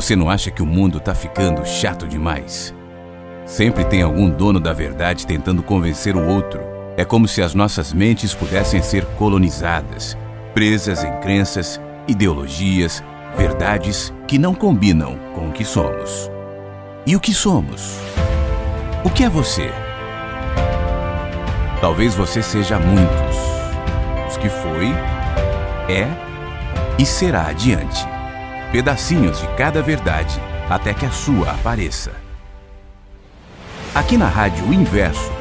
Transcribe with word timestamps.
Você 0.00 0.16
não 0.16 0.30
acha 0.30 0.50
que 0.50 0.62
o 0.62 0.66
mundo 0.66 0.96
está 0.96 1.14
ficando 1.14 1.62
chato 1.66 2.08
demais? 2.08 2.74
Sempre 3.44 3.84
tem 3.84 4.00
algum 4.00 4.30
dono 4.30 4.58
da 4.58 4.72
verdade 4.72 5.26
tentando 5.26 5.62
convencer 5.62 6.16
o 6.16 6.26
outro. 6.26 6.58
É 6.96 7.04
como 7.04 7.28
se 7.28 7.42
as 7.42 7.54
nossas 7.54 7.92
mentes 7.92 8.32
pudessem 8.32 8.80
ser 8.80 9.04
colonizadas, 9.18 10.16
presas 10.54 11.04
em 11.04 11.12
crenças, 11.20 11.78
ideologias, 12.08 13.04
verdades 13.36 14.10
que 14.26 14.38
não 14.38 14.54
combinam 14.54 15.18
com 15.34 15.50
o 15.50 15.52
que 15.52 15.66
somos. 15.66 16.30
E 17.06 17.14
o 17.14 17.20
que 17.20 17.34
somos? 17.34 17.98
O 19.04 19.10
que 19.10 19.22
é 19.22 19.28
você? 19.28 19.70
Talvez 21.82 22.14
você 22.14 22.42
seja 22.42 22.78
muitos. 22.78 23.36
Os 24.30 24.38
que 24.38 24.48
foi, 24.48 24.88
é 25.92 26.08
e 26.98 27.04
será 27.04 27.48
adiante. 27.48 28.08
Pedacinhos 28.72 29.40
de 29.40 29.48
cada 29.56 29.82
verdade 29.82 30.40
até 30.68 30.94
que 30.94 31.04
a 31.04 31.10
sua 31.10 31.50
apareça. 31.50 32.12
Aqui 33.92 34.16
na 34.16 34.28
Rádio 34.28 34.64
o 34.66 34.72
Inverso, 34.72 35.32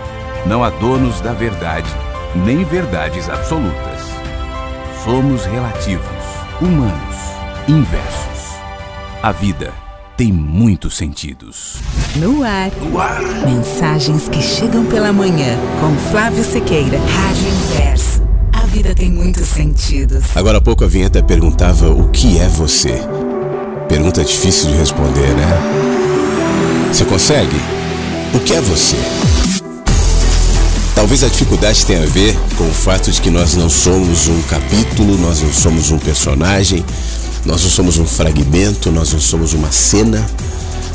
não 0.48 0.64
há 0.64 0.72
donos 0.72 1.22
da 1.22 1.32
verdade, 1.32 1.90
nem 2.36 2.64
verdades 2.64 3.30
absolutas. 3.30 4.10
Somos 5.04 5.46
relativos, 5.46 6.04
humanos, 6.60 7.16
inversos. 7.68 8.56
A 9.22 9.32
vida 9.32 9.72
tem 10.18 10.34
muitos 10.34 10.98
sentidos. 10.98 11.78
No 12.16 12.44
ar. 12.44 12.72
No 12.82 13.00
ar. 13.00 13.22
Mensagens 13.46 14.28
que 14.28 14.42
chegam 14.42 14.86
pela 14.86 15.14
manhã 15.14 15.56
com 15.80 15.96
Flávio 16.10 16.44
Sequeira. 16.44 16.98
Rádio 16.98 17.48
Inverso. 17.48 18.19
Vida 18.72 18.94
tem 18.94 19.10
muitos 19.10 19.48
sentidos. 19.48 20.26
Agora 20.36 20.60
há 20.60 20.62
pouco 20.62 20.84
a 20.84 20.88
vinheta 20.88 21.24
perguntava 21.24 21.90
o 21.90 22.10
que 22.10 22.38
é 22.38 22.48
você. 22.48 23.02
Pergunta 23.88 24.24
difícil 24.24 24.68
de 24.70 24.78
responder, 24.78 25.34
né? 25.34 26.88
Você 26.94 27.04
consegue? 27.04 27.56
O 28.32 28.40
que 28.40 28.54
é 28.54 28.62
você? 28.62 28.96
Talvez 30.94 31.24
a 31.24 31.30
dificuldade 31.30 31.84
tenha 31.84 32.04
a 32.04 32.06
ver 32.06 32.38
com 32.60 32.64
o 32.66 32.72
fato 32.72 33.12
de 33.12 33.20
que 33.20 33.32
nós 33.32 33.56
não 33.56 33.72
somos 33.72 34.28
um 34.28 34.40
capítulo, 34.44 35.18
nós 35.18 35.42
não 35.42 35.52
somos 35.52 35.90
um 35.90 35.98
personagem, 35.98 36.86
nós 37.46 37.64
não 37.64 37.72
somos 37.72 37.98
um 37.98 38.06
fragmento, 38.06 38.92
nós 38.92 39.12
não 39.12 39.20
somos 39.20 39.54
uma 39.54 39.72
cena, 39.72 40.24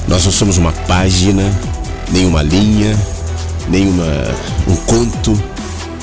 nós 0.07 0.25
não 0.25 0.33
somos 0.33 0.59
uma 0.59 0.71
página, 0.73 1.43
nem 2.13 2.25
uma 2.25 2.41
linha, 2.43 2.97
nem 3.69 3.89
uma, 3.89 4.31
um 4.69 4.77
conto. 4.77 5.37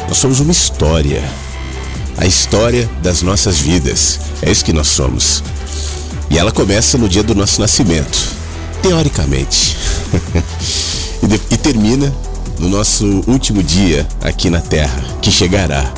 Nós 0.09 0.17
somos 0.17 0.41
uma 0.41 0.51
história. 0.51 1.23
A 2.17 2.25
história 2.25 2.89
das 3.01 3.21
nossas 3.21 3.59
vidas. 3.59 4.19
É 4.41 4.51
isso 4.51 4.65
que 4.65 4.73
nós 4.73 4.87
somos. 4.87 5.43
E 6.29 6.37
ela 6.37 6.51
começa 6.51 6.97
no 6.97 7.09
dia 7.09 7.23
do 7.23 7.35
nosso 7.35 7.59
nascimento, 7.59 8.29
teoricamente. 8.81 9.75
e, 11.51 11.57
termina 11.57 12.13
no 12.57 12.69
nosso 12.69 13.05
último 13.27 13.61
dia 13.61 14.07
aqui 14.21 14.49
na 14.49 14.61
Terra, 14.61 15.03
que 15.21 15.31
chegará. 15.31 15.91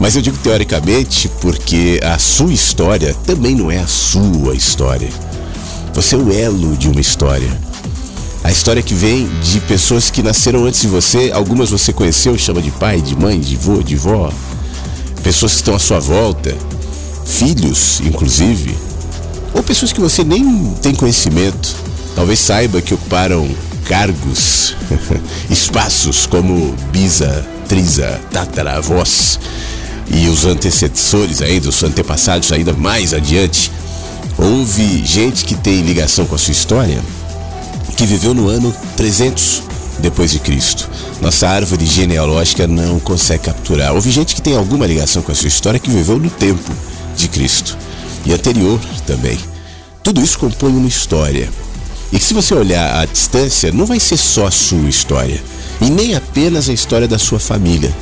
Mas 0.00 0.16
eu 0.16 0.22
digo 0.22 0.36
teoricamente 0.38 1.28
porque 1.40 2.00
a 2.02 2.18
sua 2.18 2.52
história 2.52 3.14
também 3.26 3.54
não 3.54 3.70
é 3.70 3.78
a 3.78 3.86
sua 3.86 4.54
história. 4.54 5.08
Você 5.94 6.16
é 6.16 6.18
o 6.18 6.32
elo 6.32 6.76
de 6.76 6.88
uma 6.88 7.00
história. 7.00 7.48
A 8.42 8.50
história 8.50 8.82
que 8.82 8.92
vem 8.92 9.28
de 9.40 9.60
pessoas 9.60 10.10
que 10.10 10.22
nasceram 10.22 10.64
antes 10.64 10.82
de 10.82 10.88
você, 10.88 11.30
algumas 11.32 11.70
você 11.70 11.92
conheceu, 11.92 12.36
chama 12.36 12.60
de 12.60 12.70
pai, 12.72 13.00
de 13.00 13.16
mãe, 13.16 13.38
de 13.40 13.56
vô, 13.56 13.82
de 13.82 13.96
vó. 13.96 14.30
Pessoas 15.24 15.52
que 15.52 15.58
estão 15.58 15.74
à 15.74 15.78
sua 15.78 15.98
volta, 15.98 16.54
filhos, 17.24 18.00
inclusive, 18.04 18.76
ou 19.54 19.62
pessoas 19.62 19.92
que 19.92 20.00
você 20.00 20.22
nem 20.22 20.74
tem 20.82 20.94
conhecimento. 20.94 21.74
Talvez 22.14 22.38
saiba 22.38 22.80
que 22.80 22.94
ocuparam 22.94 23.48
cargos, 23.86 24.76
espaços 25.50 26.26
como 26.26 26.74
bisa, 26.92 27.44
trisa, 27.66 28.20
tataravós 28.30 29.40
e 30.08 30.28
os 30.28 30.44
antecessores 30.44 31.42
ainda, 31.42 31.70
os 31.70 31.82
antepassados 31.82 32.52
ainda 32.52 32.72
mais 32.72 33.12
adiante. 33.12 33.72
Houve 34.38 35.04
gente 35.04 35.44
que 35.44 35.54
tem 35.54 35.80
ligação 35.80 36.26
com 36.26 36.34
a 36.34 36.38
sua 36.38 36.52
história 36.52 37.02
que 37.96 38.04
viveu 38.06 38.34
no 38.34 38.48
ano 38.48 38.74
300 38.96 39.62
depois 39.98 40.30
de 40.30 40.38
Cristo. 40.38 40.88
Nossa 41.20 41.48
árvore 41.48 41.86
genealógica 41.86 42.66
não 42.66 42.98
consegue 42.98 43.44
capturar. 43.44 43.94
Houve 43.94 44.10
gente 44.10 44.34
que 44.34 44.42
tem 44.42 44.56
alguma 44.56 44.86
ligação 44.86 45.22
com 45.22 45.32
a 45.32 45.34
sua 45.34 45.48
história 45.48 45.80
que 45.80 45.90
viveu 45.90 46.18
no 46.18 46.30
tempo 46.30 46.70
de 47.16 47.28
Cristo 47.28 47.76
e 48.26 48.32
anterior 48.32 48.80
também. 49.06 49.38
Tudo 50.02 50.20
isso 50.20 50.38
compõe 50.38 50.72
uma 50.72 50.88
história. 50.88 51.48
E 52.12 52.18
se 52.18 52.34
você 52.34 52.54
olhar 52.54 53.00
à 53.00 53.06
distância, 53.06 53.72
não 53.72 53.86
vai 53.86 53.98
ser 53.98 54.16
só 54.16 54.46
a 54.46 54.50
sua 54.50 54.88
história, 54.88 55.42
e 55.80 55.90
nem 55.90 56.14
apenas 56.14 56.68
a 56.68 56.72
história 56.72 57.08
da 57.08 57.18
sua 57.18 57.40
família. 57.40 57.92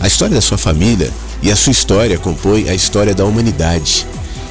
A 0.00 0.06
história 0.06 0.34
da 0.34 0.40
sua 0.40 0.56
família 0.56 1.10
e 1.42 1.50
a 1.50 1.56
sua 1.56 1.72
história 1.72 2.18
compõe 2.18 2.68
a 2.68 2.74
história 2.74 3.14
da 3.14 3.24
humanidade. 3.24 4.06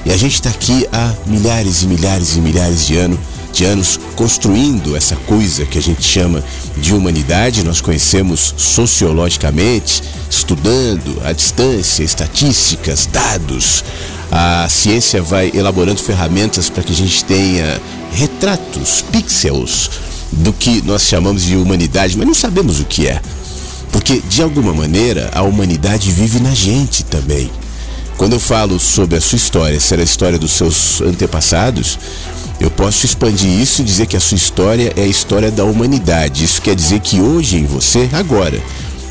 E 0.05 0.11
a 0.11 0.17
gente 0.17 0.35
está 0.35 0.49
aqui 0.49 0.87
há 0.91 1.13
milhares 1.25 1.81
e 1.81 1.87
milhares 1.87 2.35
e 2.35 2.39
milhares 2.39 2.85
de 2.85 2.97
anos, 2.97 3.19
de 3.55 3.63
anos 3.63 3.97
construindo 4.17 4.97
essa 4.97 5.16
coisa 5.16 5.66
que 5.66 5.77
a 5.77 5.81
gente 5.81 6.03
chama 6.03 6.43
de 6.77 6.93
humanidade. 6.93 7.63
Nós 7.63 7.79
conhecemos 7.79 8.53
sociologicamente, 8.57 10.03
estudando 10.29 11.21
à 11.23 11.31
distância, 11.31 12.03
estatísticas, 12.03 13.07
dados. 13.11 13.83
A 14.29 14.67
ciência 14.69 15.21
vai 15.21 15.51
elaborando 15.53 16.03
ferramentas 16.03 16.69
para 16.69 16.83
que 16.83 16.91
a 16.91 16.95
gente 16.95 17.23
tenha 17.23 17.81
retratos, 18.11 19.03
pixels 19.09 19.89
do 20.31 20.51
que 20.51 20.81
nós 20.81 21.03
chamamos 21.03 21.43
de 21.43 21.55
humanidade, 21.55 22.17
mas 22.17 22.27
não 22.27 22.33
sabemos 22.33 22.81
o 22.81 22.85
que 22.85 23.07
é. 23.07 23.22
Porque, 23.89 24.22
de 24.27 24.41
alguma 24.41 24.73
maneira, 24.73 25.31
a 25.33 25.41
humanidade 25.43 26.11
vive 26.11 26.41
na 26.41 26.53
gente 26.53 27.05
também. 27.05 27.49
Quando 28.17 28.33
eu 28.33 28.39
falo 28.39 28.79
sobre 28.79 29.17
a 29.17 29.22
sua 29.22 29.35
história, 29.35 29.79
ser 29.79 29.99
a 29.99 30.03
história 30.03 30.39
dos 30.39 30.51
seus 30.51 31.01
antepassados, 31.01 31.99
eu 32.59 32.71
posso 32.71 33.05
expandir 33.05 33.49
isso 33.49 33.81
e 33.81 33.85
dizer 33.85 34.05
que 34.05 34.16
a 34.16 34.19
sua 34.19 34.38
história 34.38 34.93
é 34.95 35.01
a 35.01 35.07
história 35.07 35.51
da 35.51 35.66
humanidade. 35.66 36.45
Isso 36.45 36.61
quer 36.61 36.75
dizer 36.75 37.01
que 37.01 37.19
hoje 37.19 37.57
em 37.57 37.66
você, 37.66 38.09
agora, 38.13 38.61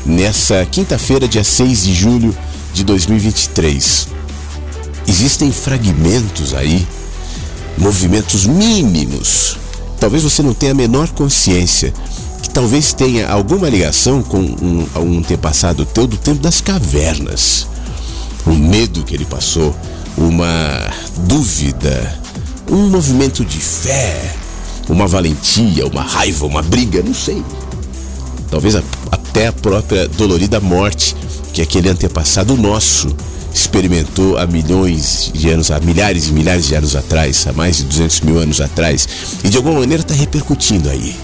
nessa 0.05 0.65
quinta-feira, 0.65 1.27
dia 1.27 1.43
6 1.43 1.83
de 1.83 1.93
julho 1.93 2.35
de 2.73 2.83
2023, 2.83 4.07
existem 5.07 5.51
fragmentos 5.51 6.53
aí, 6.53 6.87
movimentos 7.77 8.45
mínimos. 8.45 9.57
Talvez 9.99 10.23
você 10.23 10.41
não 10.41 10.53
tenha 10.53 10.71
a 10.71 10.75
menor 10.75 11.09
consciência 11.09 11.93
que 12.41 12.49
talvez 12.49 12.93
tenha 12.93 13.27
alguma 13.29 13.69
ligação 13.69 14.21
com 14.21 14.39
um, 14.39 14.87
um 14.95 15.19
antepassado 15.19 15.85
teu 15.85 16.07
do 16.07 16.17
tempo 16.17 16.39
das 16.39 16.61
cavernas. 16.61 17.67
O 18.45 18.51
medo 18.51 19.03
que 19.03 19.15
ele 19.15 19.25
passou, 19.25 19.75
uma 20.17 20.91
dúvida, 21.17 22.24
um 22.69 22.89
movimento 22.89 23.43
de 23.45 23.59
fé, 23.59 24.33
uma 24.89 25.07
valentia, 25.07 25.85
uma 25.87 26.01
raiva, 26.01 26.45
uma 26.45 26.61
briga, 26.61 27.01
não 27.01 27.13
sei. 27.13 27.43
Talvez 28.49 28.75
a, 28.75 28.83
até 29.11 29.47
a 29.47 29.53
própria 29.53 30.07
dolorida 30.07 30.59
morte 30.59 31.15
que 31.53 31.61
aquele 31.61 31.89
antepassado 31.89 32.55
nosso 32.57 33.15
experimentou 33.53 34.37
há 34.37 34.45
milhões 34.45 35.31
de 35.33 35.49
anos, 35.49 35.71
há 35.71 35.79
milhares 35.79 36.27
e 36.27 36.31
milhares 36.33 36.67
de 36.67 36.75
anos 36.75 36.95
atrás, 36.95 37.47
há 37.47 37.53
mais 37.53 37.77
de 37.77 37.85
200 37.85 38.21
mil 38.21 38.37
anos 38.37 38.59
atrás, 38.59 39.07
e 39.43 39.49
de 39.49 39.55
alguma 39.55 39.79
maneira 39.79 40.01
está 40.01 40.13
repercutindo 40.13 40.89
aí. 40.89 41.15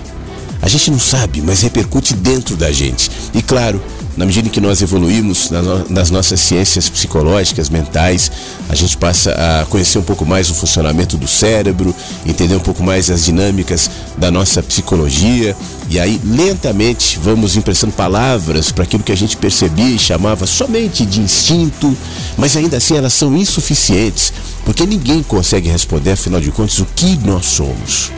A 0.61 0.67
gente 0.67 0.91
não 0.91 0.99
sabe, 0.99 1.41
mas 1.41 1.61
repercute 1.61 2.13
dentro 2.13 2.55
da 2.55 2.71
gente. 2.71 3.09
E 3.33 3.41
claro, 3.41 3.81
na 4.15 4.25
medida 4.25 4.47
em 4.47 4.51
que 4.51 4.61
nós 4.61 4.81
evoluímos 4.81 5.49
nas 5.89 6.11
nossas 6.11 6.39
ciências 6.39 6.89
psicológicas, 6.89 7.69
mentais, 7.69 8.31
a 8.69 8.75
gente 8.75 8.95
passa 8.97 9.31
a 9.31 9.65
conhecer 9.65 9.97
um 9.97 10.03
pouco 10.03 10.25
mais 10.25 10.49
o 10.49 10.53
funcionamento 10.53 11.17
do 11.17 11.27
cérebro, 11.27 11.95
entender 12.25 12.55
um 12.55 12.59
pouco 12.59 12.83
mais 12.83 13.09
as 13.09 13.25
dinâmicas 13.25 13.89
da 14.17 14.29
nossa 14.29 14.61
psicologia, 14.61 15.55
e 15.89 15.99
aí 15.99 16.21
lentamente 16.23 17.17
vamos 17.21 17.55
impressando 17.55 17.93
palavras 17.93 18.71
para 18.71 18.83
aquilo 18.83 19.01
que 19.01 19.11
a 19.11 19.17
gente 19.17 19.37
percebia 19.37 19.95
e 19.95 19.97
chamava 19.97 20.45
somente 20.45 21.05
de 21.05 21.21
instinto, 21.21 21.95
mas 22.37 22.55
ainda 22.55 22.77
assim 22.77 22.95
elas 22.95 23.13
são 23.13 23.35
insuficientes, 23.35 24.33
porque 24.65 24.85
ninguém 24.85 25.23
consegue 25.23 25.69
responder, 25.69 26.11
afinal 26.11 26.41
de 26.41 26.51
contas, 26.51 26.79
o 26.79 26.87
que 26.95 27.17
nós 27.25 27.45
somos. 27.45 28.11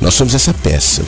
Nós 0.00 0.14
somos 0.14 0.34
essa 0.34 0.54
peça 0.54 1.02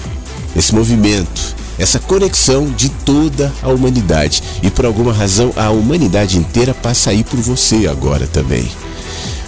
esse 0.54 0.74
movimento, 0.74 1.54
essa 1.78 1.98
conexão 1.98 2.70
de 2.70 2.88
toda 2.88 3.52
a 3.62 3.68
humanidade. 3.68 4.42
E 4.62 4.70
por 4.70 4.84
alguma 4.84 5.12
razão 5.12 5.52
a 5.56 5.70
humanidade 5.70 6.38
inteira 6.38 6.74
passa 6.74 7.10
aí 7.10 7.24
por 7.24 7.40
você 7.40 7.86
agora 7.86 8.26
também. 8.26 8.70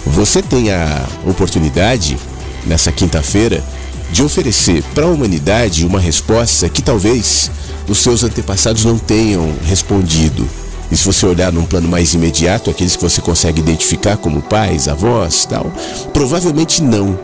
Você 0.05 0.41
tem 0.41 0.71
a 0.71 1.05
oportunidade, 1.25 2.17
nessa 2.65 2.91
quinta-feira, 2.91 3.63
de 4.11 4.23
oferecer 4.23 4.83
para 4.93 5.05
a 5.05 5.09
humanidade 5.09 5.85
uma 5.85 5.99
resposta 5.99 6.69
que 6.69 6.81
talvez 6.81 7.49
os 7.87 7.97
seus 7.97 8.23
antepassados 8.23 8.85
não 8.85 8.97
tenham 8.97 9.53
respondido. 9.65 10.47
E 10.91 10.95
se 10.95 11.05
você 11.05 11.25
olhar 11.25 11.51
num 11.51 11.65
plano 11.65 11.89
mais 11.89 12.13
imediato, 12.13 12.69
aqueles 12.69 12.95
que 12.95 13.01
você 13.01 13.19
consegue 13.19 13.59
identificar 13.59 14.17
como 14.17 14.41
pais, 14.41 14.87
avós, 14.87 15.45
tal, 15.45 15.71
provavelmente 16.13 16.83
não. 16.83 17.17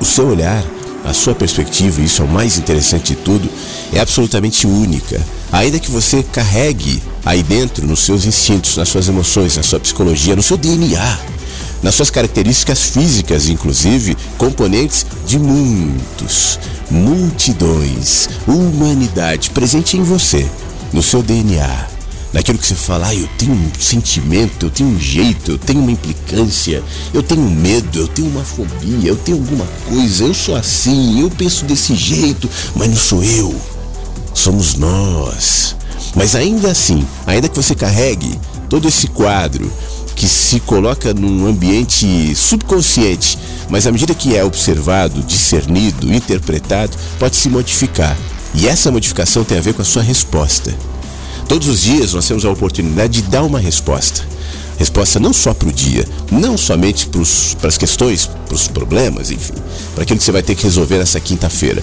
o 0.00 0.04
seu 0.04 0.28
olhar, 0.28 0.62
a 1.08 1.14
sua 1.14 1.34
perspectiva, 1.34 2.02
isso 2.02 2.20
é 2.20 2.24
o 2.24 2.28
mais 2.28 2.58
interessante 2.58 3.14
de 3.14 3.16
tudo, 3.16 3.48
é 3.92 3.98
absolutamente 3.98 4.66
única. 4.66 5.24
Ainda 5.50 5.78
que 5.78 5.90
você 5.90 6.22
carregue 6.22 7.02
aí 7.24 7.42
dentro, 7.42 7.86
nos 7.86 8.00
seus 8.00 8.26
instintos, 8.26 8.76
nas 8.76 8.90
suas 8.90 9.08
emoções, 9.08 9.56
na 9.56 9.62
sua 9.62 9.80
psicologia, 9.80 10.36
no 10.36 10.42
seu 10.42 10.58
DNA, 10.58 11.18
nas 11.82 11.94
suas 11.94 12.10
características 12.10 12.90
físicas, 12.90 13.48
inclusive, 13.48 14.18
componentes 14.36 15.06
de 15.26 15.38
muitos, 15.38 16.58
multidões, 16.90 18.28
humanidade 18.46 19.48
presente 19.50 19.96
em 19.96 20.02
você, 20.02 20.46
no 20.92 21.02
seu 21.02 21.22
DNA, 21.22 21.97
naquilo 22.38 22.56
que 22.56 22.66
você 22.68 22.76
fala, 22.76 23.08
ah, 23.08 23.14
eu 23.16 23.28
tenho 23.36 23.52
um 23.52 23.70
sentimento, 23.80 24.66
eu 24.66 24.70
tenho 24.70 24.90
um 24.90 25.00
jeito, 25.00 25.50
eu 25.50 25.58
tenho 25.58 25.80
uma 25.80 25.90
implicância, 25.90 26.84
eu 27.12 27.20
tenho 27.20 27.42
medo, 27.42 27.98
eu 27.98 28.06
tenho 28.06 28.28
uma 28.28 28.44
fobia, 28.44 29.08
eu 29.08 29.16
tenho 29.16 29.38
alguma 29.38 29.66
coisa, 29.88 30.22
eu 30.22 30.32
sou 30.32 30.54
assim, 30.54 31.20
eu 31.20 31.28
penso 31.30 31.64
desse 31.64 31.96
jeito, 31.96 32.48
mas 32.76 32.88
não 32.88 32.96
sou 32.96 33.24
eu. 33.24 33.52
Somos 34.32 34.76
nós. 34.76 35.74
Mas 36.14 36.36
ainda 36.36 36.70
assim, 36.70 37.04
ainda 37.26 37.48
que 37.48 37.56
você 37.56 37.74
carregue 37.74 38.38
todo 38.70 38.86
esse 38.86 39.08
quadro 39.08 39.68
que 40.14 40.28
se 40.28 40.60
coloca 40.60 41.12
num 41.12 41.44
ambiente 41.44 42.36
subconsciente, 42.36 43.36
mas 43.68 43.84
à 43.84 43.90
medida 43.90 44.14
que 44.14 44.36
é 44.36 44.44
observado, 44.44 45.24
discernido, 45.24 46.14
interpretado, 46.14 46.96
pode 47.18 47.34
se 47.34 47.48
modificar. 47.48 48.16
E 48.54 48.68
essa 48.68 48.92
modificação 48.92 49.42
tem 49.42 49.58
a 49.58 49.60
ver 49.60 49.74
com 49.74 49.82
a 49.82 49.84
sua 49.84 50.02
resposta. 50.02 50.72
Todos 51.48 51.66
os 51.66 51.80
dias 51.80 52.12
nós 52.12 52.28
temos 52.28 52.44
a 52.44 52.50
oportunidade 52.50 53.22
de 53.22 53.28
dar 53.28 53.42
uma 53.42 53.58
resposta. 53.58 54.22
Resposta 54.78 55.18
não 55.18 55.32
só 55.32 55.54
para 55.54 55.68
o 55.68 55.72
dia, 55.72 56.06
não 56.30 56.58
somente 56.58 57.08
para 57.58 57.68
as 57.68 57.78
questões, 57.78 58.26
para 58.26 58.54
os 58.54 58.68
problemas, 58.68 59.30
enfim, 59.30 59.54
para 59.94 60.02
aquilo 60.02 60.18
que 60.18 60.24
você 60.24 60.30
vai 60.30 60.42
ter 60.42 60.54
que 60.54 60.64
resolver 60.64 60.98
nessa 60.98 61.18
quinta-feira. 61.18 61.82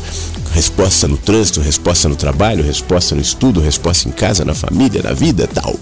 Resposta 0.54 1.08
no 1.08 1.18
trânsito, 1.18 1.60
resposta 1.60 2.08
no 2.08 2.16
trabalho, 2.16 2.64
resposta 2.64 3.16
no 3.16 3.22
estudo, 3.22 3.60
resposta 3.60 4.08
em 4.08 4.12
casa, 4.12 4.46
na 4.46 4.54
família, 4.54 5.02
na 5.02 5.14
vida, 5.14 5.50
tal. 5.52 5.76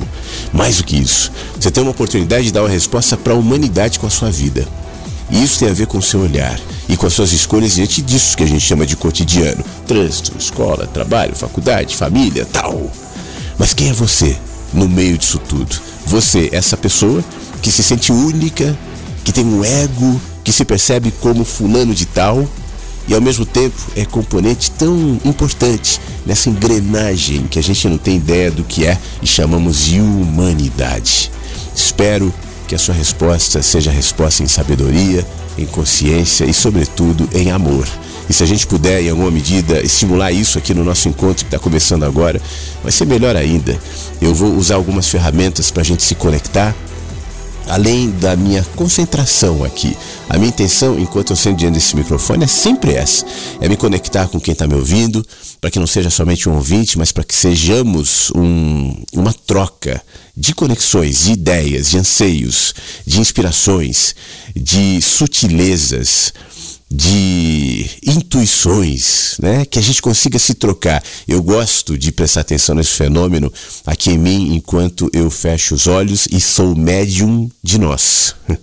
Mais 0.53 0.77
do 0.77 0.85
que 0.85 0.95
isso, 0.95 1.29
você 1.59 1.69
tem 1.69 1.83
uma 1.83 1.91
oportunidade 1.91 2.45
de 2.45 2.53
dar 2.53 2.61
uma 2.61 2.69
resposta 2.69 3.17
para 3.17 3.33
a 3.33 3.37
humanidade 3.37 3.99
com 3.99 4.07
a 4.07 4.09
sua 4.09 4.31
vida. 4.31 4.65
E 5.29 5.43
isso 5.43 5.59
tem 5.59 5.69
a 5.69 5.73
ver 5.73 5.87
com 5.87 5.97
o 5.97 6.01
seu 6.01 6.21
olhar 6.21 6.59
e 6.87 6.95
com 6.95 7.05
as 7.05 7.13
suas 7.13 7.33
escolhas 7.33 7.75
diante 7.75 8.01
disso 8.01 8.37
que 8.37 8.43
a 8.43 8.47
gente 8.47 8.61
chama 8.61 8.85
de 8.85 8.95
cotidiano: 8.95 9.63
trânsito, 9.85 10.31
escola, 10.39 10.87
trabalho, 10.87 11.35
faculdade, 11.35 11.97
família, 11.97 12.47
tal. 12.51 12.89
Mas 13.57 13.73
quem 13.73 13.89
é 13.89 13.93
você 13.93 14.37
no 14.73 14.87
meio 14.87 15.17
disso 15.17 15.39
tudo? 15.39 15.75
Você, 16.05 16.49
essa 16.51 16.75
pessoa 16.75 17.23
que 17.61 17.71
se 17.71 17.83
sente 17.83 18.11
única, 18.11 18.77
que 19.23 19.31
tem 19.31 19.45
um 19.45 19.63
ego, 19.63 20.19
que 20.43 20.51
se 20.51 20.65
percebe 20.65 21.11
como 21.21 21.45
fulano 21.45 21.93
de 21.93 22.05
tal 22.05 22.47
e 23.07 23.13
ao 23.13 23.21
mesmo 23.21 23.45
tempo 23.45 23.75
é 23.95 24.05
componente 24.05 24.71
tão 24.71 25.19
importante 25.25 25.99
nessa 26.25 26.49
engrenagem 26.49 27.47
que 27.47 27.59
a 27.59 27.63
gente 27.63 27.87
não 27.87 27.97
tem 27.97 28.15
ideia 28.15 28.49
do 28.49 28.63
que 28.63 28.85
é 28.85 28.97
e 29.21 29.27
chamamos 29.27 29.79
de 29.85 29.99
humanidade. 29.99 31.31
Espero 31.75 32.33
que 32.67 32.75
a 32.75 32.79
sua 32.79 32.95
resposta 32.95 33.61
seja 33.61 33.91
resposta 33.91 34.41
em 34.41 34.47
sabedoria, 34.47 35.25
em 35.57 35.65
consciência 35.65 36.45
e, 36.45 36.53
sobretudo, 36.53 37.29
em 37.33 37.51
amor. 37.51 37.87
E 38.29 38.33
se 38.33 38.43
a 38.43 38.45
gente 38.45 38.65
puder, 38.65 39.01
em 39.01 39.09
alguma 39.09 39.29
medida, 39.29 39.81
estimular 39.81 40.31
isso 40.31 40.57
aqui 40.57 40.73
no 40.73 40.83
nosso 40.83 41.09
encontro 41.09 41.43
que 41.45 41.49
está 41.53 41.59
começando 41.59 42.03
agora, 42.03 42.41
vai 42.81 42.91
ser 42.91 43.05
melhor 43.05 43.35
ainda. 43.35 43.77
Eu 44.21 44.33
vou 44.33 44.55
usar 44.55 44.75
algumas 44.75 45.07
ferramentas 45.07 45.71
para 45.71 45.81
a 45.81 45.85
gente 45.85 46.03
se 46.03 46.15
conectar 46.15 46.75
além 47.67 48.09
da 48.11 48.35
minha 48.35 48.63
concentração 48.75 49.63
aqui. 49.63 49.95
A 50.29 50.37
minha 50.37 50.49
intenção, 50.49 50.99
enquanto 50.99 51.31
eu 51.31 51.35
sento 51.35 51.57
diante 51.57 51.75
desse 51.75 51.95
microfone, 51.95 52.43
é 52.43 52.47
sempre 52.47 52.93
essa: 52.93 53.25
é 53.59 53.67
me 53.69 53.77
conectar 53.77 54.27
com 54.27 54.39
quem 54.39 54.53
está 54.53 54.67
me 54.67 54.75
ouvindo, 54.75 55.25
para 55.61 55.69
que 55.69 55.79
não 55.79 55.87
seja 55.87 56.09
somente 56.09 56.49
um 56.49 56.55
ouvinte, 56.55 56.97
mas 56.97 57.11
para 57.11 57.23
que 57.23 57.35
sejamos 57.35 58.31
um, 58.35 58.95
uma 59.13 59.33
troca 59.33 60.01
de 60.35 60.53
conexões, 60.53 61.25
de 61.25 61.33
ideias, 61.33 61.91
de 61.91 61.97
anseios, 61.97 62.73
de 63.05 63.19
inspirações, 63.19 64.15
de 64.55 65.01
sutilezas 65.01 66.33
de 66.95 67.89
intuições, 68.05 69.35
né? 69.41 69.65
Que 69.65 69.79
a 69.79 69.81
gente 69.81 69.99
consiga 69.99 70.37
se 70.37 70.53
trocar. 70.53 71.03
Eu 71.27 71.41
gosto 71.41 71.97
de 71.97 72.11
prestar 72.11 72.41
atenção 72.41 72.75
nesse 72.75 72.91
fenômeno 72.91 73.51
aqui 73.83 74.11
em 74.11 74.17
mim 74.17 74.55
enquanto 74.55 75.09
eu 75.11 75.31
fecho 75.31 75.73
os 75.73 75.87
olhos 75.87 76.27
e 76.31 76.39
sou 76.39 76.75
médium 76.75 77.49
de 77.63 77.79
nós. 77.79 78.35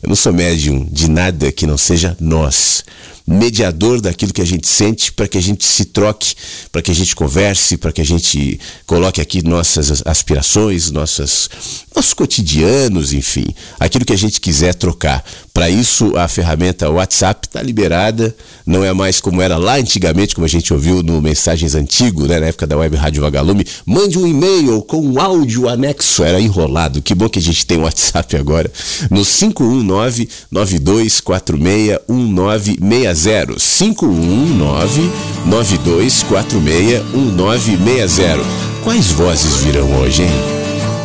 Eu 0.00 0.08
não 0.08 0.14
sou 0.14 0.32
médium 0.32 0.86
de 0.90 1.10
nada 1.10 1.50
que 1.50 1.66
não 1.66 1.76
seja 1.76 2.16
nós 2.20 2.84
mediador 3.28 4.00
daquilo 4.00 4.32
que 4.32 4.40
a 4.40 4.46
gente 4.46 4.66
sente 4.66 5.12
para 5.12 5.28
que 5.28 5.36
a 5.36 5.42
gente 5.42 5.64
se 5.66 5.84
troque, 5.84 6.34
para 6.72 6.80
que 6.80 6.90
a 6.90 6.94
gente 6.94 7.14
converse, 7.14 7.76
para 7.76 7.92
que 7.92 8.00
a 8.00 8.04
gente 8.04 8.58
coloque 8.86 9.20
aqui 9.20 9.46
nossas 9.46 10.02
aspirações, 10.06 10.90
nossas, 10.90 11.50
nossos 11.94 12.14
cotidianos, 12.14 13.12
enfim, 13.12 13.46
aquilo 13.78 14.06
que 14.06 14.14
a 14.14 14.18
gente 14.18 14.40
quiser 14.40 14.74
trocar. 14.74 15.22
Para 15.52 15.68
isso, 15.68 16.16
a 16.16 16.26
ferramenta 16.26 16.88
WhatsApp 16.88 17.46
está 17.48 17.60
liberada, 17.60 18.34
não 18.64 18.82
é 18.84 18.92
mais 18.94 19.20
como 19.20 19.42
era 19.42 19.58
lá 19.58 19.76
antigamente, 19.76 20.34
como 20.34 20.46
a 20.46 20.48
gente 20.48 20.72
ouviu 20.72 21.02
no 21.02 21.20
Mensagens 21.20 21.74
Antigo, 21.74 22.26
né, 22.26 22.40
na 22.40 22.46
época 22.46 22.66
da 22.66 22.78
Web 22.78 22.96
Rádio 22.96 23.20
Vagalume. 23.20 23.66
Mande 23.84 24.18
um 24.18 24.26
e-mail 24.26 24.80
com 24.82 25.00
um 25.00 25.20
áudio 25.20 25.68
anexo, 25.68 26.22
era 26.22 26.40
enrolado. 26.40 27.02
Que 27.02 27.14
bom 27.14 27.28
que 27.28 27.40
a 27.40 27.42
gente 27.42 27.66
tem 27.66 27.76
o 27.76 27.82
WhatsApp 27.82 28.36
agora, 28.36 28.70
no 29.10 29.22
519 29.24 30.28
9246 30.50 31.98
1960 32.08 33.17
519 33.58 35.10
9246 35.46 37.02
1960. 37.14 38.38
Quais 38.84 39.10
vozes 39.12 39.56
virão 39.56 39.92
hoje, 40.00 40.22
hein? 40.22 40.30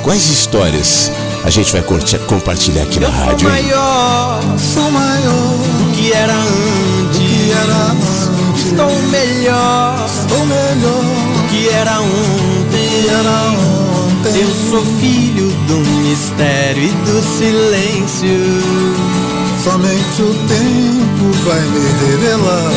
Quais 0.03 0.29
histórias 0.29 1.11
a 1.43 1.49
gente 1.49 1.71
vai 1.71 1.81
compartilhar 2.27 2.83
aqui 2.83 2.99
na 2.99 3.07
Eu 3.07 3.11
rádio? 3.13 3.39
Sou 3.39 3.49
maior, 3.49 4.41
sou 4.73 4.91
maior 4.91 5.57
do 5.79 5.91
que 5.95 6.11
era 6.13 6.33
antes. 6.35 7.19
que 7.19 7.51
era 7.51 7.75
antes. 7.91 8.63
Estou 8.65 8.91
melhor 9.09 10.05
Estou 10.05 10.45
melhor 10.45 11.03
do 11.03 11.47
que 11.49 11.69
era 11.69 11.99
ontem. 12.01 12.89
que 12.89 13.09
era 13.09 13.31
ontem. 13.51 14.41
Eu 14.41 14.49
sou 14.69 14.85
filho 14.99 15.49
do 15.67 15.77
mistério 16.01 16.83
e 16.83 16.87
do 16.87 17.21
silêncio. 17.37 19.32
Somente 19.63 20.21
o 20.21 20.33
tempo 20.49 21.31
vai 21.45 21.61
me 21.61 21.79
revelar 22.05 22.71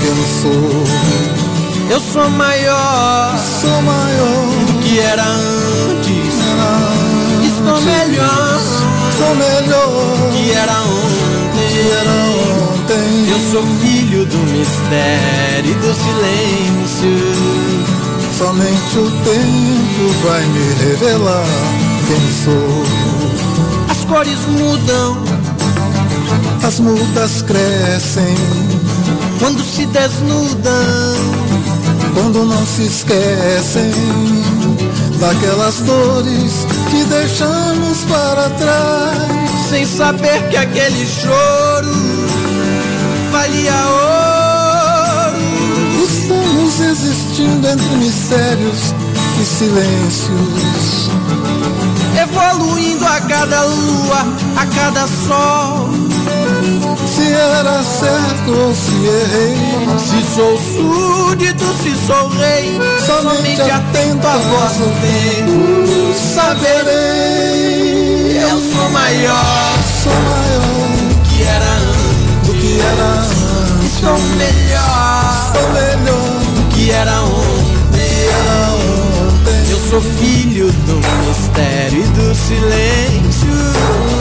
quem 0.00 0.08
eu 0.08 0.26
sou. 0.40 0.84
Eu 1.90 2.00
sou 2.00 2.30
maior 2.30 3.36
Sou 3.60 3.82
maior 3.82 4.46
do 4.66 4.72
que 4.80 5.00
era 5.00 5.22
antes. 5.22 6.34
era 6.48 6.64
antes. 7.36 7.52
Estou 7.52 7.80
melhor 7.82 8.60
Sou 9.18 9.34
melhor 9.34 10.16
do 10.16 10.32
que 10.32 10.50
era 10.52 10.72
que 11.68 11.90
era 11.90 12.10
ontem. 12.10 12.88
ontem. 12.88 13.30
Eu 13.30 13.38
sou 13.52 13.62
filho 13.82 14.24
do 14.24 14.38
mistério 14.38 15.70
e 15.70 15.74
do 15.74 15.94
silêncio. 15.94 17.18
Somente 18.38 18.98
o 18.98 19.10
tempo 19.24 20.14
vai 20.24 20.42
me 20.46 20.72
revelar 20.84 21.44
quem 22.06 22.32
sou. 22.44 22.84
As 23.90 24.04
cores 24.06 24.38
mudam 24.46 25.22
As 26.70 26.78
mudas 26.78 27.42
crescem 27.42 28.32
quando 29.40 29.60
se 29.60 29.84
desnudam. 29.86 30.62
quando 32.14 32.44
não 32.44 32.64
se 32.64 32.82
esquecem 32.84 33.90
daquelas 35.18 35.80
dores 35.80 36.64
que 36.88 37.02
deixamos 37.06 37.98
para 38.08 38.48
trás. 38.50 39.68
sem 39.68 39.84
saber 39.84 40.48
que 40.48 40.56
aquele 40.56 41.06
choro 41.06 41.92
valia 43.32 43.74
ouro. 45.26 45.40
Estamos 46.04 46.78
existindo 46.78 47.66
entre 47.66 47.96
mistérios 47.96 48.94
e 49.40 49.44
silêncios. 49.44 51.10
Evoluindo 52.22 53.04
a 53.04 53.20
cada 53.22 53.64
lua, 53.64 54.24
a 54.56 54.66
cada 54.66 55.08
sol. 55.26 56.19
Se 57.06 57.32
era 57.32 57.82
certo 57.82 58.50
ou 58.50 58.74
se 58.74 58.94
errei, 59.06 59.56
Se 59.98 60.22
sou 60.34 60.58
súdito, 60.58 61.64
se 61.82 61.94
sou 62.06 62.28
rei, 62.28 62.78
somente 63.04 63.60
atento 63.62 64.26
à 64.26 64.36
voz 64.36 64.72
do 64.76 64.88
tempo. 65.00 66.14
Saberei, 66.34 67.70
eu 68.42 68.58
sou 68.58 68.90
maior 68.90 69.80
sou 70.02 70.12
maior 70.12 70.62
do 71.08 71.20
que 71.28 71.42
era 71.42 71.70
antes. 71.72 72.46
do 72.46 72.52
que 72.54 72.80
era 72.80 73.04
antes. 73.04 73.92
Sou 74.00 74.18
melhor 74.18 75.52
Sou 75.52 75.68
melhor 75.72 76.40
do 76.54 76.62
que 76.74 76.90
era 76.90 77.22
ontem. 77.22 77.80
era 77.94 78.70
ontem. 78.72 79.60
Eu 79.70 79.78
sou 79.90 80.00
filho 80.00 80.72
do 80.72 80.96
mistério 81.26 82.02
e 82.02 82.06
do 82.08 82.34
silêncio. 82.34 84.19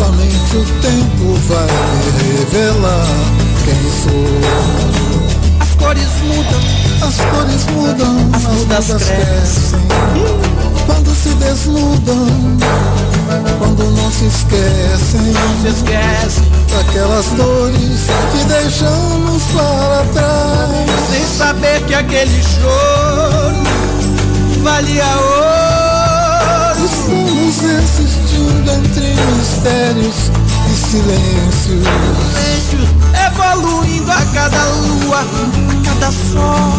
Somente 0.00 0.56
o 0.56 0.64
tempo 0.80 1.38
vai 1.46 1.66
me 1.66 2.38
revelar 2.38 3.06
quem 3.66 3.90
sou. 4.02 4.30
As 5.60 5.74
cores 5.74 6.08
mudam, 6.24 6.60
As 7.06 7.16
cores 7.26 7.66
mudam, 7.66 8.30
As 8.32 8.44
mudas 8.44 8.86
crescem. 8.86 9.78
Quando 10.86 11.14
se 11.14 11.28
desnudam, 11.34 12.26
quando 13.58 13.90
não 13.94 14.10
se 14.10 14.24
esquecem 14.24 15.20
não 15.20 15.60
se 15.60 15.68
esquece. 15.68 16.40
daquelas 16.74 17.26
dores 17.36 18.06
que 18.32 18.44
deixamos 18.46 19.42
para 19.52 20.02
trás. 20.14 21.10
Sem 21.10 21.26
saber 21.26 21.82
que 21.82 21.94
aquele 21.94 22.42
choro 22.42 23.62
valia 24.62 25.04
ouro. 25.04 25.69
Estamos 26.84 27.62
existindo 27.62 28.70
entre 28.70 29.14
mistérios 29.36 30.30
e 30.66 30.74
silêncios. 30.74 31.84
Silêncios 32.34 32.88
evoluindo 33.26 34.10
a 34.10 34.24
cada 34.34 34.64
lua, 34.68 35.20
a 35.20 35.74
cada 35.84 36.10
sol. 36.10 36.72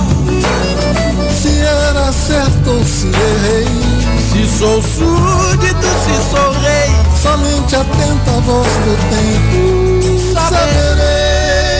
Se 1.42 1.60
era 1.60 2.12
certo 2.12 2.70
ou 2.72 2.84
se 2.84 3.08
errei, 3.08 3.68
Se 4.32 4.48
sou 4.58 4.82
súdito, 4.82 5.88
se 6.04 6.16
sou 6.30 6.52
rei, 6.62 6.92
somente 7.22 7.76
atenta 7.76 8.32
à 8.32 8.40
voz 8.42 8.68
do 8.68 8.96
tempo. 9.10 9.60
Saberei, 10.34 11.72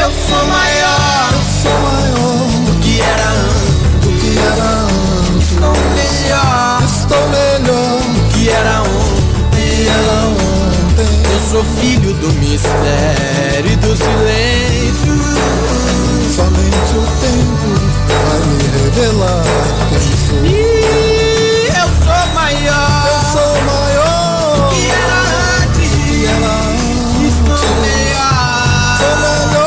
eu 0.00 0.10
sou 0.28 0.46
maior 0.46 1.02
eu 1.32 1.42
sou 1.62 1.76
maior 1.80 2.46
do 2.66 2.72
que 2.80 3.00
era 3.00 3.28
antes. 3.30 3.51
Estou 7.12 7.28
melhor 7.28 8.00
que 8.32 8.48
era 8.48 8.80
ontem. 8.80 9.86
era 9.86 10.28
ontem. 10.28 11.12
Eu 11.30 11.40
sou 11.50 11.62
filho 11.78 12.14
do 12.14 12.32
mistério 12.40 13.70
e 13.70 13.76
do 13.76 13.94
silêncio. 13.94 15.14
Somente 16.34 16.96
o 16.96 17.04
tempo 17.20 17.68
vai 18.24 18.40
me 18.48 18.56
revelar 18.78 19.44
quem 19.90 20.00
sou. 20.26 20.40
E 20.46 21.68
eu 21.68 21.88
sou 22.02 22.22
maior 22.32 23.04
Eu 23.06 23.20
sou 23.30 23.52
maior 23.62 24.72
que 24.72 24.82
era 24.90 25.20
do 25.66 25.80
que 25.80 25.84
antes. 25.84 26.30
era 26.30 26.50
antes. 26.64 27.36
Estou 27.36 27.56
Sou 27.58 27.74
melhor 27.76 28.96
melhor 28.98 29.44
do 29.52 29.66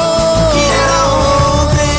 que 0.52 0.64
era 0.82 1.00
ontem. 1.62 1.98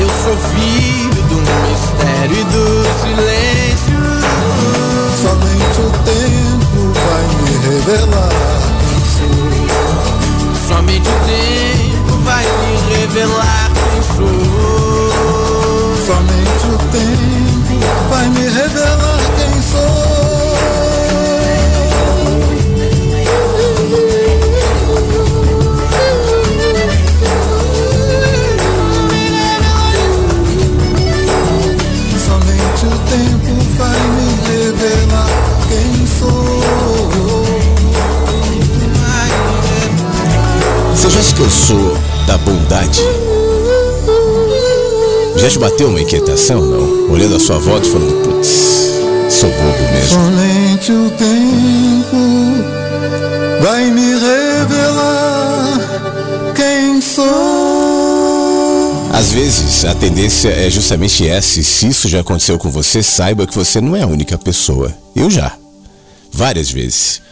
Eu 0.00 0.08
sou 0.22 0.36
filho 0.54 1.22
do 1.24 1.36
mistério 1.68 2.36
e 2.38 2.44
do 2.44 2.64
silêncio. 3.02 3.37
Revelar 7.88 8.28
sou. 9.16 10.68
Somente 10.68 11.08
o 11.08 11.12
tempo 11.26 12.18
vai 12.22 12.44
me 12.44 12.96
revelar 12.96 13.70
quem 13.72 14.02
sou. 14.02 14.36
Somente 16.06 16.66
o 16.66 16.78
tempo 16.92 18.08
vai 18.10 18.28
me 18.28 18.48
revelar 18.48 19.17
Se 41.38 41.44
cansou 41.44 41.96
da 42.26 42.36
bondade? 42.38 43.00
Já 45.36 45.48
te 45.48 45.56
bateu 45.56 45.88
uma 45.88 46.00
inquietação, 46.00 46.60
não? 46.60 47.12
Olhando 47.12 47.36
a 47.36 47.38
sua 47.38 47.60
volta 47.60 47.86
e 47.86 47.90
falando, 47.92 48.24
putz, 48.24 48.48
sou 49.30 49.48
bobo 49.48 49.92
mesmo. 49.92 50.08
Somente 50.08 50.90
o 50.90 51.08
tempo 51.10 52.16
vai 53.62 53.88
me 53.88 54.14
revelar 54.14 55.78
quem 56.56 57.00
sou. 57.00 57.24
Às 59.12 59.30
vezes, 59.30 59.84
a 59.84 59.94
tendência 59.94 60.48
é 60.48 60.68
justamente 60.68 61.28
essa. 61.28 61.60
E 61.60 61.64
se 61.64 61.86
isso 61.86 62.08
já 62.08 62.18
aconteceu 62.20 62.58
com 62.58 62.68
você, 62.68 63.00
saiba 63.00 63.46
que 63.46 63.54
você 63.54 63.80
não 63.80 63.94
é 63.94 64.02
a 64.02 64.08
única 64.08 64.36
pessoa. 64.36 64.92
Eu 65.14 65.30
já. 65.30 65.52
Várias 66.32 66.68
vezes. 66.68 67.22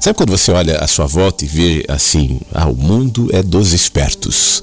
Sabe 0.00 0.16
quando 0.16 0.30
você 0.30 0.50
olha 0.52 0.78
à 0.78 0.86
sua 0.86 1.06
volta 1.06 1.44
e 1.44 1.48
vê 1.48 1.84
assim, 1.88 2.40
ah, 2.52 2.68
o 2.68 2.74
mundo 2.74 3.28
é 3.32 3.42
dos 3.42 3.72
espertos. 3.72 4.62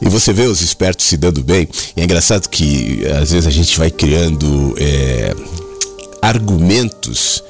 E 0.00 0.08
você 0.08 0.32
vê 0.32 0.42
os 0.42 0.60
espertos 0.60 1.06
se 1.06 1.16
dando 1.16 1.42
bem. 1.42 1.68
E 1.96 2.00
é 2.00 2.04
engraçado 2.04 2.48
que 2.48 3.06
às 3.20 3.30
vezes 3.30 3.46
a 3.46 3.50
gente 3.50 3.78
vai 3.78 3.90
criando 3.90 4.74
é, 4.78 5.34
argumentos 6.20 7.42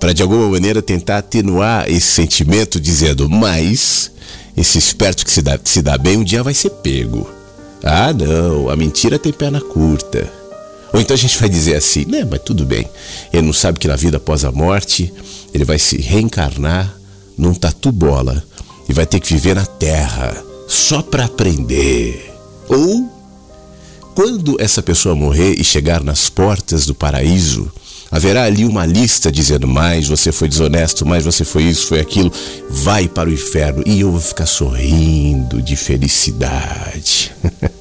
para 0.00 0.12
de 0.12 0.22
alguma 0.22 0.48
maneira 0.48 0.82
tentar 0.82 1.18
atenuar 1.18 1.88
esse 1.88 2.06
sentimento, 2.06 2.80
dizendo, 2.80 3.28
mas 3.28 4.10
esse 4.56 4.78
esperto 4.78 5.24
que 5.24 5.30
se 5.30 5.40
dá, 5.40 5.58
se 5.62 5.82
dá 5.82 5.96
bem 5.96 6.18
um 6.18 6.24
dia 6.24 6.42
vai 6.42 6.54
ser 6.54 6.70
pego. 6.70 7.28
Ah, 7.82 8.12
não, 8.12 8.68
a 8.70 8.76
mentira 8.76 9.18
tem 9.18 9.32
perna 9.32 9.60
curta. 9.60 10.30
Ou 10.92 11.00
então 11.00 11.14
a 11.14 11.18
gente 11.18 11.38
vai 11.38 11.48
dizer 11.48 11.74
assim, 11.74 12.04
né, 12.04 12.26
mas 12.28 12.40
tudo 12.44 12.64
bem. 12.64 12.88
Ele 13.32 13.46
não 13.46 13.52
sabe 13.52 13.78
que 13.78 13.88
na 13.88 13.96
vida 13.96 14.16
após 14.16 14.44
a 14.44 14.52
morte, 14.52 15.12
ele 15.54 15.64
vai 15.64 15.78
se 15.78 15.96
reencarnar 15.96 16.92
num 17.38 17.54
tatu 17.54 17.92
bola 17.92 18.42
e 18.88 18.92
vai 18.92 19.06
ter 19.06 19.20
que 19.20 19.32
viver 19.32 19.54
na 19.54 19.64
terra 19.64 20.36
só 20.68 21.00
para 21.00 21.24
aprender. 21.24 22.32
Ou 22.68 23.08
quando 24.14 24.60
essa 24.60 24.82
pessoa 24.82 25.14
morrer 25.14 25.54
e 25.58 25.64
chegar 25.64 26.02
nas 26.02 26.28
portas 26.28 26.86
do 26.86 26.94
paraíso, 26.94 27.70
haverá 28.10 28.44
ali 28.44 28.64
uma 28.64 28.84
lista 28.86 29.30
dizendo 29.30 29.66
mais 29.66 30.06
você 30.06 30.30
foi 30.30 30.48
desonesto, 30.48 31.06
mais 31.06 31.24
você 31.24 31.44
foi 31.44 31.64
isso, 31.64 31.86
foi 31.86 32.00
aquilo, 32.00 32.32
vai 32.70 33.08
para 33.08 33.28
o 33.28 33.32
inferno 33.32 33.82
e 33.86 34.00
eu 34.00 34.10
vou 34.10 34.20
ficar 34.20 34.46
sorrindo 34.46 35.62
de 35.62 35.76
felicidade. 35.76 37.32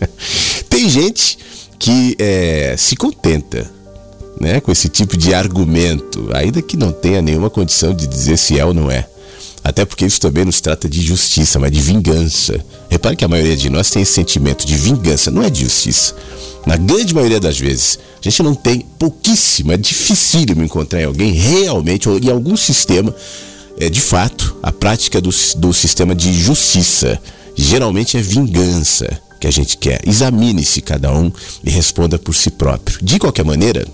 Tem 0.70 0.89
gente 0.89 1.38
que 1.77 2.15
é, 2.18 2.75
se 2.77 2.96
contenta 2.96 3.70
né, 4.40 4.60
com 4.60 4.72
esse 4.72 4.90
tipo 4.90 5.16
de 5.16 5.34
argumento, 5.34 6.30
ainda 6.34 6.62
que 6.62 6.78
não 6.78 6.92
tenha 6.92 7.22
nenhuma 7.22 7.50
condição 7.50 7.94
de 7.94 8.08
dizer 8.08 8.38
se 8.38 8.60
é 8.60 8.66
ou 8.66 8.74
não 8.74 8.90
é. 8.90 9.08
Até 9.63 9.86
porque 9.86 10.06
isso 10.06 10.20
também 10.20 10.44
nos 10.44 10.60
trata 10.60 10.90
de 10.90 11.02
justiça, 11.02 11.58
mas 11.58 11.72
de 11.72 11.80
vingança. 11.80 12.60
Repare 12.90 13.16
que 13.16 13.24
a 13.24 13.30
maioria 13.30 13.56
de 13.56 13.70
nós 13.70 13.90
tem 13.90 14.02
esse 14.02 14.12
sentimento 14.12 14.68
de 14.68 14.75
vingança, 14.75 15.32
não 15.32 15.42
é 15.42 15.50
de 15.50 15.62
justiça. 15.62 16.13
Na 16.66 16.75
grande 16.75 17.13
maioria 17.13 17.40
das 17.40 17.58
vezes, 17.58 17.98
a 18.20 18.30
gente 18.30 18.44
não 18.44 18.54
tem 18.54 18.86
pouquíssimo, 19.00 19.72
é 19.72 19.78
dificílimo 19.78 20.63
encontrar 20.63 21.02
em 21.02 21.06
alguém 21.06 21.32
realmente, 21.32 22.10
ou 22.10 22.20
em 22.20 22.30
algum 22.30 22.58
sistema, 22.58 23.16
é, 23.80 23.90
de 23.90 24.02
fato, 24.02 24.56
a 24.62 24.72
prática 24.72 25.22
do, 25.22 25.30
do 25.58 25.74
sistema 25.74 26.13
de 26.13 26.34
justiça. 26.34 27.20
Geralmente 27.56 28.18
é 28.18 28.22
vingança 28.22 29.08
que 29.40 29.48
a 29.48 29.52
gente 29.52 29.78
quer. 29.78 30.02
Examine-se 30.06 30.82
cada 30.82 31.13
um 31.13 31.32
e 31.63 31.70
responda 31.70 32.18
por 32.18 32.34
si 32.34 32.50
próprio. 32.50 32.98
De 33.02 33.20
qualquer 33.20 33.46
maneira, 33.46 33.86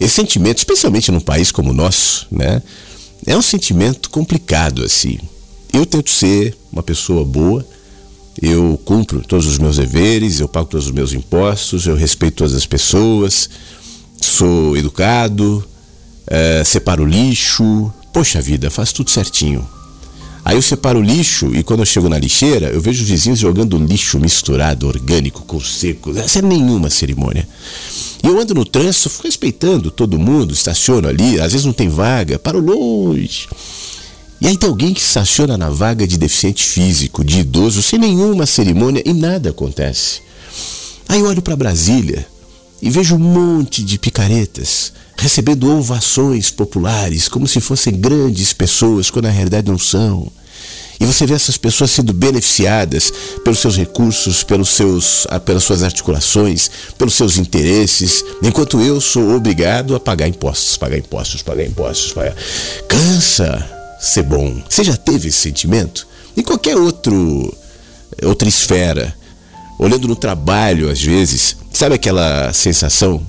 esse 0.00 0.14
sentimento, 0.14 0.58
especialmente 0.58 1.10
num 1.10 1.20
país 1.20 1.50
como 1.50 1.70
o 1.70 1.74
nosso, 1.74 2.26
né? 2.30 2.62
É 3.26 3.36
um 3.36 3.42
sentimento 3.42 4.10
complicado 4.10 4.84
assim. 4.84 5.18
Eu 5.72 5.84
tento 5.84 6.10
ser 6.10 6.56
uma 6.72 6.82
pessoa 6.82 7.24
boa, 7.24 7.66
eu 8.40 8.80
cumpro 8.84 9.20
todos 9.20 9.46
os 9.46 9.58
meus 9.58 9.76
deveres, 9.76 10.40
eu 10.40 10.48
pago 10.48 10.68
todos 10.68 10.86
os 10.86 10.92
meus 10.92 11.12
impostos, 11.12 11.86
eu 11.86 11.96
respeito 11.96 12.36
todas 12.36 12.54
as 12.54 12.66
pessoas, 12.66 13.50
sou 14.20 14.76
educado, 14.76 15.64
é, 16.26 16.62
separo 16.64 17.04
lixo, 17.04 17.92
poxa 18.12 18.40
vida, 18.40 18.70
faço 18.70 18.94
tudo 18.94 19.10
certinho. 19.10 19.66
Aí 20.44 20.56
eu 20.56 20.62
separo 20.62 21.00
o 21.00 21.02
lixo 21.02 21.54
e 21.54 21.62
quando 21.62 21.80
eu 21.80 21.86
chego 21.86 22.08
na 22.08 22.18
lixeira, 22.18 22.68
eu 22.68 22.80
vejo 22.80 23.02
os 23.02 23.08
vizinhos 23.08 23.38
jogando 23.38 23.76
lixo 23.76 24.18
misturado, 24.18 24.86
orgânico, 24.86 25.42
com 25.42 25.60
seco, 25.60 26.14
sem 26.26 26.42
nenhuma 26.42 26.88
cerimônia. 26.88 27.46
E 28.22 28.26
eu 28.26 28.40
ando 28.40 28.54
no 28.54 28.64
trânsito, 28.64 29.10
fico 29.10 29.24
respeitando 29.24 29.90
todo 29.90 30.18
mundo, 30.18 30.52
estaciono 30.52 31.08
ali, 31.08 31.40
às 31.40 31.52
vezes 31.52 31.64
não 31.64 31.72
tem 31.72 31.88
vaga, 31.88 32.38
paro 32.38 32.60
longe. 32.60 33.48
E 34.40 34.46
aí 34.46 34.56
tem 34.56 34.68
alguém 34.68 34.94
que 34.94 35.00
estaciona 35.00 35.56
na 35.56 35.68
vaga 35.68 36.06
de 36.06 36.16
deficiente 36.16 36.64
físico, 36.64 37.24
de 37.24 37.40
idoso, 37.40 37.82
sem 37.82 37.98
nenhuma 37.98 38.46
cerimônia 38.46 39.02
e 39.04 39.12
nada 39.12 39.50
acontece. 39.50 40.20
Aí 41.08 41.20
eu 41.20 41.26
olho 41.26 41.42
para 41.42 41.56
Brasília 41.56 42.26
e 42.80 42.90
vejo 42.90 43.16
um 43.16 43.18
monte 43.18 43.82
de 43.82 43.98
picaretas 43.98 44.92
recebendo 45.16 45.68
ovações 45.68 46.48
populares, 46.50 47.28
como 47.28 47.48
se 47.48 47.60
fossem 47.60 47.92
grandes 47.94 48.52
pessoas, 48.52 49.10
quando 49.10 49.24
na 49.24 49.32
realidade 49.32 49.68
não 49.68 49.78
são. 49.78 50.30
E 51.00 51.06
você 51.06 51.26
vê 51.26 51.34
essas 51.34 51.56
pessoas 51.56 51.90
sendo 51.90 52.12
beneficiadas 52.12 53.12
pelos 53.44 53.60
seus 53.60 53.76
recursos, 53.76 54.42
pelos 54.42 54.70
seus, 54.70 55.26
pelas 55.44 55.62
suas 55.62 55.82
articulações, 55.82 56.70
pelos 56.96 57.14
seus 57.14 57.36
interesses, 57.36 58.24
enquanto 58.42 58.80
eu 58.80 59.00
sou 59.00 59.36
obrigado 59.36 59.94
a 59.94 60.00
pagar 60.00 60.26
impostos, 60.26 60.76
pagar 60.76 60.98
impostos, 60.98 61.42
pagar 61.42 61.64
impostos. 61.64 62.12
Pagar... 62.12 62.34
Cansa 62.88 63.96
ser 64.00 64.24
bom. 64.24 64.60
Você 64.68 64.82
já 64.82 64.96
teve 64.96 65.28
esse 65.28 65.38
sentimento? 65.38 66.06
em 66.38 66.42
qualquer 66.42 66.76
outro 66.76 67.52
outra 68.22 68.48
esfera, 68.48 69.14
olhando 69.78 70.06
no 70.08 70.16
trabalho 70.16 70.88
às 70.88 71.02
vezes, 71.02 71.56
sabe 71.72 71.96
aquela 71.96 72.52
sensação 72.52 73.24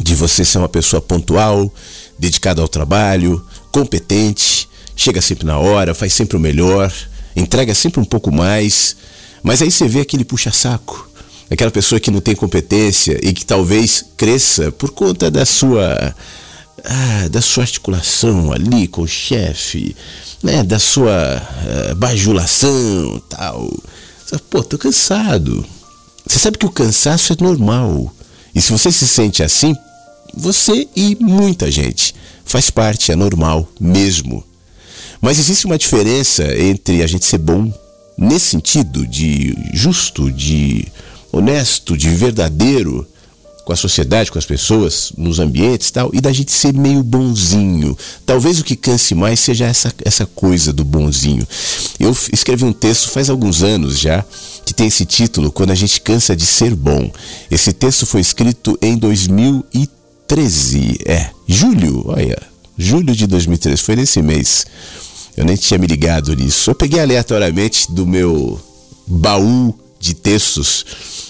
de 0.00 0.14
você 0.14 0.44
ser 0.44 0.58
uma 0.58 0.68
pessoa 0.68 1.00
pontual, 1.00 1.72
dedicada 2.18 2.60
ao 2.60 2.68
trabalho, 2.68 3.44
competente, 3.72 4.67
chega 4.98 5.22
sempre 5.22 5.46
na 5.46 5.56
hora, 5.56 5.94
faz 5.94 6.12
sempre 6.12 6.36
o 6.36 6.40
melhor, 6.40 6.92
entrega 7.36 7.72
sempre 7.72 8.00
um 8.00 8.04
pouco 8.04 8.32
mais, 8.32 8.96
mas 9.44 9.62
aí 9.62 9.70
você 9.70 9.86
vê 9.86 10.00
aquele 10.00 10.24
puxa-saco, 10.24 11.08
aquela 11.48 11.70
pessoa 11.70 12.00
que 12.00 12.10
não 12.10 12.20
tem 12.20 12.34
competência 12.34 13.16
e 13.22 13.32
que 13.32 13.46
talvez 13.46 14.04
cresça 14.16 14.72
por 14.72 14.90
conta 14.90 15.30
da 15.30 15.46
sua 15.46 16.14
ah, 16.84 17.28
da 17.30 17.40
sua 17.40 17.62
articulação 17.62 18.52
ali 18.52 18.88
com 18.88 19.02
o 19.02 19.08
chefe, 19.08 19.94
né, 20.42 20.64
da 20.64 20.80
sua 20.80 21.42
uh, 21.90 21.94
bajulação, 21.94 23.22
tal. 23.28 23.70
Pô, 24.50 24.62
tô 24.62 24.76
cansado. 24.76 25.64
Você 26.26 26.38
sabe 26.38 26.58
que 26.58 26.66
o 26.66 26.70
cansaço 26.70 27.32
é 27.32 27.36
normal. 27.40 28.12
E 28.54 28.60
se 28.60 28.70
você 28.72 28.92
se 28.92 29.06
sente 29.06 29.42
assim, 29.42 29.74
você 30.34 30.88
e 30.94 31.16
muita 31.20 31.70
gente 31.70 32.14
faz 32.44 32.70
parte, 32.70 33.10
é 33.10 33.16
normal 33.16 33.68
mesmo. 33.80 34.47
Mas 35.20 35.38
existe 35.38 35.66
uma 35.66 35.78
diferença 35.78 36.44
entre 36.56 37.02
a 37.02 37.06
gente 37.06 37.24
ser 37.24 37.38
bom 37.38 37.72
nesse 38.16 38.46
sentido 38.46 39.06
de 39.06 39.56
justo, 39.72 40.30
de 40.30 40.86
honesto, 41.32 41.96
de 41.96 42.10
verdadeiro 42.10 43.06
com 43.68 43.72
a 43.74 43.76
sociedade, 43.76 44.32
com 44.32 44.38
as 44.38 44.46
pessoas, 44.46 45.12
nos 45.14 45.38
ambientes 45.38 45.88
e 45.88 45.92
tal, 45.92 46.10
e 46.14 46.22
da 46.22 46.32
gente 46.32 46.50
ser 46.50 46.72
meio 46.72 47.02
bonzinho. 47.02 47.94
Talvez 48.24 48.58
o 48.58 48.64
que 48.64 48.74
canse 48.74 49.14
mais 49.14 49.40
seja 49.40 49.66
essa, 49.66 49.92
essa 50.02 50.24
coisa 50.24 50.72
do 50.72 50.86
bonzinho. 50.86 51.46
Eu 52.00 52.16
escrevi 52.32 52.64
um 52.64 52.72
texto 52.72 53.10
faz 53.10 53.28
alguns 53.28 53.62
anos 53.62 53.98
já, 53.98 54.24
que 54.64 54.72
tem 54.72 54.86
esse 54.86 55.04
título, 55.04 55.52
Quando 55.52 55.70
a 55.70 55.74
gente 55.74 56.00
cansa 56.00 56.34
de 56.34 56.46
ser 56.46 56.74
bom. 56.74 57.12
Esse 57.50 57.74
texto 57.74 58.06
foi 58.06 58.22
escrito 58.22 58.78
em 58.80 58.96
2013, 58.96 61.00
é, 61.04 61.28
julho, 61.46 62.04
olha, 62.06 62.40
julho 62.78 63.14
de 63.14 63.26
2013, 63.26 63.82
foi 63.82 63.96
nesse 63.96 64.22
mês. 64.22 64.64
Eu 65.38 65.44
nem 65.44 65.54
tinha 65.54 65.78
me 65.78 65.86
ligado 65.86 66.34
nisso. 66.34 66.68
Eu 66.68 66.74
peguei 66.74 66.98
aleatoriamente 66.98 67.92
do 67.92 68.04
meu 68.04 68.60
baú 69.06 69.72
de 70.00 70.12
textos 70.12 70.84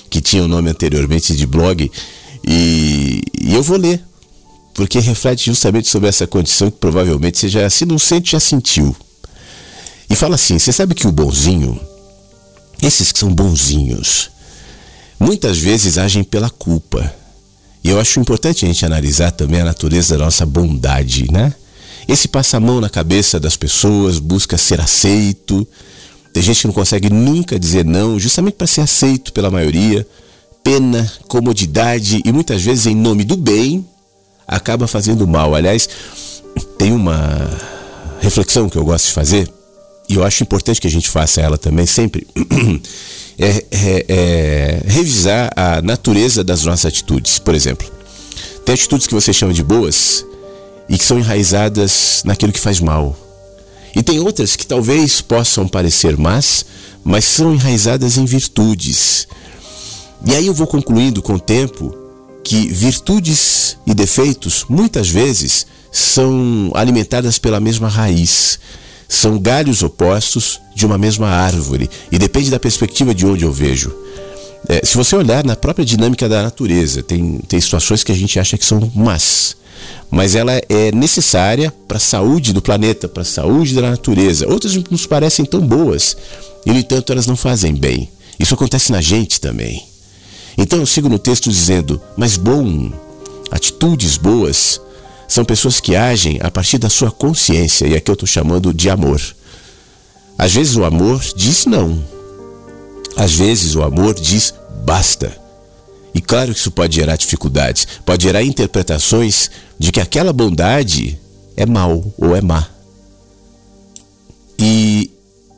que 0.08 0.22
tinha 0.22 0.42
o 0.42 0.48
nome 0.48 0.70
anteriormente 0.70 1.36
de 1.36 1.46
blog 1.46 1.92
e, 2.42 3.20
e 3.38 3.52
eu 3.52 3.62
vou 3.62 3.76
ler, 3.76 4.02
porque 4.72 4.98
reflete 4.98 5.44
justamente 5.44 5.88
sobre 5.88 6.08
essa 6.08 6.26
condição 6.26 6.70
que 6.70 6.78
provavelmente 6.78 7.36
você 7.36 7.50
já, 7.50 7.68
se 7.68 7.84
não 7.84 7.98
sente, 7.98 8.32
já 8.32 8.40
sentiu. 8.40 8.96
E 10.08 10.16
fala 10.16 10.36
assim: 10.36 10.58
você 10.58 10.72
sabe 10.72 10.94
que 10.94 11.06
o 11.06 11.12
bonzinho, 11.12 11.78
esses 12.80 13.12
que 13.12 13.18
são 13.18 13.34
bonzinhos, 13.34 14.30
muitas 15.20 15.58
vezes 15.58 15.98
agem 15.98 16.24
pela 16.24 16.48
culpa. 16.48 17.14
E 17.84 17.90
eu 17.90 18.00
acho 18.00 18.18
importante 18.18 18.64
a 18.64 18.68
gente 18.68 18.86
analisar 18.86 19.32
também 19.32 19.60
a 19.60 19.66
natureza 19.66 20.16
da 20.16 20.24
nossa 20.24 20.46
bondade, 20.46 21.30
né? 21.30 21.52
Esse 22.08 22.26
passa 22.26 22.56
a 22.56 22.60
mão 22.60 22.80
na 22.80 22.88
cabeça 22.88 23.38
das 23.38 23.54
pessoas, 23.54 24.18
busca 24.18 24.56
ser 24.56 24.80
aceito. 24.80 25.68
Tem 26.32 26.42
gente 26.42 26.62
que 26.62 26.66
não 26.66 26.74
consegue 26.74 27.10
nunca 27.10 27.58
dizer 27.58 27.84
não, 27.84 28.18
justamente 28.18 28.54
para 28.54 28.66
ser 28.66 28.80
aceito 28.80 29.32
pela 29.32 29.50
maioria 29.50 30.06
pena, 30.64 31.10
comodidade 31.28 32.20
e 32.24 32.32
muitas 32.32 32.62
vezes 32.62 32.86
em 32.86 32.94
nome 32.94 33.24
do 33.24 33.36
bem 33.36 33.86
acaba 34.46 34.86
fazendo 34.86 35.26
mal. 35.26 35.54
Aliás, 35.54 35.88
tem 36.76 36.92
uma 36.92 37.48
reflexão 38.20 38.68
que 38.68 38.76
eu 38.76 38.84
gosto 38.84 39.06
de 39.06 39.12
fazer 39.12 39.50
e 40.08 40.14
eu 40.14 40.24
acho 40.24 40.42
importante 40.42 40.80
que 40.80 40.86
a 40.86 40.90
gente 40.90 41.08
faça 41.08 41.40
ela 41.40 41.58
também 41.58 41.86
sempre. 41.86 42.26
É, 43.40 43.64
é, 43.70 44.04
é, 44.08 44.82
revisar 44.84 45.52
a 45.54 45.80
natureza 45.80 46.42
das 46.42 46.64
nossas 46.64 46.86
atitudes. 46.86 47.38
Por 47.38 47.54
exemplo, 47.54 47.88
tem 48.64 48.74
atitudes 48.74 49.06
que 49.06 49.14
você 49.14 49.32
chama 49.32 49.52
de 49.52 49.62
boas 49.62 50.26
e 50.88 50.96
que 50.96 51.04
são 51.04 51.18
enraizadas 51.18 52.22
naquilo 52.24 52.52
que 52.52 52.60
faz 52.60 52.80
mal. 52.80 53.16
E 53.94 54.02
tem 54.02 54.20
outras 54.20 54.56
que 54.56 54.66
talvez 54.66 55.20
possam 55.20 55.66
parecer 55.66 56.16
más, 56.16 56.64
mas 57.04 57.24
são 57.24 57.54
enraizadas 57.54 58.16
em 58.16 58.24
virtudes. 58.24 59.26
E 60.24 60.34
aí 60.34 60.46
eu 60.46 60.54
vou 60.54 60.66
concluindo 60.66 61.22
com 61.22 61.34
o 61.34 61.40
tempo 61.40 61.94
que 62.44 62.68
virtudes 62.68 63.76
e 63.86 63.94
defeitos 63.94 64.64
muitas 64.68 65.08
vezes 65.08 65.66
são 65.90 66.70
alimentadas 66.74 67.38
pela 67.38 67.60
mesma 67.60 67.88
raiz. 67.88 68.58
São 69.08 69.38
galhos 69.38 69.82
opostos 69.82 70.60
de 70.74 70.84
uma 70.84 70.98
mesma 70.98 71.28
árvore 71.28 71.88
e 72.12 72.18
depende 72.18 72.50
da 72.50 72.58
perspectiva 72.58 73.14
de 73.14 73.26
onde 73.26 73.44
eu 73.44 73.52
vejo. 73.52 73.94
É, 74.68 74.84
se 74.84 74.96
você 74.96 75.16
olhar 75.16 75.44
na 75.44 75.56
própria 75.56 75.84
dinâmica 75.84 76.28
da 76.28 76.42
natureza, 76.42 77.02
tem, 77.02 77.38
tem 77.48 77.60
situações 77.60 78.04
que 78.04 78.12
a 78.12 78.14
gente 78.14 78.38
acha 78.38 78.58
que 78.58 78.66
são 78.66 78.90
más, 78.94 79.56
mas 80.10 80.34
ela 80.34 80.52
é 80.68 80.92
necessária 80.92 81.72
para 81.86 81.98
a 81.98 82.00
saúde 82.00 82.52
do 82.52 82.62
planeta, 82.62 83.08
para 83.08 83.22
a 83.22 83.26
saúde 83.26 83.74
da 83.74 83.82
natureza. 83.82 84.48
Outras 84.48 84.74
nos 84.90 85.06
parecem 85.06 85.44
tão 85.44 85.60
boas 85.60 86.16
e, 86.64 86.72
no 86.72 86.78
entanto, 86.78 87.12
elas 87.12 87.26
não 87.26 87.36
fazem 87.36 87.74
bem. 87.74 88.08
Isso 88.38 88.54
acontece 88.54 88.92
na 88.92 89.00
gente 89.00 89.40
também. 89.40 89.84
Então 90.56 90.78
eu 90.78 90.86
sigo 90.86 91.08
no 91.08 91.18
texto 91.18 91.50
dizendo: 91.50 92.00
Mas 92.16 92.36
bom, 92.36 92.90
atitudes 93.50 94.16
boas 94.16 94.80
são 95.28 95.44
pessoas 95.44 95.78
que 95.78 95.94
agem 95.94 96.38
a 96.42 96.50
partir 96.50 96.78
da 96.78 96.88
sua 96.88 97.10
consciência, 97.10 97.86
e 97.86 97.94
aqui 97.94 98.10
eu 98.10 98.14
estou 98.14 98.26
chamando 98.26 98.72
de 98.72 98.88
amor. 98.88 99.20
Às 100.38 100.54
vezes 100.54 100.76
o 100.76 100.84
amor 100.84 101.22
diz 101.36 101.66
não, 101.66 102.02
às 103.16 103.34
vezes 103.34 103.74
o 103.74 103.82
amor 103.82 104.14
diz 104.14 104.54
basta. 104.84 105.47
E 106.18 106.20
claro 106.20 106.52
que 106.52 106.58
isso 106.58 106.72
pode 106.72 106.96
gerar 106.96 107.14
dificuldades, 107.14 107.86
pode 108.04 108.24
gerar 108.24 108.42
interpretações 108.42 109.48
de 109.78 109.92
que 109.92 110.00
aquela 110.00 110.32
bondade 110.32 111.16
é 111.56 111.64
mal 111.64 112.04
ou 112.18 112.34
é 112.34 112.40
má. 112.40 112.66
E 114.58 115.12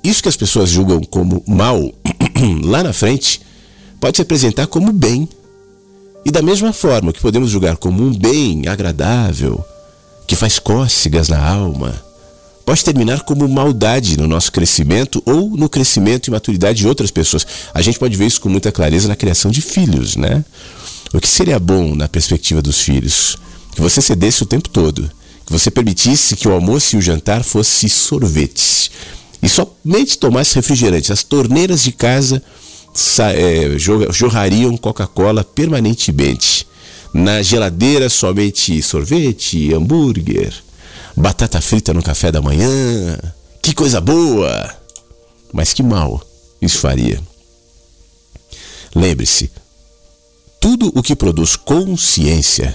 isso 0.05 0.23
que 0.23 0.29
as 0.29 0.37
pessoas 0.37 0.69
julgam 0.69 1.01
como 1.01 1.43
mal, 1.47 1.81
lá 2.63 2.83
na 2.83 2.93
frente, 2.93 3.41
pode 3.99 4.19
se 4.19 4.23
apresentar 4.23 4.67
como 4.67 4.93
bem. 4.93 5.27
E 6.27 6.31
da 6.31 6.43
mesma 6.43 6.75
forma 6.75 7.11
que 7.11 7.23
podemos 7.23 7.49
julgar 7.49 7.79
como 7.79 8.03
um 8.03 8.13
bem 8.13 8.69
agradável, 8.69 9.65
que 10.27 10.37
faz 10.37 10.59
cócegas 10.59 11.31
na 11.31 11.43
alma, 11.43 11.95
pode 12.71 12.85
terminar 12.85 13.23
como 13.23 13.49
maldade 13.49 14.17
no 14.17 14.29
nosso 14.29 14.53
crescimento 14.53 15.21
ou 15.27 15.57
no 15.57 15.69
crescimento 15.69 16.29
e 16.29 16.31
maturidade 16.31 16.79
de 16.79 16.87
outras 16.87 17.11
pessoas. 17.11 17.45
A 17.75 17.83
gente 17.83 17.99
pode 17.99 18.17
ver 18.17 18.27
isso 18.27 18.41
com 18.41 18.49
muita 18.49 18.71
clareza 18.71 19.09
na 19.09 19.17
criação 19.17 19.51
de 19.51 19.61
filhos, 19.61 20.15
né? 20.15 20.45
O 21.13 21.19
que 21.19 21.27
seria 21.27 21.59
bom 21.59 21.97
na 21.97 22.07
perspectiva 22.07 22.63
dos 22.63 22.81
filhos? 22.81 23.37
Que 23.75 23.81
você 23.81 24.01
cedesse 24.01 24.45
o 24.45 24.47
tempo 24.47 24.69
todo, 24.69 25.11
que 25.45 25.53
você 25.53 25.69
permitisse 25.69 26.37
que 26.37 26.47
o 26.47 26.53
almoço 26.53 26.95
e 26.95 27.01
o 27.01 27.03
jantar 27.03 27.43
fossem 27.43 27.89
sorvetes 27.89 28.89
e 29.43 29.49
somente 29.49 30.17
tomasse 30.17 30.55
refrigerantes. 30.55 31.11
As 31.11 31.25
torneiras 31.25 31.83
de 31.83 31.91
casa 31.91 32.41
é, 33.35 33.77
jorrariam 34.13 34.77
Coca-Cola 34.77 35.43
permanentemente. 35.43 36.65
Na 37.13 37.43
geladeira, 37.43 38.09
somente 38.09 38.81
sorvete, 38.81 39.75
hambúrguer, 39.75 40.55
batata 41.21 41.61
frita 41.61 41.93
no 41.93 42.03
café 42.03 42.33
da 42.33 42.41
manhã. 42.41 43.19
Que 43.63 43.75
coisa 43.75 44.01
boa! 44.01 44.75
Mas 45.53 45.73
que 45.73 45.83
mal 45.83 46.21
isso 46.61 46.79
faria. 46.79 47.21
Lembre-se, 48.95 49.51
tudo 50.61 50.91
o 50.95 51.03
que 51.03 51.15
produz 51.15 51.57
consciência 51.57 52.75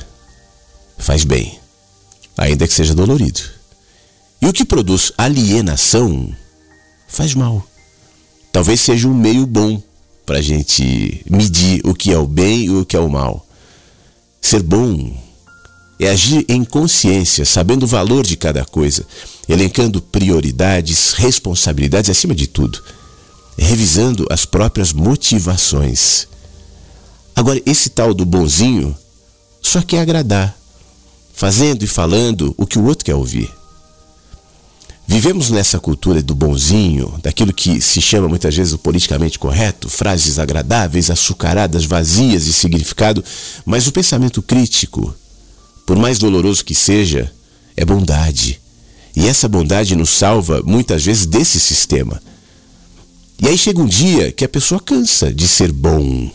faz 0.98 1.24
bem, 1.24 1.60
ainda 2.38 2.68
que 2.68 2.74
seja 2.74 2.96
dolorido. 2.96 3.42
E 4.42 4.48
o 4.48 4.54
que 4.54 4.66
produz 4.66 5.12
alienação 5.18 6.34
faz 7.08 7.34
mal. 7.34 7.66
Talvez 8.52 8.80
seja 8.80 9.08
um 9.08 9.14
meio 9.14 9.46
bom 9.46 9.82
para 10.26 10.40
a 10.40 10.42
gente 10.42 11.24
medir 11.30 11.82
o 11.86 11.94
que 11.94 12.12
é 12.12 12.18
o 12.18 12.28
bem 12.28 12.66
e 12.66 12.70
o 12.70 12.86
que 12.86 12.96
é 12.96 13.00
o 13.00 13.10
mal. 13.10 13.46
Ser 14.42 14.64
bom 14.64 15.25
é 16.00 16.10
agir 16.10 16.46
em 16.50 16.64
consciência, 16.64 17.46
sabendo 17.46 17.84
o 17.84 17.88
valor 17.88 18.26
de 18.26 18.36
cada 18.36 18.66
coisa, 18.66 19.06
elencando 19.48 20.02
prioridades, 20.02 21.14
responsabilidades 21.14 22.10
acima 22.10 22.36
de 22.36 22.48
tudo, 22.48 22.84
revisando 23.58 24.26
as 24.30 24.46
próprias 24.46 24.92
motivações. 24.92 26.28
Agora, 27.36 27.62
esse 27.66 27.90
tal 27.90 28.14
do 28.14 28.26
bonzinho 28.26 28.96
só 29.62 29.82
quer 29.82 30.00
agradar, 30.00 30.56
fazendo 31.34 31.84
e 31.84 31.88
falando 31.88 32.54
o 32.58 32.66
que 32.66 32.78
o 32.78 32.86
outro 32.86 33.06
quer 33.06 33.16
ouvir. 33.16 33.52
Vivemos 35.08 35.52
nessa 35.52 35.80
cultura 35.80 36.22
do 36.22 36.34
bonzinho, 36.34 37.20
daquilo 37.22 37.54
que 37.54 37.80
se 37.80 38.02
chama 38.02 38.28
muitas 38.28 38.56
vezes 38.56 38.74
o 38.74 38.78
politicamente 38.78 39.38
correto, 39.38 39.88
frases 39.88 40.40
agradáveis, 40.40 41.12
açucaradas, 41.12 41.86
vazias 41.86 42.46
de 42.46 42.54
significado, 42.54 43.24
mas 43.64 43.86
o 43.86 43.92
pensamento 43.92 44.42
crítico, 44.42 45.14
por 45.86 45.98
mais 45.98 46.18
doloroso 46.18 46.64
que 46.64 46.76
seja, 46.76 47.32
é 47.76 47.86
bondade. 47.86 48.60
E 49.16 49.28
essa 49.28 49.48
bondade 49.48 49.96
nos 49.96 50.10
salva 50.10 50.62
muitas 50.66 51.06
vezes 51.06 51.26
desse 51.26 51.60
sistema. 51.60 52.22
E 53.42 53.48
aí 53.48 53.58
chega 53.58 53.82
um 53.82 53.86
dia 53.86 54.32
que 54.32 54.46
a 54.46 54.50
pessoa 54.50 54.80
cansa 54.80 55.34
de 55.34 55.48
ser 55.48 55.72
bom 55.72 56.32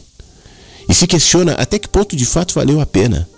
e 0.91 0.95
se 0.95 1.07
questiona 1.07 1.53
até 1.53 1.79
que 1.79 1.89
ponto 1.89 2.17
de 2.17 2.27
fato 2.27 2.53
valeu 2.53 2.81
a 2.81 2.85
pena. 2.85 3.29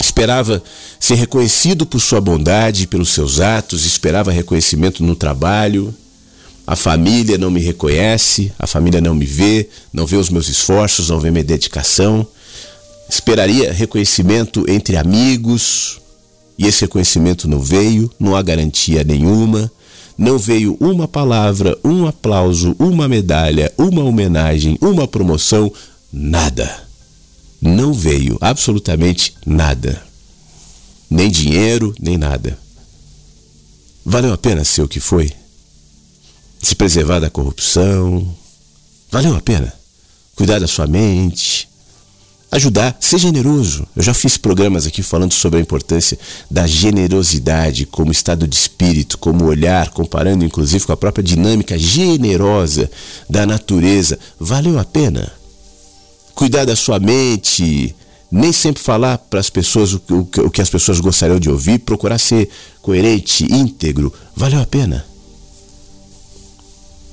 Esperava 0.00 0.62
ser 1.00 1.16
reconhecido 1.16 1.84
por 1.84 2.00
sua 2.00 2.20
bondade, 2.20 2.86
pelos 2.86 3.08
seus 3.08 3.40
atos, 3.40 3.84
esperava 3.84 4.30
reconhecimento 4.30 5.02
no 5.02 5.16
trabalho. 5.16 5.92
A 6.64 6.76
família 6.76 7.36
não 7.36 7.50
me 7.50 7.60
reconhece, 7.60 8.52
a 8.58 8.66
família 8.66 9.00
não 9.00 9.14
me 9.14 9.24
vê, 9.24 9.68
não 9.92 10.06
vê 10.06 10.16
os 10.16 10.30
meus 10.30 10.48
esforços, 10.48 11.08
não 11.08 11.18
vê 11.18 11.32
minha 11.32 11.42
dedicação. 11.42 12.24
Esperaria 13.08 13.72
reconhecimento 13.72 14.64
entre 14.68 14.96
amigos, 14.96 16.00
e 16.58 16.66
esse 16.66 16.82
reconhecimento 16.82 17.46
não 17.46 17.60
veio, 17.60 18.10
não 18.18 18.34
há 18.34 18.42
garantia 18.42 19.04
nenhuma. 19.04 19.70
Não 20.18 20.38
veio 20.38 20.76
uma 20.80 21.06
palavra, 21.06 21.78
um 21.84 22.06
aplauso, 22.06 22.74
uma 22.78 23.06
medalha, 23.06 23.70
uma 23.76 24.02
homenagem, 24.02 24.78
uma 24.80 25.06
promoção, 25.06 25.70
nada. 26.10 26.86
Não 27.60 27.92
veio 27.92 28.38
absolutamente 28.40 29.34
nada. 29.44 30.02
Nem 31.10 31.30
dinheiro, 31.30 31.94
nem 32.00 32.16
nada. 32.16 32.58
Valeu 34.04 34.32
a 34.32 34.38
pena 34.38 34.64
ser 34.64 34.82
o 34.82 34.88
que 34.88 35.00
foi? 35.00 35.30
Se 36.62 36.74
preservar 36.74 37.20
da 37.20 37.28
corrupção? 37.28 38.34
Valeu 39.10 39.36
a 39.36 39.40
pena? 39.40 39.72
Cuidar 40.34 40.58
da 40.58 40.66
sua 40.66 40.86
mente? 40.86 41.68
Ajudar, 42.56 42.96
ser 43.00 43.18
generoso. 43.18 43.86
Eu 43.94 44.02
já 44.02 44.14
fiz 44.14 44.36
programas 44.36 44.86
aqui 44.86 45.02
falando 45.02 45.32
sobre 45.32 45.58
a 45.58 45.62
importância 45.62 46.18
da 46.50 46.66
generosidade 46.66 47.86
como 47.86 48.10
estado 48.10 48.46
de 48.48 48.56
espírito, 48.56 49.18
como 49.18 49.44
olhar, 49.44 49.90
comparando 49.90 50.44
inclusive 50.44 50.84
com 50.84 50.92
a 50.92 50.96
própria 50.96 51.22
dinâmica 51.22 51.78
generosa 51.78 52.90
da 53.28 53.46
natureza. 53.46 54.18
Valeu 54.40 54.78
a 54.78 54.84
pena? 54.84 55.30
Cuidar 56.34 56.64
da 56.64 56.76
sua 56.76 56.98
mente, 56.98 57.94
nem 58.30 58.52
sempre 58.52 58.82
falar 58.82 59.18
para 59.18 59.40
as 59.40 59.50
pessoas 59.50 59.92
o, 59.92 60.02
o, 60.10 60.46
o 60.46 60.50
que 60.50 60.62
as 60.62 60.70
pessoas 60.70 61.00
gostariam 61.00 61.38
de 61.38 61.50
ouvir, 61.50 61.78
procurar 61.80 62.18
ser 62.18 62.48
coerente, 62.82 63.44
íntegro. 63.52 64.12
Valeu 64.34 64.60
a 64.60 64.66
pena? 64.66 65.04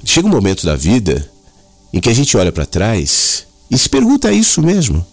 Chega 0.05 0.27
um 0.27 0.31
momento 0.31 0.65
da 0.65 0.75
vida 0.75 1.29
em 1.93 1.99
que 1.99 2.09
a 2.09 2.13
gente 2.13 2.35
olha 2.35 2.51
para 2.51 2.65
trás 2.65 3.45
e 3.69 3.77
se 3.77 3.89
pergunta 3.89 4.31
isso 4.31 4.61
mesmo. 4.61 5.12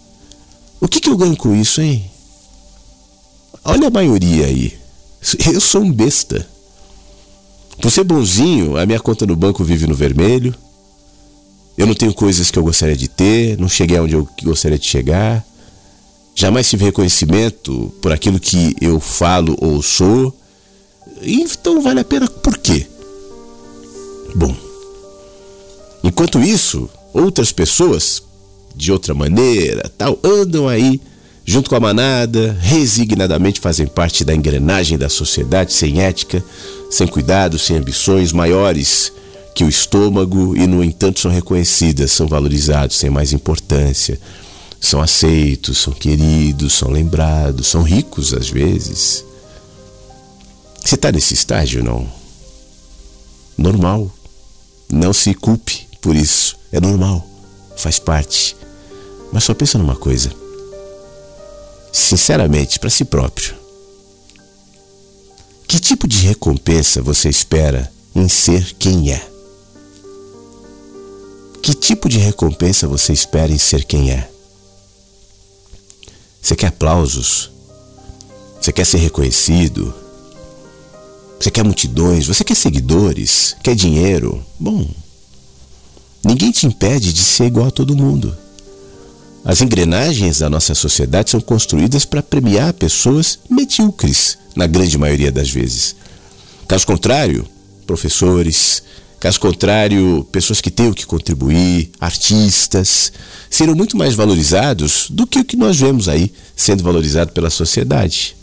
O 0.81 0.87
que, 0.87 0.99
que 0.99 1.09
eu 1.09 1.15
ganho 1.15 1.37
com 1.37 1.55
isso, 1.55 1.79
hein? 1.79 2.09
Olha 3.63 3.87
a 3.87 3.91
maioria 3.91 4.47
aí. 4.47 4.75
Eu 5.53 5.61
sou 5.61 5.81
um 5.81 5.91
besta. 5.91 6.47
Por 7.79 7.91
ser 7.91 8.03
bonzinho, 8.03 8.75
a 8.77 8.85
minha 8.85 8.99
conta 8.99 9.27
no 9.27 9.35
banco 9.35 9.63
vive 9.63 9.85
no 9.85 9.93
vermelho. 9.93 10.55
Eu 11.77 11.85
não 11.85 11.93
tenho 11.93 12.13
coisas 12.13 12.49
que 12.49 12.57
eu 12.57 12.63
gostaria 12.63 12.97
de 12.97 13.07
ter, 13.07 13.59
não 13.59 13.69
cheguei 13.69 13.97
aonde 13.97 14.15
eu 14.15 14.27
gostaria 14.43 14.79
de 14.79 14.87
chegar. 14.87 15.45
Jamais 16.33 16.67
tive 16.67 16.85
reconhecimento 16.85 17.93
por 18.01 18.11
aquilo 18.11 18.39
que 18.39 18.75
eu 18.81 18.99
falo 18.99 19.55
ou 19.61 19.83
sou. 19.83 20.35
Então 21.21 21.79
vale 21.81 21.99
a 21.99 22.03
pena 22.03 22.27
por 22.27 22.57
quê? 22.57 22.87
Bom, 24.33 24.55
enquanto 26.03 26.39
isso, 26.39 26.89
outras 27.13 27.51
pessoas 27.51 28.23
de 28.75 28.91
outra 28.91 29.13
maneira, 29.13 29.91
tal, 29.97 30.17
andam 30.23 30.67
aí 30.67 30.99
junto 31.45 31.69
com 31.69 31.75
a 31.75 31.79
manada, 31.79 32.55
resignadamente 32.61 33.59
fazem 33.59 33.87
parte 33.87 34.23
da 34.23 34.33
engrenagem 34.33 34.97
da 34.97 35.09
sociedade, 35.09 35.73
sem 35.73 36.01
ética, 36.01 36.43
sem 36.89 37.07
cuidado, 37.07 37.57
sem 37.57 37.77
ambições 37.77 38.31
maiores 38.31 39.11
que 39.53 39.63
o 39.63 39.69
estômago 39.69 40.55
e, 40.55 40.65
no 40.65 40.83
entanto, 40.83 41.19
são 41.19 41.31
reconhecidas, 41.31 42.11
são 42.11 42.27
valorizados, 42.27 42.99
têm 42.99 43.09
mais 43.09 43.33
importância, 43.33 44.19
são 44.79 45.01
aceitos, 45.01 45.79
são 45.79 45.93
queridos, 45.93 46.73
são 46.73 46.89
lembrados, 46.89 47.67
são 47.67 47.83
ricos 47.83 48.33
às 48.33 48.49
vezes. 48.49 49.25
Você 50.83 50.95
está 50.95 51.11
nesse 51.11 51.33
estágio, 51.33 51.83
não? 51.83 52.07
Normal. 53.57 54.11
Não 54.91 55.13
se 55.13 55.33
culpe 55.33 55.87
por 56.01 56.15
isso. 56.15 56.57
É 56.71 56.79
normal. 56.79 57.25
Faz 57.77 57.99
parte. 57.99 58.55
Mas 59.31 59.43
só 59.43 59.53
pensa 59.53 59.77
numa 59.77 59.95
coisa. 59.95 60.31
Sinceramente, 61.91 62.79
para 62.79 62.89
si 62.89 63.05
próprio. 63.05 63.55
Que 65.67 65.79
tipo 65.79 66.07
de 66.07 66.17
recompensa 66.27 67.01
você 67.01 67.29
espera 67.29 67.91
em 68.13 68.27
ser 68.27 68.73
quem 68.73 69.11
é? 69.13 69.31
Que 71.61 71.73
tipo 71.73 72.09
de 72.09 72.17
recompensa 72.17 72.87
você 72.87 73.13
espera 73.13 73.51
em 73.51 73.57
ser 73.57 73.85
quem 73.85 74.11
é? 74.11 74.29
Você 76.41 76.55
quer 76.55 76.67
aplausos? 76.67 77.51
Você 78.59 78.71
quer 78.71 78.85
ser 78.85 78.97
reconhecido? 78.97 79.93
Você 81.39 81.49
quer 81.49 81.63
multidões? 81.63 82.27
Você 82.27 82.43
quer 82.43 82.55
seguidores? 82.55 83.55
Quer 83.63 83.75
dinheiro? 83.75 84.43
Bom, 84.59 84.87
ninguém 86.23 86.51
te 86.51 86.67
impede 86.67 87.13
de 87.13 87.23
ser 87.23 87.45
igual 87.45 87.67
a 87.67 87.71
todo 87.71 87.95
mundo. 87.95 88.35
As 89.43 89.61
engrenagens 89.61 90.39
da 90.39 90.49
nossa 90.49 90.75
sociedade 90.75 91.31
são 91.31 91.41
construídas 91.41 92.05
para 92.05 92.21
premiar 92.21 92.73
pessoas 92.73 93.39
medíocres, 93.49 94.37
na 94.55 94.67
grande 94.67 94.97
maioria 94.97 95.31
das 95.31 95.49
vezes. 95.49 95.95
Caso 96.67 96.85
contrário, 96.85 97.47
professores, 97.87 98.83
caso 99.19 99.39
contrário, 99.39 100.27
pessoas 100.31 100.61
que 100.61 100.69
têm 100.69 100.89
o 100.89 100.93
que 100.93 101.05
contribuir, 101.05 101.91
artistas, 101.99 103.11
serão 103.49 103.75
muito 103.75 103.97
mais 103.97 104.13
valorizados 104.13 105.07
do 105.09 105.25
que 105.25 105.39
o 105.39 105.45
que 105.45 105.57
nós 105.57 105.79
vemos 105.79 106.07
aí 106.07 106.31
sendo 106.55 106.83
valorizado 106.83 107.31
pela 107.31 107.49
sociedade. 107.49 108.35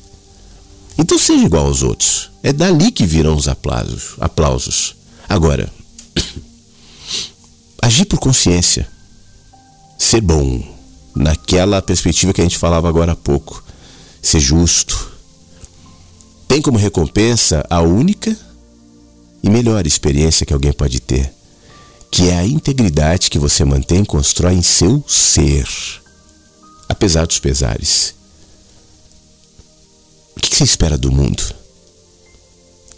Então 0.98 1.16
seja 1.16 1.44
igual 1.44 1.66
aos 1.66 1.82
outros. 1.82 2.30
É 2.42 2.52
dali 2.52 2.90
que 2.90 3.06
virão 3.06 3.36
os 3.36 3.46
aplausos. 3.46 4.16
aplausos. 4.18 4.96
Agora, 5.28 5.72
agir 7.80 8.04
por 8.06 8.18
consciência, 8.18 8.88
ser 9.96 10.20
bom, 10.20 10.77
naquela 11.18 11.82
perspectiva 11.82 12.32
que 12.32 12.40
a 12.40 12.44
gente 12.44 12.56
falava 12.56 12.88
agora 12.88 13.12
há 13.12 13.16
pouco. 13.16 13.62
Ser 14.22 14.40
justo. 14.40 15.12
Tem 16.46 16.62
como 16.62 16.78
recompensa 16.78 17.66
a 17.68 17.80
única 17.80 18.36
e 19.42 19.50
melhor 19.50 19.86
experiência 19.86 20.46
que 20.46 20.52
alguém 20.52 20.72
pode 20.72 21.00
ter, 21.00 21.32
que 22.10 22.28
é 22.28 22.38
a 22.38 22.46
integridade 22.46 23.30
que 23.30 23.38
você 23.38 23.64
mantém 23.64 24.02
e 24.02 24.06
constrói 24.06 24.54
em 24.54 24.62
seu 24.62 25.04
ser, 25.06 25.68
apesar 26.88 27.26
dos 27.26 27.38
pesares. 27.38 28.14
O 30.36 30.40
que 30.40 30.56
você 30.56 30.64
espera 30.64 30.96
do 30.96 31.12
mundo? 31.12 31.42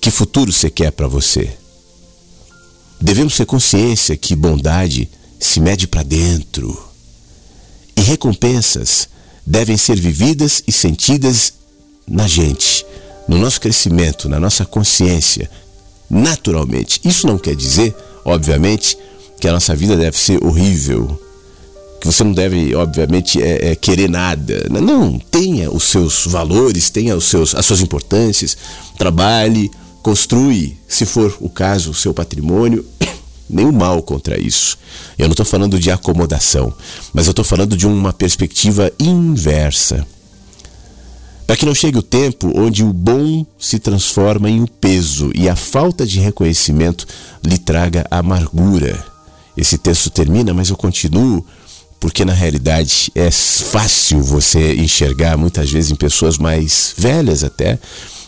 Que 0.00 0.10
futuro 0.10 0.52
você 0.52 0.70
quer 0.70 0.92
para 0.92 1.08
você? 1.08 1.56
Devemos 3.00 3.36
ter 3.36 3.46
consciência 3.46 4.16
que 4.16 4.36
bondade 4.36 5.10
se 5.38 5.58
mede 5.58 5.88
para 5.88 6.02
dentro 6.02 6.89
e 8.00 8.02
recompensas 8.02 9.10
devem 9.46 9.76
ser 9.76 10.00
vividas 10.00 10.62
e 10.66 10.72
sentidas 10.72 11.52
na 12.08 12.26
gente, 12.26 12.84
no 13.28 13.36
nosso 13.36 13.60
crescimento, 13.60 14.26
na 14.26 14.40
nossa 14.40 14.64
consciência, 14.64 15.50
naturalmente. 16.08 16.98
Isso 17.04 17.26
não 17.26 17.36
quer 17.36 17.54
dizer, 17.54 17.94
obviamente, 18.24 18.96
que 19.38 19.46
a 19.46 19.52
nossa 19.52 19.76
vida 19.76 19.98
deve 19.98 20.16
ser 20.16 20.42
horrível, 20.42 21.20
que 22.00 22.06
você 22.06 22.24
não 22.24 22.32
deve, 22.32 22.74
obviamente, 22.74 23.42
é, 23.42 23.72
é, 23.72 23.76
querer 23.76 24.08
nada. 24.08 24.66
Não, 24.70 25.18
tenha 25.18 25.70
os 25.70 25.84
seus 25.84 26.24
valores, 26.26 26.88
tenha 26.88 27.14
os 27.14 27.26
seus, 27.26 27.54
as 27.54 27.66
suas 27.66 27.82
importâncias, 27.82 28.56
trabalhe, 28.96 29.70
construi, 30.02 30.78
se 30.88 31.04
for 31.04 31.36
o 31.38 31.50
caso, 31.50 31.90
o 31.90 31.94
seu 31.94 32.14
patrimônio 32.14 32.82
nenhum 33.50 33.72
mal 33.72 34.02
contra 34.02 34.40
isso. 34.40 34.78
Eu 35.18 35.26
não 35.26 35.32
estou 35.32 35.46
falando 35.46 35.78
de 35.78 35.90
acomodação, 35.90 36.72
mas 37.12 37.26
eu 37.26 37.30
estou 37.30 37.44
falando 37.44 37.76
de 37.76 37.86
uma 37.86 38.12
perspectiva 38.12 38.90
inversa. 38.98 40.06
Para 41.46 41.56
que 41.56 41.66
não 41.66 41.74
chegue 41.74 41.98
o 41.98 42.02
tempo 42.02 42.52
onde 42.54 42.84
o 42.84 42.92
bom 42.92 43.44
se 43.58 43.78
transforma 43.78 44.48
em 44.48 44.60
um 44.60 44.66
peso 44.66 45.32
e 45.34 45.48
a 45.48 45.56
falta 45.56 46.06
de 46.06 46.20
reconhecimento 46.20 47.06
lhe 47.44 47.58
traga 47.58 48.06
amargura. 48.10 49.04
Esse 49.56 49.76
texto 49.76 50.10
termina, 50.10 50.54
mas 50.54 50.70
eu 50.70 50.76
continuo 50.76 51.44
porque 51.98 52.24
na 52.24 52.32
realidade 52.32 53.10
é 53.14 53.30
fácil 53.30 54.22
você 54.22 54.74
enxergar 54.76 55.36
muitas 55.36 55.70
vezes 55.70 55.90
em 55.90 55.96
pessoas 55.96 56.38
mais 56.38 56.94
velhas 56.96 57.44
até 57.44 57.78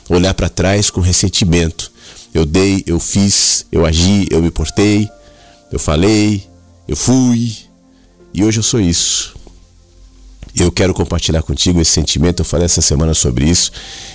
olhar 0.09 0.35
para 0.35 0.49
trás 0.49 0.91
com 0.91 1.01
ressentimento 1.01 1.93
eu 2.35 2.47
dei, 2.47 2.83
eu 2.87 2.99
fiz, 2.99 3.67
eu 3.71 3.85
agi, 3.85 4.27
eu 4.31 4.43
me 4.43 4.51
portei, 4.51 5.09
eu 5.71 5.79
falei, 5.79 6.47
eu 6.89 6.97
fui 6.97 7.57
e 8.33 8.43
hoje 8.45 8.59
eu 8.59 8.63
sou 8.63 8.81
isso. 8.81 9.35
Eu 10.55 10.71
quero 10.71 10.93
compartilhar 10.93 11.43
contigo 11.43 11.81
esse 11.81 11.93
sentimento. 11.93 12.41
Eu 12.41 12.45
falei 12.45 12.67
essa 12.67 12.83
semana 12.83 13.15
sobre 13.15 13.49
isso, 13.49 13.73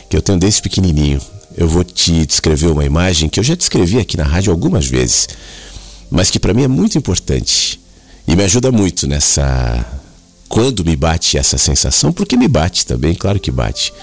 que 0.10 0.15
eu 0.15 0.21
tenho 0.21 0.38
desde 0.38 0.62
pequenininho. 0.62 1.19
Eu 1.56 1.67
vou 1.67 1.84
te 1.84 2.25
descrever 2.25 2.67
uma 2.67 2.86
imagem 2.86 3.27
que 3.27 3.39
eu 3.39 3.43
já 3.43 3.56
descrevi 3.56 3.97
aqui 3.99 4.15
na 4.15 4.23
rádio 4.23 4.51
algumas 4.51 4.86
vezes. 4.86 5.27
mas 6.10 6.30
que 6.30 6.39
para 6.39 6.53
mim 6.53 6.63
é 6.63 6.67
muito 6.67 6.97
importante 6.97 7.80
e 8.27 8.36
me 8.36 8.43
ajuda 8.43 8.71
muito 8.71 9.08
nessa 9.08 9.86
quando 10.47 10.86
me 10.86 10.95
bate 10.95 11.38
essa 11.38 11.58
sensação, 11.58 12.13
porque 12.13 12.38
me 12.38 12.47
bate 12.47 12.86
também, 12.86 13.13
claro 13.13 13.39
que 13.39 13.51
bate. 13.51 13.93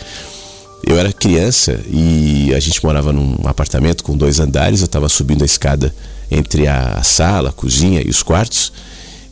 Eu 0.86 0.98
era 0.98 1.12
criança 1.12 1.80
e 1.90 2.52
a 2.54 2.60
gente 2.60 2.84
morava 2.84 3.12
num 3.12 3.36
apartamento 3.44 4.04
com 4.04 4.16
dois 4.16 4.38
andares, 4.38 4.80
eu 4.80 4.86
estava 4.86 5.08
subindo 5.08 5.42
a 5.42 5.46
escada 5.46 5.94
entre 6.30 6.66
a 6.66 7.02
sala, 7.02 7.48
a 7.48 7.52
cozinha 7.52 8.02
e 8.04 8.10
os 8.10 8.22
quartos, 8.22 8.72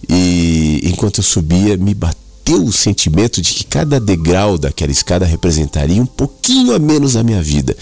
e 0.09 0.81
enquanto 0.85 1.19
eu 1.19 1.25
subia, 1.25 1.77
me 1.77 1.95
bateu 1.95 2.65
o 2.65 2.73
sentimento 2.73 3.41
de 3.43 3.53
que 3.53 3.65
cada 3.65 4.01
degrau 4.01 4.57
daquela 4.57 4.93
escada 4.93 5.27
representaria 5.27 6.01
um 6.01 6.07
pouquinho 6.07 6.75
a 6.75 6.79
menos 6.79 7.17
a 7.17 7.23
minha 7.23 7.43
vida. 7.43 7.77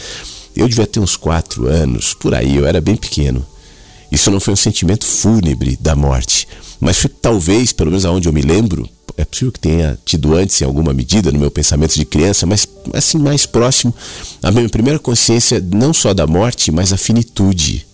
Eu 0.55 0.69
devia 0.69 0.87
ter 0.87 1.01
uns 1.01 1.17
quatro 1.17 1.69
anos, 1.69 2.13
por 2.13 2.35
aí, 2.35 2.57
eu 2.57 2.67
era 2.67 2.81
bem 2.81 2.97
pequeno. 2.97 3.47
Isso 4.11 4.31
não 4.31 4.41
foi 4.41 4.53
um 4.53 4.57
sentimento 4.57 5.07
fúnebre 5.07 5.79
da 5.81 5.95
morte, 5.95 6.49
mas 6.81 6.99
foi 6.99 7.11
talvez, 7.11 7.73
pelo 7.73 7.91
menos 7.91 8.05
aonde 8.05 8.29
eu 8.29 8.33
me 8.33 8.43
lembro, 8.43 8.89
é 9.21 9.25
possível 9.25 9.53
que 9.53 9.61
tenha 9.61 9.99
tido 10.05 10.35
antes 10.35 10.61
em 10.61 10.65
alguma 10.65 10.93
medida 10.93 11.31
no 11.31 11.39
meu 11.39 11.51
pensamento 11.51 11.95
de 11.95 12.05
criança, 12.05 12.47
mas 12.47 12.67
assim 12.93 13.19
mais 13.19 13.47
próximo 13.47 13.95
a 14.43 14.51
minha 14.51 14.69
primeira 14.69 14.99
consciência 14.99 15.65
não 15.73 15.93
só 15.93 16.13
da 16.15 16.27
morte, 16.27 16.71
mas 16.73 16.93
a 16.93 16.97
finitude. 16.97 17.87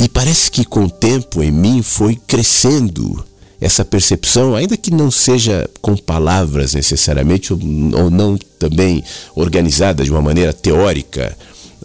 E 0.00 0.08
parece 0.08 0.50
que 0.50 0.64
com 0.64 0.84
o 0.84 0.90
tempo 0.90 1.42
em 1.42 1.50
mim 1.50 1.82
foi 1.82 2.16
crescendo 2.16 3.24
essa 3.60 3.84
percepção, 3.84 4.54
ainda 4.54 4.76
que 4.76 4.90
não 4.90 5.10
seja 5.10 5.68
com 5.80 5.96
palavras 5.96 6.74
necessariamente, 6.74 7.52
ou 7.52 8.10
não 8.10 8.36
também 8.58 9.02
organizada 9.34 10.04
de 10.04 10.10
uma 10.10 10.20
maneira 10.20 10.52
teórica, 10.52 11.36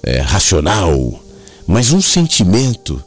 é, 0.03 0.19
racional, 0.19 1.23
mas 1.67 1.91
um 1.91 2.01
sentimento 2.01 3.01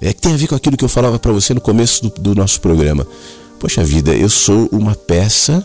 é 0.00 0.12
que 0.12 0.20
tem 0.20 0.32
a 0.32 0.36
ver 0.36 0.48
com 0.48 0.54
aquilo 0.54 0.76
que 0.76 0.84
eu 0.84 0.88
falava 0.88 1.18
para 1.18 1.32
você 1.32 1.52
no 1.52 1.60
começo 1.60 2.02
do, 2.02 2.10
do 2.20 2.34
nosso 2.34 2.60
programa. 2.60 3.06
Poxa 3.60 3.84
vida, 3.84 4.16
eu 4.16 4.30
sou 4.30 4.70
uma 4.72 4.94
peça, 4.94 5.62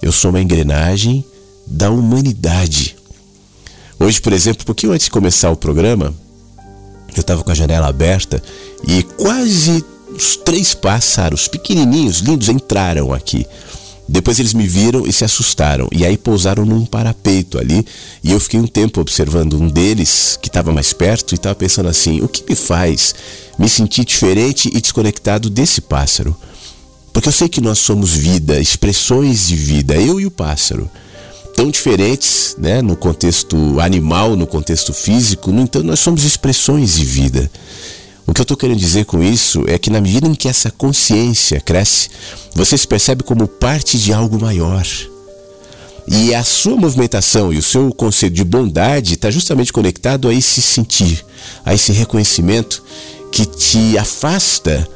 eu 0.00 0.10
sou 0.10 0.30
uma 0.30 0.40
engrenagem 0.40 1.22
da 1.66 1.90
humanidade. 1.90 2.96
Hoje, 4.00 4.18
por 4.18 4.32
exemplo, 4.32 4.62
um 4.62 4.64
pouquinho 4.64 4.92
antes 4.92 5.04
de 5.04 5.10
começar 5.10 5.50
o 5.50 5.56
programa, 5.56 6.14
eu 7.14 7.20
estava 7.20 7.44
com 7.44 7.50
a 7.50 7.54
janela 7.54 7.86
aberta 7.86 8.42
e 8.82 9.02
quase 9.02 9.84
os 10.10 10.36
três 10.36 10.72
pássaros 10.72 11.46
pequenininhos, 11.48 12.20
lindos, 12.20 12.48
entraram 12.48 13.12
aqui. 13.12 13.46
Depois 14.08 14.40
eles 14.40 14.54
me 14.54 14.66
viram 14.66 15.06
e 15.06 15.12
se 15.12 15.22
assustaram. 15.22 15.86
E 15.92 16.06
aí 16.06 16.16
pousaram 16.16 16.64
num 16.64 16.86
parapeito 16.86 17.58
ali. 17.58 17.84
E 18.24 18.32
eu 18.32 18.40
fiquei 18.40 18.58
um 18.58 18.66
tempo 18.66 19.02
observando 19.02 19.60
um 19.60 19.68
deles, 19.68 20.38
que 20.40 20.48
estava 20.48 20.72
mais 20.72 20.94
perto, 20.94 21.32
e 21.32 21.34
estava 21.34 21.54
pensando 21.54 21.90
assim: 21.90 22.22
o 22.22 22.28
que 22.28 22.42
me 22.48 22.56
faz 22.56 23.14
me 23.58 23.68
sentir 23.68 24.06
diferente 24.06 24.70
e 24.72 24.80
desconectado 24.80 25.50
desse 25.50 25.82
pássaro? 25.82 26.34
Porque 27.18 27.30
eu 27.30 27.32
sei 27.32 27.48
que 27.48 27.60
nós 27.60 27.80
somos 27.80 28.12
vida, 28.12 28.60
expressões 28.60 29.48
de 29.48 29.56
vida, 29.56 29.96
eu 29.96 30.20
e 30.20 30.26
o 30.26 30.30
pássaro. 30.30 30.88
Tão 31.52 31.68
diferentes, 31.68 32.54
né, 32.56 32.80
no 32.80 32.94
contexto 32.94 33.80
animal, 33.80 34.36
no 34.36 34.46
contexto 34.46 34.92
físico, 34.92 35.50
no 35.50 35.62
entanto, 35.62 35.84
nós 35.84 35.98
somos 35.98 36.22
expressões 36.22 36.94
de 36.94 37.04
vida. 37.04 37.50
O 38.24 38.32
que 38.32 38.40
eu 38.40 38.44
estou 38.44 38.56
querendo 38.56 38.78
dizer 38.78 39.04
com 39.04 39.20
isso 39.20 39.64
é 39.66 39.76
que 39.80 39.90
na 39.90 40.00
medida 40.00 40.28
em 40.28 40.34
que 40.36 40.46
essa 40.46 40.70
consciência 40.70 41.60
cresce, 41.60 42.08
você 42.54 42.78
se 42.78 42.86
percebe 42.86 43.24
como 43.24 43.48
parte 43.48 43.98
de 43.98 44.12
algo 44.12 44.40
maior. 44.40 44.86
E 46.06 46.32
a 46.32 46.44
sua 46.44 46.76
movimentação 46.76 47.52
e 47.52 47.58
o 47.58 47.62
seu 47.64 47.92
conceito 47.92 48.34
de 48.34 48.44
bondade 48.44 49.14
está 49.14 49.28
justamente 49.28 49.72
conectado 49.72 50.28
a 50.28 50.32
esse 50.32 50.62
sentir, 50.62 51.26
a 51.64 51.74
esse 51.74 51.90
reconhecimento 51.90 52.80
que 53.32 53.44
te 53.44 53.98
afasta 53.98 54.88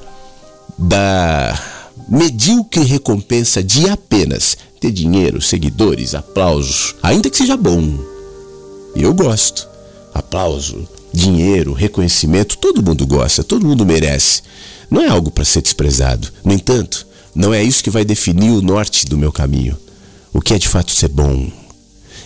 da 0.78 1.81
medíocre 2.12 2.84
recompensa 2.84 3.64
de 3.64 3.88
apenas 3.88 4.54
ter 4.78 4.90
dinheiro, 4.90 5.40
seguidores, 5.40 6.14
aplausos, 6.14 6.94
ainda 7.02 7.30
que 7.30 7.38
seja 7.38 7.56
bom. 7.56 7.98
Eu 8.94 9.14
gosto. 9.14 9.66
Aplauso, 10.12 10.86
dinheiro, 11.10 11.72
reconhecimento, 11.72 12.58
todo 12.58 12.82
mundo 12.82 13.06
gosta, 13.06 13.42
todo 13.42 13.66
mundo 13.66 13.86
merece. 13.86 14.42
Não 14.90 15.00
é 15.00 15.08
algo 15.08 15.30
para 15.30 15.42
ser 15.42 15.62
desprezado. 15.62 16.28
No 16.44 16.52
entanto, 16.52 17.06
não 17.34 17.54
é 17.54 17.62
isso 17.62 17.82
que 17.82 17.88
vai 17.88 18.04
definir 18.04 18.50
o 18.50 18.60
norte 18.60 19.06
do 19.06 19.16
meu 19.16 19.32
caminho. 19.32 19.74
O 20.34 20.42
que 20.42 20.52
é 20.52 20.58
de 20.58 20.68
fato 20.68 20.90
ser 20.90 21.08
bom. 21.08 21.50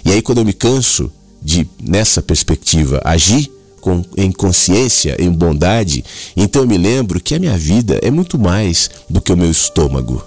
E 0.04 0.10
aí, 0.10 0.20
quando 0.20 0.38
eu 0.38 0.44
me 0.44 0.52
canso 0.52 1.12
de, 1.40 1.68
nessa 1.80 2.20
perspectiva, 2.20 3.00
agir 3.04 3.48
com, 3.86 4.04
em 4.16 4.32
consciência, 4.32 5.16
em 5.16 5.30
bondade, 5.30 6.04
então 6.36 6.62
eu 6.62 6.66
me 6.66 6.76
lembro 6.76 7.20
que 7.20 7.36
a 7.36 7.38
minha 7.38 7.56
vida 7.56 8.00
é 8.02 8.10
muito 8.10 8.36
mais 8.36 8.90
do 9.08 9.20
que 9.20 9.32
o 9.32 9.36
meu 9.36 9.48
estômago, 9.48 10.24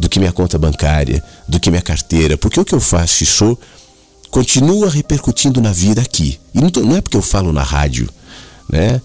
do 0.00 0.08
que 0.08 0.18
minha 0.18 0.32
conta 0.32 0.58
bancária, 0.58 1.22
do 1.46 1.60
que 1.60 1.68
minha 1.68 1.82
carteira, 1.82 2.38
porque 2.38 2.58
o 2.58 2.64
que 2.64 2.74
eu 2.74 2.80
faço 2.80 3.22
e 3.22 3.26
sou 3.26 3.60
continua 4.30 4.88
repercutindo 4.88 5.60
na 5.60 5.72
vida 5.72 6.00
aqui. 6.00 6.40
E 6.54 6.60
não, 6.62 6.70
não 6.86 6.96
é 6.96 7.02
porque 7.02 7.18
eu 7.18 7.22
falo 7.22 7.52
na 7.52 7.62
rádio, 7.62 8.08
né? 8.66 8.98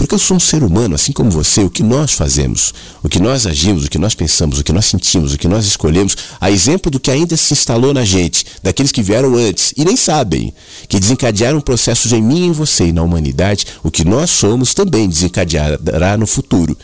Porque 0.00 0.14
eu 0.14 0.18
sou 0.18 0.38
um 0.38 0.40
ser 0.40 0.62
humano, 0.62 0.94
assim 0.94 1.12
como 1.12 1.30
você, 1.30 1.60
o 1.60 1.68
que 1.68 1.82
nós 1.82 2.14
fazemos, 2.14 2.72
o 3.02 3.08
que 3.08 3.20
nós 3.20 3.46
agimos, 3.46 3.84
o 3.84 3.90
que 3.90 3.98
nós 3.98 4.14
pensamos, 4.14 4.58
o 4.58 4.64
que 4.64 4.72
nós 4.72 4.86
sentimos, 4.86 5.34
o 5.34 5.36
que 5.36 5.46
nós 5.46 5.66
escolhemos, 5.66 6.16
a 6.40 6.50
exemplo 6.50 6.90
do 6.90 6.98
que 6.98 7.10
ainda 7.10 7.36
se 7.36 7.52
instalou 7.52 7.92
na 7.92 8.02
gente, 8.02 8.46
daqueles 8.62 8.92
que 8.92 9.02
vieram 9.02 9.34
antes 9.34 9.74
e 9.76 9.84
nem 9.84 9.98
sabem, 9.98 10.54
que 10.88 10.98
desencadearam 10.98 11.60
processos 11.60 12.14
em 12.14 12.22
mim, 12.22 12.46
em 12.46 12.50
você 12.50 12.86
e 12.86 12.92
na 12.94 13.02
humanidade, 13.02 13.66
o 13.82 13.90
que 13.90 14.02
nós 14.02 14.30
somos 14.30 14.72
também 14.72 15.06
desencadeará 15.06 16.16
no 16.16 16.26
futuro 16.26 16.74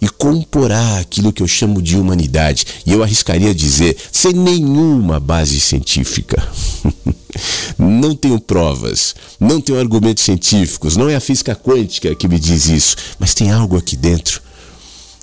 e 0.00 0.08
comporá 0.08 0.98
aquilo 0.98 1.32
que 1.32 1.42
eu 1.42 1.48
chamo 1.48 1.82
de 1.82 1.96
humanidade. 1.96 2.64
E 2.86 2.92
eu 2.92 3.02
arriscaria 3.02 3.54
dizer, 3.54 3.96
sem 4.12 4.32
nenhuma 4.32 5.18
base 5.18 5.58
científica. 5.60 6.46
não 7.78 8.14
tenho 8.14 8.40
provas, 8.40 9.14
não 9.38 9.60
tenho 9.60 9.78
argumentos 9.78 10.24
científicos, 10.24 10.96
não 10.96 11.08
é 11.08 11.16
a 11.16 11.20
física 11.20 11.54
quântica 11.54 12.14
que 12.14 12.28
me 12.28 12.38
diz 12.38 12.66
isso, 12.66 12.96
mas 13.18 13.34
tem 13.34 13.50
algo 13.50 13.76
aqui 13.76 13.96
dentro 13.96 14.40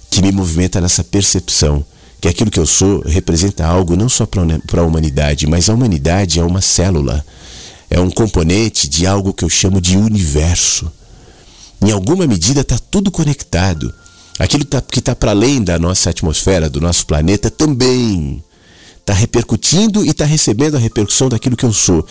que 0.09 0.21
me 0.21 0.31
movimenta 0.31 0.79
nessa 0.79 1.03
percepção 1.03 1.85
que 2.21 2.29
aquilo 2.29 2.49
que 2.49 2.59
eu 2.59 2.65
sou 2.65 3.01
representa 3.01 3.65
algo 3.65 3.95
não 3.95 4.09
só 4.09 4.25
para 4.25 4.81
a 4.81 4.85
humanidade, 4.85 5.45
mas 5.45 5.69
a 5.69 5.73
humanidade 5.73 6.39
é 6.39 6.43
uma 6.43 6.61
célula, 6.61 7.23
é 7.89 7.99
um 7.99 8.09
componente 8.09 8.89
de 8.89 9.05
algo 9.05 9.33
que 9.33 9.43
eu 9.43 9.49
chamo 9.49 9.81
de 9.81 9.97
universo. 9.97 10.91
Em 11.81 11.91
alguma 11.91 12.25
medida 12.25 12.61
está 12.61 12.79
tudo 12.79 13.11
conectado. 13.11 13.93
Aquilo 14.37 14.65
tá, 14.65 14.81
que 14.81 14.99
está 14.99 15.15
para 15.15 15.31
além 15.31 15.63
da 15.63 15.79
nossa 15.79 16.09
atmosfera, 16.09 16.69
do 16.69 16.81
nosso 16.81 17.05
planeta, 17.05 17.49
também 17.49 18.43
está 18.99 19.13
repercutindo 19.13 20.03
e 20.03 20.09
está 20.09 20.25
recebendo 20.25 20.75
a 20.75 20.79
repercussão 20.79 21.29
daquilo 21.29 21.55
que 21.55 21.65
eu 21.65 21.71
sou. 21.71 22.05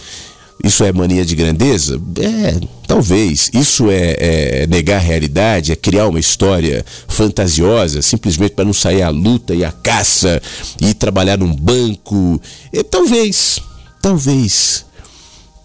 Isso 0.63 0.85
é 0.85 0.93
mania 0.93 1.25
de 1.25 1.35
grandeza? 1.35 2.01
É, 2.21 2.61
talvez. 2.87 3.51
Isso 3.53 3.91
é, 3.91 4.17
é, 4.19 4.67
negar 4.69 4.97
a 4.97 5.01
realidade, 5.01 5.73
é 5.73 5.77
criar 5.77 6.07
uma 6.07 6.21
história 6.21 6.85
fantasiosa, 7.09 8.01
simplesmente 8.01 8.53
para 8.53 8.65
não 8.65 8.73
sair 8.73 9.03
a 9.03 9.11
luta 9.11 9.55
e 9.55 9.65
a 9.65 9.73
caça 9.73 10.41
e 10.81 10.95
trabalhar 10.95 11.37
num 11.37 11.55
banco? 11.55 12.41
É, 12.73 12.83
talvez, 12.83 13.59
talvez. 14.01 14.85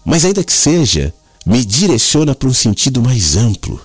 Mas 0.04 0.24
ainda 0.24 0.42
que 0.42 0.52
seja, 0.52 1.14
me 1.46 1.64
direciona 1.64 2.34
para 2.34 2.48
um 2.48 2.54
sentido 2.54 3.00
mais 3.00 3.36
amplo. 3.36 3.80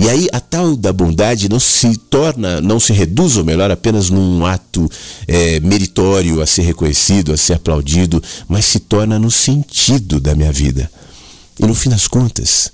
E 0.00 0.08
aí 0.08 0.28
a 0.32 0.40
tal 0.40 0.76
da 0.76 0.94
bondade 0.94 1.46
não 1.46 1.60
se 1.60 1.94
torna, 1.94 2.58
não 2.58 2.80
se 2.80 2.90
reduz, 2.90 3.36
ou 3.36 3.44
melhor, 3.44 3.70
apenas 3.70 4.08
num 4.08 4.46
ato 4.46 4.90
é, 5.28 5.60
meritório 5.60 6.40
a 6.40 6.46
ser 6.46 6.62
reconhecido, 6.62 7.34
a 7.34 7.36
ser 7.36 7.52
aplaudido, 7.52 8.22
mas 8.48 8.64
se 8.64 8.80
torna 8.80 9.18
no 9.18 9.30
sentido 9.30 10.18
da 10.18 10.34
minha 10.34 10.50
vida. 10.50 10.90
E 11.58 11.66
no 11.66 11.74
fim 11.74 11.90
das 11.90 12.08
contas, 12.08 12.72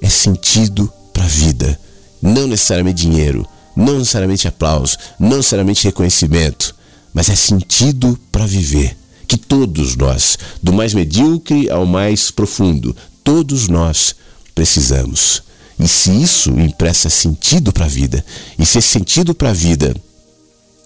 é 0.00 0.08
sentido 0.08 0.90
para 1.12 1.24
a 1.24 1.28
vida. 1.28 1.78
Não 2.22 2.46
necessariamente 2.46 3.02
dinheiro, 3.02 3.46
não 3.76 3.98
necessariamente 3.98 4.48
aplauso, 4.48 4.96
não 5.20 5.36
necessariamente 5.36 5.84
reconhecimento, 5.84 6.74
mas 7.12 7.28
é 7.28 7.36
sentido 7.36 8.18
para 8.32 8.46
viver. 8.46 8.96
Que 9.26 9.36
todos 9.36 9.94
nós, 9.96 10.38
do 10.62 10.72
mais 10.72 10.94
medíocre 10.94 11.68
ao 11.68 11.84
mais 11.84 12.30
profundo, 12.30 12.96
todos 13.22 13.68
nós 13.68 14.16
precisamos. 14.54 15.46
E 15.78 15.86
se 15.86 16.10
isso 16.10 16.50
empresta 16.50 17.08
sentido 17.08 17.72
para 17.72 17.84
a 17.84 17.88
vida, 17.88 18.24
e 18.58 18.66
se 18.66 18.78
esse 18.78 18.88
sentido 18.88 19.34
para 19.34 19.50
a 19.50 19.52
vida 19.52 19.94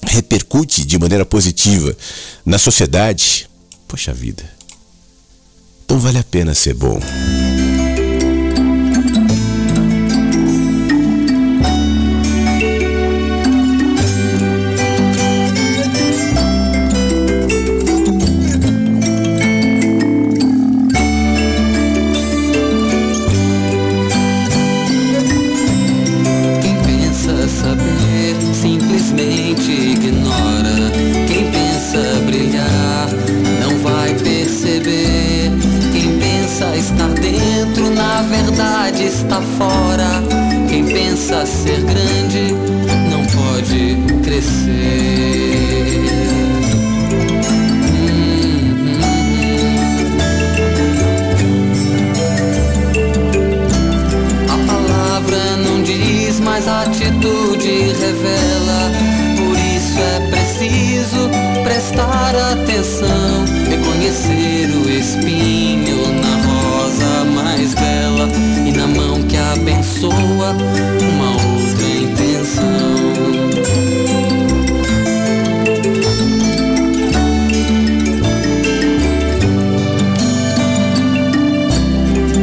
repercute 0.05 0.85
de 0.85 0.98
maneira 0.98 1.24
positiva 1.24 1.96
na 2.44 2.59
sociedade, 2.59 3.48
poxa 3.88 4.12
vida, 4.12 4.44
então 5.85 5.98
vale 5.98 6.18
a 6.18 6.24
pena 6.24 6.55
ser 6.55 6.74
bom. 6.74 7.00
dentro, 37.53 37.91
na 37.91 38.23
verdade 38.23 39.05
está 39.05 39.41
fora. 39.59 40.23
Quem 40.69 40.85
pensa 40.87 41.45
ser 41.45 41.81
grande 41.83 42.55
não 43.11 43.25
pode 43.27 43.97
crescer. 44.23 44.73
A 54.49 54.57
palavra 54.67 55.57
não 55.59 55.83
diz, 55.83 56.41
Mas 56.41 56.67
a 56.67 56.83
atitude 56.83 57.93
revela, 58.01 58.91
por 59.37 59.59
isso 59.59 59.99
é 60.01 60.31
preciso 60.31 61.29
prestar 61.62 62.35
atenção, 62.53 63.45
reconhecer 63.69 64.71
o 64.75 64.88
espinho 64.88 66.02
uma 70.20 71.31
outra 71.31 71.87
intenção. 71.87 72.62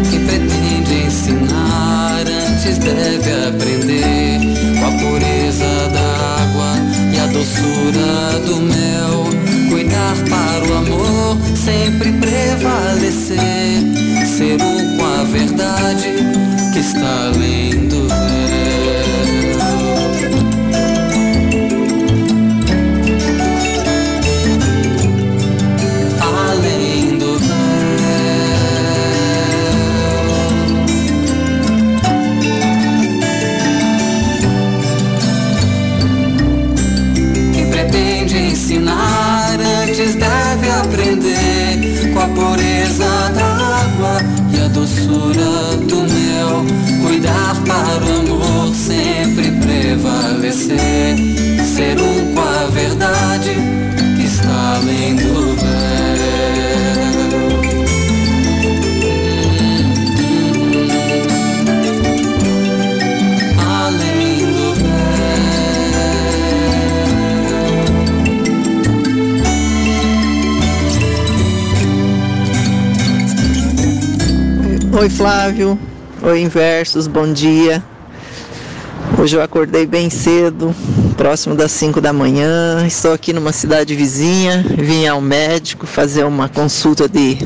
Quem 0.09 0.25
pretende 0.25 1.05
ensinar 1.05 2.23
antes 2.27 2.77
deve 2.77 3.47
aprender 3.47 4.39
com 4.79 4.85
a 4.85 4.91
pureza 4.91 5.89
da 5.93 6.43
água 6.43 6.71
e 7.13 7.19
a 7.19 7.27
doçura 7.27 8.39
do 8.45 8.55
mel. 8.61 9.25
Cuidar 9.69 10.15
para 10.29 10.65
o 10.67 10.77
amor 10.77 11.37
sempre 11.55 12.11
prevalecer. 12.13 13.37
Ser 14.25 14.61
um 14.61 14.97
com 14.97 15.05
a 15.05 15.23
verdade 15.25 16.48
que 16.93 17.88
prevalecer. 49.99 51.15
Ser 51.65 51.99
um 51.99 52.33
com 52.33 52.41
a 52.41 52.67
verdade 52.67 53.51
que 54.15 54.25
está 54.25 54.75
além 54.75 55.15
do 55.15 55.55
véu. 55.55 55.69
Oi 75.01 75.09
Flávio, 75.09 75.79
oi 76.21 76.41
Inversos, 76.41 77.07
bom 77.07 77.31
dia. 77.31 77.81
Hoje 79.21 79.35
eu 79.35 79.41
acordei 79.41 79.85
bem 79.85 80.09
cedo, 80.09 80.73
próximo 81.17 81.53
das 81.53 81.73
5 81.73 81.99
da 81.99 82.13
manhã. 82.13 82.87
Estou 82.87 83.11
aqui 83.11 83.33
numa 83.33 83.51
cidade 83.51 83.93
vizinha, 83.93 84.63
vim 84.77 85.05
ao 85.07 85.19
médico 85.19 85.85
fazer 85.85 86.23
uma 86.23 86.47
consulta 86.47 87.05
de, 87.09 87.37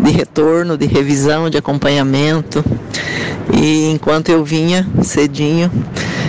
de 0.00 0.10
retorno, 0.10 0.76
de 0.76 0.84
revisão, 0.84 1.48
de 1.48 1.56
acompanhamento. 1.56 2.64
E 3.52 3.88
enquanto 3.92 4.30
eu 4.30 4.44
vinha 4.44 4.84
cedinho, 5.00 5.70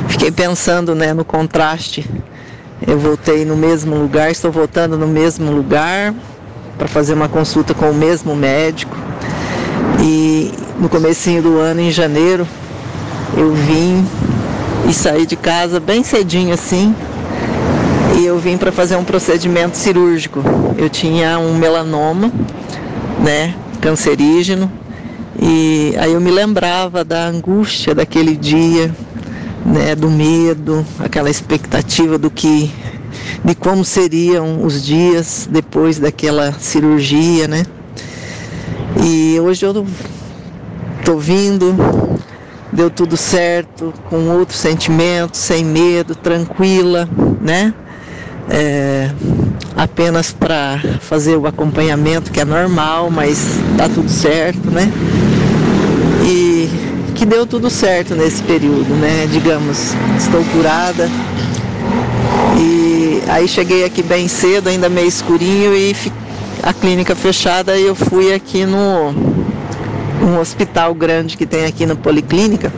fiquei 0.08 0.30
pensando 0.30 0.94
né, 0.94 1.12
no 1.12 1.26
contraste. 1.26 2.08
Eu 2.86 3.00
voltei 3.00 3.46
no 3.46 3.58
mesmo 3.58 3.96
lugar, 3.96 4.30
estou 4.30 4.52
voltando 4.52 4.96
no 4.96 5.08
mesmo 5.08 5.52
lugar 5.52 6.14
para 6.78 6.88
fazer 6.88 7.16
uma 7.16 7.28
consulta 7.28 7.74
com 7.74 7.90
o 7.90 7.96
mesmo 7.96 8.36
médico. 8.36 8.96
E 10.04 10.52
no 10.80 10.88
comecinho 10.88 11.42
do 11.42 11.58
ano, 11.58 11.82
em 11.82 11.90
janeiro, 11.90 12.48
eu 13.36 13.52
vim 13.52 14.06
e 14.88 14.94
saí 14.94 15.26
de 15.26 15.36
casa 15.36 15.80
bem 15.80 16.04
cedinho 16.04 16.54
assim. 16.54 16.96
E 18.18 18.26
eu 18.26 18.40
vim 18.40 18.58
para 18.58 18.72
fazer 18.72 18.96
um 18.96 19.04
procedimento 19.04 19.78
cirúrgico. 19.78 20.42
Eu 20.78 20.90
tinha 20.90 21.38
um 21.38 21.56
melanoma, 21.56 22.32
né, 23.20 23.54
cancerígeno. 23.82 24.72
E 25.42 25.94
aí 26.00 26.14
eu 26.14 26.22
me 26.22 26.32
lembrava 26.32 27.04
da 27.04 27.28
angústia 27.28 27.94
daquele 27.94 28.38
dia, 28.38 28.94
né, 29.66 29.96
do 29.96 30.10
medo, 30.10 30.86
aquela 31.00 31.30
expectativa 31.30 32.18
do 32.18 32.30
que 32.30 32.72
de 33.44 33.54
como 33.54 33.84
seriam 33.84 34.64
os 34.64 34.84
dias 34.84 35.48
depois 35.52 36.00
daquela 36.00 36.54
cirurgia, 36.54 37.48
né? 37.48 37.66
E 39.04 39.40
hoje 39.40 39.66
eu 39.66 39.86
tô 41.04 41.18
vindo, 41.18 41.76
deu 42.72 42.90
tudo 42.90 43.16
certo, 43.16 43.94
com 44.10 44.30
outro 44.30 44.56
sentimento, 44.56 45.38
sem 45.38 45.64
medo, 45.64 46.16
tranquila, 46.16 47.08
né? 47.42 47.74
É, 48.50 49.10
apenas 49.76 50.32
para 50.32 50.80
fazer 51.02 51.36
o 51.36 51.48
acompanhamento 51.48 52.32
que 52.32 52.40
é 52.40 52.46
normal, 52.46 53.10
mas 53.10 53.60
tá 53.78 53.90
tudo 53.90 54.10
certo, 54.10 54.70
né? 54.70 54.92
E 56.24 56.70
que 57.16 57.26
deu 57.26 57.46
tudo 57.46 57.70
certo 57.70 58.14
nesse 58.14 58.42
período, 58.44 58.94
né? 58.96 59.28
Digamos, 59.32 59.94
estou 60.18 60.44
curada. 60.46 61.10
E 62.58 63.22
aí 63.28 63.48
cheguei 63.48 63.84
aqui 63.84 64.04
bem 64.04 64.28
cedo, 64.28 64.70
ainda 64.70 64.90
meio 64.90 65.08
escurinho 65.08 65.76
e 65.76 65.96
a 66.62 66.74
clínica 66.74 67.16
fechada 67.16 67.78
e 67.78 67.86
eu 67.86 67.96
fui 67.96 68.34
aqui 68.34 68.66
no 68.66 69.45
um 70.22 70.40
hospital 70.40 70.94
grande 70.94 71.38
que 71.38 71.46
tem 71.46 71.66
aqui 71.66 71.86
na 71.86 71.96
Policlínica 71.96 72.72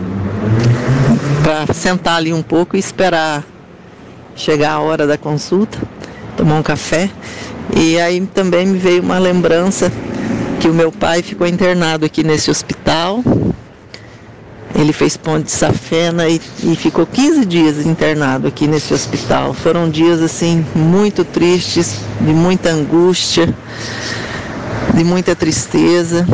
para 1.43 1.73
sentar 1.73 2.17
ali 2.17 2.33
um 2.33 2.41
pouco 2.41 2.75
e 2.75 2.79
esperar 2.79 3.43
chegar 4.35 4.73
a 4.73 4.79
hora 4.79 5.07
da 5.07 5.17
consulta, 5.17 5.77
tomar 6.35 6.55
um 6.55 6.63
café. 6.63 7.09
E 7.75 7.99
aí 7.99 8.21
também 8.27 8.65
me 8.65 8.77
veio 8.77 9.01
uma 9.01 9.17
lembrança 9.17 9.91
que 10.59 10.67
o 10.67 10.73
meu 10.73 10.91
pai 10.91 11.21
ficou 11.21 11.47
internado 11.47 12.05
aqui 12.05 12.23
nesse 12.23 12.49
hospital. 12.49 13.23
Ele 14.75 14.93
fez 14.93 15.17
ponte 15.17 15.45
de 15.45 15.51
safena 15.51 16.27
e, 16.29 16.39
e 16.63 16.75
ficou 16.75 17.05
15 17.05 17.45
dias 17.45 17.85
internado 17.85 18.47
aqui 18.47 18.67
nesse 18.67 18.93
hospital. 18.93 19.53
Foram 19.53 19.89
dias 19.89 20.21
assim 20.21 20.65
muito 20.75 21.25
tristes, 21.25 21.99
de 22.21 22.31
muita 22.31 22.69
angústia, 22.69 23.53
de 24.93 25.03
muita 25.03 25.35
tristeza. 25.35 26.25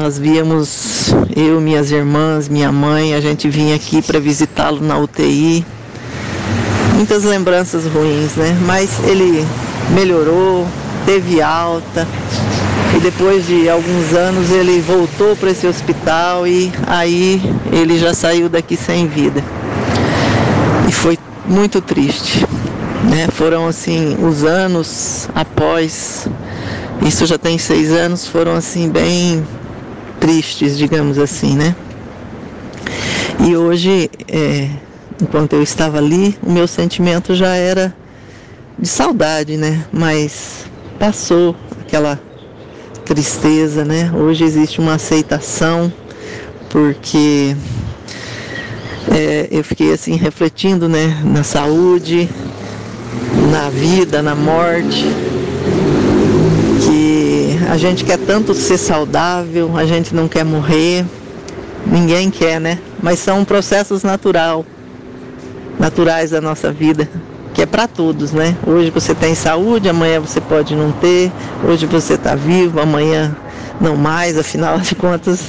Nós 0.00 0.16
víamos, 0.16 1.12
eu, 1.34 1.60
minhas 1.60 1.90
irmãs, 1.90 2.48
minha 2.48 2.70
mãe, 2.70 3.14
a 3.14 3.20
gente 3.20 3.48
vinha 3.48 3.74
aqui 3.74 4.00
para 4.00 4.20
visitá-lo 4.20 4.80
na 4.80 4.96
UTI. 4.96 5.66
Muitas 6.94 7.24
lembranças 7.24 7.84
ruins, 7.84 8.36
né? 8.36 8.56
Mas 8.64 8.90
ele 9.02 9.44
melhorou, 9.90 10.68
teve 11.04 11.42
alta. 11.42 12.06
E 12.96 13.00
depois 13.00 13.44
de 13.44 13.68
alguns 13.68 14.12
anos 14.12 14.52
ele 14.52 14.80
voltou 14.80 15.34
para 15.34 15.50
esse 15.50 15.66
hospital 15.66 16.46
e 16.46 16.72
aí 16.86 17.42
ele 17.72 17.98
já 17.98 18.14
saiu 18.14 18.48
daqui 18.48 18.76
sem 18.76 19.08
vida. 19.08 19.42
E 20.88 20.92
foi 20.92 21.18
muito 21.44 21.80
triste. 21.80 22.46
Né? 23.02 23.26
Foram 23.32 23.66
assim, 23.66 24.16
os 24.24 24.44
anos 24.44 25.28
após, 25.34 26.28
isso 27.04 27.26
já 27.26 27.36
tem 27.36 27.58
seis 27.58 27.90
anos, 27.90 28.28
foram 28.28 28.54
assim 28.54 28.88
bem 28.88 29.44
tristes, 30.28 30.76
digamos 30.76 31.18
assim, 31.18 31.56
né? 31.56 31.74
E 33.46 33.56
hoje, 33.56 34.10
é, 34.30 34.68
enquanto 35.22 35.54
eu 35.54 35.62
estava 35.62 35.96
ali, 35.96 36.36
o 36.42 36.52
meu 36.52 36.68
sentimento 36.68 37.34
já 37.34 37.54
era 37.54 37.94
de 38.78 38.86
saudade, 38.86 39.56
né? 39.56 39.86
Mas 39.90 40.66
passou 40.98 41.56
aquela 41.80 42.20
tristeza, 43.06 43.86
né? 43.86 44.12
Hoje 44.14 44.44
existe 44.44 44.80
uma 44.80 44.94
aceitação, 44.96 45.90
porque 46.68 47.56
é, 49.10 49.48
eu 49.50 49.64
fiquei 49.64 49.94
assim 49.94 50.14
refletindo, 50.14 50.90
né? 50.90 51.22
Na 51.24 51.42
saúde, 51.42 52.28
na 53.50 53.70
vida, 53.70 54.20
na 54.20 54.34
morte, 54.34 55.06
a 57.68 57.76
gente 57.76 58.04
quer 58.04 58.18
tanto 58.18 58.54
ser 58.54 58.78
saudável, 58.78 59.76
a 59.76 59.84
gente 59.84 60.14
não 60.14 60.26
quer 60.26 60.44
morrer, 60.44 61.04
ninguém 61.86 62.30
quer, 62.30 62.60
né? 62.60 62.78
mas 63.02 63.18
são 63.18 63.44
processos 63.44 64.02
natural, 64.02 64.64
naturais 65.78 66.30
da 66.30 66.40
nossa 66.40 66.72
vida, 66.72 67.08
que 67.54 67.62
é 67.62 67.66
para 67.66 67.86
todos, 67.86 68.32
né? 68.32 68.56
Hoje 68.66 68.90
você 68.90 69.14
tem 69.14 69.34
saúde, 69.34 69.88
amanhã 69.88 70.20
você 70.20 70.40
pode 70.40 70.74
não 70.74 70.90
ter, 70.92 71.30
hoje 71.64 71.86
você 71.86 72.14
está 72.14 72.34
vivo, 72.34 72.80
amanhã 72.80 73.36
não 73.80 73.96
mais, 73.96 74.36
afinal 74.36 74.78
de 74.80 74.94
contas, 74.94 75.40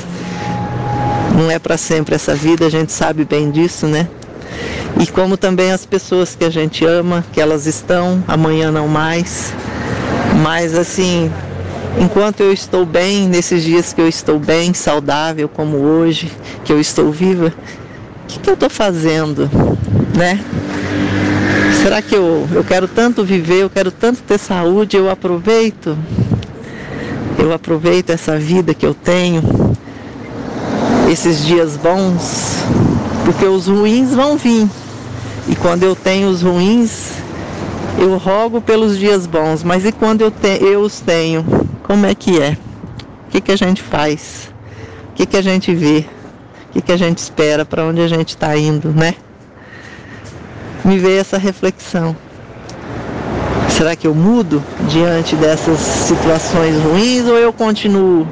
não 1.35 1.49
é 1.49 1.57
para 1.57 1.77
sempre 1.77 2.15
essa 2.15 2.35
vida, 2.35 2.65
a 2.65 2.69
gente 2.69 2.91
sabe 2.91 3.25
bem 3.25 3.49
disso, 3.49 3.87
né? 3.87 4.07
E 4.99 5.07
como 5.07 5.37
também 5.37 5.71
as 5.71 5.85
pessoas 5.85 6.35
que 6.35 6.43
a 6.43 6.49
gente 6.49 6.85
ama, 6.85 7.23
que 7.31 7.39
elas 7.39 7.65
estão, 7.65 8.23
amanhã 8.27 8.71
não 8.71 8.87
mais. 8.87 9.53
Mas 10.43 10.75
assim, 10.77 11.31
enquanto 11.99 12.39
eu 12.41 12.53
estou 12.53 12.85
bem, 12.85 13.27
nesses 13.27 13.63
dias 13.63 13.93
que 13.93 13.99
eu 14.01 14.07
estou 14.07 14.39
bem, 14.39 14.73
saudável 14.73 15.49
como 15.49 15.77
hoje, 15.77 16.31
que 16.63 16.71
eu 16.71 16.79
estou 16.79 17.11
viva, 17.11 17.53
o 18.23 18.27
que, 18.27 18.39
que 18.39 18.49
eu 18.49 18.53
estou 18.53 18.69
fazendo, 18.69 19.49
né? 20.15 20.39
Será 21.81 22.01
que 22.01 22.15
eu, 22.15 22.47
eu 22.53 22.63
quero 22.63 22.87
tanto 22.87 23.23
viver, 23.23 23.61
eu 23.61 23.69
quero 23.69 23.91
tanto 23.91 24.21
ter 24.21 24.37
saúde, 24.37 24.97
eu 24.97 25.09
aproveito? 25.09 25.97
Eu 27.37 27.53
aproveito 27.53 28.09
essa 28.09 28.37
vida 28.37 28.73
que 28.73 28.85
eu 28.85 28.93
tenho, 28.93 29.41
esses 31.09 31.45
dias 31.45 31.77
bons, 31.77 32.63
porque 33.25 33.45
os 33.45 33.67
ruins 33.67 34.13
vão 34.13 34.37
vir. 34.37 34.67
E 35.47 35.55
quando 35.55 35.83
eu 35.83 35.95
tenho 35.95 36.29
os 36.29 36.41
ruins, 36.41 37.13
eu 37.97 38.17
rogo 38.17 38.61
pelos 38.61 38.97
dias 38.97 39.25
bons, 39.25 39.63
mas 39.63 39.85
e 39.85 39.91
quando 39.91 40.21
eu, 40.21 40.31
te, 40.31 40.61
eu 40.61 40.81
os 40.81 40.99
tenho, 40.99 41.45
como 41.89 42.05
é 42.05 42.13
que 42.13 42.39
é? 42.39 42.55
O 43.25 43.31
que, 43.31 43.41
que 43.41 43.51
a 43.51 43.55
gente 43.55 43.81
faz? 43.81 44.53
O 45.09 45.13
que, 45.15 45.25
que 45.25 45.35
a 45.35 45.41
gente 45.41 45.73
vê? 45.73 46.05
O 46.67 46.73
que, 46.73 46.81
que 46.83 46.91
a 46.91 46.97
gente 46.97 47.17
espera? 47.17 47.65
Para 47.65 47.83
onde 47.83 47.99
a 47.99 48.07
gente 48.07 48.29
está 48.29 48.55
indo, 48.55 48.89
né? 48.89 49.15
Me 50.85 50.99
veio 50.99 51.19
essa 51.19 51.39
reflexão. 51.39 52.15
Será 53.69 53.95
que 53.95 54.05
eu 54.05 54.13
mudo 54.13 54.63
diante 54.87 55.35
dessas 55.35 55.79
situações 55.79 56.79
ruins 56.83 57.25
ou 57.25 57.39
eu 57.39 57.51
continuo 57.51 58.27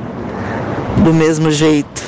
do 1.04 1.12
mesmo 1.12 1.50
jeito? 1.50 2.04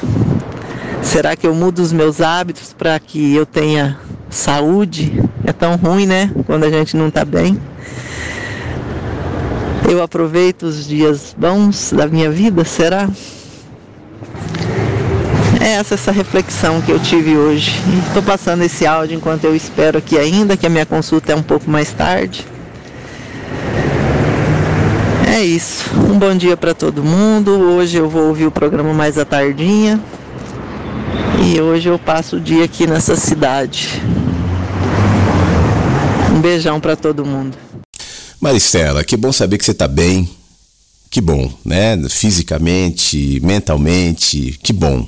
Será 1.01 1.35
que 1.35 1.47
eu 1.47 1.55
mudo 1.55 1.79
os 1.79 1.91
meus 1.91 2.21
hábitos 2.21 2.73
para 2.73 2.99
que 2.99 3.33
eu 3.33 3.47
tenha 3.47 3.97
saúde? 4.29 5.19
É 5.43 5.51
tão 5.51 5.77
ruim, 5.77 6.05
né? 6.05 6.31
Quando 6.45 6.65
a 6.65 6.69
gente 6.69 6.95
não 6.95 7.07
está 7.07 7.25
bem. 7.25 7.59
Eu 9.89 10.03
aproveito 10.03 10.63
os 10.63 10.85
dias 10.85 11.35
bons 11.35 11.91
da 11.91 12.05
minha 12.05 12.29
vida, 12.29 12.63
será? 12.63 13.09
É 15.59 15.69
essa 15.69 15.95
essa 15.95 16.11
reflexão 16.11 16.79
que 16.79 16.91
eu 16.91 16.99
tive 16.99 17.35
hoje. 17.35 17.71
Estou 18.05 18.21
passando 18.21 18.61
esse 18.61 18.85
áudio 18.85 19.17
enquanto 19.17 19.45
eu 19.45 19.55
espero 19.55 19.97
aqui 19.97 20.15
ainda, 20.15 20.55
que 20.55 20.67
a 20.67 20.69
minha 20.69 20.85
consulta 20.85 21.31
é 21.31 21.35
um 21.35 21.41
pouco 21.41 21.67
mais 21.71 21.91
tarde. 21.91 22.45
É 25.27 25.41
isso. 25.41 25.89
Um 25.97 26.19
bom 26.19 26.35
dia 26.35 26.55
para 26.55 26.75
todo 26.75 27.03
mundo. 27.03 27.49
Hoje 27.49 27.97
eu 27.97 28.07
vou 28.07 28.27
ouvir 28.27 28.45
o 28.45 28.51
programa 28.51 28.93
mais 28.93 29.17
à 29.17 29.25
tardinha. 29.25 29.99
E 31.43 31.59
hoje 31.59 31.89
eu 31.89 31.97
passo 31.97 32.35
o 32.35 32.39
dia 32.39 32.63
aqui 32.63 32.85
nessa 32.85 33.15
cidade. 33.15 33.99
Um 36.31 36.39
beijão 36.39 36.79
para 36.79 36.95
todo 36.95 37.25
mundo. 37.25 37.68
Maristela, 38.39 39.03
que 39.03 39.17
bom 39.17 39.33
saber 39.33 39.57
que 39.57 39.65
você 39.65 39.71
está 39.71 39.87
bem. 39.87 40.29
Que 41.09 41.19
bom, 41.19 41.51
né? 41.65 41.97
Fisicamente, 42.09 43.39
mentalmente, 43.43 44.57
que 44.63 44.71
bom. 44.71 45.05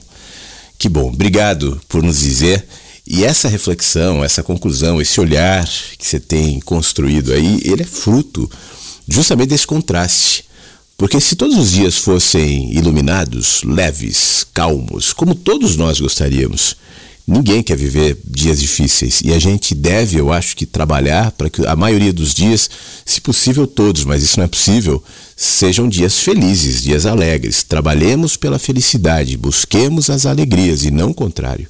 Que 0.77 0.89
bom. 0.89 1.09
Obrigado 1.09 1.79
por 1.87 2.03
nos 2.03 2.19
dizer. 2.19 2.67
E 3.07 3.23
essa 3.23 3.47
reflexão, 3.47 4.23
essa 4.23 4.43
conclusão, 4.43 5.01
esse 5.01 5.21
olhar 5.21 5.65
que 5.97 6.05
você 6.05 6.19
tem 6.19 6.59
construído 6.59 7.31
aí, 7.31 7.61
ele 7.63 7.83
é 7.83 7.85
fruto 7.85 8.49
justamente 9.07 9.49
desse 9.49 9.67
contraste. 9.67 10.43
Porque 10.97 11.19
se 11.19 11.35
todos 11.35 11.57
os 11.57 11.71
dias 11.71 11.97
fossem 11.97 12.73
iluminados, 12.73 13.63
leves, 13.63 14.45
calmos, 14.53 15.13
como 15.13 15.35
todos 15.35 15.77
nós 15.77 15.99
gostaríamos, 15.99 16.75
ninguém 17.27 17.63
quer 17.63 17.77
viver 17.77 18.17
dias 18.25 18.59
difíceis. 18.59 19.21
E 19.23 19.33
a 19.33 19.39
gente 19.39 19.73
deve, 19.73 20.17
eu 20.17 20.31
acho 20.31 20.55
que, 20.55 20.65
trabalhar 20.65 21.31
para 21.31 21.49
que 21.49 21.65
a 21.65 21.75
maioria 21.75 22.13
dos 22.13 22.33
dias, 22.33 22.69
se 23.05 23.21
possível 23.21 23.65
todos, 23.67 24.03
mas 24.03 24.23
isso 24.23 24.37
não 24.37 24.45
é 24.45 24.47
possível, 24.47 25.03
sejam 25.35 25.87
dias 25.87 26.19
felizes, 26.19 26.81
dias 26.81 27.05
alegres. 27.05 27.63
Trabalhemos 27.63 28.37
pela 28.37 28.59
felicidade, 28.59 29.37
busquemos 29.37 30.09
as 30.09 30.25
alegrias 30.25 30.83
e 30.83 30.91
não 30.91 31.11
o 31.11 31.13
contrário. 31.13 31.67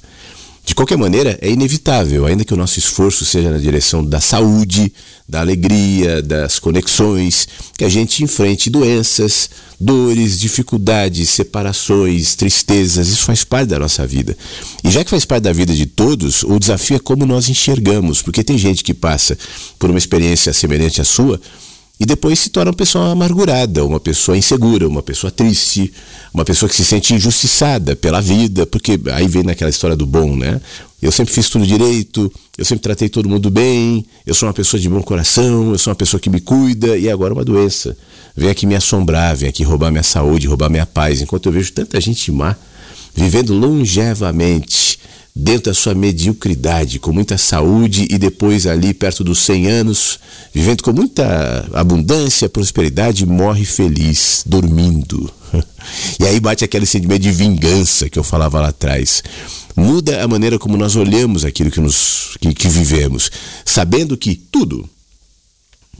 De 0.64 0.76
qualquer 0.76 0.96
maneira, 0.96 1.36
é 1.42 1.50
inevitável, 1.50 2.24
ainda 2.24 2.44
que 2.44 2.54
o 2.54 2.56
nosso 2.56 2.78
esforço 2.78 3.24
seja 3.24 3.50
na 3.50 3.58
direção 3.58 4.04
da 4.04 4.20
saúde, 4.20 4.92
da 5.28 5.40
alegria, 5.40 6.22
das 6.22 6.60
conexões, 6.60 7.48
que 7.76 7.84
a 7.84 7.88
gente 7.88 8.22
enfrente 8.22 8.70
doenças, 8.70 9.50
dores, 9.80 10.38
dificuldades, 10.38 11.30
separações, 11.30 12.36
tristezas, 12.36 13.08
isso 13.08 13.24
faz 13.24 13.42
parte 13.42 13.70
da 13.70 13.78
nossa 13.78 14.06
vida. 14.06 14.36
E 14.84 14.90
já 14.90 15.02
que 15.02 15.10
faz 15.10 15.24
parte 15.24 15.42
da 15.42 15.52
vida 15.52 15.74
de 15.74 15.86
todos, 15.86 16.44
o 16.44 16.60
desafio 16.60 16.96
é 16.96 17.00
como 17.00 17.26
nós 17.26 17.48
enxergamos, 17.48 18.22
porque 18.22 18.44
tem 18.44 18.56
gente 18.56 18.84
que 18.84 18.94
passa 18.94 19.36
por 19.80 19.90
uma 19.90 19.98
experiência 19.98 20.52
semelhante 20.52 21.00
à 21.00 21.04
sua 21.04 21.40
e 22.00 22.06
depois 22.06 22.38
se 22.38 22.50
torna 22.50 22.70
uma 22.70 22.76
pessoa 22.76 23.12
amargurada, 23.12 23.84
uma 23.84 24.00
pessoa 24.00 24.36
insegura, 24.36 24.88
uma 24.88 25.02
pessoa 25.02 25.30
triste, 25.30 25.92
uma 26.32 26.44
pessoa 26.44 26.68
que 26.68 26.74
se 26.74 26.84
sente 26.84 27.14
injustiçada 27.14 27.94
pela 27.94 28.20
vida, 28.20 28.66
porque 28.66 28.98
aí 29.12 29.28
vem 29.28 29.42
naquela 29.42 29.70
história 29.70 29.94
do 29.94 30.06
bom, 30.06 30.34
né? 30.36 30.60
Eu 31.00 31.12
sempre 31.12 31.32
fiz 31.32 31.48
tudo 31.48 31.66
direito, 31.66 32.32
eu 32.56 32.64
sempre 32.64 32.82
tratei 32.82 33.08
todo 33.08 33.28
mundo 33.28 33.50
bem, 33.50 34.06
eu 34.26 34.34
sou 34.34 34.48
uma 34.48 34.54
pessoa 34.54 34.80
de 34.80 34.88
bom 34.88 35.02
coração, 35.02 35.72
eu 35.72 35.78
sou 35.78 35.90
uma 35.90 35.96
pessoa 35.96 36.20
que 36.20 36.30
me 36.30 36.40
cuida, 36.40 36.96
e 36.96 37.10
agora 37.10 37.34
uma 37.34 37.44
doença. 37.44 37.96
Vem 38.36 38.50
aqui 38.50 38.66
me 38.66 38.74
assombrar, 38.74 39.36
vem 39.36 39.48
aqui 39.48 39.62
roubar 39.62 39.90
minha 39.90 40.02
saúde, 40.02 40.46
roubar 40.46 40.70
minha 40.70 40.86
paz, 40.86 41.20
enquanto 41.20 41.46
eu 41.46 41.52
vejo 41.52 41.72
tanta 41.72 42.00
gente 42.00 42.30
má 42.32 42.56
vivendo 43.14 43.52
longevamente 43.52 44.98
dentro 45.34 45.70
da 45.70 45.74
sua 45.74 45.94
mediocridade, 45.94 46.98
com 46.98 47.12
muita 47.12 47.38
saúde 47.38 48.06
e 48.10 48.18
depois 48.18 48.66
ali 48.66 48.92
perto 48.92 49.24
dos 49.24 49.38
100 49.40 49.66
anos, 49.66 50.20
vivendo 50.52 50.82
com 50.82 50.92
muita 50.92 51.66
abundância, 51.72 52.48
prosperidade, 52.48 53.24
morre 53.24 53.64
feliz, 53.64 54.42
dormindo. 54.46 55.30
E 56.20 56.24
aí 56.24 56.38
bate 56.38 56.64
aquele 56.64 56.86
sentimento 56.86 57.22
de 57.22 57.32
vingança 57.32 58.08
que 58.08 58.16
eu 58.16 58.22
falava 58.22 58.60
lá 58.60 58.68
atrás. 58.68 59.20
Muda 59.74 60.22
a 60.22 60.28
maneira 60.28 60.56
como 60.56 60.76
nós 60.76 60.94
olhamos 60.94 61.44
aquilo 61.44 61.72
que, 61.72 61.80
nos, 61.80 62.36
que, 62.40 62.54
que 62.54 62.68
vivemos, 62.68 63.30
sabendo 63.64 64.16
que 64.16 64.36
tudo, 64.36 64.88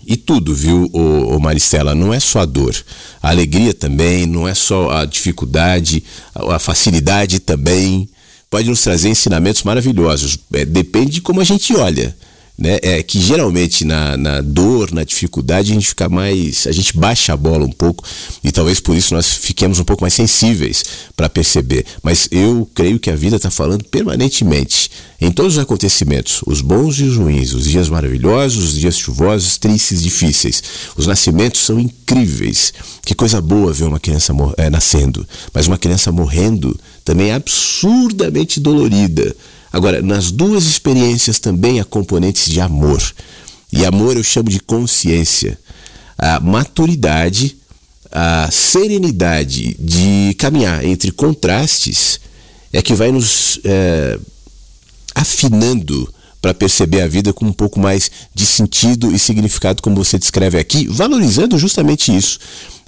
e 0.07 0.16
tudo, 0.16 0.55
viu, 0.55 0.89
o, 0.93 1.37
o 1.37 1.41
Maristela? 1.41 1.95
Não 1.95 2.14
é 2.14 2.20
só 2.20 2.41
a 2.41 2.45
dor. 2.45 2.74
A 3.20 3.30
alegria 3.30 3.74
também, 3.74 4.24
não 4.24 4.47
é 4.47 4.55
só 4.55 4.91
a 4.91 5.05
dificuldade, 5.05 6.03
a 6.35 6.59
facilidade 6.59 7.41
também 7.41 8.09
pode 8.53 8.69
nos 8.69 8.83
trazer 8.83 9.09
ensinamentos 9.09 9.63
maravilhosos. 9.63 10.39
É, 10.53 10.67
depende 10.67 11.13
de 11.13 11.21
como 11.23 11.41
a 11.41 11.45
gente 11.45 11.75
olha. 11.75 12.15
Né? 12.63 12.79
É 12.81 13.03
que 13.03 13.21
geralmente 13.21 13.85
na, 13.85 14.17
na 14.17 14.41
dor, 14.41 14.93
na 14.93 15.03
dificuldade, 15.03 15.73
a 15.73 15.75
gente 15.75 15.89
fica 15.89 16.09
mais. 16.09 16.65
a 16.69 16.71
gente 16.71 16.97
baixa 16.97 17.33
a 17.33 17.37
bola 17.37 17.65
um 17.65 17.73
pouco 17.73 18.05
e 18.45 18.53
talvez 18.53 18.79
por 18.79 18.97
isso 18.97 19.13
nós 19.15 19.33
fiquemos 19.33 19.81
um 19.81 19.85
pouco 19.85 20.05
mais 20.05 20.15
sensíveis 20.15 20.85
para 21.17 21.29
perceber. 21.29 21.85
Mas 22.05 22.29
eu 22.31 22.71
creio 22.73 23.01
que 23.01 23.11
a 23.11 23.17
vida 23.17 23.35
está 23.35 23.51
falando 23.51 23.83
permanentemente 23.87 24.93
em 25.21 25.33
todos 25.33 25.57
os 25.57 25.59
acontecimentos, 25.59 26.41
os 26.47 26.61
bons 26.61 27.01
e 27.01 27.03
os 27.03 27.17
ruins, 27.17 27.53
os 27.53 27.65
dias 27.65 27.89
maravilhosos, 27.89 28.75
os 28.75 28.79
dias 28.79 28.97
chuvosos, 28.97 29.59
tristes, 29.59 30.01
difíceis. 30.01 30.63
Os 30.97 31.09
nascimentos 31.09 31.63
são 31.63 31.81
incríveis. 31.81 32.73
Que 33.05 33.13
coisa 33.13 33.41
boa 33.41 33.73
ver 33.73 33.87
uma 33.87 33.99
criança 33.99 34.33
é, 34.57 34.71
nascendo, 34.71 35.27
mas 35.53 35.67
uma 35.67 35.79
criança 35.79 36.13
morrendo 36.13 36.79
também 37.05 37.31
é 37.31 37.35
absurdamente 37.35 38.61
dolorida. 38.61 39.35
Agora, 39.73 40.03
nas 40.03 40.31
duas 40.31 40.64
experiências 40.64 41.39
também 41.39 41.81
há 41.81 41.85
componentes 41.85 42.51
de 42.51 42.61
amor. 42.61 43.03
E 43.73 43.87
amor 43.87 44.16
eu 44.16 44.23
chamo 44.23 44.51
de 44.51 44.61
consciência. 44.61 45.59
A 46.18 46.39
maturidade, 46.39 47.57
a 48.11 48.51
serenidade 48.51 49.75
de 49.79 50.35
caminhar 50.39 50.85
entre 50.85 51.11
contrastes 51.11 52.20
é 52.73 52.83
que 52.83 52.95
vai 52.95 53.11
nos 53.11 53.59
é, 53.64 54.18
afinando 55.14 56.12
para 56.41 56.53
perceber 56.53 57.01
a 57.01 57.07
vida 57.07 57.33
com 57.33 57.47
um 57.47 57.53
pouco 57.53 57.79
mais 57.79 58.11
de 58.35 58.45
sentido 58.45 59.14
e 59.14 59.18
significado, 59.18 59.81
como 59.81 59.97
você 59.97 60.18
descreve 60.18 60.59
aqui, 60.59 60.89
valorizando 60.89 61.57
justamente 61.57 62.14
isso. 62.14 62.39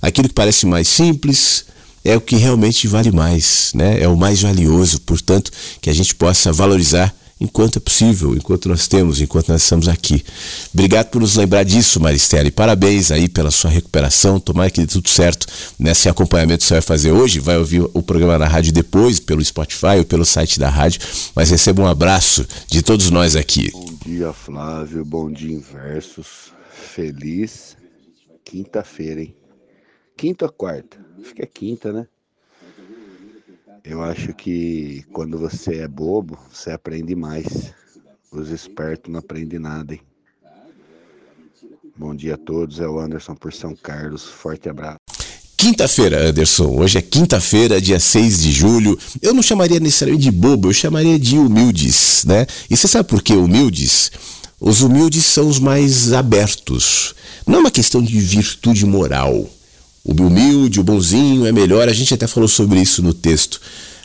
Aquilo 0.02 0.28
que 0.28 0.34
parece 0.34 0.66
mais 0.66 0.88
simples, 0.88 1.64
é 2.04 2.16
o 2.16 2.20
que 2.20 2.36
realmente 2.36 2.86
vale 2.86 3.10
mais, 3.10 3.72
né? 3.74 4.00
é 4.00 4.06
o 4.06 4.16
mais 4.16 4.42
valioso, 4.42 5.00
portanto, 5.00 5.50
que 5.80 5.88
a 5.88 5.94
gente 5.94 6.14
possa 6.14 6.52
valorizar 6.52 7.14
enquanto 7.40 7.76
é 7.76 7.80
possível, 7.80 8.34
enquanto 8.34 8.68
nós 8.68 8.86
temos, 8.86 9.20
enquanto 9.20 9.48
nós 9.48 9.62
estamos 9.62 9.88
aqui. 9.88 10.24
Obrigado 10.72 11.10
por 11.10 11.20
nos 11.20 11.34
lembrar 11.34 11.64
disso, 11.64 12.00
Maristela, 12.00 12.46
e 12.46 12.50
parabéns 12.50 13.10
aí 13.10 13.28
pela 13.28 13.50
sua 13.50 13.70
recuperação. 13.70 14.38
Tomara 14.38 14.70
que 14.70 14.80
dê 14.80 14.86
tudo 14.86 15.08
certo 15.08 15.46
nesse 15.78 16.08
acompanhamento 16.08 16.60
que 16.60 16.66
você 16.66 16.74
vai 16.74 16.82
fazer 16.82 17.12
hoje. 17.12 17.40
Vai 17.40 17.58
ouvir 17.58 17.82
o 17.92 18.02
programa 18.02 18.38
na 18.38 18.46
rádio 18.46 18.72
depois, 18.72 19.18
pelo 19.18 19.44
Spotify 19.44 19.98
ou 19.98 20.04
pelo 20.04 20.24
site 20.24 20.58
da 20.58 20.68
rádio. 20.68 21.00
Mas 21.34 21.50
receba 21.50 21.82
um 21.82 21.86
abraço 21.86 22.46
de 22.68 22.82
todos 22.82 23.10
nós 23.10 23.34
aqui. 23.34 23.70
Bom 23.72 23.98
dia, 24.06 24.32
Flávio. 24.32 25.04
Bom 25.04 25.30
dia, 25.30 25.54
Inversos. 25.54 26.52
Feliz 26.94 27.76
quinta-feira, 28.44 29.20
hein? 29.20 29.34
Quinta 30.16 30.44
ou 30.44 30.52
quarta? 30.52 31.03
Acho 31.24 31.34
que 31.34 31.42
é 31.42 31.46
quinta, 31.46 31.90
né? 31.90 32.06
Eu 33.82 34.02
acho 34.02 34.34
que 34.34 35.04
quando 35.10 35.38
você 35.38 35.76
é 35.76 35.88
bobo, 35.88 36.38
você 36.52 36.70
aprende 36.70 37.14
mais. 37.14 37.72
Os 38.30 38.50
espertos 38.50 39.10
não 39.10 39.20
aprendem 39.20 39.58
nada, 39.58 39.94
hein? 39.94 40.02
Bom 41.96 42.14
dia 42.14 42.34
a 42.34 42.36
todos, 42.36 42.78
é 42.78 42.86
o 42.86 42.98
Anderson 43.00 43.34
por 43.34 43.54
São 43.54 43.74
Carlos. 43.74 44.24
Forte 44.24 44.68
abraço. 44.68 44.98
Quinta-feira, 45.56 46.28
Anderson. 46.28 46.78
Hoje 46.78 46.98
é 46.98 47.02
quinta-feira, 47.02 47.80
dia 47.80 47.98
6 47.98 48.42
de 48.42 48.52
julho. 48.52 48.98
Eu 49.22 49.32
não 49.32 49.42
chamaria 49.42 49.80
necessariamente 49.80 50.24
de 50.24 50.30
bobo, 50.30 50.68
eu 50.68 50.74
chamaria 50.74 51.18
de 51.18 51.38
humildes, 51.38 52.24
né? 52.26 52.46
E 52.68 52.76
você 52.76 52.86
sabe 52.86 53.08
por 53.08 53.22
que 53.22 53.32
humildes? 53.32 54.12
Os 54.60 54.82
humildes 54.82 55.24
são 55.24 55.48
os 55.48 55.58
mais 55.58 56.12
abertos. 56.12 57.14
Não 57.46 57.56
é 57.56 57.58
uma 57.60 57.70
questão 57.70 58.02
de 58.02 58.20
virtude 58.20 58.84
moral. 58.84 59.48
O 60.04 60.12
humilde, 60.12 60.80
o 60.80 60.84
bonzinho 60.84 61.46
é 61.46 61.52
melhor. 61.52 61.88
A 61.88 61.92
gente 61.92 62.12
até 62.12 62.26
falou 62.26 62.48
sobre 62.48 62.80
isso 62.80 63.02
no 63.02 63.14
texto. 63.14 63.60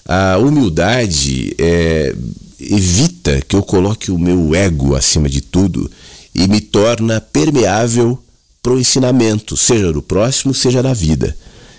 A 0.05 0.37
humildade 0.37 1.53
é, 1.59 2.15
evita 2.59 3.41
que 3.47 3.55
eu 3.55 3.61
coloque 3.61 4.11
o 4.11 4.17
meu 4.17 4.55
ego 4.55 4.95
acima 4.95 5.29
de 5.29 5.41
tudo 5.41 5.89
e 6.33 6.47
me 6.47 6.61
torna 6.61 7.19
permeável 7.19 8.17
para 8.61 8.73
o 8.73 8.79
ensinamento, 8.79 9.55
seja 9.55 9.91
do 9.91 10.01
próximo, 10.01 10.53
seja 10.53 10.81
da 10.81 10.93
vida. 10.93 11.35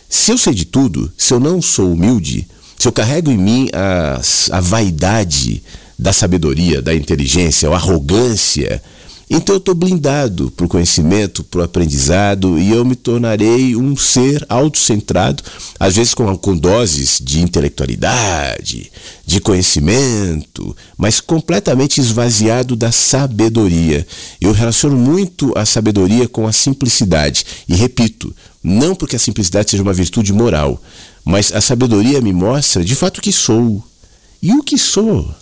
Se 0.08 0.32
eu 0.32 0.38
sei 0.38 0.54
de 0.54 0.64
tudo, 0.64 1.10
se 1.16 1.32
eu 1.32 1.40
não 1.40 1.62
sou 1.62 1.92
humilde, 1.92 2.46
se 2.78 2.88
eu 2.88 2.92
carrego 2.92 3.30
em 3.30 3.36
mim 3.36 3.68
a, 3.72 4.20
a 4.50 4.60
vaidade 4.60 5.62
da 5.98 6.12
sabedoria, 6.12 6.80
da 6.80 6.94
inteligência, 6.94 7.68
a 7.68 7.74
arrogância, 7.74 8.82
então 9.30 9.54
eu 9.54 9.58
estou 9.58 9.76
blindado 9.76 10.50
para 10.50 10.66
o 10.66 10.68
conhecimento, 10.68 11.44
para 11.44 11.60
o 11.60 11.62
aprendizado 11.62 12.58
e 12.58 12.72
eu 12.72 12.84
me 12.84 12.96
tornarei 12.96 13.76
um 13.76 13.96
ser 13.96 14.44
autocentrado, 14.48 15.44
às 15.78 15.94
vezes 15.94 16.14
com, 16.14 16.36
com 16.36 16.56
doses 16.56 17.20
de 17.22 17.40
intelectualidade, 17.40 18.90
de 19.24 19.40
conhecimento, 19.40 20.76
mas 20.98 21.20
completamente 21.20 22.00
esvaziado 22.00 22.74
da 22.74 22.90
sabedoria. 22.90 24.04
Eu 24.40 24.50
relaciono 24.50 24.96
muito 24.96 25.56
a 25.56 25.64
sabedoria 25.64 26.26
com 26.26 26.48
a 26.48 26.52
simplicidade 26.52 27.46
e 27.68 27.74
repito, 27.76 28.34
não 28.62 28.96
porque 28.96 29.14
a 29.14 29.20
simplicidade 29.20 29.70
seja 29.70 29.82
uma 29.82 29.92
virtude 29.92 30.32
moral, 30.32 30.82
mas 31.24 31.52
a 31.52 31.60
sabedoria 31.60 32.20
me 32.20 32.32
mostra 32.32 32.84
de 32.84 32.96
fato 32.96 33.18
o 33.18 33.22
que 33.22 33.30
sou. 33.30 33.84
E 34.42 34.52
o 34.52 34.62
que 34.62 34.76
sou? 34.76 35.32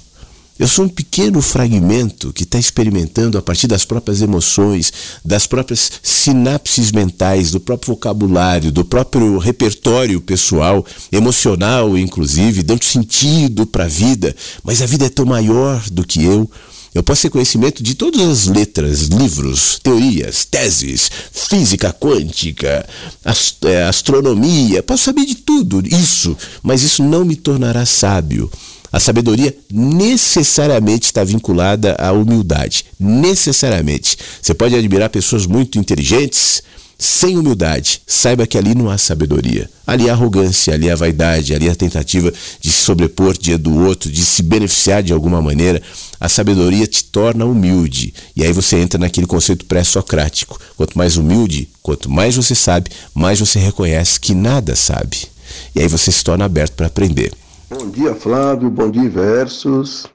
Eu 0.58 0.66
sou 0.66 0.86
um 0.86 0.88
pequeno 0.88 1.40
fragmento 1.40 2.32
que 2.32 2.42
está 2.42 2.58
experimentando 2.58 3.38
a 3.38 3.42
partir 3.42 3.68
das 3.68 3.84
próprias 3.84 4.20
emoções, 4.20 4.92
das 5.24 5.46
próprias 5.46 5.92
sinapses 6.02 6.90
mentais, 6.90 7.52
do 7.52 7.60
próprio 7.60 7.94
vocabulário, 7.94 8.72
do 8.72 8.84
próprio 8.84 9.38
repertório 9.38 10.20
pessoal, 10.20 10.84
emocional, 11.12 11.96
inclusive, 11.96 12.64
dando 12.64 12.84
sentido 12.84 13.66
para 13.66 13.84
a 13.84 13.88
vida. 13.88 14.34
Mas 14.64 14.82
a 14.82 14.86
vida 14.86 15.06
é 15.06 15.08
tão 15.08 15.24
maior 15.24 15.80
do 15.90 16.04
que 16.04 16.24
eu. 16.24 16.50
Eu 16.92 17.04
posso 17.04 17.22
ter 17.22 17.30
conhecimento 17.30 17.80
de 17.80 17.94
todas 17.94 18.20
as 18.20 18.46
letras, 18.46 19.02
livros, 19.02 19.78
teorias, 19.80 20.44
teses, 20.44 21.08
física 21.30 21.92
quântica, 21.92 22.84
ast 23.24 23.64
é, 23.64 23.84
astronomia, 23.84 24.82
posso 24.82 25.04
saber 25.04 25.24
de 25.24 25.36
tudo 25.36 25.80
isso, 25.86 26.36
mas 26.62 26.82
isso 26.82 27.04
não 27.04 27.24
me 27.24 27.36
tornará 27.36 27.86
sábio. 27.86 28.50
A 28.90 28.98
sabedoria 28.98 29.54
necessariamente 29.70 31.06
está 31.06 31.22
vinculada 31.22 31.94
à 31.98 32.12
humildade. 32.12 32.86
Necessariamente. 32.98 34.16
Você 34.40 34.54
pode 34.54 34.74
admirar 34.74 35.10
pessoas 35.10 35.46
muito 35.46 35.78
inteligentes 35.78 36.62
sem 36.98 37.36
humildade. 37.38 38.02
Saiba 38.06 38.46
que 38.46 38.58
ali 38.58 38.74
não 38.74 38.90
há 38.90 38.98
sabedoria. 38.98 39.70
Ali 39.86 40.10
há 40.10 40.12
arrogância, 40.12 40.74
ali 40.74 40.90
há 40.90 40.96
vaidade, 40.96 41.54
ali 41.54 41.68
há 41.68 41.74
tentativa 41.74 42.32
de 42.60 42.70
se 42.72 42.82
sobrepor 42.82 43.38
dia 43.38 43.56
do 43.56 43.84
outro, 43.84 44.10
de 44.10 44.24
se 44.24 44.42
beneficiar 44.42 45.02
de 45.02 45.12
alguma 45.12 45.40
maneira. 45.40 45.80
A 46.18 46.28
sabedoria 46.28 46.86
te 46.86 47.04
torna 47.04 47.44
humilde. 47.44 48.12
E 48.34 48.42
aí 48.42 48.52
você 48.52 48.78
entra 48.78 48.98
naquele 48.98 49.26
conceito 49.26 49.64
pré-socrático. 49.66 50.60
Quanto 50.76 50.98
mais 50.98 51.16
humilde, 51.16 51.68
quanto 51.82 52.10
mais 52.10 52.34
você 52.34 52.54
sabe, 52.54 52.90
mais 53.14 53.38
você 53.38 53.60
reconhece 53.60 54.18
que 54.18 54.34
nada 54.34 54.74
sabe. 54.74 55.28
E 55.74 55.80
aí 55.80 55.88
você 55.88 56.10
se 56.10 56.24
torna 56.24 56.46
aberto 56.46 56.72
para 56.72 56.88
aprender. 56.88 57.32
Bom 57.70 57.90
dia, 57.90 58.14
Flávio. 58.14 58.70
Bom 58.70 58.90
dia, 58.90 59.10
Versos. 59.10 60.06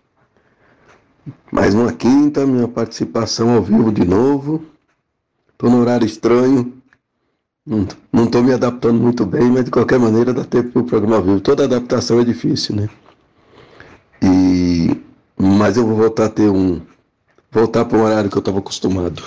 Mais 1.52 1.76
uma 1.76 1.94
quinta, 1.94 2.48
minha 2.48 2.68
participação 2.68 3.54
ao 3.54 3.62
vivo 3.62 3.92
de 3.92 4.04
novo. 4.04 4.66
Estou 5.52 5.70
no 5.70 5.82
horário 5.82 6.04
estranho. 6.04 6.74
Não 7.64 8.24
estou 8.24 8.42
me 8.42 8.52
adaptando 8.52 9.00
muito 9.00 9.24
bem, 9.24 9.52
mas 9.52 9.66
de 9.66 9.70
qualquer 9.70 10.00
maneira 10.00 10.34
dá 10.34 10.44
tempo 10.44 10.72
para 10.72 10.82
o 10.82 10.86
programa 10.86 11.18
ao 11.18 11.24
vivo. 11.24 11.42
Toda 11.42 11.66
adaptação 11.66 12.20
é 12.20 12.24
difícil, 12.24 12.76
né? 12.76 12.90
E, 14.20 15.00
mas 15.38 15.78
eu 15.78 15.86
vou 15.86 15.96
voltar 15.96 16.26
a 16.26 16.30
ter 16.30 16.50
um. 16.50 16.82
Voltar 17.52 17.86
para 17.86 18.00
o 18.00 18.02
horário 18.02 18.32
que 18.32 18.36
eu 18.36 18.40
estava 18.40 18.58
acostumado. 18.58 19.22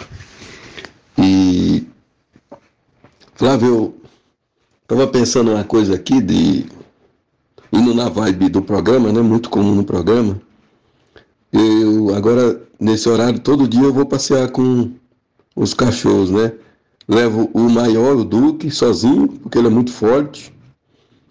E. 1.17 1.87
Flávio, 3.37 3.95
estava 4.83 5.07
pensando 5.07 5.53
uma 5.53 5.63
coisa 5.63 5.95
aqui 5.95 6.21
de 6.21 6.67
indo 7.77 7.95
na 7.95 8.09
vibe 8.09 8.49
do 8.49 8.63
programa, 8.63 9.13
né? 9.13 9.21
Muito 9.21 9.51
comum 9.51 9.75
no 9.75 9.85
programa. 9.85 10.41
Eu 11.53 12.15
agora, 12.15 12.63
nesse 12.81 13.09
horário, 13.09 13.39
todo 13.39 13.69
dia 13.69 13.83
eu 13.83 13.93
vou 13.93 14.07
passear 14.07 14.51
com 14.51 14.93
os 15.55 15.75
cachorros, 15.75 16.31
né? 16.31 16.53
Levo 17.07 17.51
o 17.53 17.69
maior, 17.69 18.17
o 18.17 18.25
Duque, 18.25 18.71
sozinho, 18.71 19.29
porque 19.29 19.59
ele 19.59 19.69
é 19.69 19.71
muito 19.71 19.93
forte. 19.93 20.53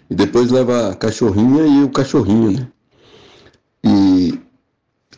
E 0.09 0.15
depois 0.15 0.51
leva 0.51 0.91
a 0.91 0.95
cachorrinha 0.95 1.65
e 1.65 1.83
o 1.83 1.89
cachorrinho, 1.89 2.51
né? 2.51 2.67
E 3.83 4.39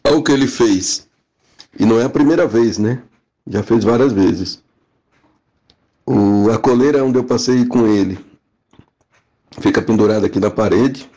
olha 0.05 0.17
o 0.17 0.23
que 0.23 0.31
ele 0.31 0.47
fez. 0.47 1.07
E 1.77 1.85
não 1.85 1.99
é 1.99 2.05
a 2.05 2.09
primeira 2.09 2.47
vez, 2.47 2.77
né? 2.77 3.03
Já 3.45 3.61
fez 3.61 3.83
várias 3.83 4.13
vezes. 4.13 4.63
O, 6.05 6.49
a 6.51 6.57
coleira 6.57 7.03
onde 7.03 7.19
eu 7.19 7.23
passei 7.23 7.65
com 7.65 7.85
ele 7.85 8.17
fica 9.59 9.81
pendurada 9.81 10.25
aqui 10.25 10.39
na 10.39 10.49
parede. 10.49 11.09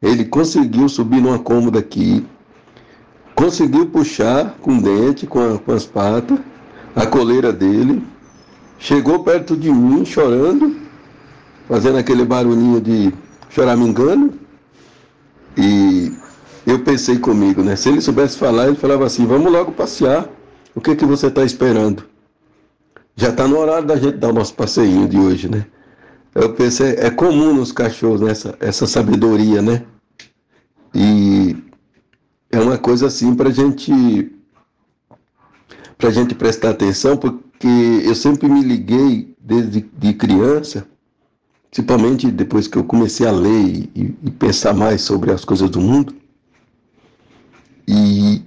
Ele 0.00 0.24
conseguiu 0.24 0.88
subir 0.88 1.20
numa 1.20 1.38
cômoda 1.38 1.78
aqui, 1.78 2.24
conseguiu 3.34 3.86
puxar 3.86 4.56
com 4.60 4.78
o 4.78 4.82
dente, 4.82 5.26
com, 5.26 5.54
a, 5.54 5.58
com 5.58 5.72
as 5.72 5.84
patas, 5.84 6.38
a 6.94 7.06
coleira 7.06 7.52
dele, 7.52 8.02
chegou 8.78 9.22
perto 9.24 9.56
de 9.56 9.70
mim 9.70 10.04
chorando, 10.04 10.76
fazendo 11.68 11.98
aquele 11.98 12.24
barulhinho 12.24 12.80
de 12.80 13.12
choramingando, 13.50 14.34
e 15.56 16.12
eu 16.66 16.78
pensei 16.80 17.18
comigo, 17.18 17.62
né? 17.62 17.74
Se 17.74 17.88
ele 17.88 18.00
soubesse 18.00 18.38
falar, 18.38 18.68
ele 18.68 18.76
falava 18.76 19.04
assim, 19.04 19.26
vamos 19.26 19.50
logo 19.50 19.72
passear, 19.72 20.28
o 20.74 20.80
que, 20.80 20.94
que 20.94 21.04
você 21.04 21.26
está 21.26 21.44
esperando? 21.44 22.04
Já 23.16 23.30
está 23.30 23.48
no 23.48 23.58
horário 23.58 23.86
da 23.86 23.96
gente 23.96 24.16
dar 24.18 24.28
o 24.28 24.32
nosso 24.32 24.54
passeinho 24.54 25.08
de 25.08 25.18
hoje, 25.18 25.48
né? 25.48 25.66
Eu 26.40 26.54
pensei, 26.54 26.90
é 26.98 27.10
comum 27.10 27.52
nos 27.52 27.72
cachorros 27.72 28.20
nessa 28.20 28.56
essa 28.60 28.86
sabedoria, 28.86 29.60
né? 29.60 29.84
E 30.94 31.56
é 32.48 32.60
uma 32.60 32.78
coisa 32.78 33.08
assim 33.08 33.34
para 33.34 33.50
gente 33.50 34.30
para 35.98 36.10
gente 36.10 36.36
prestar 36.36 36.70
atenção, 36.70 37.16
porque 37.16 37.66
eu 38.04 38.14
sempre 38.14 38.48
me 38.48 38.62
liguei 38.62 39.34
desde 39.40 39.80
de 39.80 40.14
criança, 40.14 40.86
principalmente 41.72 42.30
depois 42.30 42.68
que 42.68 42.78
eu 42.78 42.84
comecei 42.84 43.26
a 43.26 43.32
ler 43.32 43.90
e, 43.92 44.16
e 44.22 44.30
pensar 44.30 44.72
mais 44.72 45.00
sobre 45.02 45.32
as 45.32 45.44
coisas 45.44 45.68
do 45.68 45.80
mundo, 45.80 46.14
e 47.88 48.42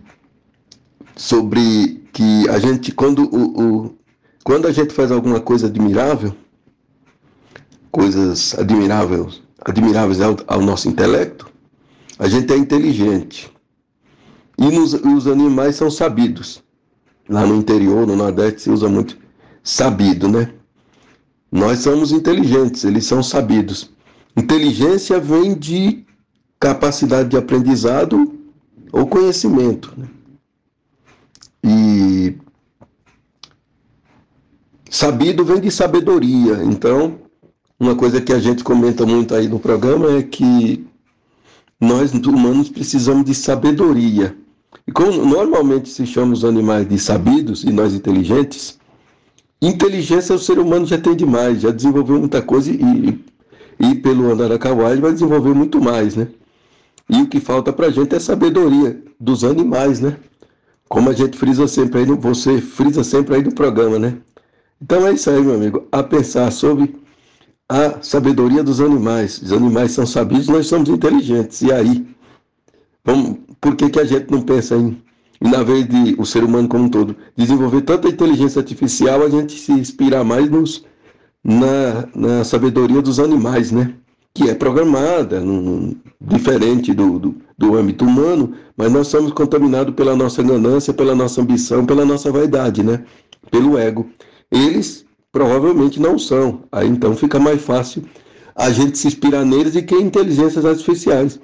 sobre 1.18 2.08
que 2.14 2.48
a 2.48 2.58
gente 2.58 2.94
quando 2.94 3.24
o, 3.26 3.86
o 3.86 3.96
quando 4.46 4.66
a 4.66 4.72
gente 4.72 4.94
faz 4.94 5.12
alguma 5.12 5.42
coisa 5.42 5.68
admirável 5.68 6.34
coisas 7.92 8.58
admiráveis, 8.58 9.42
admiráveis 9.62 10.22
ao, 10.22 10.38
ao 10.48 10.62
nosso 10.62 10.88
intelecto, 10.88 11.50
a 12.18 12.28
gente 12.28 12.52
é 12.54 12.58
inteligente. 12.58 13.52
E 14.58 14.66
nos, 14.66 14.94
os 14.94 15.28
animais 15.28 15.76
são 15.76 15.90
sabidos. 15.90 16.64
Lá 17.30 17.46
no 17.46 17.56
interior, 17.56 18.06
no 18.06 18.16
Nordeste, 18.16 18.62
se 18.62 18.70
usa 18.70 18.88
muito 18.90 19.18
sabido, 19.64 20.28
né? 20.28 20.54
Nós 21.52 21.80
somos 21.80 22.12
inteligentes, 22.12 22.84
eles 22.84 23.06
são 23.06 23.22
sabidos. 23.22 23.92
Inteligência 24.38 25.20
vem 25.20 25.54
de 25.54 26.06
capacidade 26.60 27.30
de 27.30 27.38
aprendizado 27.38 28.40
ou 28.92 29.08
conhecimento. 29.08 29.94
Né? 29.98 30.08
E 31.64 32.38
sabido 34.90 35.44
vem 35.44 35.60
de 35.60 35.72
sabedoria. 35.72 36.64
Então, 36.64 37.20
uma 37.82 37.96
coisa 37.96 38.22
que 38.22 38.32
a 38.32 38.38
gente 38.38 38.64
comenta 38.64 39.08
muito 39.08 39.34
aí 39.34 39.48
no 39.48 39.60
programa 39.60 40.12
é 40.12 40.22
que 40.22 40.86
nós 41.80 42.14
humanos 42.14 42.70
precisamos 42.70 43.26
de 43.26 43.34
sabedoria. 43.34 44.38
E 44.88 44.92
como 44.92 45.26
normalmente 45.26 45.90
se 45.90 46.06
chama 46.06 46.34
os 46.34 46.46
animais 46.46 46.88
de 46.88 47.00
sabidos 47.00 47.64
e 47.64 47.72
nós 47.72 47.96
inteligentes, 47.96 48.78
inteligência 49.60 50.36
o 50.36 50.40
ser 50.40 50.60
humano 50.60 50.86
já 50.86 51.00
tem 51.00 51.16
demais, 51.16 51.62
já 51.62 51.72
desenvolveu 51.72 52.20
muita 52.20 52.40
coisa 52.40 52.70
e, 52.70 53.20
e 53.80 53.96
pelo 53.96 54.32
Andaracauá 54.32 54.92
ele 54.92 55.02
vai 55.02 55.14
desenvolver 55.14 55.56
muito 55.56 55.82
mais, 55.82 56.16
né? 56.16 56.28
E 57.10 57.20
o 57.24 57.28
que 57.28 57.40
falta 57.40 57.74
para 57.74 57.88
a 57.88 57.92
gente 57.92 58.14
é 58.14 58.20
sabedoria 58.20 59.04
dos 59.20 59.44
animais, 59.44 60.00
né? 60.00 60.18
Como 60.88 61.10
a 61.10 61.14
gente 61.14 61.36
frisa 61.36 61.68
sempre 61.68 62.02
aí, 62.02 62.06
você 62.06 62.62
frisa 62.62 63.04
sempre 63.04 63.38
aí 63.38 63.44
no 63.44 63.56
programa, 63.56 63.98
né? 63.98 64.18
Então 64.80 65.08
é 65.08 65.14
isso 65.14 65.32
aí, 65.32 65.42
meu 65.42 65.56
amigo, 65.56 65.88
a 65.92 66.04
pensar 66.04 66.52
sobre 66.52 67.01
a 67.72 68.02
sabedoria 68.02 68.62
dos 68.62 68.82
animais. 68.82 69.42
Os 69.42 69.54
animais 69.54 69.94
são 69.94 70.06
sabidos, 70.06 70.50
nós 70.50 70.68
somos 70.68 70.90
inteligentes. 70.90 71.62
E 71.62 71.72
aí? 71.72 72.06
Vamos, 73.04 73.38
por 73.62 73.78
que, 73.78 73.90
que 73.90 74.00
a 74.00 74.04
gente 74.04 74.30
não 74.30 74.42
pensa 74.42 74.76
em, 74.76 75.02
na 75.40 75.64
vez 75.64 75.88
de 75.88 76.16
o 76.20 76.26
ser 76.26 76.44
humano 76.44 76.68
como 76.68 76.84
um 76.84 76.90
todo, 76.90 77.16
desenvolver 77.34 77.82
tanta 77.84 78.10
inteligência 78.10 78.60
artificial, 78.60 79.24
a 79.24 79.30
gente 79.30 79.58
se 79.58 79.72
inspirar 79.72 80.26
mais 80.26 80.50
nos, 80.50 80.84
na, 81.42 82.10
na 82.14 82.44
sabedoria 82.44 83.02
dos 83.02 83.22
animais, 83.22 83.72
né? 83.72 83.94
Que 84.34 84.50
é 84.50 84.54
programada, 84.54 85.40
num, 85.40 85.96
diferente 86.20 86.94
do, 86.94 87.20
do, 87.20 87.36
do 87.58 87.78
âmbito 87.78 88.04
humano, 88.04 88.54
mas 88.76 88.92
nós 88.92 89.08
somos 89.08 89.32
contaminados 89.32 89.96
pela 89.96 90.14
nossa 90.14 90.44
ganância, 90.44 90.94
pela 90.94 91.16
nossa 91.16 91.42
ambição, 91.42 91.86
pela 91.86 92.04
nossa 92.04 92.30
vaidade, 92.34 92.84
né? 92.84 93.06
Pelo 93.50 93.78
ego. 93.78 94.10
Eles 94.52 95.06
provavelmente 95.32 96.00
não 96.00 96.20
são. 96.20 96.64
Aí 96.72 96.88
então 96.88 97.16
fica 97.16 97.40
mais 97.40 97.62
fácil 97.62 98.04
a 98.56 98.70
gente 98.70 98.98
se 98.98 99.08
inspirar 99.08 99.46
neles 99.46 99.76
e 99.76 99.82
que 99.82 99.96
inteligências 99.96 100.66
artificiais. 100.66 101.40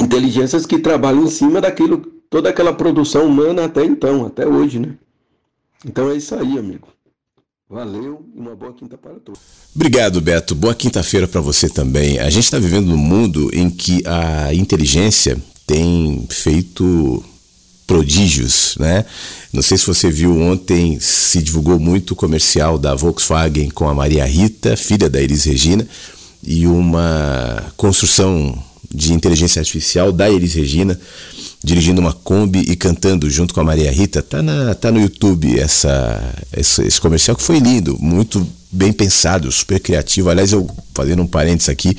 Inteligências 0.00 0.66
que 0.66 0.78
trabalham 0.78 1.24
em 1.24 1.30
cima 1.30 1.60
daquilo, 1.60 1.98
toda 2.30 2.48
aquela 2.48 2.72
produção 2.72 3.26
humana 3.26 3.64
até 3.64 3.84
então, 3.84 4.26
até 4.26 4.46
hoje, 4.46 4.78
né? 4.78 4.94
Então 5.84 6.10
é 6.10 6.16
isso 6.16 6.34
aí, 6.34 6.58
amigo. 6.58 6.88
Valeu 7.70 8.24
e 8.34 8.40
uma 8.40 8.56
boa 8.56 8.72
quinta 8.72 8.96
para 8.96 9.14
todos. 9.20 9.40
Obrigado, 9.74 10.20
Beto. 10.20 10.54
Boa 10.54 10.74
quinta-feira 10.74 11.28
para 11.28 11.40
você 11.40 11.68
também. 11.68 12.18
A 12.18 12.30
gente 12.30 12.44
está 12.44 12.58
vivendo 12.58 12.86
num 12.86 12.96
mundo 12.96 13.50
em 13.52 13.68
que 13.68 14.02
a 14.06 14.54
inteligência 14.54 15.36
tem 15.66 16.26
feito 16.30 17.22
prodígios, 17.88 18.76
né? 18.78 19.06
Não 19.50 19.62
sei 19.62 19.78
se 19.78 19.86
você 19.86 20.10
viu 20.10 20.38
ontem, 20.38 21.00
se 21.00 21.42
divulgou 21.42 21.80
muito 21.80 22.10
o 22.10 22.16
comercial 22.16 22.78
da 22.78 22.94
Volkswagen 22.94 23.70
com 23.70 23.88
a 23.88 23.94
Maria 23.94 24.26
Rita, 24.26 24.76
filha 24.76 25.08
da 25.08 25.20
Elis 25.20 25.44
Regina, 25.44 25.88
e 26.42 26.66
uma 26.66 27.72
construção 27.78 28.62
de 28.94 29.14
inteligência 29.14 29.60
artificial 29.60 30.12
da 30.12 30.30
Elis 30.30 30.52
Regina, 30.52 31.00
dirigindo 31.64 32.00
uma 32.00 32.12
Kombi 32.12 32.60
e 32.60 32.76
cantando 32.76 33.28
junto 33.30 33.54
com 33.54 33.60
a 33.60 33.64
Maria 33.64 33.90
Rita. 33.90 34.22
Tá, 34.22 34.42
na, 34.42 34.74
tá 34.74 34.92
no 34.92 35.00
YouTube 35.00 35.58
essa, 35.58 36.34
essa, 36.52 36.84
esse 36.84 37.00
comercial 37.00 37.34
que 37.36 37.42
foi 37.42 37.58
lindo, 37.58 37.96
muito 37.98 38.46
bem 38.70 38.92
pensado, 38.92 39.50
super 39.50 39.80
criativo. 39.80 40.28
Aliás, 40.28 40.52
eu 40.52 40.68
fazendo 40.94 41.22
um 41.22 41.26
parênteses 41.26 41.70
aqui, 41.70 41.96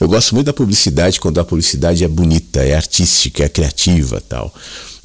eu 0.00 0.06
gosto 0.06 0.36
muito 0.36 0.46
da 0.46 0.52
publicidade 0.52 1.18
quando 1.18 1.40
a 1.40 1.44
publicidade 1.44 2.04
é 2.04 2.08
bonita, 2.08 2.60
é 2.60 2.76
artística, 2.76 3.42
é 3.42 3.48
criativa 3.48 4.22
tal. 4.28 4.54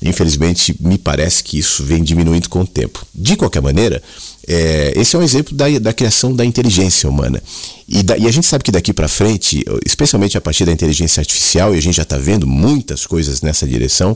Infelizmente, 0.02 0.76
me 0.80 0.98
parece 0.98 1.44
que 1.44 1.58
isso 1.58 1.84
vem 1.84 2.04
diminuindo 2.04 2.50
com 2.50 2.62
o 2.62 2.68
tempo. 2.68 3.06
De 3.14 3.36
qualquer 3.36 3.62
maneira, 3.62 4.02
é, 4.48 4.94
esse 4.96 5.16
é 5.16 5.20
um 5.20 5.24
exemplo 5.24 5.56
da, 5.56 5.66
da 5.80 5.92
criação 5.92 6.36
da 6.36 6.46
inteligência 6.46 7.10
humana. 7.10 7.42
E, 7.88 8.04
da, 8.04 8.16
e 8.18 8.28
a 8.28 8.32
gente 8.32 8.46
sabe 8.46 8.64
que 8.64 8.72
daqui 8.72 8.94
para 8.94 9.08
frente, 9.08 9.66
especialmente 9.86 10.38
a 10.38 10.42
partir 10.42 10.66
da 10.66 10.72
inteligência 10.72 11.20
artificial, 11.20 11.74
e 11.74 11.80
a 11.80 11.82
gente 11.82 11.96
já 11.96 12.04
está 12.04 12.18
vendo 12.18 12.46
muitas 12.46 13.08
coisas 13.08 13.42
nessa 13.42 13.66
direção, 13.68 14.16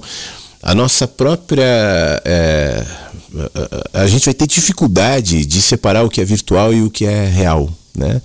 a 0.61 0.75
nossa 0.75 1.07
própria. 1.07 1.63
É, 2.23 2.85
a, 3.93 4.07
gente 4.07 4.25
vai 4.25 4.33
ter 4.33 4.45
dificuldade 4.45 5.45
de 5.45 5.61
separar 5.61 6.03
o 6.03 6.09
que 6.09 6.21
é 6.21 6.25
virtual 6.25 6.73
e 6.73 6.81
o 6.83 6.91
que 6.91 7.05
é 7.05 7.25
real. 7.25 7.69
Né? 7.95 8.21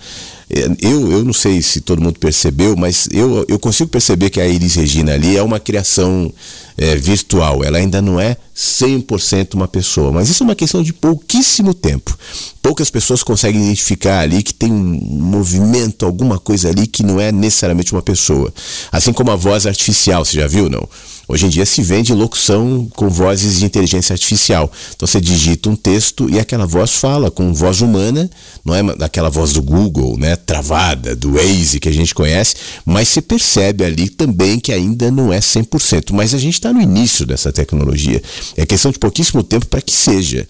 Eu, 0.48 1.10
eu 1.10 1.24
não 1.24 1.32
sei 1.32 1.60
se 1.60 1.80
todo 1.80 2.00
mundo 2.00 2.20
percebeu, 2.20 2.76
mas 2.76 3.08
eu, 3.10 3.44
eu 3.48 3.58
consigo 3.58 3.90
perceber 3.90 4.30
que 4.30 4.40
a 4.40 4.46
Iris 4.46 4.76
Regina 4.76 5.14
ali 5.14 5.36
é 5.36 5.42
uma 5.42 5.58
criação 5.58 6.32
é, 6.78 6.94
virtual. 6.94 7.64
Ela 7.64 7.78
ainda 7.78 8.00
não 8.00 8.20
é 8.20 8.36
100% 8.54 9.54
uma 9.54 9.66
pessoa, 9.66 10.12
mas 10.12 10.28
isso 10.28 10.44
é 10.44 10.46
uma 10.46 10.54
questão 10.54 10.84
de 10.84 10.92
pouquíssimo 10.92 11.74
tempo. 11.74 12.16
Poucas 12.62 12.90
pessoas 12.90 13.24
conseguem 13.24 13.60
identificar 13.60 14.20
ali 14.20 14.40
que 14.40 14.54
tem 14.54 14.72
um 14.72 15.00
movimento, 15.20 16.06
alguma 16.06 16.38
coisa 16.38 16.68
ali 16.68 16.86
que 16.86 17.02
não 17.02 17.20
é 17.20 17.32
necessariamente 17.32 17.92
uma 17.92 18.02
pessoa. 18.02 18.52
Assim 18.92 19.12
como 19.12 19.32
a 19.32 19.36
voz 19.36 19.66
artificial, 19.66 20.24
você 20.24 20.38
já 20.40 20.46
viu, 20.46 20.70
não? 20.70 20.88
Hoje 21.28 21.46
em 21.46 21.48
dia 21.48 21.66
se 21.66 21.82
vende 21.82 22.12
locução 22.14 22.88
com 22.94 23.08
vozes 23.08 23.58
de 23.58 23.64
inteligência 23.64 24.12
artificial. 24.12 24.70
Então 24.94 25.08
você 25.08 25.20
digita 25.20 25.68
um 25.68 25.74
texto 25.74 26.30
e 26.30 26.38
aquela 26.38 26.66
voz 26.66 26.92
fala 26.92 27.30
com 27.30 27.52
voz 27.52 27.80
humana, 27.80 28.30
não 28.64 28.74
é 28.74 28.82
daquela 28.96 29.28
voz 29.28 29.52
do 29.52 29.60
Google, 29.60 30.16
né, 30.16 30.36
travada, 30.36 31.16
do 31.16 31.32
Waze 31.32 31.80
que 31.80 31.88
a 31.88 31.92
gente 31.92 32.14
conhece, 32.14 32.54
mas 32.84 33.08
se 33.08 33.20
percebe 33.20 33.84
ali 33.84 34.08
também 34.08 34.60
que 34.60 34.72
ainda 34.72 35.10
não 35.10 35.32
é 35.32 35.40
100%. 35.40 36.12
Mas 36.12 36.32
a 36.32 36.38
gente 36.38 36.54
está 36.54 36.72
no 36.72 36.80
início 36.80 37.26
dessa 37.26 37.52
tecnologia. 37.52 38.22
É 38.56 38.64
questão 38.64 38.92
de 38.92 38.98
pouquíssimo 38.98 39.42
tempo 39.42 39.66
para 39.66 39.80
que 39.80 39.92
seja. 39.92 40.46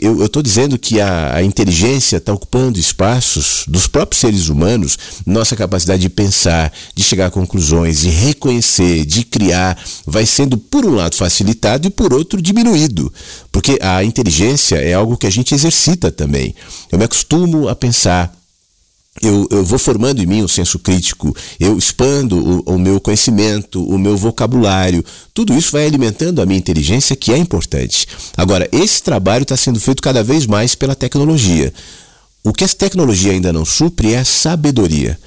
Eu 0.00 0.24
estou 0.24 0.42
dizendo 0.42 0.78
que 0.78 1.00
a, 1.00 1.36
a 1.36 1.42
inteligência 1.42 2.16
está 2.16 2.32
ocupando 2.32 2.78
espaços 2.78 3.64
dos 3.66 3.86
próprios 3.86 4.20
seres 4.20 4.48
humanos, 4.48 4.98
nossa 5.26 5.56
capacidade 5.56 6.02
de 6.02 6.08
pensar, 6.08 6.72
de 6.94 7.02
chegar 7.02 7.26
a 7.26 7.30
conclusões, 7.30 8.00
de 8.00 8.08
reconhecer, 8.08 9.04
de 9.04 9.24
criar, 9.24 9.78
vai 10.06 10.26
sendo, 10.26 10.56
por 10.56 10.84
um 10.84 10.94
lado, 10.94 11.16
facilitado 11.16 11.86
e, 11.86 11.90
por 11.90 12.12
outro, 12.12 12.40
diminuído. 12.40 13.12
Porque 13.50 13.78
a 13.80 14.04
inteligência 14.04 14.76
é 14.76 14.94
algo 14.94 15.16
que 15.16 15.26
a 15.26 15.30
gente 15.30 15.54
exercita 15.54 16.10
também. 16.10 16.54
Eu 16.90 16.98
me 16.98 17.04
acostumo 17.04 17.68
a 17.68 17.74
pensar 17.74 18.32
eu, 19.20 19.46
eu, 19.50 19.64
vou 19.64 19.78
formando 19.78 20.22
em 20.22 20.26
mim 20.26 20.40
o 20.40 20.46
um 20.46 20.48
senso 20.48 20.78
crítico, 20.78 21.36
eu 21.60 21.76
expando 21.76 22.62
o, 22.66 22.74
o, 22.74 22.78
meu 22.78 22.98
conhecimento, 22.98 23.84
o 23.84 23.98
meu 23.98 24.16
vocabulário, 24.16 25.04
tudo 25.34 25.52
isso 25.52 25.72
vai 25.72 25.86
alimentando 25.86 26.40
a 26.40 26.46
minha 26.46 26.58
inteligência, 26.58 27.14
que 27.14 27.30
é 27.30 27.36
importante. 27.36 28.06
Agora, 28.36 28.66
esse 28.72 29.02
trabalho 29.02 29.42
está 29.42 29.56
sendo 29.56 29.78
feito 29.78 30.02
cada 30.02 30.24
vez 30.24 30.46
mais 30.46 30.74
pela 30.74 30.94
tecnologia. 30.94 31.72
O 32.42 32.52
que 32.52 32.64
a 32.64 32.68
tecnologia 32.68 33.32
ainda 33.32 33.52
não 33.52 33.64
supre 33.64 34.14
é 34.14 34.18
a 34.18 34.24
sabedoria. 34.24 35.18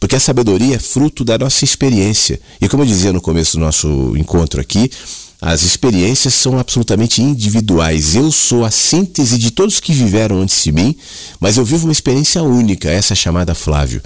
Porque 0.00 0.16
a 0.16 0.20
sabedoria 0.20 0.76
é 0.76 0.78
fruto 0.78 1.24
da 1.24 1.38
nossa 1.38 1.64
experiência. 1.64 2.40
E 2.60 2.68
como 2.68 2.82
eu 2.82 2.86
dizia 2.86 3.12
no 3.12 3.20
começo 3.20 3.56
do 3.56 3.60
nosso 3.60 4.16
encontro 4.16 4.60
aqui, 4.60 4.90
as 5.40 5.62
experiências 5.62 6.34
são 6.34 6.58
absolutamente 6.58 7.22
individuais. 7.22 8.16
Eu 8.16 8.32
sou 8.32 8.64
a 8.64 8.70
síntese 8.70 9.38
de 9.38 9.52
todos 9.52 9.78
que 9.78 9.92
viveram 9.92 10.40
antes 10.40 10.64
de 10.64 10.72
mim, 10.72 10.96
mas 11.38 11.56
eu 11.56 11.64
vivo 11.64 11.86
uma 11.86 11.92
experiência 11.92 12.42
única, 12.42 12.90
essa 12.90 13.14
chamada 13.14 13.54
Flávio. 13.54 14.02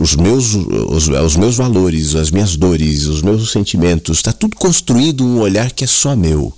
Os 0.00 0.16
meus, 0.16 0.54
os, 0.54 1.08
os 1.08 1.36
meus 1.36 1.56
valores, 1.56 2.14
as 2.14 2.30
minhas 2.30 2.56
dores, 2.56 3.04
os 3.04 3.20
meus 3.20 3.50
sentimentos, 3.50 4.18
está 4.18 4.32
tudo 4.32 4.56
construído 4.56 5.24
um 5.24 5.40
olhar 5.40 5.70
que 5.70 5.84
é 5.84 5.86
só 5.86 6.16
meu. 6.16 6.52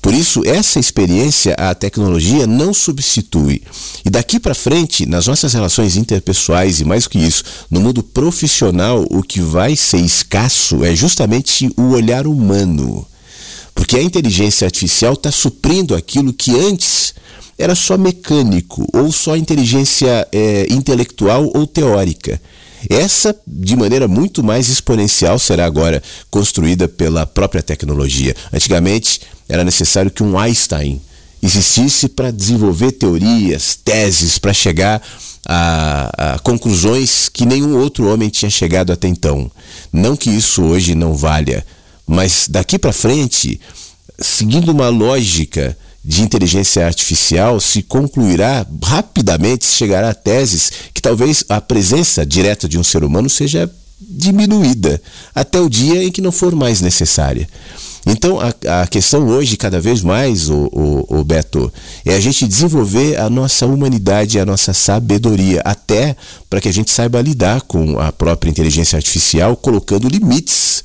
Por 0.00 0.14
isso, 0.14 0.42
essa 0.46 0.78
experiência 0.78 1.54
a 1.54 1.74
tecnologia 1.74 2.46
não 2.46 2.72
substitui. 2.72 3.62
E 4.04 4.10
daqui 4.10 4.38
para 4.38 4.54
frente, 4.54 5.06
nas 5.06 5.26
nossas 5.26 5.52
relações 5.52 5.96
interpessoais 5.96 6.80
e 6.80 6.84
mais 6.84 7.06
que 7.06 7.18
isso, 7.18 7.42
no 7.70 7.80
mundo 7.80 8.02
profissional, 8.02 9.04
o 9.10 9.22
que 9.22 9.40
vai 9.40 9.74
ser 9.74 9.98
escasso 9.98 10.84
é 10.84 10.94
justamente 10.94 11.70
o 11.76 11.90
olhar 11.90 12.26
humano. 12.26 13.06
Porque 13.74 13.96
a 13.96 14.02
inteligência 14.02 14.66
artificial 14.66 15.14
está 15.14 15.30
suprindo 15.30 15.94
aquilo 15.94 16.32
que 16.32 16.56
antes 16.56 17.14
era 17.58 17.74
só 17.74 17.98
mecânico, 17.98 18.86
ou 18.92 19.10
só 19.10 19.36
inteligência 19.36 20.26
é, 20.30 20.66
intelectual 20.70 21.50
ou 21.54 21.66
teórica. 21.66 22.40
Essa, 22.88 23.34
de 23.44 23.74
maneira 23.74 24.06
muito 24.06 24.44
mais 24.44 24.68
exponencial, 24.68 25.38
será 25.38 25.66
agora 25.66 26.00
construída 26.30 26.86
pela 26.86 27.26
própria 27.26 27.62
tecnologia. 27.62 28.34
Antigamente, 28.52 29.20
era 29.48 29.64
necessário 29.64 30.10
que 30.10 30.22
um 30.22 30.38
Einstein 30.38 31.00
existisse 31.42 32.08
para 32.08 32.30
desenvolver 32.30 32.92
teorias, 32.92 33.78
teses, 33.82 34.38
para 34.38 34.52
chegar 34.52 35.00
a, 35.46 36.34
a, 36.34 36.38
conclusões 36.40 37.28
que 37.28 37.46
nenhum 37.46 37.78
outro 37.78 38.12
homem 38.12 38.28
tinha 38.28 38.50
chegado 38.50 38.92
até 38.92 39.08
então. 39.08 39.50
Não 39.92 40.16
que 40.16 40.30
isso 40.30 40.62
hoje 40.62 40.94
não 40.94 41.14
valha, 41.14 41.64
mas 42.06 42.46
daqui 42.48 42.78
para 42.78 42.92
frente, 42.92 43.60
seguindo 44.18 44.70
uma 44.70 44.88
lógica 44.88 45.76
de 46.04 46.22
inteligência 46.22 46.86
artificial 46.86 47.60
se 47.60 47.82
concluirá 47.82 48.66
rapidamente, 48.82 49.66
chegará 49.66 50.10
a 50.10 50.14
teses 50.14 50.70
que 50.94 51.02
talvez 51.02 51.44
a 51.48 51.60
presença 51.60 52.24
direta 52.24 52.68
de 52.68 52.78
um 52.78 52.84
ser 52.84 53.04
humano 53.04 53.28
seja 53.28 53.70
diminuída 54.00 55.00
até 55.34 55.60
o 55.60 55.68
dia 55.68 56.04
em 56.04 56.10
que 56.10 56.20
não 56.20 56.32
for 56.32 56.54
mais 56.54 56.80
necessária. 56.80 57.48
Então 58.06 58.38
a, 58.40 58.82
a 58.82 58.86
questão 58.86 59.26
hoje, 59.28 59.56
cada 59.56 59.80
vez 59.80 60.02
mais, 60.02 60.48
o, 60.48 60.68
o, 60.72 61.18
o, 61.20 61.24
Beto, 61.24 61.72
é 62.04 62.14
a 62.14 62.20
gente 62.20 62.46
desenvolver 62.46 63.18
a 63.18 63.28
nossa 63.28 63.66
humanidade, 63.66 64.38
a 64.38 64.46
nossa 64.46 64.72
sabedoria, 64.72 65.60
até 65.64 66.16
para 66.48 66.60
que 66.60 66.68
a 66.68 66.72
gente 66.72 66.90
saiba 66.90 67.20
lidar 67.20 67.62
com 67.62 67.98
a 67.98 68.10
própria 68.12 68.50
inteligência 68.50 68.96
artificial, 68.96 69.56
colocando 69.56 70.08
limites. 70.08 70.84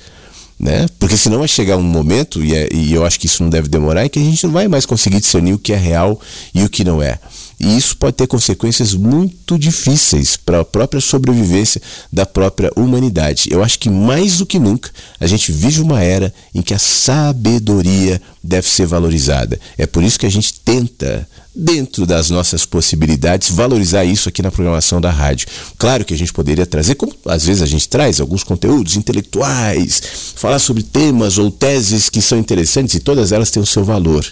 Né? 0.59 0.85
Porque 0.99 1.17
senão 1.17 1.39
vai 1.39 1.47
chegar 1.47 1.77
um 1.77 1.83
momento, 1.83 2.43
e, 2.43 2.53
é, 2.53 2.69
e 2.71 2.93
eu 2.93 3.05
acho 3.05 3.19
que 3.19 3.25
isso 3.25 3.43
não 3.43 3.49
deve 3.49 3.67
demorar, 3.67 4.05
em 4.05 4.09
que 4.09 4.19
a 4.19 4.23
gente 4.23 4.45
não 4.45 4.53
vai 4.53 4.67
mais 4.67 4.85
conseguir 4.85 5.19
discernir 5.19 5.53
o 5.53 5.59
que 5.59 5.73
é 5.73 5.77
real 5.77 6.19
e 6.53 6.63
o 6.63 6.69
que 6.69 6.83
não 6.83 7.01
é. 7.01 7.19
E 7.63 7.77
isso 7.77 7.95
pode 7.95 8.17
ter 8.17 8.27
consequências 8.27 8.93
muito 8.93 9.57
difíceis 9.57 10.35
para 10.35 10.59
a 10.59 10.65
própria 10.65 10.99
sobrevivência 10.99 11.81
da 12.11 12.25
própria 12.25 12.69
humanidade. 12.75 13.47
Eu 13.49 13.63
acho 13.63 13.79
que 13.79 13.89
mais 13.89 14.39
do 14.39 14.45
que 14.45 14.59
nunca 14.59 14.91
a 15.17 15.25
gente 15.25 15.49
vive 15.49 15.79
uma 15.79 16.03
era 16.03 16.33
em 16.53 16.61
que 16.61 16.73
a 16.73 16.79
sabedoria 16.79 18.21
deve 18.43 18.67
ser 18.67 18.85
valorizada. 18.85 19.57
É 19.77 19.87
por 19.87 20.03
isso 20.03 20.19
que 20.19 20.25
a 20.25 20.31
gente 20.31 20.53
tenta 20.55 21.25
dentro 21.55 22.05
das 22.05 22.29
nossas 22.29 22.65
possibilidades, 22.65 23.51
valorizar 23.51 24.03
isso 24.03 24.27
aqui 24.27 24.41
na 24.41 24.51
programação 24.51 24.99
da 24.99 25.11
rádio. 25.11 25.47
Claro 25.77 26.03
que 26.03 26.13
a 26.13 26.17
gente 26.17 26.33
poderia 26.33 26.65
trazer, 26.65 26.95
como 26.95 27.13
às 27.25 27.45
vezes 27.45 27.61
a 27.61 27.65
gente 27.65 27.87
traz, 27.87 28.19
alguns 28.19 28.43
conteúdos 28.43 28.95
intelectuais, 28.95 30.01
falar 30.35 30.59
sobre 30.59 30.81
temas 30.81 31.37
ou 31.37 31.51
teses 31.51 32.09
que 32.09 32.21
são 32.21 32.37
interessantes 32.37 32.95
e 32.95 32.99
todas 32.99 33.31
elas 33.31 33.51
têm 33.51 33.61
o 33.61 33.65
seu 33.65 33.83
valor. 33.83 34.25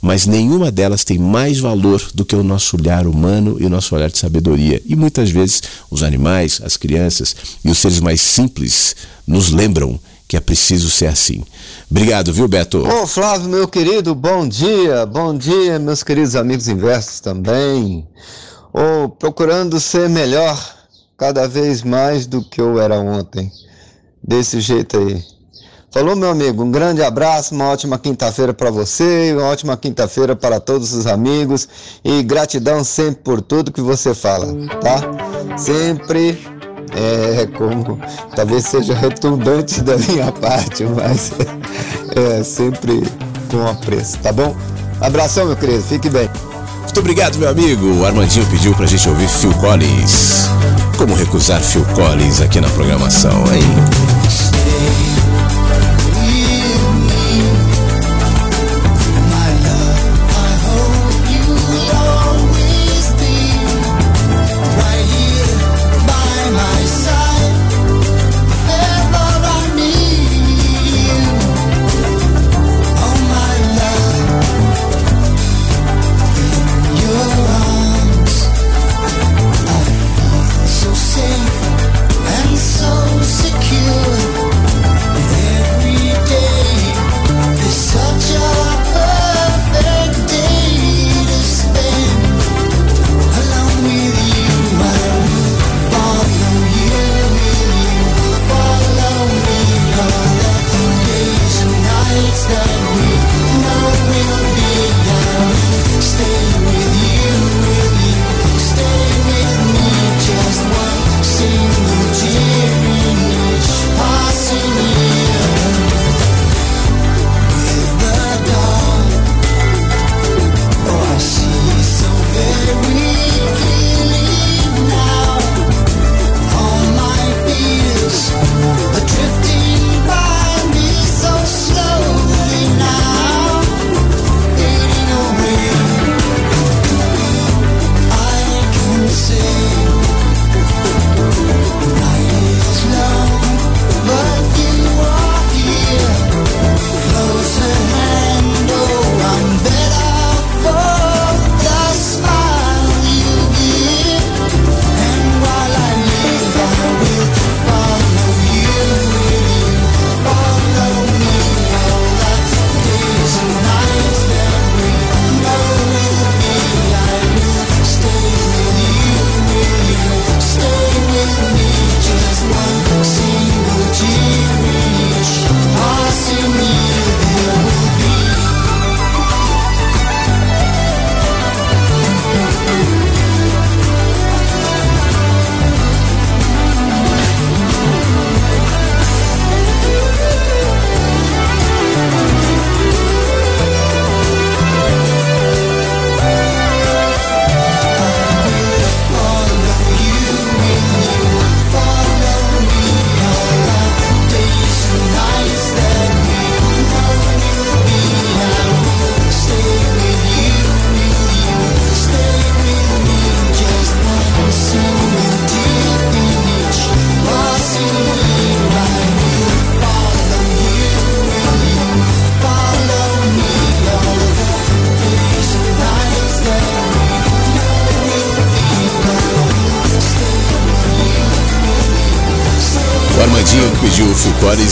Mas 0.00 0.26
nenhuma 0.26 0.70
delas 0.70 1.04
tem 1.04 1.18
mais 1.18 1.58
valor 1.58 2.02
do 2.14 2.24
que 2.24 2.34
o 2.34 2.42
nosso 2.42 2.76
olhar 2.76 3.06
humano 3.06 3.56
e 3.60 3.66
o 3.66 3.70
nosso 3.70 3.94
olhar 3.94 4.10
de 4.10 4.18
sabedoria. 4.18 4.80
E 4.86 4.96
muitas 4.96 5.30
vezes 5.30 5.62
os 5.90 6.02
animais, 6.02 6.60
as 6.64 6.76
crianças 6.76 7.36
e 7.64 7.70
os 7.70 7.78
seres 7.78 8.00
mais 8.00 8.20
simples 8.20 8.96
nos 9.26 9.50
lembram 9.50 10.00
que 10.32 10.36
é 10.38 10.40
preciso 10.40 10.88
ser 10.88 11.08
assim. 11.08 11.44
Obrigado, 11.90 12.32
viu, 12.32 12.48
Beto? 12.48 12.88
Ô, 12.88 13.06
Flávio, 13.06 13.50
meu 13.50 13.68
querido, 13.68 14.14
bom 14.14 14.48
dia. 14.48 15.04
Bom 15.04 15.36
dia, 15.36 15.78
meus 15.78 16.02
queridos 16.02 16.34
amigos 16.34 16.68
inversos 16.68 17.20
também. 17.20 18.08
Ô, 18.72 19.10
procurando 19.10 19.78
ser 19.78 20.08
melhor 20.08 20.58
cada 21.18 21.46
vez 21.46 21.82
mais 21.82 22.26
do 22.26 22.42
que 22.42 22.62
eu 22.62 22.80
era 22.80 22.98
ontem. 22.98 23.52
Desse 24.26 24.58
jeito 24.58 24.96
aí. 24.96 25.22
Falou, 25.90 26.16
meu 26.16 26.30
amigo, 26.30 26.64
um 26.64 26.70
grande 26.70 27.02
abraço, 27.02 27.54
uma 27.54 27.68
ótima 27.68 27.98
quinta-feira 27.98 28.54
para 28.54 28.70
você, 28.70 29.34
uma 29.34 29.48
ótima 29.48 29.76
quinta-feira 29.76 30.34
para 30.34 30.58
todos 30.58 30.94
os 30.94 31.06
amigos 31.06 31.68
e 32.02 32.22
gratidão 32.22 32.82
sempre 32.82 33.22
por 33.22 33.42
tudo 33.42 33.70
que 33.70 33.82
você 33.82 34.14
fala, 34.14 34.46
tá? 34.80 35.58
Sempre 35.58 36.38
é 36.94 37.46
como 37.46 37.98
talvez 38.34 38.66
seja 38.66 38.94
redundante 38.94 39.80
da 39.82 39.96
minha 39.96 40.30
parte, 40.32 40.84
mas 40.84 41.32
é 42.16 42.42
sempre 42.42 43.02
com 43.50 43.66
apreço, 43.66 44.18
tá 44.18 44.32
bom? 44.32 44.54
Abração, 45.00 45.46
meu 45.46 45.56
querido, 45.56 45.82
fique 45.82 46.08
bem. 46.08 46.28
Muito 46.82 47.00
obrigado, 47.00 47.38
meu 47.38 47.48
amigo. 47.48 48.00
O 48.00 48.06
Armandinho 48.06 48.46
pediu 48.46 48.74
pra 48.74 48.86
gente 48.86 49.08
ouvir 49.08 49.28
Phil 49.28 49.52
Collins. 49.54 50.48
Como 50.98 51.14
recusar 51.14 51.60
Phil 51.60 51.84
Collins 51.94 52.40
aqui 52.40 52.60
na 52.60 52.68
programação, 52.68 53.42
hein? 53.52 54.11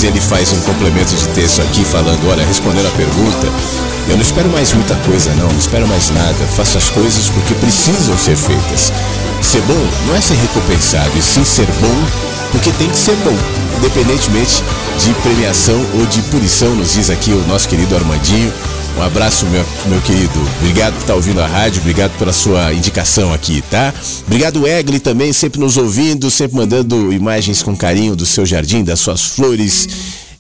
E 0.02 0.06
ele 0.06 0.20
faz 0.20 0.52
um 0.52 0.60
complemento 0.60 1.14
de 1.14 1.26
texto 1.28 1.62
aqui 1.62 1.82
falando, 1.82 2.28
olha, 2.28 2.44
respondendo 2.44 2.86
a 2.86 2.90
pergunta, 2.90 3.46
eu 4.08 4.14
não 4.14 4.22
espero 4.22 4.50
mais 4.50 4.72
muita 4.74 4.94
coisa 4.96 5.34
não, 5.34 5.48
não 5.48 5.58
espero 5.58 5.88
mais 5.88 6.10
nada, 6.10 6.46
faço 6.54 6.76
as 6.76 6.90
coisas 6.90 7.28
porque 7.30 7.54
precisam 7.54 8.18
ser 8.18 8.36
feitas. 8.36 8.92
Ser 9.40 9.62
bom 9.62 9.88
não 10.06 10.14
é 10.14 10.20
ser 10.20 10.34
recompensado, 10.34 11.10
e 11.16 11.22
sim 11.22 11.44
ser 11.44 11.66
bom 11.80 12.30
porque 12.52 12.70
tem 12.72 12.88
que 12.90 12.98
ser 12.98 13.16
bom, 13.24 13.36
independentemente 13.78 14.62
de 14.98 15.14
premiação 15.22 15.86
ou 15.94 16.04
de 16.04 16.20
punição, 16.22 16.74
nos 16.74 16.92
diz 16.92 17.08
aqui 17.08 17.32
o 17.32 17.46
nosso 17.46 17.66
querido 17.66 17.96
Armandinho. 17.96 18.52
Um 19.00 19.02
abraço, 19.02 19.46
meu, 19.46 19.64
meu 19.86 20.02
querido. 20.02 20.38
Obrigado 20.58 20.92
por 20.92 21.00
estar 21.00 21.14
ouvindo 21.14 21.40
a 21.40 21.46
rádio, 21.46 21.80
obrigado 21.80 22.12
pela 22.18 22.34
sua 22.34 22.74
indicação 22.74 23.32
aqui, 23.32 23.62
tá? 23.70 23.94
Obrigado, 24.26 24.66
Egli, 24.66 25.00
também, 25.00 25.32
sempre 25.32 25.58
nos 25.58 25.78
ouvindo, 25.78 26.30
sempre 26.30 26.58
mandando 26.58 27.10
imagens 27.10 27.62
com 27.62 27.74
carinho 27.74 28.14
do 28.14 28.26
seu 28.26 28.44
jardim, 28.44 28.84
das 28.84 29.00
suas 29.00 29.22
flores. 29.22 29.88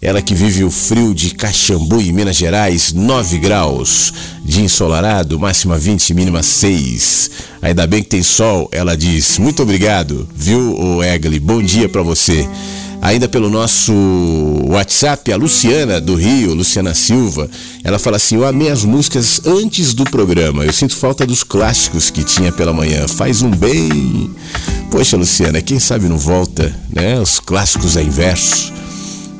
Ela 0.02 0.20
que 0.20 0.34
vive 0.34 0.62
o 0.62 0.70
frio 0.70 1.14
de 1.14 1.30
Caxambu, 1.30 2.02
em 2.02 2.12
Minas 2.12 2.36
Gerais, 2.36 2.92
9 2.92 3.38
graus 3.38 4.12
de 4.44 4.60
ensolarado, 4.60 5.38
máxima 5.38 5.78
20, 5.78 6.12
mínima 6.12 6.42
6. 6.42 7.30
Ainda 7.62 7.86
bem 7.86 8.02
que 8.02 8.10
tem 8.10 8.22
sol, 8.22 8.68
ela 8.72 8.94
diz. 8.94 9.38
Muito 9.38 9.62
obrigado, 9.62 10.28
viu, 10.36 11.02
Egli? 11.02 11.40
Bom 11.40 11.62
dia 11.62 11.88
para 11.88 12.02
você. 12.02 12.46
Ainda 13.02 13.28
pelo 13.28 13.48
nosso 13.48 13.92
WhatsApp, 14.66 15.32
a 15.32 15.36
Luciana 15.36 16.00
do 16.00 16.14
Rio, 16.14 16.52
Luciana 16.52 16.94
Silva, 16.94 17.48
ela 17.82 17.98
fala 17.98 18.16
assim: 18.16 18.36
Eu 18.36 18.46
amei 18.46 18.68
as 18.68 18.84
músicas 18.84 19.40
antes 19.46 19.94
do 19.94 20.04
programa. 20.04 20.64
Eu 20.64 20.72
sinto 20.72 20.94
falta 20.94 21.26
dos 21.26 21.42
clássicos 21.42 22.10
que 22.10 22.22
tinha 22.22 22.52
pela 22.52 22.72
manhã. 22.72 23.08
Faz 23.08 23.40
um 23.40 23.50
bem. 23.50 24.30
Poxa, 24.90 25.16
Luciana, 25.16 25.62
quem 25.62 25.78
sabe 25.78 26.08
não 26.08 26.18
volta, 26.18 26.74
né? 26.90 27.18
Os 27.18 27.40
clássicos 27.40 27.96
a 27.96 28.02
inverso. 28.02 28.72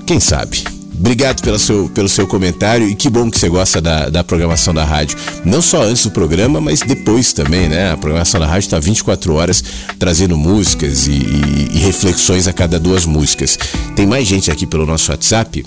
Quem 0.07 0.19
sabe? 0.19 0.80
Obrigado 1.01 1.41
pelo 1.41 1.59
seu, 1.59 1.89
pelo 1.89 2.11
seu 2.11 2.27
comentário 2.27 2.87
e 2.87 2.95
que 2.95 3.09
bom 3.09 3.31
que 3.31 3.39
você 3.39 3.49
gosta 3.49 3.81
da, 3.81 4.11
da 4.11 4.23
programação 4.23 4.75
da 4.75 4.85
rádio. 4.85 5.17
Não 5.47 5.63
só 5.63 5.83
antes 5.83 6.03
do 6.03 6.11
programa, 6.11 6.61
mas 6.61 6.81
depois 6.81 7.33
também, 7.33 7.71
né? 7.71 7.91
A 7.91 7.97
programação 7.97 8.39
da 8.39 8.47
rádio 8.47 8.67
está 8.67 8.79
24 8.79 9.33
horas 9.33 9.65
trazendo 9.99 10.37
músicas 10.37 11.07
e, 11.07 11.13
e, 11.13 11.71
e 11.73 11.79
reflexões 11.79 12.47
a 12.47 12.53
cada 12.53 12.79
duas 12.79 13.07
músicas. 13.07 13.59
Tem 13.97 14.07
mais 14.07 14.29
gente 14.29 14.51
aqui 14.51 14.67
pelo 14.67 14.85
nosso 14.85 15.11
WhatsApp. 15.11 15.65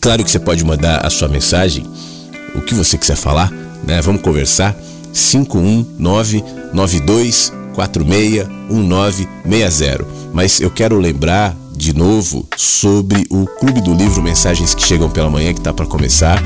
Claro 0.00 0.24
que 0.24 0.30
você 0.30 0.38
pode 0.38 0.64
mandar 0.64 1.04
a 1.04 1.10
sua 1.10 1.28
mensagem, 1.28 1.84
o 2.54 2.62
que 2.62 2.74
você 2.74 2.96
quiser 2.96 3.16
falar, 3.16 3.52
né? 3.86 4.00
Vamos 4.00 4.22
conversar. 4.22 4.74
519 5.12 6.42
92 6.72 7.52
1960. 8.70 10.06
Mas 10.32 10.62
eu 10.62 10.70
quero 10.70 10.98
lembrar 10.98 11.54
de 11.80 11.94
novo 11.94 12.46
sobre 12.58 13.26
o 13.30 13.46
Clube 13.46 13.80
do 13.80 13.94
Livro 13.94 14.22
Mensagens 14.22 14.74
que 14.74 14.82
Chegam 14.82 15.08
pela 15.08 15.30
Manhã, 15.30 15.54
que 15.54 15.60
está 15.60 15.72
para 15.72 15.86
começar. 15.86 16.40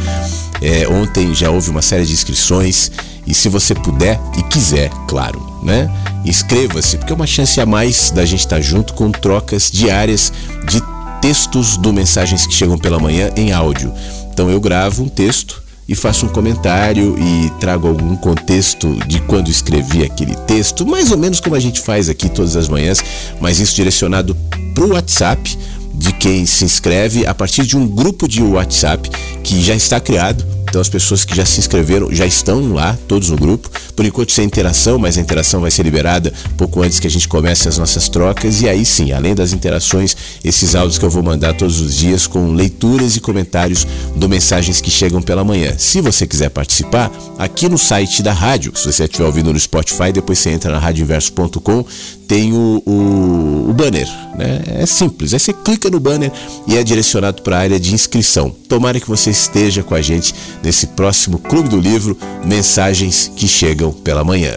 É, 0.63 0.87
ontem 0.87 1.35
já 1.35 1.51
houve 1.51 1.71
uma 1.71 1.83
série 1.83 2.07
de 2.07 2.13
inscrições 2.13 2.93
e 3.27 3.35
se 3.35 3.49
você 3.49 3.75
puder 3.75 4.21
e 4.39 4.43
quiser, 4.45 4.91
claro, 5.09 5.45
né? 5.65 5.91
Inscreva-se, 6.25 6.99
porque 6.99 7.13
é 7.13 7.17
uma 7.17 7.27
chance 7.27 7.61
a 7.61 7.67
mais 7.67 8.13
da 8.13 8.25
gente 8.25 8.41
estar 8.41 8.57
tá 8.57 8.63
junto 8.63 8.95
com 8.95 9.11
trocas 9.11 9.73
diárias 9.73 10.33
de 10.71 10.81
textos 11.21 11.77
do 11.77 11.93
Mensagens 11.93 12.47
que 12.47 12.55
Chegam 12.55 12.79
pela 12.79 13.01
Manhã 13.01 13.33
em 13.37 13.53
áudio. 13.53 13.93
Então 14.33 14.49
eu 14.49 14.61
gravo 14.61 15.03
um 15.03 15.09
texto 15.09 15.64
e 15.89 15.95
faço 15.95 16.27
um 16.27 16.29
comentário 16.29 17.17
e 17.19 17.51
trago 17.61 17.89
algum 17.89 18.17
contexto 18.17 18.95
de 19.07 19.21
quando 19.23 19.49
escrevi 19.49 20.03
aquele 20.03 20.35
texto, 20.47 20.87
mais 20.87 21.11
ou 21.11 21.19
menos 21.19 21.41
como 21.41 21.55
a 21.55 21.61
gente 21.61 21.81
faz 21.81 22.09
aqui 22.09 22.29
todas 22.29 22.57
as 22.57 22.69
manhãs, 22.69 23.03
mas 23.41 23.59
isso 23.59 23.75
direcionado 23.75 24.37
para 24.75 24.85
o 24.85 24.93
WhatsApp 24.93 25.59
de 25.95 26.13
quem 26.13 26.45
se 26.47 26.65
inscreve 26.65 27.27
a 27.27 27.35
partir 27.35 27.65
de 27.65 27.77
um 27.77 27.87
grupo 27.87 28.29
de 28.29 28.43
WhatsApp 28.43 29.11
que 29.43 29.63
já 29.63 29.75
está 29.75 30.01
criado 30.01 30.45
então 30.75 30.81
as 30.81 30.89
pessoas 30.89 31.25
que 31.25 31.37
já 31.37 31.47
se 31.47 31.61
inscreveram 31.61 32.13
já 32.13 32.27
estão 32.27 32.73
lá, 32.73 32.99
todos 33.07 33.31
no 33.31 33.37
grupo. 33.37 33.71
Por 33.95 34.05
enquanto 34.05 34.33
sem 34.33 34.45
interação, 34.45 34.99
mas 34.99 35.17
a 35.17 35.21
interação 35.21 35.61
vai 35.61 35.71
ser 35.71 35.85
liberada 35.85 36.33
pouco 36.57 36.83
antes 36.83 36.99
que 36.99 37.07
a 37.07 37.11
gente 37.11 37.29
comece 37.29 37.69
as 37.69 37.79
nossas 37.79 38.09
trocas. 38.09 38.61
E 38.61 38.69
aí 38.69 38.85
sim, 38.85 39.13
além 39.13 39.37
das 39.37 39.53
interações, 39.53 40.17
esses 40.43 40.75
áudios 40.75 40.99
que 40.99 41.05
eu 41.05 41.11
vou 41.11 41.23
mandar 41.23 41.55
todos 41.55 41.81
os 41.81 41.95
dias 41.95 42.27
com 42.27 42.55
leituras 42.55 43.15
e 43.15 43.21
comentários 43.21 43.87
do 44.17 44.29
mensagens 44.29 44.81
que 44.81 44.91
chegam 44.91 45.23
pela 45.23 45.45
manhã. 45.45 45.75
Se 45.79 46.01
você 46.01 46.27
quiser 46.27 46.51
participar, 46.51 47.09
aqui 47.39 47.69
no 47.69 47.79
site 47.79 48.21
da 48.21 48.33
rádio, 48.33 48.73
se 48.75 48.93
você 48.93 49.05
estiver 49.05 49.27
ouvindo 49.27 49.53
no 49.53 49.61
Spotify, 49.61 50.11
depois 50.13 50.41
você 50.41 50.51
entra 50.51 50.73
na 50.73 50.81
radioinverso.com, 50.81 51.85
tem 52.27 52.53
o, 52.53 52.83
o, 52.85 53.71
o, 53.71 53.73
banner. 53.73 54.07
Né? 54.37 54.63
É 54.81 54.87
simples, 54.87 55.33
aí 55.33 55.41
você 55.41 55.53
clica 55.53 55.91
no 55.91 56.01
banner 56.01 56.33
e 56.67 56.77
é 56.77 56.83
direcionado 56.83 57.43
para 57.43 57.57
a 57.57 57.61
área 57.61 57.81
de 57.81 57.95
inscrição. 57.95 58.51
Tomara 58.51 59.01
que 59.01 59.09
você 59.09 59.31
esteja 59.31 59.83
com 59.83 59.95
a 59.95 60.03
gente 60.03 60.35
nesse 60.63 60.89
próximo 60.89 61.39
Clube 61.39 61.69
do 61.69 61.79
Livro, 61.79 62.17
Mensagens 62.45 63.31
que 63.37 63.47
Chegam 63.47 63.93
pela 63.93 64.25
Manhã. 64.25 64.55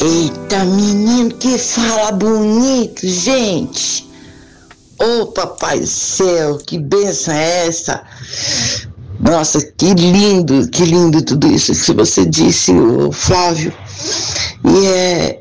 Eita, 0.00 0.64
menino, 0.64 1.30
que 1.34 1.58
fala 1.58 2.12
bonito, 2.12 3.06
gente! 3.06 4.08
Ô 4.98 5.22
oh, 5.22 5.26
papai 5.26 5.80
do 5.80 5.86
céu, 5.86 6.58
que 6.58 6.78
benção 6.78 7.34
é 7.34 7.66
essa? 7.66 8.02
Nossa, 9.20 9.60
que 9.60 9.94
lindo, 9.94 10.68
que 10.68 10.84
lindo 10.84 11.22
tudo 11.22 11.46
isso 11.48 11.72
que 11.72 11.92
você 11.92 12.26
disse, 12.26 12.72
Flávio. 13.12 13.72
E 14.64 14.86
é, 14.86 15.40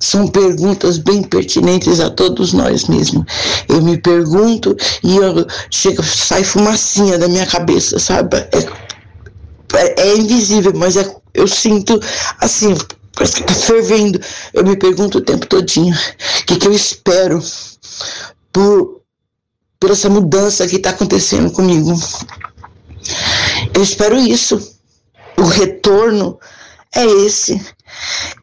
são 0.00 0.26
perguntas 0.26 0.96
bem 0.96 1.22
pertinentes 1.22 2.00
a 2.00 2.08
todos 2.08 2.54
nós 2.54 2.88
mesmos. 2.88 3.24
Eu 3.68 3.82
me 3.82 3.98
pergunto 3.98 4.74
e 5.04 5.16
eu 5.16 5.46
chega, 5.70 6.02
sai 6.02 6.42
fumacinha 6.42 7.18
da 7.18 7.28
minha 7.28 7.46
cabeça, 7.46 7.98
sabe? 7.98 8.38
É, 8.38 8.48
é, 9.74 10.08
é 10.08 10.16
invisível, 10.16 10.72
mas 10.74 10.96
é, 10.96 11.14
eu 11.34 11.46
sinto 11.46 12.00
assim, 12.40 12.74
parece 13.14 13.36
que 13.36 13.44
tá 13.44 13.54
fervendo. 13.54 14.18
Eu 14.54 14.64
me 14.64 14.74
pergunto 14.74 15.18
o 15.18 15.20
tempo 15.20 15.46
todinho, 15.46 15.94
o 15.94 16.46
que, 16.46 16.56
que 16.56 16.66
eu 16.66 16.72
espero 16.72 17.38
por, 18.50 19.02
por 19.78 19.90
essa 19.90 20.08
mudança 20.08 20.66
que 20.66 20.76
está 20.76 20.90
acontecendo 20.90 21.50
comigo. 21.52 21.92
Eu 23.74 23.82
espero 23.82 24.16
isso. 24.16 24.76
O 25.36 25.44
retorno 25.44 26.38
é 26.94 27.04
esse. 27.04 27.60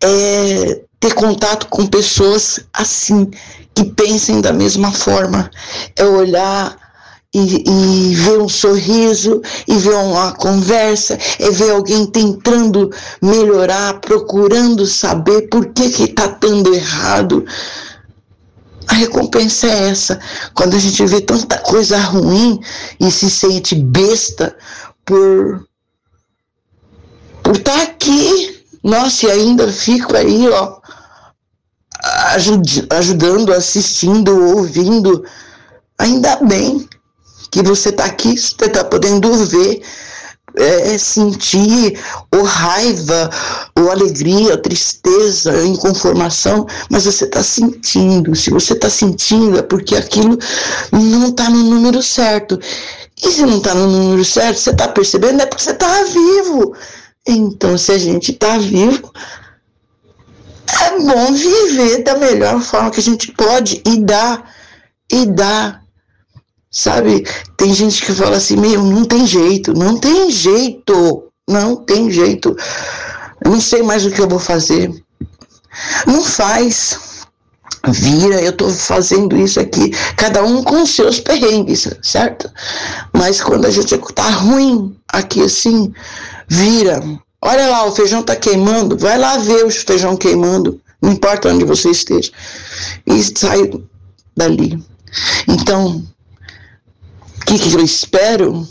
É 0.04 0.87
ter 1.00 1.14
contato 1.14 1.68
com 1.68 1.86
pessoas 1.86 2.60
assim, 2.74 3.30
que 3.74 3.86
pensem 3.86 4.42
da 4.42 4.52
mesma 4.52 4.92
forma. 4.92 5.50
É 5.96 6.04
olhar 6.04 6.76
e, 7.34 7.64
e, 7.68 8.16
ver 8.16 8.40
um 8.40 8.50
sorriso, 8.50 9.42
e 9.68 9.76
ver 9.76 9.96
uma 9.96 10.32
conversa, 10.32 11.18
é 11.40 11.52
ver 11.52 11.72
alguém 11.72 12.06
tentando 12.08 12.90
melhorar, 13.22 14.00
procurando 14.00 14.88
saber 14.88 15.44
por 15.50 15.68
que 15.68 15.90
que 15.90 16.04
está 16.04 16.28
dando 16.28 16.74
errado. 16.74 17.46
A 18.88 18.96
recompensa 18.96 19.68
é 19.68 19.90
essa. 19.90 20.20
Quando 20.54 20.76
a 20.76 20.80
gente 20.80 21.06
vê 21.06 21.22
tanta 21.22 21.58
coisa 21.60 22.00
ruim 22.00 22.60
e 23.00 23.12
se 23.12 23.30
sente 23.30 23.76
besta 23.76 24.56
por 25.06 25.68
por 27.44 27.56
estar 27.56 27.72
tá 27.72 27.82
aqui, 27.84 28.62
nossa, 28.84 29.26
e 29.26 29.32
ainda 29.32 29.72
fico 29.72 30.18
aí, 30.18 30.50
ó, 30.50 30.80
ajud 32.34 32.88
ajudando, 32.90 33.54
assistindo, 33.54 34.58
ouvindo. 34.58 35.24
Ainda 35.98 36.38
bem 36.38 36.88
que 37.52 37.62
você 37.62 37.90
está 37.90 38.06
aqui, 38.06 38.38
você 38.38 38.66
está 38.66 38.84
podendo 38.84 39.34
ver, 39.46 39.82
é, 40.56 40.98
sentir 40.98 42.00
ou 42.32 42.44
raiva, 42.44 43.30
ou 43.76 43.92
alegria, 43.92 44.52
ou 44.52 44.58
tristeza, 44.58 45.66
inconformação, 45.66 46.66
mas 46.90 47.06
você 47.06 47.26
está 47.26 47.44
sentindo. 47.44 48.36
Se 48.36 48.50
você 48.50 48.74
está 48.74 48.90
sentindo, 48.90 49.58
é 49.58 49.62
porque 49.62 49.96
aquilo 49.96 50.38
não 50.92 51.30
está 51.30 51.50
no 51.50 51.64
número 51.64 52.02
certo. 52.02 52.60
E 53.22 53.32
se 53.32 53.42
não 53.42 53.58
está 53.58 53.74
no 53.74 53.88
número 53.88 54.26
certo, 54.26 54.60
você 54.60 54.70
está 54.72 54.88
percebendo, 54.88 55.42
é 55.42 55.46
porque 55.46 55.64
você 55.64 55.72
está 55.72 56.04
vivo. 56.04 56.76
Então, 57.28 57.78
se 57.78 57.92
a 57.92 57.98
gente 57.98 58.32
está 58.32 58.58
vivo, 58.58 59.12
é 60.82 61.00
bom 61.00 61.34
viver 61.34 62.04
da 62.04 62.18
melhor 62.18 62.62
forma 62.62 62.92
que 62.92 63.00
a 63.00 63.04
gente 63.04 63.32
pode 63.32 63.82
e 63.86 64.00
dar, 64.00 64.52
e 65.12 65.26
dar. 65.26 65.82
Sabe, 66.70 67.26
tem 67.56 67.74
gente 67.74 68.06
que 68.06 68.14
fala 68.14 68.38
assim, 68.38 68.58
meu, 68.58 68.84
não 68.84 69.06
tem 69.06 69.26
jeito, 69.26 69.74
não 69.74 69.98
tem 69.98 70.30
jeito, 70.30 71.24
não 71.50 71.76
tem 71.76 72.12
jeito. 72.12 72.56
Eu 73.44 73.52
não 73.52 73.62
sei 73.62 73.82
mais 73.82 74.06
o 74.06 74.12
que 74.12 74.22
eu 74.22 74.28
vou 74.28 74.40
fazer. 74.40 74.92
Não 76.06 76.22
faz. 76.22 77.00
Vira, 77.90 78.42
eu 78.42 78.50
estou 78.50 78.70
fazendo 78.70 79.38
isso 79.38 79.60
aqui, 79.60 79.92
cada 80.18 80.44
um 80.44 80.62
com 80.62 80.86
seus 80.86 81.20
perrengues, 81.20 81.88
certo? 82.02 82.52
Mas 83.14 83.40
quando 83.40 83.66
a 83.66 83.70
gente 83.70 83.98
tá 84.14 84.30
ruim 84.30 84.98
aqui 85.08 85.42
assim, 85.42 85.94
vira, 86.50 87.02
Olha 87.42 87.68
lá, 87.68 87.86
o 87.86 87.92
feijão 87.92 88.22
está 88.22 88.36
queimando, 88.36 88.98
vai 88.98 89.18
lá 89.18 89.38
ver 89.38 89.66
o 89.66 89.72
feijão 89.72 90.18
queimando, 90.18 90.82
não 91.02 91.12
importa 91.12 91.50
onde 91.50 91.64
você 91.64 91.92
esteja. 91.92 92.32
E 93.06 93.22
sai 93.38 93.72
dali. 94.36 94.84
Então, 95.48 96.04
o 97.42 97.46
que, 97.46 97.60
que 97.60 97.74
eu 97.74 97.82
espero? 97.82 98.68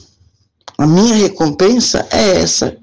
A 0.79 0.87
minha 0.87 1.15
recompensa 1.15 2.07
é 2.11 2.41
essa. 2.41 2.77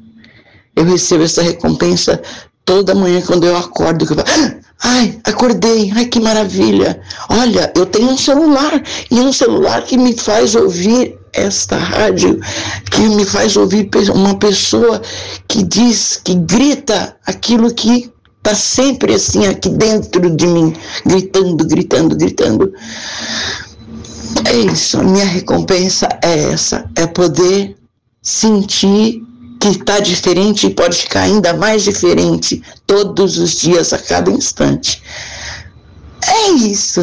Eu 0.75 0.85
recebo 0.85 1.23
essa 1.23 1.41
recompensa 1.41 2.21
toda 2.65 2.95
manhã 2.95 3.21
quando 3.21 3.45
eu 3.45 3.55
acordo, 3.55 4.03
eu 4.03 4.07
falo, 4.07 4.23
ai, 4.81 5.19
acordei, 5.23 5.91
ai 5.95 6.05
que 6.05 6.19
maravilha. 6.19 6.99
Olha, 7.29 7.71
eu 7.75 7.85
tenho 7.85 8.09
um 8.09 8.17
celular 8.17 8.81
e 9.09 9.19
um 9.19 9.33
celular 9.33 9.83
que 9.83 9.97
me 9.97 10.13
faz 10.17 10.55
ouvir 10.55 11.17
esta 11.33 11.77
rádio, 11.77 12.39
que 12.91 13.01
me 13.01 13.25
faz 13.25 13.57
ouvir 13.57 13.89
uma 14.13 14.35
pessoa 14.35 15.01
que 15.47 15.63
diz, 15.63 16.19
que 16.23 16.35
grita 16.35 17.15
aquilo 17.25 17.73
que 17.73 18.11
está 18.37 18.53
sempre 18.53 19.13
assim 19.13 19.47
aqui 19.47 19.69
dentro 19.69 20.29
de 20.29 20.45
mim, 20.45 20.75
gritando, 21.05 21.65
gritando, 21.65 22.15
gritando. 22.15 22.73
É 24.45 24.55
isso, 24.55 24.99
a 24.99 25.03
minha 25.03 25.25
recompensa 25.25 26.07
é 26.21 26.51
essa, 26.51 26.89
é 26.95 27.07
poder 27.07 27.75
sentir 28.21 29.23
que 29.63 29.69
está 29.69 30.01
diferente 30.01 30.67
e 30.67 30.73
pode 30.73 30.97
ficar 30.97 31.21
ainda 31.21 31.53
mais 31.53 31.83
diferente 31.83 32.61
todos 32.85 33.37
os 33.37 33.51
dias, 33.51 33.93
a 33.93 33.97
cada 33.97 34.29
instante. 34.29 35.01
É 36.27 36.49
isso. 36.49 36.99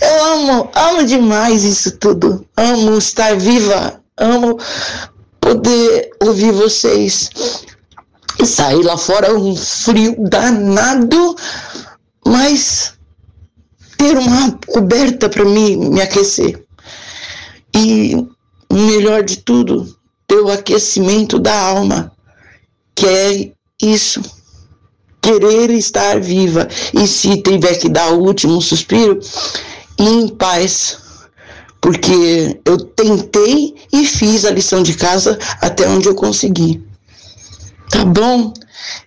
Eu 0.00 0.24
amo, 0.32 0.70
amo 0.72 1.04
demais 1.04 1.64
isso 1.64 1.90
tudo. 1.98 2.46
Amo 2.56 2.96
estar 2.96 3.34
viva, 3.36 4.00
amo 4.16 4.60
poder 5.40 6.12
ouvir 6.22 6.52
vocês. 6.52 7.30
E 8.40 8.46
sair 8.46 8.84
lá 8.84 8.96
fora 8.96 9.34
um 9.34 9.56
frio 9.56 10.14
danado, 10.20 11.34
mas 12.24 12.94
ter 13.98 14.16
uma 14.16 14.52
coberta 14.68 15.28
para 15.28 15.44
mim 15.44 15.76
me 15.90 16.00
aquecer. 16.00 16.64
E 17.74 18.14
o 18.70 18.74
melhor 18.74 19.24
de 19.24 19.38
tudo, 19.38 19.95
ter 20.26 20.40
o 20.40 20.50
aquecimento 20.50 21.38
da 21.38 21.58
alma, 21.58 22.12
que 22.94 23.06
é 23.06 23.52
isso. 23.80 24.20
Querer 25.20 25.70
estar 25.70 26.20
viva 26.20 26.68
e 26.94 27.06
se 27.06 27.42
tiver 27.42 27.76
que 27.76 27.88
dar 27.88 28.12
o 28.12 28.22
último 28.22 28.60
suspiro, 28.62 29.18
em 29.98 30.28
paz, 30.28 30.98
porque 31.80 32.60
eu 32.64 32.78
tentei 32.78 33.74
e 33.92 34.06
fiz 34.06 34.44
a 34.44 34.50
lição 34.50 34.82
de 34.82 34.94
casa 34.94 35.38
até 35.60 35.88
onde 35.88 36.08
eu 36.08 36.14
consegui. 36.14 36.84
Tá 37.90 38.04
bom? 38.04 38.52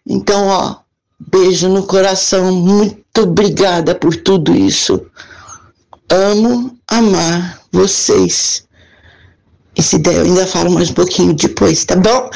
Então, 0.06 0.48
ó, 0.48 0.78
beijo 1.20 1.68
no 1.70 1.84
coração, 1.84 2.52
muito 2.54 3.22
obrigada 3.22 3.94
por 3.94 4.16
tudo 4.16 4.56
isso. 4.56 5.06
Amo 6.10 6.78
amar 6.88 7.62
vocês. 7.72 8.68
E 9.80 9.82
se 9.82 9.98
der, 9.98 10.16
eu 10.16 10.26
ainda 10.26 10.46
falo 10.46 10.70
mais 10.72 10.90
um 10.90 10.94
pouquinho 10.94 11.34
depois, 11.34 11.86
tá 11.86 11.96
bom? 11.96 12.30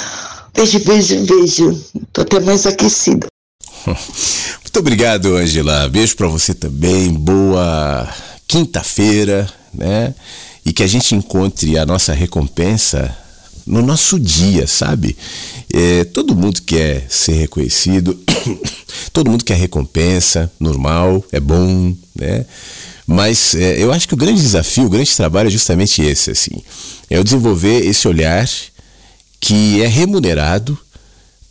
Beijo, 0.54 0.80
beijo, 0.86 1.26
beijo. 1.26 1.84
Tô 2.14 2.22
até 2.22 2.40
mais 2.40 2.66
aquecida. 2.66 3.28
Muito 3.86 4.80
obrigado, 4.80 5.36
Angela. 5.36 5.90
Beijo 5.90 6.16
para 6.16 6.30
você 6.30 6.54
também. 6.54 7.12
Boa 7.12 8.08
quinta-feira, 8.48 9.46
né? 9.74 10.16
E 10.66 10.72
que 10.72 10.84
a 10.84 10.88
gente 10.88 11.16
encontre 11.16 11.78
a 11.78 11.86
nossa 11.86 12.14
recompensa 12.14 13.14
no 13.68 13.82
nosso 13.82 14.18
dia, 14.18 14.66
sabe? 14.66 15.18
É, 15.70 16.06
todo 16.06 16.34
mundo 16.34 16.62
quer 16.62 17.06
ser 17.10 17.34
reconhecido, 17.34 18.18
todo 19.12 19.30
mundo 19.30 19.44
quer 19.44 19.58
recompensa, 19.58 20.50
normal, 20.58 21.22
é 21.30 21.42
bom, 21.42 21.94
né? 22.16 22.46
Mas 23.06 23.54
é, 23.56 23.82
eu 23.82 23.92
acho 23.92 24.08
que 24.08 24.14
o 24.14 24.18
grande 24.18 24.42
desafio, 24.42 24.86
o 24.86 24.90
grande 24.90 25.16
trabalho 25.16 25.48
é 25.48 25.52
justamente 25.52 26.02
esse, 26.02 26.32
assim. 26.32 26.64
É 27.10 27.20
o 27.20 27.24
desenvolver 27.24 27.86
esse 27.86 28.08
olhar 28.08 28.50
que 29.40 29.82
é 29.82 29.88
remunerado 29.88 30.78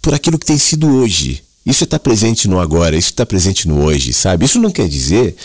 por 0.01 0.15
aquilo 0.15 0.39
que 0.39 0.47
tem 0.47 0.59
sido 0.59 0.89
hoje. 0.89 1.43
Isso 1.65 1.85
está 1.85 1.99
presente 1.99 2.49
no 2.49 2.59
agora, 2.59 2.97
isso 2.97 3.11
está 3.11 3.25
presente 3.25 3.69
no 3.69 3.85
hoje, 3.85 4.13
sabe? 4.13 4.45
Isso 4.45 4.59
não 4.59 4.71
quer 4.71 4.89
dizer 4.89 5.37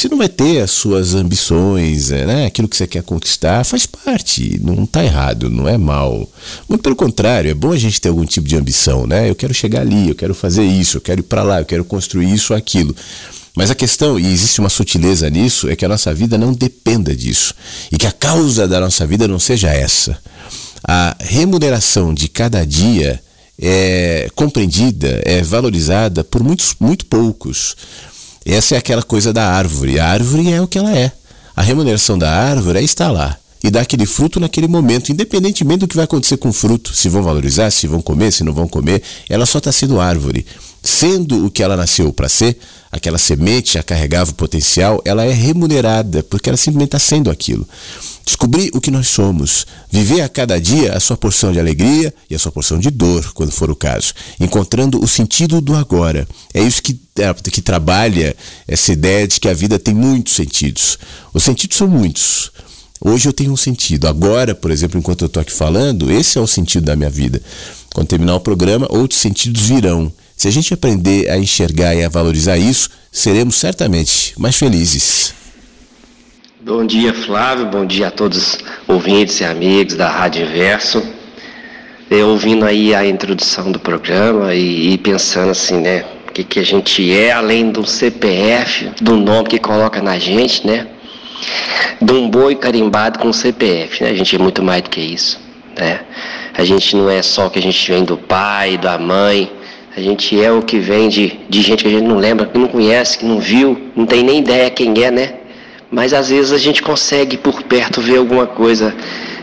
você 0.00 0.08
não 0.08 0.16
vai 0.16 0.28
ter 0.28 0.62
as 0.62 0.70
suas 0.70 1.14
ambições, 1.14 2.10
é, 2.10 2.24
né? 2.24 2.46
aquilo 2.46 2.66
que 2.68 2.76
você 2.76 2.86
quer 2.86 3.02
conquistar, 3.02 3.64
faz 3.64 3.84
parte, 3.84 4.58
não 4.62 4.84
está 4.84 5.04
errado, 5.04 5.50
não 5.50 5.68
é 5.68 5.76
mal. 5.76 6.26
Muito 6.68 6.80
pelo 6.80 6.96
contrário, 6.96 7.50
é 7.50 7.54
bom 7.54 7.72
a 7.72 7.76
gente 7.76 8.00
ter 8.00 8.08
algum 8.08 8.24
tipo 8.24 8.48
de 8.48 8.56
ambição, 8.56 9.06
né? 9.06 9.28
Eu 9.28 9.34
quero 9.34 9.52
chegar 9.52 9.80
ali, 9.80 10.08
eu 10.08 10.14
quero 10.14 10.34
fazer 10.34 10.64
isso, 10.64 10.96
eu 10.96 11.00
quero 11.02 11.20
ir 11.20 11.24
para 11.24 11.42
lá, 11.42 11.60
eu 11.60 11.66
quero 11.66 11.84
construir 11.84 12.32
isso 12.32 12.54
aquilo. 12.54 12.96
Mas 13.56 13.70
a 13.70 13.74
questão, 13.74 14.18
e 14.18 14.26
existe 14.26 14.60
uma 14.60 14.68
sutileza 14.68 15.28
nisso, 15.28 15.68
é 15.68 15.76
que 15.76 15.84
a 15.84 15.88
nossa 15.88 16.14
vida 16.14 16.38
não 16.38 16.52
dependa 16.52 17.14
disso. 17.14 17.54
E 17.90 17.96
que 17.96 18.06
a 18.06 18.12
causa 18.12 18.66
da 18.66 18.80
nossa 18.80 19.06
vida 19.06 19.26
não 19.26 19.38
seja 19.38 19.68
essa. 19.68 20.18
A 20.82 21.16
remuneração 21.20 22.14
de 22.14 22.28
cada 22.28 22.64
dia 22.64 23.20
é 23.60 24.30
compreendida, 24.34 25.20
é 25.24 25.42
valorizada 25.42 26.24
por 26.24 26.42
muitos, 26.42 26.74
muito 26.80 27.06
poucos. 27.06 27.76
Essa 28.44 28.76
é 28.76 28.78
aquela 28.78 29.02
coisa 29.02 29.32
da 29.32 29.50
árvore. 29.50 29.98
A 29.98 30.06
árvore 30.06 30.52
é 30.52 30.60
o 30.60 30.66
que 30.66 30.78
ela 30.78 30.96
é. 30.96 31.12
A 31.54 31.62
remuneração 31.62 32.16
da 32.16 32.30
árvore 32.30 32.78
é 32.78 32.82
estar 32.82 33.10
lá 33.10 33.36
e 33.62 33.70
dar 33.70 33.82
aquele 33.82 34.06
fruto 34.06 34.40
naquele 34.40 34.66
momento, 34.66 35.12
independentemente 35.12 35.80
do 35.80 35.88
que 35.88 35.96
vai 35.96 36.04
acontecer 36.04 36.38
com 36.38 36.48
o 36.48 36.52
fruto, 36.52 36.94
se 36.94 37.08
vão 37.08 37.22
valorizar, 37.22 37.70
se 37.70 37.86
vão 37.86 38.00
comer, 38.00 38.32
se 38.32 38.42
não 38.42 38.54
vão 38.54 38.66
comer, 38.66 39.02
ela 39.28 39.44
só 39.44 39.58
está 39.58 39.70
sendo 39.70 40.00
árvore. 40.00 40.46
Sendo 40.82 41.44
o 41.44 41.50
que 41.50 41.62
ela 41.62 41.76
nasceu 41.76 42.12
para 42.12 42.28
ser, 42.28 42.58
aquela 42.90 43.18
semente 43.18 43.78
a 43.78 43.82
carregava 43.82 44.30
o 44.30 44.34
potencial, 44.34 45.00
ela 45.04 45.24
é 45.24 45.32
remunerada, 45.32 46.22
porque 46.22 46.48
ela 46.48 46.56
simplesmente 46.56 46.88
está 46.88 46.98
sendo 46.98 47.30
aquilo. 47.30 47.68
Descobrir 48.24 48.70
o 48.74 48.80
que 48.80 48.90
nós 48.90 49.08
somos, 49.08 49.66
viver 49.90 50.22
a 50.22 50.28
cada 50.28 50.60
dia 50.60 50.94
a 50.94 51.00
sua 51.00 51.16
porção 51.16 51.52
de 51.52 51.58
alegria 51.58 52.14
e 52.28 52.34
a 52.34 52.38
sua 52.38 52.52
porção 52.52 52.78
de 52.78 52.90
dor, 52.90 53.32
quando 53.34 53.50
for 53.50 53.70
o 53.70 53.76
caso, 53.76 54.14
encontrando 54.38 55.02
o 55.02 55.08
sentido 55.08 55.60
do 55.60 55.74
agora. 55.74 56.26
É 56.54 56.62
isso 56.62 56.82
que, 56.82 56.98
é, 57.16 57.32
que 57.34 57.60
trabalha 57.60 58.34
essa 58.66 58.92
ideia 58.92 59.26
de 59.26 59.40
que 59.40 59.48
a 59.48 59.54
vida 59.54 59.78
tem 59.78 59.94
muitos 59.94 60.34
sentidos. 60.34 60.98
Os 61.34 61.42
sentidos 61.42 61.76
são 61.76 61.88
muitos. 61.88 62.50
Hoje 63.00 63.28
eu 63.28 63.32
tenho 63.32 63.52
um 63.52 63.56
sentido. 63.56 64.06
Agora, 64.06 64.54
por 64.54 64.70
exemplo, 64.70 64.98
enquanto 64.98 65.22
eu 65.22 65.26
estou 65.26 65.40
aqui 65.40 65.52
falando, 65.52 66.10
esse 66.10 66.36
é 66.36 66.40
o 66.40 66.46
sentido 66.46 66.84
da 66.84 66.96
minha 66.96 67.08
vida. 67.08 67.40
Quando 67.94 68.08
terminar 68.08 68.36
o 68.36 68.40
programa, 68.40 68.86
outros 68.90 69.20
sentidos 69.20 69.62
virão. 69.62 70.12
Se 70.40 70.48
a 70.48 70.50
gente 70.50 70.72
aprender 70.72 71.28
a 71.28 71.36
enxergar 71.36 71.94
e 71.94 72.02
a 72.02 72.08
valorizar 72.08 72.56
isso, 72.56 72.88
seremos 73.12 73.56
certamente 73.56 74.32
mais 74.38 74.56
felizes. 74.56 75.34
Bom 76.62 76.86
dia, 76.86 77.12
Flávio. 77.12 77.66
Bom 77.66 77.84
dia 77.84 78.08
a 78.08 78.10
todos 78.10 78.54
os 78.54 78.58
ouvintes 78.88 79.38
e 79.40 79.44
amigos 79.44 79.96
da 79.96 80.08
Rádio 80.08 80.46
Inverso. 80.46 81.06
Eu 82.10 82.28
ouvindo 82.28 82.64
aí 82.64 82.94
a 82.94 83.06
introdução 83.06 83.70
do 83.70 83.78
programa 83.78 84.54
e, 84.54 84.94
e 84.94 84.96
pensando 84.96 85.50
assim, 85.50 85.78
né? 85.78 86.06
O 86.26 86.32
que, 86.32 86.42
que 86.42 86.58
a 86.58 86.64
gente 86.64 87.12
é, 87.12 87.32
além 87.32 87.70
do 87.70 87.86
CPF, 87.86 88.92
do 88.98 89.18
nome 89.18 89.46
que 89.46 89.58
coloca 89.58 90.00
na 90.00 90.18
gente, 90.18 90.66
né? 90.66 90.86
De 92.00 92.14
um 92.14 92.30
boi 92.30 92.54
carimbado 92.54 93.18
com 93.18 93.30
CPF, 93.30 94.02
né? 94.02 94.08
A 94.08 94.14
gente 94.14 94.36
é 94.36 94.38
muito 94.38 94.62
mais 94.62 94.80
do 94.80 94.88
que 94.88 95.02
isso, 95.02 95.38
né? 95.78 96.00
A 96.54 96.64
gente 96.64 96.96
não 96.96 97.10
é 97.10 97.20
só 97.20 97.50
que 97.50 97.58
a 97.58 97.62
gente 97.62 97.92
vem 97.92 98.04
do 98.04 98.16
pai, 98.16 98.78
da 98.78 98.96
mãe, 98.96 99.59
a 99.96 100.00
gente 100.00 100.40
é 100.40 100.52
o 100.52 100.62
que 100.62 100.78
vem 100.78 101.08
de, 101.08 101.40
de 101.48 101.62
gente 101.62 101.82
que 101.82 101.88
a 101.88 101.92
gente 101.92 102.06
não 102.06 102.16
lembra, 102.16 102.46
que 102.46 102.56
não 102.56 102.68
conhece, 102.68 103.18
que 103.18 103.24
não 103.24 103.40
viu, 103.40 103.90
não 103.96 104.06
tem 104.06 104.22
nem 104.22 104.38
ideia 104.38 104.70
quem 104.70 104.94
é, 105.02 105.10
né? 105.10 105.34
Mas 105.90 106.12
às 106.12 106.28
vezes 106.28 106.52
a 106.52 106.58
gente 106.58 106.80
consegue 106.80 107.36
por 107.36 107.64
perto 107.64 108.00
ver 108.00 108.18
alguma 108.18 108.46
coisa, 108.46 108.94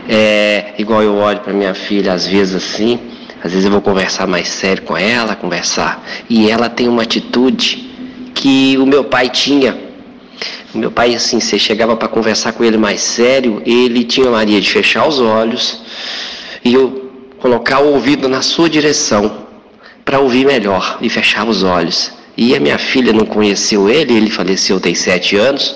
é, 0.08 0.72
igual 0.78 1.02
eu 1.02 1.16
olho 1.16 1.40
para 1.40 1.52
minha 1.52 1.74
filha, 1.74 2.14
às 2.14 2.26
vezes 2.26 2.54
assim, 2.54 2.98
às 3.44 3.52
vezes 3.52 3.66
eu 3.66 3.70
vou 3.70 3.82
conversar 3.82 4.26
mais 4.26 4.48
sério 4.48 4.82
com 4.84 4.96
ela, 4.96 5.36
conversar, 5.36 6.02
e 6.30 6.50
ela 6.50 6.70
tem 6.70 6.88
uma 6.88 7.02
atitude 7.02 7.86
que 8.34 8.78
o 8.78 8.86
meu 8.86 9.04
pai 9.04 9.28
tinha. 9.28 9.76
O 10.74 10.78
meu 10.78 10.90
pai, 10.90 11.14
assim, 11.14 11.40
você 11.40 11.58
chegava 11.58 11.94
para 11.96 12.08
conversar 12.08 12.52
com 12.52 12.64
ele 12.64 12.78
mais 12.78 13.02
sério, 13.02 13.62
ele 13.66 14.04
tinha 14.04 14.28
a 14.28 14.30
mania 14.30 14.60
de 14.60 14.70
fechar 14.70 15.06
os 15.06 15.20
olhos 15.20 15.82
e 16.64 16.72
eu 16.72 17.10
colocar 17.38 17.80
o 17.80 17.92
ouvido 17.92 18.28
na 18.28 18.40
sua 18.40 18.68
direção 18.70 19.47
para 20.08 20.20
ouvir 20.20 20.46
melhor 20.46 20.96
e 21.02 21.10
fechava 21.10 21.50
os 21.50 21.62
olhos. 21.62 22.10
E 22.34 22.56
a 22.56 22.60
minha 22.60 22.78
filha 22.78 23.12
não 23.12 23.26
conheceu 23.26 23.90
ele, 23.90 24.16
ele 24.16 24.30
faleceu 24.30 24.80
tem 24.80 24.94
sete 24.94 25.36
anos, 25.36 25.74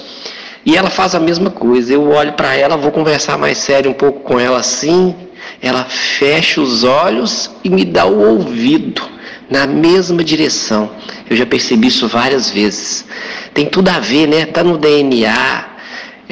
e 0.65 0.75
ela 0.75 0.89
faz 0.89 1.15
a 1.15 1.21
mesma 1.21 1.51
coisa. 1.51 1.93
Eu 1.93 2.09
olho 2.09 2.33
para 2.33 2.55
ela, 2.55 2.79
vou 2.79 2.91
conversar 2.91 3.37
mais 3.37 3.59
sério 3.59 3.91
um 3.91 3.95
pouco 3.95 4.21
com 4.21 4.41
ela 4.41 4.59
assim, 4.59 5.15
ela 5.61 5.85
fecha 5.85 6.63
os 6.63 6.83
olhos 6.83 7.51
e 7.63 7.69
me 7.69 7.85
dá 7.85 8.07
o 8.07 8.27
ouvido 8.27 9.03
na 9.51 9.67
mesma 9.67 10.25
direção. 10.25 10.91
Eu 11.29 11.37
já 11.37 11.45
percebi 11.45 11.89
isso 11.89 12.09
várias 12.09 12.49
vezes. 12.49 13.05
Tem 13.53 13.67
tudo 13.67 13.91
a 13.91 14.01
ver, 14.01 14.27
né? 14.27 14.47
Tá 14.47 14.65
no 14.65 14.79
DNA, 14.79 15.67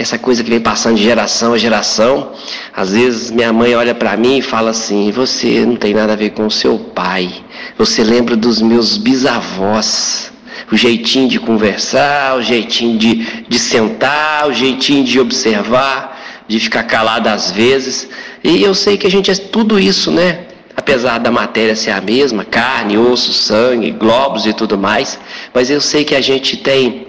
essa 0.00 0.18
coisa 0.18 0.42
que 0.42 0.48
vem 0.48 0.60
passando 0.60 0.96
de 0.96 1.02
geração 1.02 1.52
a 1.52 1.58
geração. 1.58 2.32
Às 2.74 2.92
vezes 2.92 3.30
minha 3.30 3.52
mãe 3.52 3.74
olha 3.74 3.94
para 3.94 4.16
mim 4.16 4.38
e 4.38 4.42
fala 4.42 4.70
assim: 4.70 5.10
"Você 5.10 5.64
não 5.66 5.76
tem 5.76 5.92
nada 5.92 6.14
a 6.14 6.16
ver 6.16 6.30
com 6.30 6.46
o 6.46 6.50
seu 6.50 6.78
pai. 6.78 7.30
Você 7.76 8.02
lembra 8.02 8.34
dos 8.36 8.60
meus 8.62 8.96
bisavós." 8.96 10.32
O 10.72 10.76
jeitinho 10.76 11.28
de 11.28 11.38
conversar, 11.38 12.36
o 12.36 12.42
jeitinho 12.42 12.96
de, 12.96 13.44
de 13.48 13.58
sentar, 13.58 14.48
o 14.48 14.52
jeitinho 14.52 15.04
de 15.04 15.18
observar, 15.18 16.16
de 16.46 16.60
ficar 16.60 16.84
calado 16.84 17.28
às 17.28 17.50
vezes. 17.50 18.08
E 18.42 18.62
eu 18.62 18.74
sei 18.74 18.96
que 18.96 19.06
a 19.06 19.10
gente 19.10 19.30
é 19.30 19.34
tudo 19.34 19.78
isso, 19.78 20.10
né? 20.10 20.46
apesar 20.76 21.18
da 21.18 21.30
matéria 21.30 21.76
ser 21.76 21.90
a 21.90 22.00
mesma, 22.00 22.44
carne, 22.44 22.96
osso, 22.96 23.32
sangue, 23.32 23.90
globos 23.90 24.46
e 24.46 24.52
tudo 24.52 24.78
mais, 24.78 25.18
mas 25.52 25.70
eu 25.70 25.80
sei 25.80 26.04
que 26.04 26.14
a 26.14 26.20
gente 26.20 26.56
tem 26.56 27.06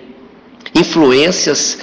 influências, 0.75 1.77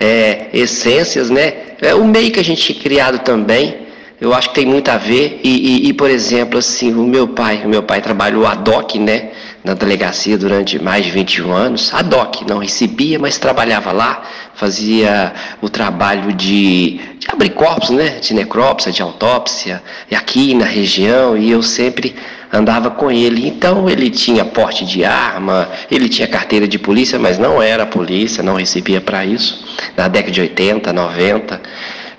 é, 0.00 0.48
essências, 0.52 1.30
né? 1.30 1.54
É 1.80 1.94
o 1.94 2.04
meio 2.04 2.30
que 2.30 2.40
a 2.40 2.44
gente 2.44 2.72
é 2.72 2.74
criado 2.74 3.18
também, 3.20 3.84
eu 4.20 4.32
acho 4.32 4.48
que 4.48 4.54
tem 4.54 4.66
muito 4.66 4.88
a 4.90 4.96
ver. 4.96 5.40
E, 5.42 5.86
e, 5.86 5.88
e, 5.88 5.92
por 5.92 6.10
exemplo, 6.10 6.58
assim, 6.58 6.94
o 6.94 7.04
meu 7.04 7.28
pai, 7.28 7.62
o 7.64 7.68
meu 7.68 7.82
pai 7.82 8.00
trabalhou 8.00 8.46
a 8.46 8.54
DOC, 8.54 8.98
né? 8.98 9.30
Na 9.64 9.72
delegacia 9.72 10.36
durante 10.36 10.78
mais 10.78 11.06
de 11.06 11.10
21 11.10 11.50
anos. 11.50 11.92
A 11.94 12.02
DOC 12.02 12.42
não 12.46 12.58
recebia, 12.58 13.18
mas 13.18 13.38
trabalhava 13.38 13.92
lá, 13.92 14.22
fazia 14.54 15.32
o 15.62 15.70
trabalho 15.70 16.34
de, 16.34 17.00
de 17.18 17.26
abrir 17.32 17.48
corpos, 17.48 17.88
né? 17.88 18.18
De 18.20 18.34
necrópsia, 18.34 18.92
de 18.92 19.00
autópsia, 19.00 19.82
e 20.10 20.14
aqui 20.14 20.52
na 20.52 20.66
região, 20.66 21.34
e 21.34 21.50
eu 21.50 21.62
sempre 21.62 22.14
andava 22.52 22.90
com 22.90 23.10
ele. 23.10 23.48
Então 23.48 23.88
ele 23.88 24.10
tinha 24.10 24.44
porte 24.44 24.84
de 24.84 25.02
arma, 25.02 25.66
ele 25.90 26.10
tinha 26.10 26.28
carteira 26.28 26.68
de 26.68 26.78
polícia, 26.78 27.18
mas 27.18 27.38
não 27.38 27.62
era 27.62 27.86
polícia, 27.86 28.42
não 28.42 28.56
recebia 28.56 29.00
para 29.00 29.24
isso. 29.24 29.64
Na 29.96 30.08
década 30.08 30.30
de 30.30 30.42
80, 30.42 30.92
90. 30.92 31.62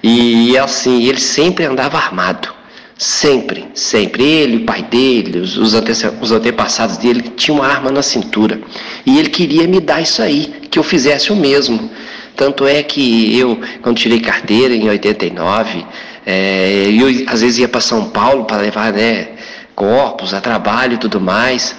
E 0.02 0.58
assim, 0.58 1.04
ele 1.06 1.20
sempre 1.20 1.66
andava 1.66 1.98
armado. 1.98 2.55
Sempre, 2.98 3.66
sempre. 3.74 4.24
Ele, 4.24 4.58
o 4.58 4.66
pai 4.66 4.82
dele, 4.84 5.40
os, 5.40 5.58
os, 5.58 5.74
ante 5.74 5.92
os 6.22 6.32
antepassados 6.32 6.98
dele 6.98 7.24
tinham 7.36 7.60
uma 7.60 7.68
arma 7.68 7.92
na 7.92 8.02
cintura. 8.02 8.60
E 9.06 9.20
ele 9.20 9.30
queria 9.30 9.68
me 9.68 9.82
dar 9.82 10.02
isso 10.02 10.22
aí, 10.22 10.54
que 10.72 10.80
eu 10.80 10.84
fizesse 10.84 11.32
o 11.32 11.36
mesmo. 11.36 11.90
Tanto 12.36 12.66
é 12.66 12.82
que 12.82 13.38
eu, 13.38 13.60
quando 13.82 13.98
tirei 13.98 14.20
carteira 14.20 14.74
em 14.74 14.88
89, 14.88 15.86
é, 16.26 16.90
eu 16.90 17.26
às 17.28 17.42
vezes 17.42 17.60
ia 17.60 17.68
para 17.68 17.82
São 17.82 18.10
Paulo 18.10 18.46
para 18.46 18.58
levar 18.58 18.94
né, 18.94 19.30
corpos 19.76 20.34
a 20.34 20.40
trabalho 20.40 20.94
e 20.94 20.98
tudo 20.98 21.20
mais. 21.20 21.76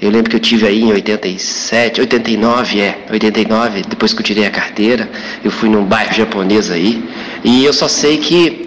Eu 0.00 0.10
lembro 0.10 0.30
que 0.30 0.36
eu 0.36 0.40
tive 0.40 0.66
aí 0.66 0.82
em 0.82 0.92
87, 0.92 2.00
89, 2.00 2.80
é, 2.80 2.98
89, 3.10 3.82
depois 3.88 4.12
que 4.12 4.20
eu 4.20 4.24
tirei 4.24 4.46
a 4.46 4.50
carteira, 4.50 5.08
eu 5.44 5.50
fui 5.50 5.68
num 5.68 5.84
bairro 5.84 6.12
japonês 6.12 6.70
aí, 6.70 7.02
e 7.42 7.64
eu 7.64 7.72
só 7.72 7.88
sei 7.88 8.18
que 8.18 8.65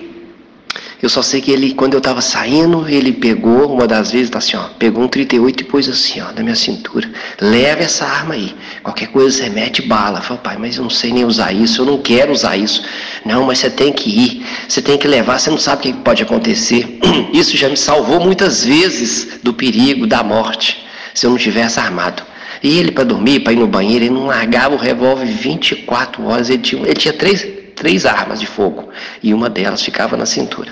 eu 1.01 1.07
só 1.09 1.21
sei 1.21 1.39
que 1.39 1.49
ele, 1.49 1.73
quando 1.73 1.93
eu 1.93 1.99
estava 1.99 2.21
saindo, 2.21 2.87
ele 2.89 3.13
pegou, 3.13 3.73
uma 3.73 3.87
das 3.87 4.11
vezes, 4.11 4.29
tá 4.29 4.39
assim, 4.39 4.57
ó, 4.57 4.63
pegou 4.77 5.03
um 5.03 5.07
38 5.07 5.61
e 5.61 5.63
pôs 5.63 5.87
assim, 5.87 6.19
ó, 6.19 6.31
na 6.33 6.43
minha 6.43 6.55
cintura. 6.55 7.09
Leva 7.39 7.83
essa 7.83 8.05
arma 8.05 8.33
aí. 8.33 8.53
Qualquer 8.83 9.07
coisa 9.07 9.37
você 9.37 9.49
mete 9.49 9.81
bala. 9.81 10.19
Falei, 10.21 10.41
pai, 10.43 10.57
mas 10.59 10.75
eu 10.75 10.83
não 10.83 10.89
sei 10.89 11.13
nem 11.13 11.23
usar 11.23 11.53
isso, 11.53 11.81
eu 11.81 11.85
não 11.85 11.97
quero 11.99 12.33
usar 12.33 12.57
isso. 12.57 12.83
Não, 13.25 13.45
mas 13.45 13.59
você 13.59 13.69
tem 13.69 13.93
que 13.93 14.09
ir, 14.09 14.45
você 14.67 14.81
tem 14.81 14.97
que 14.97 15.07
levar, 15.07 15.39
você 15.39 15.49
não 15.49 15.57
sabe 15.57 15.79
o 15.89 15.93
que 15.93 15.93
pode 16.01 16.21
acontecer. 16.21 16.99
Isso 17.31 17.55
já 17.55 17.69
me 17.69 17.77
salvou 17.77 18.19
muitas 18.19 18.65
vezes 18.65 19.39
do 19.41 19.53
perigo, 19.53 20.07
da 20.07 20.23
morte 20.23 20.85
se 21.13 21.25
eu 21.25 21.29
não 21.29 21.37
tivesse 21.37 21.79
armado. 21.79 22.23
E 22.61 22.77
ele, 22.77 22.91
para 22.91 23.03
dormir, 23.03 23.41
para 23.41 23.53
ir 23.53 23.57
no 23.57 23.67
banheiro, 23.67 24.05
ele 24.05 24.13
não 24.13 24.25
largava 24.25 24.75
o 24.75 24.77
revólver 24.77 25.25
24 25.25 26.25
horas. 26.25 26.49
Ele 26.49 26.61
tinha, 26.61 26.81
ele 26.81 26.93
tinha 26.93 27.13
três, 27.13 27.47
três 27.79 28.05
armas 28.05 28.39
de 28.39 28.45
fogo 28.45 28.89
e 29.23 29.33
uma 29.33 29.49
delas 29.49 29.81
ficava 29.81 30.15
na 30.17 30.25
cintura. 30.25 30.71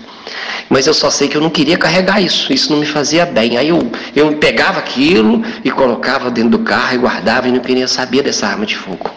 Mas 0.70 0.86
eu 0.86 0.94
só 0.94 1.10
sei 1.10 1.30
que 1.30 1.38
eu 1.38 1.42
não 1.42 1.50
queria 1.50 1.78
carregar 1.78 2.22
isso, 2.22 2.52
isso 2.52 2.72
não 2.72 2.80
me 2.80 2.86
fazia 2.86 3.26
bem. 3.26 3.58
Aí 3.58 3.70
eu, 3.70 3.90
eu 4.16 4.34
pegava 4.34 4.80
aquilo 4.80 5.42
e 5.64 5.72
colocava 5.72 6.30
dentro 6.30 6.52
do 6.52 6.60
carro 6.60 6.96
e 6.96 6.98
guardava 6.98 7.48
e 7.48 7.52
não 7.52 7.60
queria 7.60 7.88
saber 7.88 8.22
dessa 8.22 8.46
arma 8.46 8.66
de 8.66 8.76
fogo. 8.76 9.10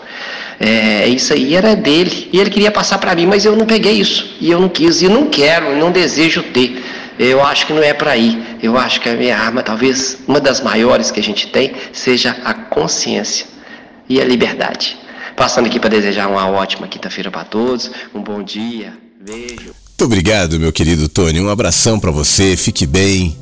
É, 0.61 1.09
isso 1.09 1.32
aí 1.32 1.55
era 1.55 1.74
dele 1.74 2.28
e 2.32 2.38
ele 2.38 2.51
queria 2.51 2.70
passar 2.70 2.99
para 2.99 3.14
mim, 3.14 3.26
mas 3.26 3.45
eu 3.45 3.57
não 3.57 3.66
peguei 3.66 3.95
isso 3.95 4.36
e 4.41 4.51
eu 4.51 4.61
não 4.61 4.68
quis 4.68 5.03
e 5.03 5.09
não 5.09 5.26
quero, 5.26 5.74
não 5.76 5.91
desejo 5.91 6.43
ter. 6.43 6.82
Eu 7.18 7.45
acho 7.45 7.66
que 7.66 7.72
não 7.72 7.82
é 7.82 7.93
para 7.93 8.12
aí. 8.12 8.43
Eu 8.62 8.78
acho 8.78 9.01
que 9.01 9.09
a 9.09 9.14
minha 9.14 9.36
arma, 9.36 9.62
talvez 9.62 10.18
uma 10.28 10.41
das 10.41 10.61
maiores 10.61 11.11
que 11.11 11.20
a 11.20 11.22
gente 11.22 11.49
tem, 11.49 11.72
seja 11.93 12.36
a 12.45 12.55
consciência 12.55 13.47
e 14.09 14.20
a 14.20 14.24
liberdade. 14.24 14.97
Passando 15.41 15.68
aqui 15.68 15.80
para 15.80 15.88
desejar 15.88 16.28
uma 16.28 16.51
ótima 16.51 16.86
quinta-feira 16.86 17.30
para 17.30 17.47
todos, 17.47 17.91
um 18.14 18.22
bom 18.22 18.43
dia, 18.43 18.93
beijo. 19.24 19.72
Muito 19.72 20.05
obrigado, 20.05 20.61
meu 20.61 20.70
querido 20.70 21.09
Tony. 21.09 21.41
Um 21.41 21.49
abração 21.49 21.99
para 21.99 22.11
você, 22.11 22.59
fique 22.59 22.84
bem. 22.84 23.34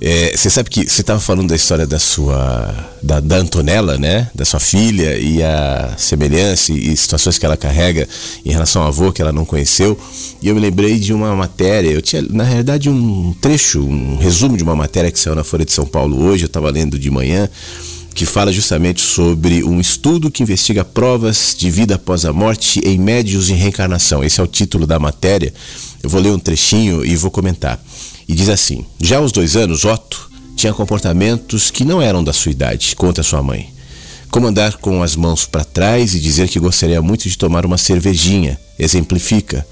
É, 0.00 0.36
você 0.36 0.48
sabe 0.48 0.70
que 0.70 0.88
você 0.88 1.00
estava 1.00 1.18
falando 1.18 1.48
da 1.48 1.56
história 1.56 1.84
da 1.84 1.98
sua 1.98 2.72
da, 3.02 3.18
da, 3.18 3.38
Antonella, 3.38 3.98
né, 3.98 4.30
da 4.36 4.44
sua 4.44 4.60
filha 4.60 5.18
e 5.18 5.42
a 5.42 5.94
semelhança 5.96 6.72
e 6.72 6.96
situações 6.96 7.38
que 7.38 7.44
ela 7.44 7.56
carrega 7.56 8.06
em 8.44 8.52
relação 8.52 8.82
ao 8.82 8.88
avô 8.88 9.10
que 9.10 9.20
ela 9.20 9.32
não 9.32 9.44
conheceu. 9.44 9.98
E 10.40 10.46
eu 10.46 10.54
me 10.54 10.60
lembrei 10.60 10.96
de 10.96 11.12
uma 11.12 11.34
matéria, 11.34 11.90
eu 11.90 12.00
tinha 12.00 12.22
na 12.22 12.44
realidade 12.44 12.88
um 12.88 13.34
trecho, 13.40 13.84
um 13.84 14.16
resumo 14.16 14.56
de 14.56 14.62
uma 14.62 14.76
matéria 14.76 15.10
que 15.10 15.18
saiu 15.18 15.34
na 15.34 15.42
Folha 15.42 15.64
de 15.64 15.72
São 15.72 15.86
Paulo 15.86 16.22
hoje, 16.24 16.44
eu 16.44 16.46
estava 16.46 16.70
lendo 16.70 16.96
de 16.96 17.10
manhã, 17.10 17.50
que 18.16 18.24
fala 18.24 18.50
justamente 18.50 19.02
sobre 19.02 19.62
um 19.62 19.78
estudo 19.78 20.30
que 20.30 20.42
investiga 20.42 20.82
provas 20.82 21.54
de 21.56 21.70
vida 21.70 21.96
após 21.96 22.24
a 22.24 22.32
morte 22.32 22.80
em 22.82 22.98
médios 22.98 23.50
em 23.50 23.54
reencarnação. 23.54 24.24
Esse 24.24 24.40
é 24.40 24.42
o 24.42 24.46
título 24.46 24.86
da 24.86 24.98
matéria. 24.98 25.52
Eu 26.02 26.08
vou 26.08 26.18
ler 26.18 26.30
um 26.30 26.38
trechinho 26.38 27.04
e 27.04 27.14
vou 27.14 27.30
comentar. 27.30 27.78
E 28.26 28.34
diz 28.34 28.48
assim: 28.48 28.86
Já 28.98 29.18
aos 29.18 29.32
dois 29.32 29.54
anos, 29.54 29.84
Otto 29.84 30.30
tinha 30.56 30.72
comportamentos 30.72 31.70
que 31.70 31.84
não 31.84 32.00
eram 32.00 32.24
da 32.24 32.32
sua 32.32 32.50
idade, 32.50 32.96
conta 32.96 33.22
sua 33.22 33.42
mãe. 33.42 33.68
Como 34.30 34.46
andar 34.46 34.78
com 34.78 35.02
as 35.02 35.14
mãos 35.14 35.44
para 35.44 35.62
trás 35.62 36.14
e 36.14 36.18
dizer 36.18 36.48
que 36.48 36.58
gostaria 36.58 37.02
muito 37.02 37.28
de 37.28 37.36
tomar 37.36 37.66
uma 37.66 37.76
cervejinha, 37.76 38.58
exemplifica. 38.78 39.66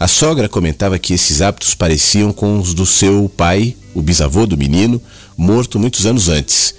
A 0.00 0.08
sogra 0.08 0.48
comentava 0.48 0.98
que 0.98 1.14
esses 1.14 1.40
hábitos 1.40 1.76
pareciam 1.76 2.32
com 2.32 2.58
os 2.58 2.74
do 2.74 2.84
seu 2.84 3.30
pai, 3.36 3.76
o 3.94 4.02
bisavô 4.02 4.46
do 4.46 4.58
menino, 4.58 5.00
morto 5.36 5.78
muitos 5.78 6.06
anos 6.06 6.28
antes. 6.28 6.74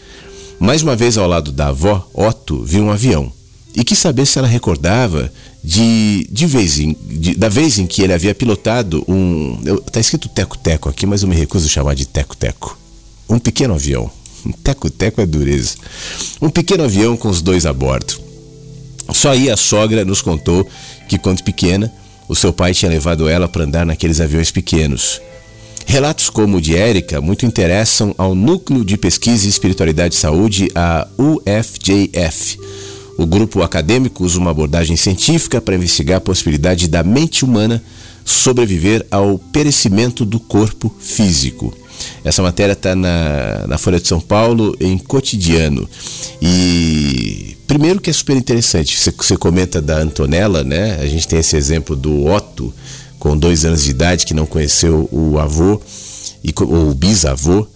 Mais 0.60 0.84
uma 0.84 0.95
vez 0.95 1.18
ao 1.18 1.28
lado 1.28 1.51
da 1.51 1.70
avó, 1.70 2.07
Otto 2.14 2.64
viu 2.64 2.84
um 2.84 2.91
avião 2.91 3.32
e 3.76 3.84
quis 3.84 3.97
saber 3.97 4.26
se 4.26 4.38
ela 4.38 4.47
recordava 4.47 5.32
de, 5.64 6.28
de 6.32 6.45
vez 6.45 6.80
em, 6.80 6.95
de, 7.01 7.36
da 7.36 7.47
vez 7.47 7.78
em 7.78 7.86
que 7.86 8.01
ele 8.01 8.14
havia 8.14 8.36
pilotado 8.36 9.03
um. 9.07 9.57
Está 9.86 9.99
escrito 9.99 10.28
teco-teco 10.28 10.89
aqui, 10.89 11.05
mas 11.05 11.22
eu 11.22 11.30
me 11.30 11.36
recuso 11.36 11.66
a 11.66 11.70
chamar 11.70 11.95
de 11.95 12.05
teco-teco. 12.05 12.78
Um 13.30 13.39
pequeno 13.39 13.76
avião. 13.76 14.10
Um 14.45 14.51
teco-teco 14.64 15.22
é 15.22 15.26
dureza. 15.26 15.76
Um 16.41 16.49
pequeno 16.49 16.84
avião 16.84 17.16
com 17.16 17.30
os 17.30 17.41
dois 17.41 17.66
a 17.66 17.74
bordo. 17.74 18.20
Só 19.14 19.32
aí 19.32 19.49
a 19.49 19.57
sogra 19.57 20.05
nos 20.05 20.22
contou 20.22 20.68
que, 21.07 21.18
quando 21.18 21.43
pequena, 21.43 21.91
o 22.28 22.36
seu 22.36 22.53
pai 22.53 22.74
tinha 22.74 22.91
levado 22.91 23.28
ela 23.28 23.47
para 23.47 23.64
andar 23.64 23.86
naqueles 23.86 24.22
aviões 24.22 24.51
pequenos. 24.51 25.22
Relatos 25.86 26.30
como 26.30 26.57
o 26.57 26.61
de 26.61 26.75
Érica 26.75 27.19
muito 27.19 27.45
interessam 27.45 28.13
ao 28.17 28.36
Núcleo 28.36 28.85
de 28.85 28.97
Pesquisa 28.97 29.45
e 29.45 29.49
Espiritualidade 29.49 30.15
e 30.15 30.18
Saúde, 30.18 30.69
a 30.76 31.07
UFJF 31.18 32.60
o 33.19 33.26
grupo 33.26 33.61
acadêmico 33.61 34.23
usa 34.23 34.39
uma 34.39 34.51
abordagem 34.51 34.95
científica 34.95 35.60
para 35.60 35.76
investigar 35.76 36.19
a 36.19 36.22
possibilidade 36.22 36.88
da 36.88 37.03
mente 37.03 37.43
humana 37.43 37.84
sobreviver 38.23 39.06
ao 39.11 39.38
perecimento 39.38 40.23
do 40.23 40.39
corpo 40.39 40.89
físico. 41.01 41.77
Essa 42.23 42.41
matéria 42.41 42.72
está 42.72 42.95
na, 42.95 43.68
na 43.68 43.77
Folha 43.77 43.99
de 43.99 44.07
São 44.07 44.22
Paulo 44.22 44.73
em 44.80 44.97
cotidiano. 44.97 45.85
E 46.41 47.57
primeiro 47.68 47.99
que 47.99 48.10
é 48.10 48.14
super 48.14 48.38
interessante, 48.38 48.97
você, 48.97 49.11
você 49.11 49.35
comenta 49.35 49.81
da 49.81 49.97
Antonella, 49.97 50.64
né? 50.64 50.97
A 51.01 51.06
gente 51.06 51.27
tem 51.27 51.39
esse 51.39 51.57
exemplo 51.57 51.97
do 51.97 52.26
Otto, 52.26 52.73
com 53.20 53.38
dois 53.38 53.66
anos 53.66 53.84
de 53.84 53.91
idade, 53.91 54.26
que 54.26 54.34
não 54.34 54.46
conheceu 54.46 55.08
o 55.12 55.38
avô, 55.38 55.80
e, 56.44 56.54
ou 56.62 56.90
o 56.90 56.96
bisavô. 56.96 57.68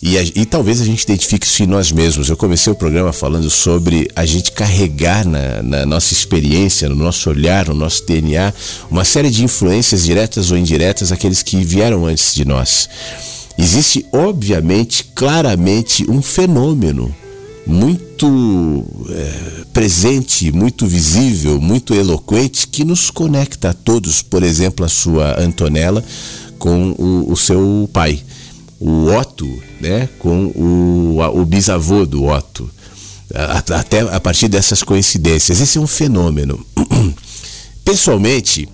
E, 0.00 0.18
a, 0.18 0.22
e, 0.22 0.44
talvez 0.44 0.80
a 0.80 0.84
gente 0.84 1.02
identifique 1.02 1.46
isso 1.46 1.62
em 1.62 1.66
nós 1.66 1.92
mesmos. 1.92 2.28
Eu 2.28 2.36
comecei 2.36 2.72
o 2.72 2.76
programa 2.76 3.12
falando 3.12 3.48
sobre 3.50 4.10
a 4.16 4.24
gente 4.24 4.50
carregar 4.50 5.24
na, 5.24 5.62
na, 5.62 5.86
nossa 5.86 6.12
experiência, 6.12 6.88
no 6.88 6.96
nosso 6.96 7.30
olhar, 7.30 7.68
no 7.68 7.74
nosso 7.74 8.04
DNA, 8.06 8.52
uma 8.90 9.04
série 9.04 9.30
de 9.30 9.44
influências 9.44 10.04
diretas 10.04 10.50
ou 10.50 10.58
indiretas 10.58 11.12
aqueles 11.12 11.42
que 11.42 11.62
vieram 11.64 12.06
antes 12.06 12.34
de 12.34 12.44
nós. 12.44 12.88
Existe, 13.56 14.04
obviamente, 14.12 15.04
claramente 15.14 16.10
um 16.10 16.20
fenômeno 16.20 17.14
muito 17.66 18.84
é, 19.10 19.64
presente, 19.72 20.50
muito 20.52 20.86
visível, 20.86 21.60
muito 21.60 21.94
eloquente 21.94 22.66
que 22.66 22.84
nos 22.84 23.10
conecta 23.10 23.70
a 23.70 23.74
todos, 23.74 24.22
por 24.22 24.42
exemplo, 24.42 24.84
a 24.84 24.88
sua 24.88 25.40
Antonella 25.40 26.04
com 26.58 26.90
o, 26.98 27.32
o 27.32 27.36
seu 27.36 27.88
pai 27.92 28.22
o 28.82 29.06
Otto 29.14 29.48
né, 29.80 30.08
com 30.18 30.46
o, 30.46 31.18
o 31.40 31.44
bisavô 31.44 32.04
do 32.04 32.24
Otto. 32.24 32.68
Até 33.32 34.00
a 34.00 34.20
partir 34.20 34.48
dessas 34.48 34.82
coincidências. 34.82 35.60
Esse 35.60 35.78
é 35.78 35.80
um 35.80 35.86
fenômeno. 35.86 36.66
Pessoalmente, 37.84 38.68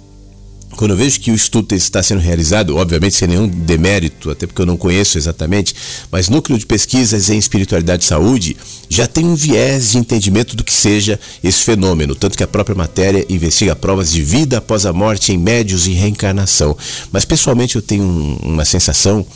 quando 0.77 0.93
eu 0.93 0.97
vejo 0.97 1.19
que 1.20 1.31
o 1.31 1.35
estudo 1.35 1.74
está 1.74 2.03
sendo 2.03 2.20
realizado, 2.20 2.77
obviamente 2.77 3.16
sem 3.16 3.27
nenhum 3.27 3.49
demérito, 3.49 4.31
até 4.31 4.47
porque 4.47 4.62
eu 4.62 4.66
não 4.66 4.77
conheço 4.77 5.19
exatamente, 5.19 5.74
mas 6.11 6.28
Núcleo 6.28 6.59
de 6.59 6.66
Pesquisas 6.66 7.31
em 7.31 7.39
Espiritualidade 7.39 8.05
e 8.05 8.07
Saúde 8.07 8.57
já 8.89 9.07
tem 9.07 9.24
um 9.24 9.35
viés 9.35 9.90
de 9.93 9.99
entendimento 9.99 10.55
do 10.55 10.62
que 10.62 10.73
seja 10.73 11.19
esse 11.43 11.65
fenômeno, 11.65 12.15
tanto 12.15 12.36
que 12.36 12.45
a 12.45 12.47
própria 12.47 12.77
matéria 12.77 13.27
investiga 13.28 13.74
provas 13.74 14.12
de 14.12 14.23
vida 14.23 14.59
após 14.59 14.86
a 14.86 14.93
morte 14.93 15.32
em 15.32 15.39
médios 15.39 15.86
e 15.86 15.93
reencarnação. 15.93 16.77
Mas 17.11 17.24
pessoalmente 17.24 17.77
eu 17.77 17.82
tenho 17.82 18.05
uma 18.43 18.65
sensação 18.65 19.27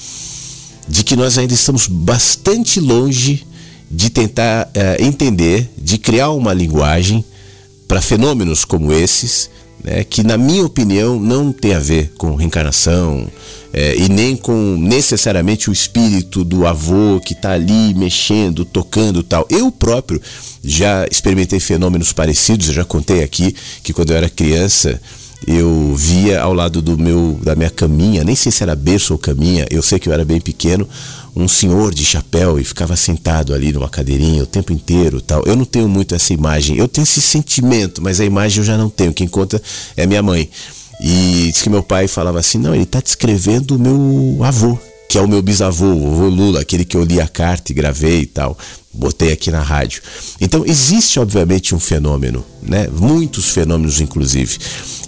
de 0.88 1.02
que 1.02 1.16
nós 1.16 1.38
ainda 1.38 1.54
estamos 1.54 1.86
bastante 1.86 2.78
longe 2.78 3.44
de 3.90 4.10
tentar 4.10 4.68
uh, 4.68 5.02
entender, 5.02 5.70
de 5.76 5.98
criar 5.98 6.30
uma 6.30 6.52
linguagem 6.54 7.24
para 7.86 8.00
fenômenos 8.00 8.64
como 8.64 8.92
esses, 8.92 9.50
né, 9.82 10.04
que, 10.04 10.22
na 10.22 10.36
minha 10.36 10.64
opinião, 10.64 11.18
não 11.18 11.52
tem 11.52 11.74
a 11.74 11.78
ver 11.78 12.12
com 12.16 12.34
reencarnação 12.34 13.28
é, 13.72 13.96
e 13.96 14.08
nem 14.08 14.36
com 14.36 14.76
necessariamente 14.78 15.70
o 15.70 15.72
espírito 15.72 16.44
do 16.44 16.66
avô 16.66 17.20
que 17.24 17.32
está 17.32 17.52
ali 17.52 17.94
mexendo, 17.94 18.64
tocando 18.64 19.22
tal. 19.22 19.46
Eu 19.48 19.72
próprio 19.72 20.20
já 20.62 21.06
experimentei 21.10 21.58
fenômenos 21.58 22.12
parecidos, 22.12 22.68
eu 22.68 22.74
já 22.74 22.84
contei 22.84 23.22
aqui 23.22 23.54
que 23.82 23.92
quando 23.92 24.10
eu 24.10 24.16
era 24.16 24.28
criança 24.28 25.00
eu 25.46 25.94
via 25.96 26.40
ao 26.40 26.54
lado 26.54 26.80
do 26.80 26.96
meu 26.96 27.38
da 27.42 27.56
minha 27.56 27.70
caminha, 27.70 28.22
nem 28.22 28.36
sei 28.36 28.52
se 28.52 28.62
era 28.62 28.76
berço 28.76 29.12
ou 29.12 29.18
caminha, 29.18 29.66
eu 29.70 29.82
sei 29.82 29.98
que 29.98 30.08
eu 30.08 30.12
era 30.12 30.24
bem 30.24 30.40
pequeno, 30.40 30.88
um 31.34 31.48
senhor 31.48 31.94
de 31.94 32.04
chapéu 32.04 32.58
e 32.58 32.64
ficava 32.64 32.94
sentado 32.96 33.54
ali 33.54 33.72
numa 33.72 33.88
cadeirinha 33.88 34.42
o 34.42 34.46
tempo 34.46 34.72
inteiro, 34.72 35.20
tal. 35.20 35.42
Eu 35.46 35.56
não 35.56 35.64
tenho 35.64 35.88
muito 35.88 36.14
essa 36.14 36.32
imagem, 36.32 36.76
eu 36.76 36.86
tenho 36.86 37.04
esse 37.04 37.20
sentimento, 37.22 38.02
mas 38.02 38.20
a 38.20 38.24
imagem 38.24 38.58
eu 38.58 38.64
já 38.64 38.76
não 38.76 38.90
tenho. 38.90 39.12
Quem 39.12 39.26
conta 39.26 39.60
é 39.96 40.06
minha 40.06 40.22
mãe. 40.22 40.48
E 41.00 41.50
diz 41.50 41.62
que 41.62 41.70
meu 41.70 41.82
pai 41.82 42.06
falava 42.06 42.38
assim: 42.38 42.58
"Não, 42.58 42.74
ele 42.74 42.84
está 42.84 43.00
descrevendo 43.00 43.76
o 43.76 43.78
meu 43.78 44.44
avô, 44.44 44.78
que 45.08 45.18
é 45.18 45.20
o 45.20 45.28
meu 45.28 45.42
bisavô, 45.42 45.86
o 45.86 46.06
avô 46.12 46.28
Lula, 46.28 46.60
aquele 46.60 46.84
que 46.84 46.96
eu 46.96 47.02
li 47.02 47.20
a 47.20 47.26
carta 47.26 47.72
e 47.72 47.74
gravei 47.74 48.20
e 48.20 48.26
tal 48.26 48.56
botei 48.92 49.32
aqui 49.32 49.50
na 49.50 49.62
rádio. 49.62 50.02
Então 50.40 50.64
existe 50.66 51.18
obviamente 51.18 51.74
um 51.74 51.80
fenômeno, 51.80 52.44
né? 52.62 52.88
Muitos 52.92 53.50
fenômenos 53.50 54.00
inclusive. 54.00 54.58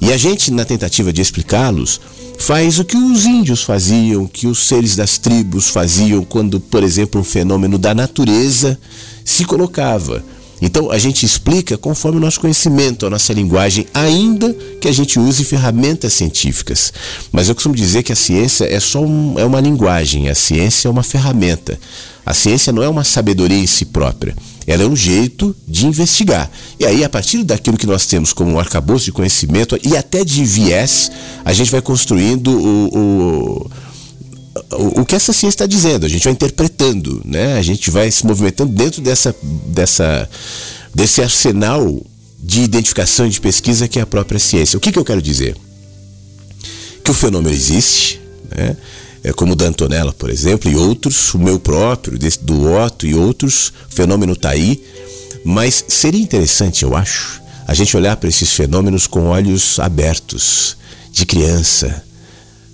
E 0.00 0.12
a 0.12 0.16
gente 0.16 0.50
na 0.50 0.64
tentativa 0.64 1.12
de 1.12 1.20
explicá-los 1.20 2.00
faz 2.38 2.78
o 2.78 2.84
que 2.84 2.96
os 2.96 3.24
índios 3.24 3.62
faziam, 3.62 4.26
que 4.26 4.46
os 4.46 4.66
seres 4.66 4.96
das 4.96 5.18
tribos 5.18 5.68
faziam 5.68 6.24
quando, 6.24 6.60
por 6.60 6.82
exemplo, 6.82 7.20
um 7.20 7.24
fenômeno 7.24 7.78
da 7.78 7.94
natureza 7.94 8.78
se 9.24 9.44
colocava. 9.44 10.22
Então 10.60 10.90
a 10.90 10.98
gente 10.98 11.26
explica 11.26 11.76
conforme 11.76 12.18
o 12.18 12.20
nosso 12.20 12.40
conhecimento, 12.40 13.04
a 13.04 13.10
nossa 13.10 13.32
linguagem, 13.32 13.86
ainda 13.92 14.54
que 14.80 14.88
a 14.88 14.92
gente 14.92 15.18
use 15.18 15.44
ferramentas 15.44 16.14
científicas. 16.14 16.92
Mas 17.32 17.48
eu 17.48 17.54
costumo 17.54 17.74
dizer 17.74 18.02
que 18.02 18.12
a 18.12 18.16
ciência 18.16 18.64
é 18.64 18.80
só 18.80 19.00
um, 19.00 19.38
é 19.38 19.44
uma 19.44 19.60
linguagem, 19.60 20.28
a 20.28 20.34
ciência 20.34 20.88
é 20.88 20.90
uma 20.90 21.02
ferramenta. 21.02 21.78
A 22.24 22.32
ciência 22.32 22.72
não 22.72 22.82
é 22.82 22.88
uma 22.88 23.04
sabedoria 23.04 23.58
em 23.58 23.66
si 23.66 23.84
própria. 23.84 24.34
Ela 24.66 24.84
é 24.84 24.86
um 24.86 24.96
jeito 24.96 25.54
de 25.66 25.86
investigar. 25.86 26.50
E 26.78 26.86
aí, 26.86 27.04
a 27.04 27.08
partir 27.08 27.42
daquilo 27.42 27.76
que 27.76 27.86
nós 27.86 28.06
temos 28.06 28.32
como 28.32 28.52
um 28.52 28.58
arcabouço 28.58 29.04
de 29.06 29.12
conhecimento 29.12 29.78
e 29.84 29.96
até 29.96 30.24
de 30.24 30.44
viés, 30.44 31.10
a 31.44 31.52
gente 31.52 31.70
vai 31.70 31.82
construindo 31.82 32.48
o, 32.48 32.98
o 32.98 33.70
o, 34.70 35.04
que 35.04 35.14
essa 35.14 35.32
ciência 35.32 35.56
está 35.56 35.66
dizendo, 35.66 36.06
a 36.06 36.08
gente 36.08 36.24
vai 36.24 36.32
interpretando, 36.32 37.20
né? 37.24 37.56
a 37.58 37.62
gente 37.62 37.90
vai 37.90 38.10
se 38.10 38.24
movimentando 38.24 38.72
dentro 38.72 39.02
dessa, 39.02 39.34
dessa, 39.66 40.28
desse 40.94 41.20
arsenal 41.20 42.00
de 42.40 42.62
identificação 42.62 43.26
e 43.26 43.30
de 43.30 43.40
pesquisa 43.40 43.88
que 43.88 43.98
é 43.98 44.02
a 44.02 44.06
própria 44.06 44.38
ciência. 44.38 44.76
O 44.76 44.80
que, 44.80 44.92
que 44.92 44.98
eu 44.98 45.04
quero 45.04 45.20
dizer? 45.20 45.56
Que 47.02 47.10
o 47.10 47.14
fenômeno 47.14 47.54
existe, 47.54 48.20
né? 48.54 48.76
É, 49.24 49.32
como 49.32 49.56
da 49.56 49.64
Antonella, 49.64 50.12
por 50.12 50.28
exemplo, 50.28 50.70
e 50.70 50.76
outros, 50.76 51.32
o 51.32 51.38
meu 51.38 51.58
próprio, 51.58 52.18
desse, 52.18 52.38
do 52.44 52.70
Otto 52.70 53.06
e 53.06 53.14
outros, 53.14 53.72
o 53.90 53.94
fenômeno 53.94 54.34
está 54.34 54.50
aí, 54.50 54.84
mas 55.42 55.82
seria 55.88 56.20
interessante, 56.20 56.84
eu 56.84 56.94
acho, 56.94 57.42
a 57.66 57.72
gente 57.72 57.96
olhar 57.96 58.16
para 58.16 58.28
esses 58.28 58.52
fenômenos 58.52 59.06
com 59.06 59.28
olhos 59.28 59.78
abertos, 59.78 60.76
de 61.10 61.24
criança, 61.24 62.04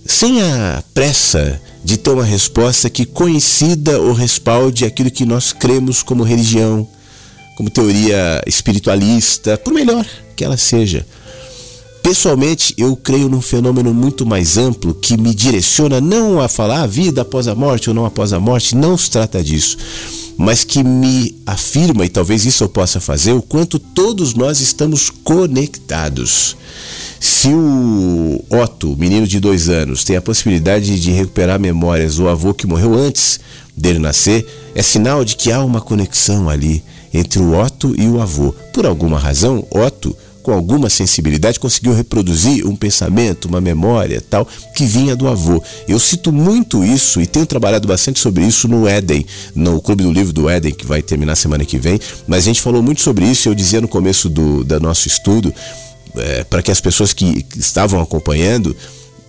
sem 0.04 0.42
a 0.42 0.82
pressa 0.94 1.60
de 1.84 1.96
ter 1.96 2.10
uma 2.10 2.24
resposta 2.24 2.88
que 2.90 3.04
coincida 3.04 4.00
ou 4.00 4.12
respalde 4.12 4.84
aquilo 4.84 5.10
que 5.10 5.26
nós 5.26 5.52
cremos 5.52 6.02
como 6.02 6.24
religião, 6.24 6.88
como 7.56 7.70
teoria 7.70 8.42
espiritualista, 8.46 9.58
por 9.58 9.72
melhor 9.74 10.06
que 10.34 10.42
ela 10.42 10.56
seja. 10.56 11.06
Pessoalmente, 12.02 12.74
eu 12.78 12.96
creio 12.96 13.28
num 13.28 13.42
fenômeno 13.42 13.92
muito 13.92 14.24
mais 14.24 14.56
amplo 14.56 14.94
que 14.94 15.16
me 15.16 15.34
direciona 15.34 16.00
não 16.00 16.40
a 16.40 16.48
falar 16.48 16.82
a 16.82 16.86
vida 16.86 17.22
após 17.22 17.46
a 17.46 17.54
morte 17.54 17.90
ou 17.90 17.94
não 17.94 18.06
após 18.06 18.32
a 18.32 18.40
morte, 18.40 18.74
não 18.74 18.96
se 18.96 19.10
trata 19.10 19.42
disso, 19.44 19.76
mas 20.36 20.64
que 20.64 20.82
me 20.82 21.36
afirma, 21.46 22.04
e 22.04 22.08
talvez 22.08 22.46
isso 22.46 22.64
eu 22.64 22.68
possa 22.68 23.00
fazer, 23.00 23.32
o 23.32 23.42
quanto 23.42 23.78
todos 23.78 24.34
nós 24.34 24.60
estamos 24.60 25.10
conectados. 25.10 26.56
Se 27.20 27.48
o 27.48 28.42
Otto, 28.48 28.96
menino 28.96 29.26
de 29.26 29.38
dois 29.38 29.68
anos, 29.68 30.02
tem 30.02 30.16
a 30.16 30.22
possibilidade 30.22 30.98
de 30.98 31.10
recuperar 31.10 31.60
memórias 31.60 32.16
do 32.16 32.28
avô 32.28 32.54
que 32.54 32.66
morreu 32.66 32.94
antes 32.94 33.38
dele 33.76 33.98
nascer, 33.98 34.46
é 34.74 34.82
sinal 34.82 35.22
de 35.22 35.36
que 35.36 35.52
há 35.52 35.62
uma 35.62 35.82
conexão 35.82 36.48
ali 36.48 36.82
entre 37.12 37.40
o 37.40 37.52
Otto 37.58 37.94
e 37.98 38.06
o 38.06 38.20
avô. 38.20 38.54
Por 38.72 38.86
alguma 38.86 39.18
razão, 39.18 39.66
Otto 39.70 40.16
com 40.50 40.54
alguma 40.56 40.90
sensibilidade, 40.90 41.60
conseguiu 41.60 41.94
reproduzir 41.94 42.66
um 42.66 42.74
pensamento, 42.74 43.44
uma 43.44 43.60
memória 43.60 44.20
tal, 44.20 44.48
que 44.74 44.84
vinha 44.84 45.14
do 45.14 45.28
avô. 45.28 45.62
Eu 45.86 45.96
cito 46.00 46.32
muito 46.32 46.84
isso 46.84 47.20
e 47.20 47.26
tenho 47.26 47.46
trabalhado 47.46 47.86
bastante 47.86 48.18
sobre 48.18 48.44
isso 48.44 48.66
no 48.66 48.88
Éden, 48.88 49.24
no 49.54 49.80
Clube 49.80 50.02
do 50.02 50.12
Livro 50.12 50.32
do 50.32 50.48
Éden, 50.48 50.74
que 50.74 50.84
vai 50.84 51.02
terminar 51.02 51.36
semana 51.36 51.64
que 51.64 51.78
vem. 51.78 52.00
Mas 52.26 52.38
a 52.38 52.46
gente 52.46 52.60
falou 52.60 52.82
muito 52.82 53.00
sobre 53.00 53.24
isso, 53.26 53.48
eu 53.48 53.54
dizia 53.54 53.80
no 53.80 53.86
começo 53.86 54.28
do, 54.28 54.64
do 54.64 54.80
nosso 54.80 55.06
estudo, 55.06 55.54
é, 56.16 56.42
para 56.42 56.62
que 56.62 56.72
as 56.72 56.80
pessoas 56.80 57.12
que, 57.12 57.46
estavam 57.56 58.00
acompanhando 58.00 58.76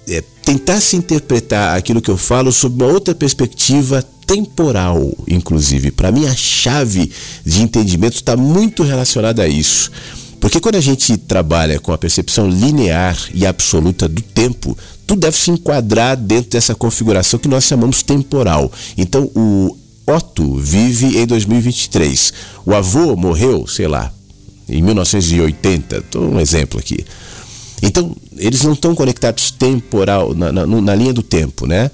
é, 0.09 0.23
tentassem 0.43 0.97
interpretar 0.97 1.77
aquilo 1.77 2.01
que 2.01 2.09
eu 2.09 2.17
falo 2.17 2.51
sob 2.51 2.83
uma 2.83 2.91
outra 2.91 3.13
perspectiva 3.13 4.03
temporal, 4.25 5.13
inclusive. 5.27 5.91
Para 5.91 6.11
mim, 6.11 6.25
a 6.25 6.33
chave 6.33 7.11
de 7.45 7.61
entendimento 7.61 8.15
está 8.15 8.35
muito 8.35 8.81
relacionada 8.81 9.43
a 9.43 9.47
isso. 9.47 9.91
Porque 10.41 10.59
quando 10.59 10.75
a 10.75 10.81
gente 10.81 11.15
trabalha 11.17 11.79
com 11.79 11.93
a 11.93 11.97
percepção 11.99 12.49
linear 12.49 13.15
e 13.31 13.45
absoluta 13.45 14.09
do 14.09 14.23
tempo, 14.23 14.75
tudo 15.05 15.21
deve 15.21 15.37
se 15.37 15.51
enquadrar 15.51 16.17
dentro 16.17 16.49
dessa 16.49 16.73
configuração 16.73 17.39
que 17.39 17.47
nós 17.47 17.63
chamamos 17.63 18.01
temporal. 18.01 18.71
Então, 18.97 19.29
o 19.35 19.77
Otto 20.07 20.55
vive 20.55 21.19
em 21.19 21.27
2023. 21.27 22.33
O 22.65 22.73
avô 22.73 23.15
morreu, 23.15 23.67
sei 23.67 23.87
lá, 23.87 24.11
em 24.67 24.81
1980. 24.81 25.97
Estou 25.97 26.23
um 26.23 26.39
exemplo 26.39 26.79
aqui. 26.79 27.05
Então, 27.83 28.15
eles 28.35 28.63
não 28.63 28.73
estão 28.73 28.95
conectados 28.95 29.51
temporal, 29.51 30.33
na, 30.33 30.51
na, 30.51 30.65
na 30.65 30.95
linha 30.95 31.13
do 31.13 31.21
tempo, 31.21 31.67
né? 31.67 31.91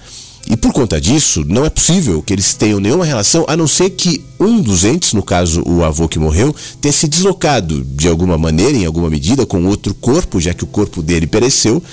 E 0.49 0.56
por 0.56 0.72
conta 0.72 0.99
disso, 0.99 1.44
não 1.45 1.65
é 1.65 1.69
possível 1.69 2.24
que 2.24 2.32
eles 2.34 2.53
tenham 2.53 2.80
nenhuma 2.80 3.03
relação, 3.03 3.44
a 3.49 3.57
não 3.57 3.68
ser 3.68 3.90
que 3.90 4.24
um 4.40 4.61
dos 4.61 4.86
entes, 4.86 5.11
no 5.11 5.22
caso 5.22 5.61
o 5.65 5.84
avô 5.84 6.07
que 6.07 6.18
morreu, 6.18 6.56
tenha 6.80 6.94
se 6.94 7.06
deslocado 7.06 7.84
de 7.84 8.07
alguma 8.07 8.38
maneira, 8.38 8.78
em 8.78 8.86
alguma 8.86 9.10
medida, 9.10 9.45
com 9.45 9.65
outro 9.65 9.94
corpo, 9.94 10.40
já 10.40 10.53
que 10.53 10.64
o 10.64 10.68
corpo 10.68 11.02
dele 11.02 11.28
pereceu, 11.28 11.84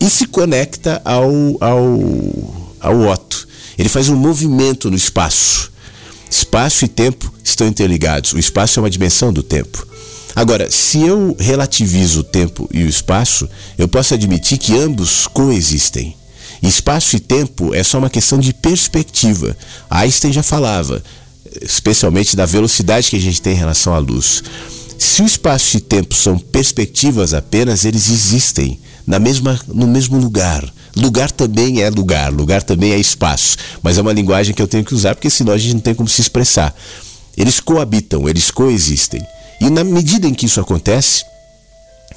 e 0.00 0.10
se 0.10 0.26
conecta 0.26 1.00
ao, 1.04 1.30
ao, 1.60 2.00
ao 2.80 3.00
Otto. 3.12 3.46
Ele 3.78 3.88
faz 3.88 4.08
um 4.08 4.16
movimento 4.16 4.90
no 4.90 4.96
espaço. 4.96 5.70
Espaço 6.28 6.84
e 6.84 6.88
tempo 6.88 7.32
estão 7.44 7.66
interligados. 7.68 8.32
O 8.32 8.38
espaço 8.38 8.80
é 8.80 8.82
uma 8.82 8.90
dimensão 8.90 9.32
do 9.32 9.42
tempo. 9.42 9.86
Agora, 10.34 10.70
se 10.70 11.00
eu 11.00 11.36
relativizo 11.38 12.20
o 12.20 12.24
tempo 12.24 12.68
e 12.72 12.82
o 12.82 12.88
espaço, 12.88 13.48
eu 13.78 13.86
posso 13.86 14.14
admitir 14.14 14.58
que 14.58 14.76
ambos 14.76 15.26
coexistem. 15.28 16.16
Espaço 16.62 17.16
e 17.16 17.20
tempo 17.20 17.74
é 17.74 17.82
só 17.82 17.98
uma 17.98 18.10
questão 18.10 18.38
de 18.38 18.52
perspectiva. 18.52 19.56
Einstein 19.88 20.32
já 20.32 20.42
falava, 20.42 21.02
especialmente 21.62 22.36
da 22.36 22.44
velocidade 22.46 23.08
que 23.08 23.16
a 23.16 23.20
gente 23.20 23.40
tem 23.40 23.54
em 23.54 23.58
relação 23.58 23.94
à 23.94 23.98
luz. 23.98 24.42
Se 24.98 25.22
o 25.22 25.26
espaço 25.26 25.78
e 25.78 25.80
tempo 25.80 26.14
são 26.14 26.38
perspectivas 26.38 27.32
apenas, 27.32 27.84
eles 27.84 28.10
existem 28.10 28.78
na 29.06 29.18
mesma, 29.18 29.58
no 29.66 29.86
mesmo 29.86 30.18
lugar. 30.18 30.62
Lugar 30.94 31.30
também 31.30 31.82
é 31.82 31.88
lugar, 31.88 32.32
lugar 32.32 32.62
também 32.62 32.92
é 32.92 32.98
espaço, 32.98 33.56
mas 33.82 33.96
é 33.96 34.02
uma 34.02 34.12
linguagem 34.12 34.54
que 34.54 34.60
eu 34.60 34.68
tenho 34.68 34.84
que 34.84 34.94
usar 34.94 35.14
porque 35.14 35.30
senão 35.30 35.52
a 35.52 35.58
gente 35.58 35.74
não 35.74 35.80
tem 35.80 35.94
como 35.94 36.08
se 36.08 36.20
expressar. 36.20 36.74
Eles 37.36 37.60
coabitam, 37.60 38.28
eles 38.28 38.50
coexistem. 38.50 39.22
E 39.60 39.70
na 39.70 39.84
medida 39.84 40.26
em 40.26 40.34
que 40.34 40.46
isso 40.46 40.60
acontece, 40.60 41.24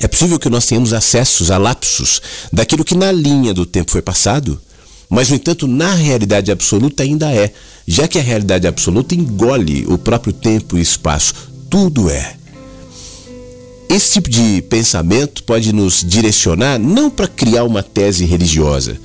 é 0.03 0.07
possível 0.07 0.37
que 0.37 0.49
nós 0.49 0.65
tenhamos 0.65 0.91
acessos 0.91 1.49
a 1.49 1.57
lapsos 1.57 2.21
daquilo 2.51 2.83
que 2.83 2.93
na 2.93 3.09
linha 3.09 3.53
do 3.53 3.65
tempo 3.65 3.89
foi 3.89 4.01
passado, 4.01 4.61
mas, 5.09 5.29
no 5.29 5.37
entanto, 5.37 5.65
na 5.65 5.93
realidade 5.93 6.51
absoluta 6.51 7.03
ainda 7.03 7.31
é, 7.31 7.53
já 7.87 8.05
que 8.05 8.19
a 8.19 8.21
realidade 8.21 8.67
absoluta 8.67 9.15
engole 9.15 9.85
o 9.87 9.97
próprio 9.97 10.33
tempo 10.33 10.77
e 10.77 10.81
espaço. 10.81 11.33
Tudo 11.69 12.09
é. 12.09 12.35
Esse 13.89 14.13
tipo 14.13 14.29
de 14.29 14.61
pensamento 14.63 15.41
pode 15.43 15.71
nos 15.71 16.03
direcionar 16.03 16.77
não 16.77 17.09
para 17.09 17.27
criar 17.27 17.63
uma 17.63 17.81
tese 17.81 18.25
religiosa, 18.25 18.99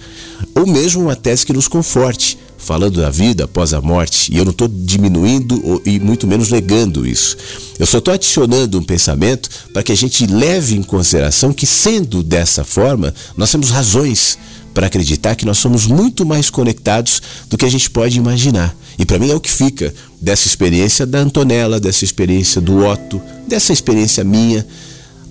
ou 0.53 0.67
mesmo 0.67 1.03
uma 1.03 1.15
tese 1.15 1.47
que 1.47 1.53
nos 1.53 1.69
conforte, 1.69 2.37
falando 2.59 3.01
da 3.01 3.09
vida 3.09 3.45
após 3.45 3.73
a 3.73 3.81
morte, 3.81 4.31
e 4.35 4.37
eu 4.37 4.45
não 4.45 4.51
estou 4.51 4.69
diminuindo 4.69 5.81
e 5.87 5.99
muito 5.99 6.27
menos 6.27 6.51
negando 6.51 7.07
isso. 7.07 7.37
Eu 7.79 7.87
só 7.87 7.99
estou 7.99 8.13
adicionando 8.13 8.79
um 8.79 8.83
pensamento 8.83 9.49
para 9.73 9.83
que 9.83 9.93
a 9.93 9.97
gente 9.97 10.27
leve 10.27 10.77
em 10.77 10.83
consideração 10.83 11.53
que, 11.53 11.65
sendo 11.65 12.23
dessa 12.23 12.65
forma, 12.65 13.15
nós 13.37 13.51
temos 13.51 13.71
razões 13.71 14.37
para 14.75 14.89
acreditar 14.89 15.35
que 15.35 15.47
nós 15.47 15.59
somos 15.59 15.87
muito 15.87 16.27
mais 16.27 16.51
conectados 16.51 17.23
do 17.49 17.57
que 17.57 17.65
a 17.65 17.71
gente 17.71 17.89
pode 17.89 18.19
imaginar. 18.19 18.77
E 18.99 19.07
para 19.07 19.19
mim 19.19 19.31
é 19.31 19.35
o 19.35 19.41
que 19.41 19.51
fica 19.51 19.95
dessa 20.21 20.47
experiência 20.47 21.07
da 21.07 21.21
Antonella, 21.21 21.81
dessa 21.81 22.05
experiência 22.05 22.61
do 22.61 22.85
Otto, 22.85 23.21
dessa 23.47 23.73
experiência 23.73 24.25
minha. 24.25 24.67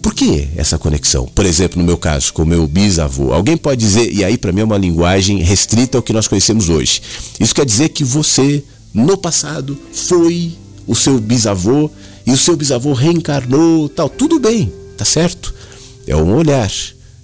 Por 0.01 0.13
que 0.13 0.47
essa 0.55 0.77
conexão? 0.77 1.25
Por 1.25 1.45
exemplo, 1.45 1.79
no 1.79 1.85
meu 1.85 1.97
caso, 1.97 2.33
com 2.33 2.43
o 2.43 2.45
meu 2.45 2.67
bisavô. 2.67 3.33
Alguém 3.33 3.57
pode 3.57 3.79
dizer, 3.79 4.11
e 4.13 4.23
aí 4.23 4.37
para 4.37 4.51
mim 4.51 4.61
é 4.61 4.63
uma 4.63 4.77
linguagem 4.77 5.39
restrita 5.39 5.97
ao 5.97 6.01
que 6.01 6.13
nós 6.13 6.27
conhecemos 6.27 6.69
hoje. 6.69 7.01
Isso 7.39 7.53
quer 7.53 7.65
dizer 7.65 7.89
que 7.89 8.03
você, 8.03 8.63
no 8.93 9.17
passado, 9.17 9.77
foi 9.91 10.53
o 10.85 10.95
seu 10.95 11.19
bisavô 11.19 11.89
e 12.25 12.31
o 12.31 12.37
seu 12.37 12.55
bisavô 12.55 12.93
reencarnou, 12.93 13.89
tal. 13.89 14.09
Tudo 14.09 14.39
bem, 14.39 14.71
tá 14.97 15.05
certo? 15.05 15.53
É 16.05 16.15
um 16.15 16.35
olhar, 16.35 16.71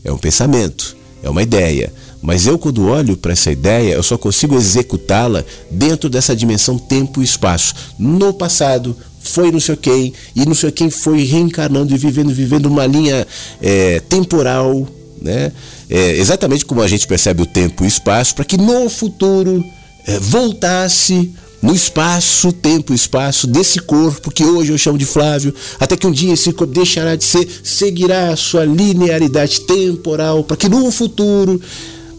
é 0.04 0.12
um 0.12 0.18
pensamento, 0.18 0.96
é 1.22 1.30
uma 1.30 1.42
ideia. 1.42 1.94
Mas 2.24 2.48
eu, 2.48 2.58
quando 2.58 2.88
olho 2.88 3.18
para 3.18 3.34
essa 3.34 3.52
ideia, 3.52 3.96
eu 3.96 4.02
só 4.02 4.18
consigo 4.18 4.56
executá-la 4.56 5.44
dentro 5.70 6.10
dessa 6.10 6.34
dimensão 6.34 6.80
tempo 6.80 7.22
e 7.22 7.26
espaço. 7.26 7.76
No 8.00 8.34
passado, 8.34 8.96
foi 9.20 9.52
não 9.52 9.60
sei 9.60 9.76
quem, 9.76 10.14
e 10.34 10.46
não 10.46 10.56
sei 10.56 10.72
quem 10.72 10.90
foi 10.90 11.24
reencarnando 11.24 11.94
e 11.94 11.98
vivendo, 11.98 12.34
vivendo 12.34 12.68
uma 12.68 12.86
linha 12.86 13.28
é, 13.62 14.00
temporal, 14.00 14.88
né? 15.22 15.52
É, 15.90 16.18
exatamente 16.18 16.66
como 16.66 16.82
a 16.82 16.88
gente 16.88 17.06
percebe 17.06 17.44
o 17.44 17.46
tempo 17.46 17.84
e 17.84 17.88
o 17.88 17.90
espaço, 17.90 18.36
para 18.36 18.46
que 18.46 18.58
no 18.58 18.90
futuro 18.90 19.62
é, 20.08 20.18
voltasse 20.18 21.30
no 21.62 21.74
espaço, 21.74 22.52
tempo 22.52 22.94
e 22.94 22.96
espaço 22.96 23.48
desse 23.48 23.80
corpo 23.80 24.32
que 24.32 24.44
hoje 24.44 24.72
eu 24.72 24.78
chamo 24.78 24.98
de 24.98 25.06
Flávio, 25.06 25.54
até 25.80 25.96
que 25.96 26.08
um 26.08 26.12
dia 26.12 26.34
esse 26.34 26.52
corpo 26.54 26.74
deixará 26.74 27.16
de 27.16 27.24
ser, 27.24 27.48
seguirá 27.64 28.30
a 28.30 28.36
sua 28.36 28.66
linearidade 28.66 29.62
temporal, 29.62 30.44
para 30.44 30.58
que 30.58 30.70
no 30.70 30.90
futuro. 30.92 31.62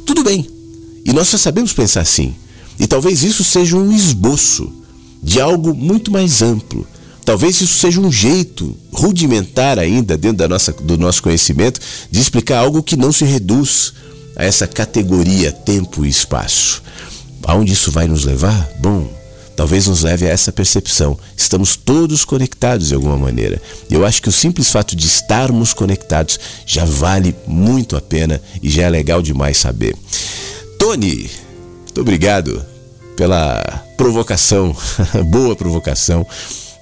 Tudo 0.05 0.23
bem. 0.23 0.47
E 1.05 1.13
nós 1.13 1.29
só 1.29 1.39
sabemos 1.39 1.73
pensar 1.73 2.01
assim. 2.01 2.35
E 2.79 2.87
talvez 2.87 3.23
isso 3.23 3.45
seja 3.45 3.77
um 3.77 3.93
esboço 3.93 4.73
de 5.23 5.41
algo 5.41 5.75
muito 5.75 6.11
mais 6.11 6.43
amplo. 6.43 6.87
Talvez 7.25 7.61
isso 7.61 7.79
seja 7.79 8.01
um 8.01 8.13
jeito 8.13 8.77
rudimentar 8.93 9.79
ainda 9.79 10.17
dentro 10.17 10.39
da 10.39 10.49
nossa, 10.49 10.73
do 10.73 10.99
nosso 10.99 11.23
conhecimento 11.23 11.81
de 12.11 12.21
explicar 12.21 12.59
algo 12.59 12.83
que 12.83 12.97
não 12.97 13.11
se 13.11 13.25
reduz 13.25 13.95
a 14.37 14.45
essa 14.45 14.67
categoria 14.67 15.51
tempo 15.51 16.05
e 16.05 16.09
espaço. 16.09 16.83
Aonde 17.45 17.73
isso 17.73 17.91
vai 17.91 18.07
nos 18.07 18.25
levar? 18.25 18.69
Bom, 18.81 19.11
talvez 19.57 19.87
nos 19.87 20.03
leve 20.03 20.27
a 20.27 20.31
essa 20.31 20.53
percepção. 20.53 21.19
Estamos 21.37 21.77
todos 21.77 22.25
conectados 22.25 22.89
de 22.89 22.95
alguma 22.95 23.17
maneira. 23.17 23.61
Eu 23.91 24.05
acho 24.05 24.23
que 24.23 24.29
o 24.29 24.33
simples 24.33 24.71
fato 24.71 24.97
de 24.97 25.07
estarmos 25.07 25.73
conectados 25.73 26.39
já 26.67 26.85
vale 26.85 27.35
muito 27.47 27.97
a 27.97 28.01
pena 28.01 28.41
e 28.63 28.69
já 28.69 28.83
é 28.85 28.91
legal 28.91 29.23
demais 29.23 29.59
saber. 29.59 29.97
Tony, 30.79 31.31
muito 31.83 32.01
obrigado 32.01 32.65
pela 33.17 33.63
provocação, 33.97 34.77
boa 35.31 35.55
provocação 35.55 36.27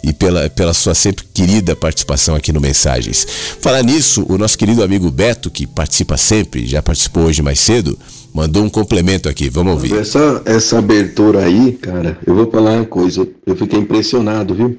e 0.02 0.12
pela, 0.12 0.50
pela 0.50 0.74
sua 0.74 0.94
sempre 0.94 1.24
querida 1.32 1.76
participação 1.76 2.34
aqui 2.34 2.52
no 2.52 2.60
Mensagens. 2.60 3.26
Falar 3.60 3.82
nisso, 3.82 4.26
o 4.28 4.36
nosso 4.36 4.58
querido 4.58 4.82
amigo 4.82 5.10
Beto, 5.10 5.50
que 5.50 5.66
participa 5.66 6.16
sempre, 6.16 6.66
já 6.66 6.82
participou 6.82 7.24
hoje 7.24 7.42
mais 7.42 7.60
cedo, 7.60 7.96
mandou 8.32 8.64
um 8.64 8.70
complemento 8.70 9.28
aqui. 9.28 9.48
Vamos 9.48 9.74
ouvir. 9.74 9.94
Essa, 9.94 10.42
essa 10.44 10.78
abertura 10.78 11.44
aí, 11.44 11.72
cara, 11.72 12.18
eu 12.26 12.34
vou 12.34 12.50
falar 12.50 12.76
uma 12.76 12.86
coisa. 12.86 13.28
Eu 13.46 13.56
fiquei 13.56 13.78
impressionado, 13.78 14.54
viu? 14.54 14.78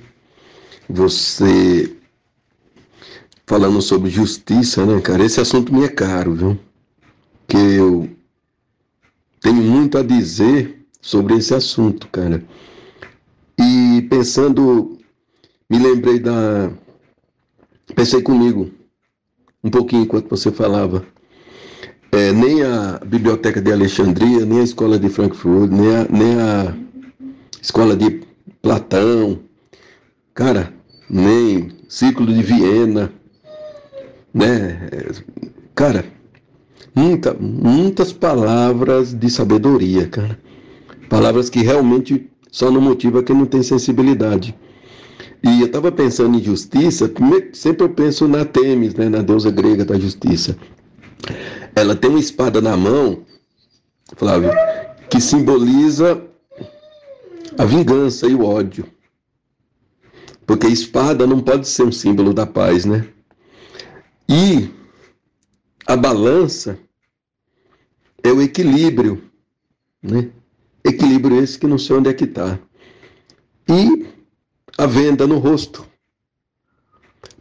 Você 0.90 1.96
falando 3.46 3.82
sobre 3.82 4.10
justiça, 4.10 4.86
né, 4.86 5.00
cara? 5.02 5.24
Esse 5.24 5.40
assunto 5.40 5.74
me 5.74 5.84
é 5.84 5.90
caro, 5.90 6.34
viu? 6.34 6.60
Que 7.48 7.58
eu 7.58 8.10
tenho 9.40 9.62
muito 9.62 9.98
a 9.98 10.04
dizer 10.04 10.86
sobre 11.02 11.36
esse 11.36 11.54
assunto, 11.54 12.08
cara. 12.08 12.44
E 13.60 14.02
pensando, 14.10 14.98
me 15.70 15.78
lembrei 15.78 16.20
da. 16.20 16.72
Pensei 17.96 18.22
comigo 18.22 18.72
um 19.64 19.70
pouquinho 19.70 20.04
enquanto 20.04 20.30
você 20.30 20.52
falava. 20.52 21.06
É, 22.14 22.32
nem 22.32 22.62
a 22.62 23.00
Biblioteca 23.04 23.60
de 23.60 23.72
Alexandria, 23.72 24.46
nem 24.46 24.60
a 24.60 24.64
Escola 24.64 25.00
de 25.00 25.10
Frankfurt, 25.10 25.72
nem 25.72 25.96
a, 25.96 26.08
nem 26.08 26.40
a 26.40 26.76
Escola 27.60 27.96
de 27.96 28.22
Platão, 28.62 29.40
cara, 30.32 30.72
nem 31.10 31.72
Ciclo 31.90 32.28
de 32.28 32.44
Viena, 32.44 33.12
né? 34.32 34.90
Cara, 35.74 36.06
muita, 36.96 37.34
muitas 37.34 38.14
palavras 38.14 39.12
de 39.12 39.28
sabedoria, 39.28 40.08
cara. 40.08 40.38
Palavras 41.10 41.50
que 41.50 41.64
realmente 41.64 42.30
só 42.52 42.70
não 42.70 42.80
motiva 42.80 43.24
quem 43.24 43.36
não 43.36 43.48
tem 43.48 43.64
sensibilidade. 43.64 44.56
E 45.44 45.62
eu 45.62 45.66
estava 45.66 45.92
pensando 45.92 46.38
em 46.38 46.44
justiça, 46.44 47.12
sempre 47.54 47.86
eu 47.86 47.90
penso 47.90 48.28
na 48.28 48.46
Temis, 48.46 48.94
né, 48.94 49.10
na 49.10 49.24
deusa 49.24 49.50
grega 49.50 49.84
da 49.84 49.98
justiça. 49.98 50.56
Ela 51.76 51.96
tem 51.96 52.10
uma 52.10 52.20
espada 52.20 52.62
na 52.62 52.78
mão, 52.78 53.26
Flávio, 54.16 54.52
que 55.10 55.20
simboliza 55.20 56.24
a 57.58 57.66
vingança 57.66 58.28
e 58.28 58.36
o 58.36 58.46
ódio. 58.46 58.86
Porque 60.46 60.68
a 60.68 60.70
espada 60.70 61.26
não 61.26 61.40
pode 61.42 61.68
ser 61.68 61.84
um 61.84 61.92
símbolo 61.92 62.34
da 62.34 62.46
paz, 62.46 62.86
né? 62.86 63.08
E 64.28 64.70
a 65.86 65.96
balança 65.96 66.78
é 68.24 68.32
o 68.32 68.42
equilíbrio, 68.42 69.30
né? 70.02 70.30
Equilíbrio 70.84 71.42
esse 71.42 71.58
que 71.58 71.68
não 71.68 71.78
sei 71.78 71.96
onde 71.96 72.10
é 72.10 72.14
que 72.14 72.26
está. 72.26 72.60
E 73.70 74.06
a 74.78 74.86
venda 74.86 75.26
no 75.26 75.38
rosto. 75.38 75.86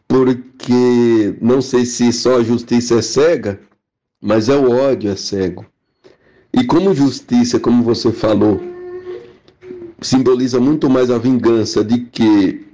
Porque 0.07 1.37
não 1.41 1.63
sei 1.63 1.85
se 1.87 2.13
só 2.13 2.39
a 2.39 2.45
justiça 2.45 2.97
é 2.97 3.03
cega, 3.03 3.61
mas 4.23 4.49
é 4.49 4.55
o 4.55 4.71
ódio 4.71 5.11
é 5.11 5.17
cego. 5.17 5.67
E 6.55 6.63
como 6.65 6.95
justiça, 6.95 7.59
como 7.59 7.83
você 7.83 8.13
falou, 8.13 8.63
simboliza 10.01 10.61
muito 10.61 10.89
mais 10.89 11.11
a 11.11 11.19
vingança 11.19 11.83
de 11.83 11.99
que 11.99 12.65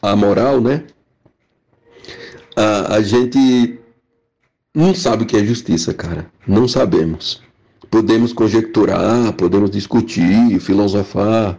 a 0.00 0.14
moral, 0.14 0.60
né? 0.60 0.84
A, 2.54 2.96
a 2.96 3.02
gente 3.02 3.78
não 4.72 4.94
sabe 4.94 5.24
o 5.24 5.26
que 5.26 5.36
é 5.36 5.44
justiça, 5.44 5.92
cara. 5.92 6.30
Não 6.46 6.68
sabemos. 6.68 7.42
Podemos 7.90 8.32
conjecturar, 8.32 9.32
podemos 9.32 9.70
discutir, 9.70 10.60
filosofar, 10.60 11.58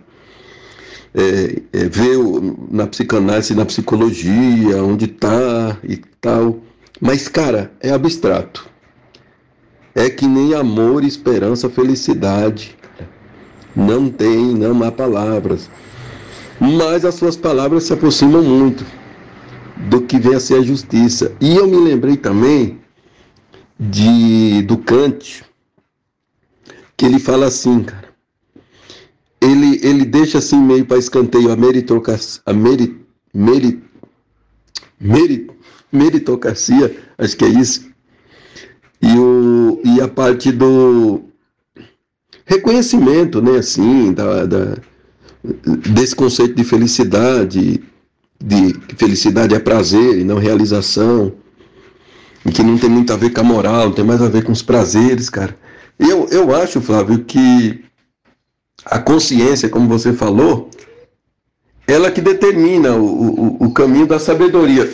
é, 1.13 1.61
é, 1.73 1.89
ver 1.89 2.17
na 2.71 2.87
psicanálise, 2.87 3.53
na 3.53 3.65
psicologia, 3.65 4.83
onde 4.83 5.05
está 5.05 5.77
e 5.83 5.97
tal. 6.21 6.59
Mas, 7.01 7.27
cara, 7.27 7.71
é 7.81 7.91
abstrato 7.91 8.72
é 9.95 10.09
que 10.09 10.27
nem 10.27 10.53
amor, 10.53 11.03
esperança, 11.03 11.69
felicidade. 11.69 12.75
Não 13.75 14.09
tem, 14.09 14.55
não 14.55 14.83
há 14.83 14.91
palavras. 14.91 15.69
Mas 16.59 17.05
as 17.05 17.15
suas 17.15 17.35
palavras 17.35 17.83
se 17.83 17.93
aproximam 17.93 18.43
muito 18.43 18.85
do 19.89 20.01
que 20.01 20.17
vem 20.17 20.35
a 20.35 20.39
ser 20.39 20.55
a 20.55 20.61
justiça. 20.61 21.31
E 21.39 21.55
eu 21.55 21.67
me 21.67 21.77
lembrei 21.77 22.15
também 22.15 22.79
de 23.79 24.61
do 24.63 24.77
Kant, 24.77 25.43
que 26.95 27.05
ele 27.05 27.19
fala 27.19 27.47
assim, 27.47 27.83
cara. 27.83 28.13
Ele, 29.41 29.79
ele 29.83 30.05
deixa 30.05 30.37
assim 30.37 30.57
meio 30.57 30.85
para 30.85 30.97
escanteio 30.97 31.51
a 31.51 31.55
meritocracia, 31.55 32.41
a 32.45 32.53
meri, 32.53 32.97
meri, 33.33 33.83
meri, 34.97 35.51
meritocracia, 35.91 36.95
acho 37.17 37.35
que 37.35 37.43
é 37.43 37.49
isso 37.49 37.93
e, 39.03 39.19
o, 39.19 39.62
e 39.83 40.01
a 40.01 40.07
parte 40.07 40.51
do 40.51 41.23
reconhecimento, 42.45 43.41
né, 43.41 43.57
assim, 43.57 44.13
da, 44.13 44.45
da, 44.45 44.77
desse 45.93 46.15
conceito 46.15 46.55
de 46.55 46.63
felicidade, 46.63 47.83
de 48.43 48.73
que 48.73 48.95
felicidade 48.95 49.55
é 49.55 49.59
prazer 49.59 50.19
e 50.19 50.23
não 50.23 50.37
realização, 50.37 51.33
e 52.45 52.51
que 52.51 52.63
não 52.63 52.77
tem 52.77 52.89
muito 52.89 53.11
a 53.13 53.17
ver 53.17 53.31
com 53.31 53.41
a 53.41 53.43
moral, 53.43 53.91
tem 53.91 54.03
mais 54.03 54.21
a 54.21 54.27
ver 54.27 54.43
com 54.43 54.51
os 54.51 54.61
prazeres, 54.61 55.29
cara. 55.29 55.57
Eu, 55.97 56.27
eu 56.29 56.53
acho, 56.55 56.81
Flávio, 56.81 57.23
que 57.23 57.83
a 58.85 58.99
consciência, 58.99 59.69
como 59.69 59.87
você 59.87 60.11
falou, 60.11 60.69
ela 61.87 62.11
que 62.11 62.21
determina 62.21 62.95
o, 62.95 63.05
o, 63.05 63.65
o 63.65 63.73
caminho 63.73 64.07
da 64.07 64.19
sabedoria. 64.19 64.91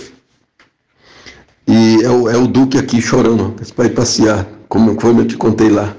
E 1.67 2.03
é 2.03 2.09
o, 2.09 2.29
é 2.29 2.37
o 2.37 2.47
Duque 2.47 2.77
aqui 2.77 3.01
chorando 3.01 3.55
para 3.75 3.85
ir 3.85 3.93
passear, 3.93 4.47
como, 4.69 4.95
como 4.95 5.21
eu 5.21 5.27
te 5.27 5.35
contei 5.35 5.69
lá. 5.69 5.93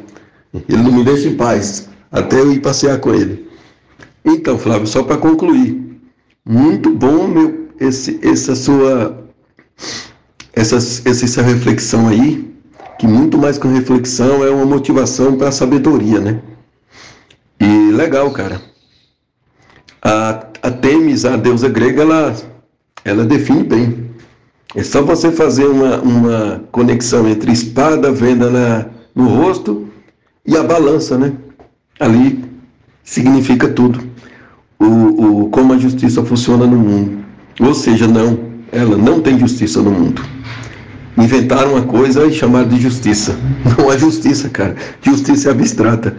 Ele 0.55 0.83
não 0.83 0.93
me 0.93 1.05
deixa 1.05 1.29
em 1.29 1.37
paz, 1.37 1.89
até 2.11 2.41
eu 2.41 2.53
ir 2.53 2.61
passear 2.61 2.99
com 2.99 3.13
ele. 3.13 3.49
Então, 4.25 4.59
Flávio, 4.59 4.87
só 4.87 5.03
para 5.03 5.19
concluir, 5.19 6.01
muito 6.45 6.91
bom 6.91 7.29
meu, 7.29 7.69
esse, 7.79 8.19
essa 8.23 8.55
sua 8.55 9.21
essa, 10.53 10.77
essa 10.77 11.43
reflexão 11.43 12.09
aí. 12.09 12.49
que 12.99 13.07
muito 13.07 13.39
mais 13.39 13.57
que 13.57 13.67
uma 13.67 13.79
reflexão 13.79 14.45
é 14.45 14.51
uma 14.51 14.67
motivação 14.67 15.37
para 15.39 15.49
a 15.49 15.53
sabedoria, 15.53 16.21
né? 16.21 16.43
E 17.59 17.91
legal, 17.93 18.31
cara. 18.31 18.61
A, 20.03 20.47
a 20.63 20.71
Temis, 20.71 21.25
a 21.25 21.37
deusa 21.37 21.69
grega, 21.69 22.03
ela, 22.03 22.37
ela 23.05 23.25
define 23.25 23.65
bem. 23.65 24.10
É 24.75 24.85
só 24.85 25.03
você 25.03 25.33
fazer 25.33 25.67
uma, 25.67 25.99
uma 26.01 26.65
conexão 26.71 27.29
entre 27.29 27.51
espada, 27.51 28.13
venda 28.13 28.49
na, 28.49 28.87
no 29.15 29.27
rosto 29.27 29.89
e 30.47 30.57
a 30.57 30.63
balança, 30.63 31.19
né? 31.19 31.33
Ali 31.99 32.45
significa 33.03 33.69
tudo. 33.69 34.01
O, 34.79 34.87
o, 35.45 35.51
como 35.51 35.73
a 35.73 35.79
justiça 35.79 36.25
funciona 36.25 36.67
no 36.67 36.79
mundo. 36.79 37.25
Ou 37.61 37.75
seja, 37.75 38.07
não, 38.07 38.39
ela 38.73 38.97
não 38.97 39.21
tem 39.21 39.39
justiça 39.39 39.83
no 39.83 39.91
mundo. 39.91 40.23
Inventaram 41.19 41.73
uma 41.73 41.83
coisa 41.83 42.25
e 42.27 42.33
chamaram 42.33 42.69
de 42.69 42.81
justiça. 42.81 43.37
Não 43.77 43.93
é 43.93 43.99
justiça, 43.99 44.49
cara. 44.49 44.75
Justiça 45.03 45.49
é 45.49 45.53
abstrata. 45.53 46.17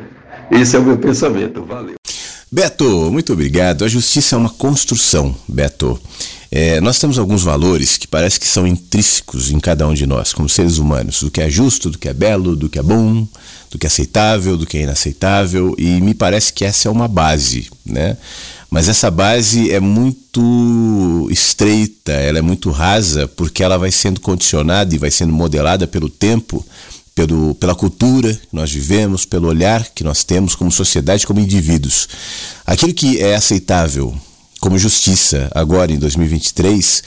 Esse 0.51 0.75
é 0.75 0.79
o 0.79 0.83
meu 0.83 0.97
pensamento. 0.97 1.63
Valeu. 1.63 1.95
Beto, 2.51 3.09
muito 3.09 3.33
obrigado. 3.33 3.83
A 3.83 3.87
justiça 3.87 4.35
é 4.35 4.37
uma 4.37 4.49
construção, 4.49 5.33
Beto. 5.47 5.99
É, 6.53 6.81
nós 6.81 6.99
temos 6.99 7.17
alguns 7.17 7.43
valores 7.43 7.95
que 7.95 8.05
parece 8.05 8.37
que 8.37 8.45
são 8.45 8.67
intrínsecos 8.67 9.51
em 9.51 9.59
cada 9.59 9.87
um 9.87 9.93
de 9.93 10.05
nós, 10.05 10.33
como 10.33 10.49
seres 10.49 10.77
humanos, 10.77 11.21
do 11.21 11.31
que 11.31 11.39
é 11.39 11.49
justo, 11.49 11.89
do 11.89 11.97
que 11.97 12.09
é 12.09 12.13
belo, 12.13 12.57
do 12.57 12.67
que 12.67 12.77
é 12.77 12.83
bom, 12.83 13.25
do 13.69 13.79
que 13.79 13.85
é 13.85 13.87
aceitável, 13.87 14.57
do 14.57 14.65
que 14.65 14.77
é 14.77 14.81
inaceitável, 14.81 15.73
e 15.77 16.01
me 16.01 16.13
parece 16.13 16.51
que 16.51 16.65
essa 16.65 16.89
é 16.89 16.91
uma 16.91 17.07
base, 17.07 17.69
né? 17.85 18.17
Mas 18.69 18.89
essa 18.89 19.09
base 19.09 19.71
é 19.71 19.79
muito 19.79 21.27
estreita, 21.31 22.11
ela 22.11 22.39
é 22.39 22.41
muito 22.41 22.69
rasa, 22.69 23.29
porque 23.29 23.63
ela 23.63 23.77
vai 23.77 23.91
sendo 23.91 24.19
condicionada 24.19 24.93
e 24.93 24.97
vai 24.97 25.11
sendo 25.11 25.31
modelada 25.31 25.87
pelo 25.87 26.09
tempo, 26.09 26.65
pelo, 27.15 27.55
pela 27.55 27.75
cultura 27.75 28.33
que 28.33 28.55
nós 28.55 28.71
vivemos, 28.71 29.25
pelo 29.25 29.47
olhar 29.47 29.85
que 29.93 30.03
nós 30.03 30.23
temos 30.23 30.55
como 30.55 30.71
sociedade, 30.71 31.27
como 31.27 31.39
indivíduos. 31.39 32.07
Aquilo 32.65 32.93
que 32.93 33.21
é 33.21 33.35
aceitável 33.35 34.17
como 34.61 34.77
justiça 34.77 35.51
agora 35.53 35.91
em 35.91 35.97
2023 35.97 37.03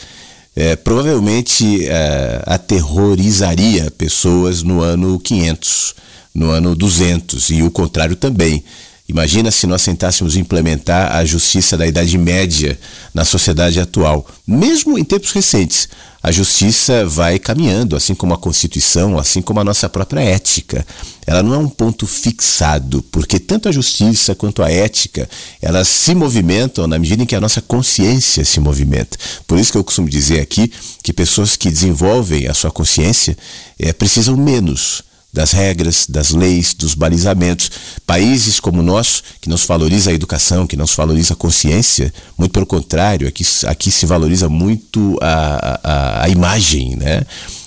é, 0.57 0.77
provavelmente 0.77 1.87
é, 1.87 2.43
aterrorizaria 2.47 3.91
pessoas 3.93 4.63
no 4.63 4.81
ano 4.83 5.19
500, 5.19 5.95
no 6.35 6.51
ano 6.51 6.75
200 6.75 7.51
e 7.51 7.63
o 7.63 7.71
contrário 7.71 8.17
também. 8.17 8.63
Imagina 9.07 9.51
se 9.51 9.67
nós 9.67 9.85
tentássemos 9.85 10.35
implementar 10.35 11.15
a 11.15 11.27
justiça 11.27 11.77
da 11.77 11.87
Idade 11.87 12.17
Média 12.17 12.79
na 13.13 13.23
sociedade 13.23 13.79
atual. 13.79 14.27
Mesmo 14.47 14.99
em 14.99 15.05
tempos 15.05 15.31
recentes, 15.31 15.91
a 16.23 16.33
justiça 16.33 17.05
vai 17.05 17.39
caminhando, 17.39 17.97
assim 17.97 18.15
como 18.15 18.33
a 18.33 18.39
Constituição, 18.39 19.19
assim 19.19 19.43
como 19.43 19.61
a 19.61 19.65
nossa 19.65 19.91
própria 19.91 20.21
ética. 20.21 20.87
Ela 21.27 21.43
não 21.43 21.53
é 21.53 21.59
um 21.59 21.69
ponto 21.69 22.07
fixado, 22.07 23.03
porque 23.13 23.39
tanto 23.39 23.69
a 23.69 23.73
justiça 23.73 24.35
quanto 24.35 24.63
a 24.63 24.71
ética, 24.71 25.29
elas 25.61 25.87
se 25.87 26.15
movimentam 26.15 26.87
na 26.87 26.99
medida 26.99 27.23
em 27.23 27.27
que 27.27 27.37
a 27.37 27.41
nossa 27.43 27.61
consciência 27.61 28.43
se 28.43 28.59
movimenta. 28.59 29.19
Por 29.47 29.59
isso 29.59 29.71
que 29.71 29.77
eu 29.77 29.85
costumo 29.85 30.09
dizer 30.09 30.41
aqui 30.41 30.73
que 31.03 31.13
pessoas 31.13 31.57
que 31.57 31.69
desenvolvem 31.69 32.47
a 32.47 32.55
sua 32.55 32.71
consciência 32.71 33.37
é, 33.79 33.93
precisam 33.93 34.35
menos 34.35 35.05
das 35.35 35.51
regras, 35.51 36.07
das 36.09 36.31
leis, 36.31 36.73
dos 36.73 36.95
balizamentos. 36.95 37.69
Países 38.07 38.61
como 38.61 38.79
o 38.79 38.85
nosso, 38.85 39.21
que 39.41 39.49
não 39.49 39.57
se 39.57 39.67
valoriza 39.67 40.11
a 40.11 40.15
educação, 40.15 40.65
que 40.65 40.77
não 40.77 40.87
se 40.87 40.97
valoriza 40.97 41.35
a 41.35 41.37
consciência, 41.37 42.15
muito 42.39 42.53
pelo 42.53 42.65
contrário, 42.65 43.27
aqui, 43.27 43.45
aqui 43.67 43.91
se 43.91 44.07
valoriza 44.07 44.49
muito 44.49 45.19
a, 45.21 45.81
a, 45.83 46.25
a 46.25 46.29
imagem, 46.29 46.95
né? 46.95 47.23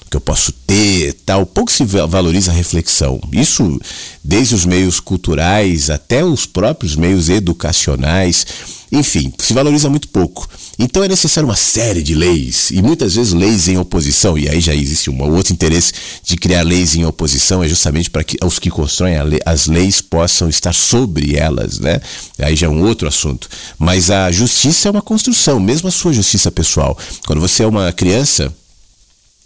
que 0.10 0.15
eu 0.15 0.22
posso 0.22 0.53
ter, 0.65 1.14
tal, 1.26 1.45
pouco 1.45 1.69
se 1.69 1.84
valoriza 1.84 2.52
a 2.52 2.53
reflexão. 2.53 3.19
Isso 3.34 3.77
desde 4.23 4.56
os 4.56 4.65
meios 4.65 5.02
culturais 5.02 5.89
até 5.89 6.23
os 6.23 6.45
próprios 6.45 6.95
meios 6.95 7.27
educacionais. 7.27 8.48
Enfim, 8.89 9.34
se 9.38 9.53
valoriza 9.53 9.89
muito 9.89 10.07
pouco. 10.07 10.48
Então 10.80 11.04
é 11.04 11.08
necessário 11.08 11.49
uma 11.49 11.56
série 11.56 12.04
de 12.04 12.14
leis, 12.14 12.70
e 12.72 12.82
muitas 12.82 13.16
vezes 13.16 13.34
leis 13.34 13.68
em 13.68 13.78
oposição, 13.78 14.38
e 14.38 14.48
aí 14.48 14.62
já 14.62 14.76
existe 14.76 15.10
um 15.10 15.20
outro 15.24 15.52
interesse 15.52 15.94
de 16.24 16.36
criar 16.38 16.62
leis 16.62 16.95
em 16.95 17.04
oposição, 17.06 17.64
é 17.64 17.68
justamente 17.68 18.10
para 18.10 18.24
que 18.24 18.38
os 18.44 18.60
que 18.60 18.70
constroem 18.70 19.22
lei, 19.24 19.40
as 19.45 19.66
leis 19.68 20.02
possam 20.02 20.48
estar 20.49 20.74
sobre 20.74 21.36
elas, 21.36 21.80
né? 21.80 21.99
Aí 22.40 22.56
já 22.56 22.68
é 22.68 22.70
um 22.70 22.84
outro 22.84 23.08
assunto. 23.08 23.49
Mas 23.78 24.12
a 24.12 24.32
justiça 24.32 24.88
é 24.88 24.91
uma 24.91 25.02
construção, 25.02 25.60
mesmo 25.60 25.88
a 25.88 25.91
sua 25.91 26.14
justiça 26.14 26.52
pessoal. 26.52 26.98
Quando 27.26 27.41
você 27.41 27.64
é 27.64 27.68
uma 27.68 27.91
criança, 27.91 28.54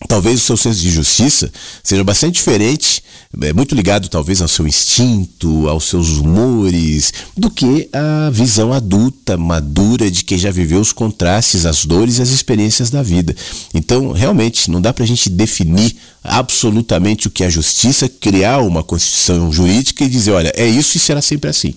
talvez 0.07 0.41
o 0.41 0.43
seu 0.43 0.57
senso 0.57 0.79
de 0.79 0.91
justiça 0.91 1.51
seja 1.83 2.03
bastante 2.03 2.35
diferente, 2.35 3.03
é 3.41 3.53
muito 3.53 3.73
ligado 3.73 4.09
talvez 4.09 4.41
ao 4.41 4.47
seu 4.47 4.67
instinto, 4.67 5.69
aos 5.69 5.85
seus 5.85 6.09
humores, 6.09 7.13
do 7.37 7.49
que 7.49 7.87
a 7.93 8.29
visão 8.29 8.73
adulta, 8.73 9.37
madura 9.37 10.11
de 10.11 10.23
quem 10.23 10.37
já 10.37 10.51
viveu 10.51 10.81
os 10.81 10.91
contrastes, 10.91 11.65
as 11.65 11.85
dores 11.85 12.17
e 12.17 12.21
as 12.21 12.29
experiências 12.29 12.89
da 12.89 13.01
vida. 13.01 13.33
Então, 13.73 14.11
realmente, 14.11 14.69
não 14.69 14.81
dá 14.81 14.91
para 14.91 15.05
a 15.05 15.07
gente 15.07 15.29
definir 15.29 15.95
absolutamente 16.23 17.27
o 17.27 17.31
que 17.31 17.43
é 17.43 17.49
justiça, 17.49 18.09
criar 18.09 18.59
uma 18.59 18.83
constituição 18.83 19.51
jurídica 19.51 20.03
e 20.03 20.09
dizer, 20.09 20.31
olha, 20.31 20.51
é 20.55 20.67
isso 20.67 20.97
e 20.97 20.99
será 20.99 21.21
sempre 21.21 21.49
assim. 21.49 21.73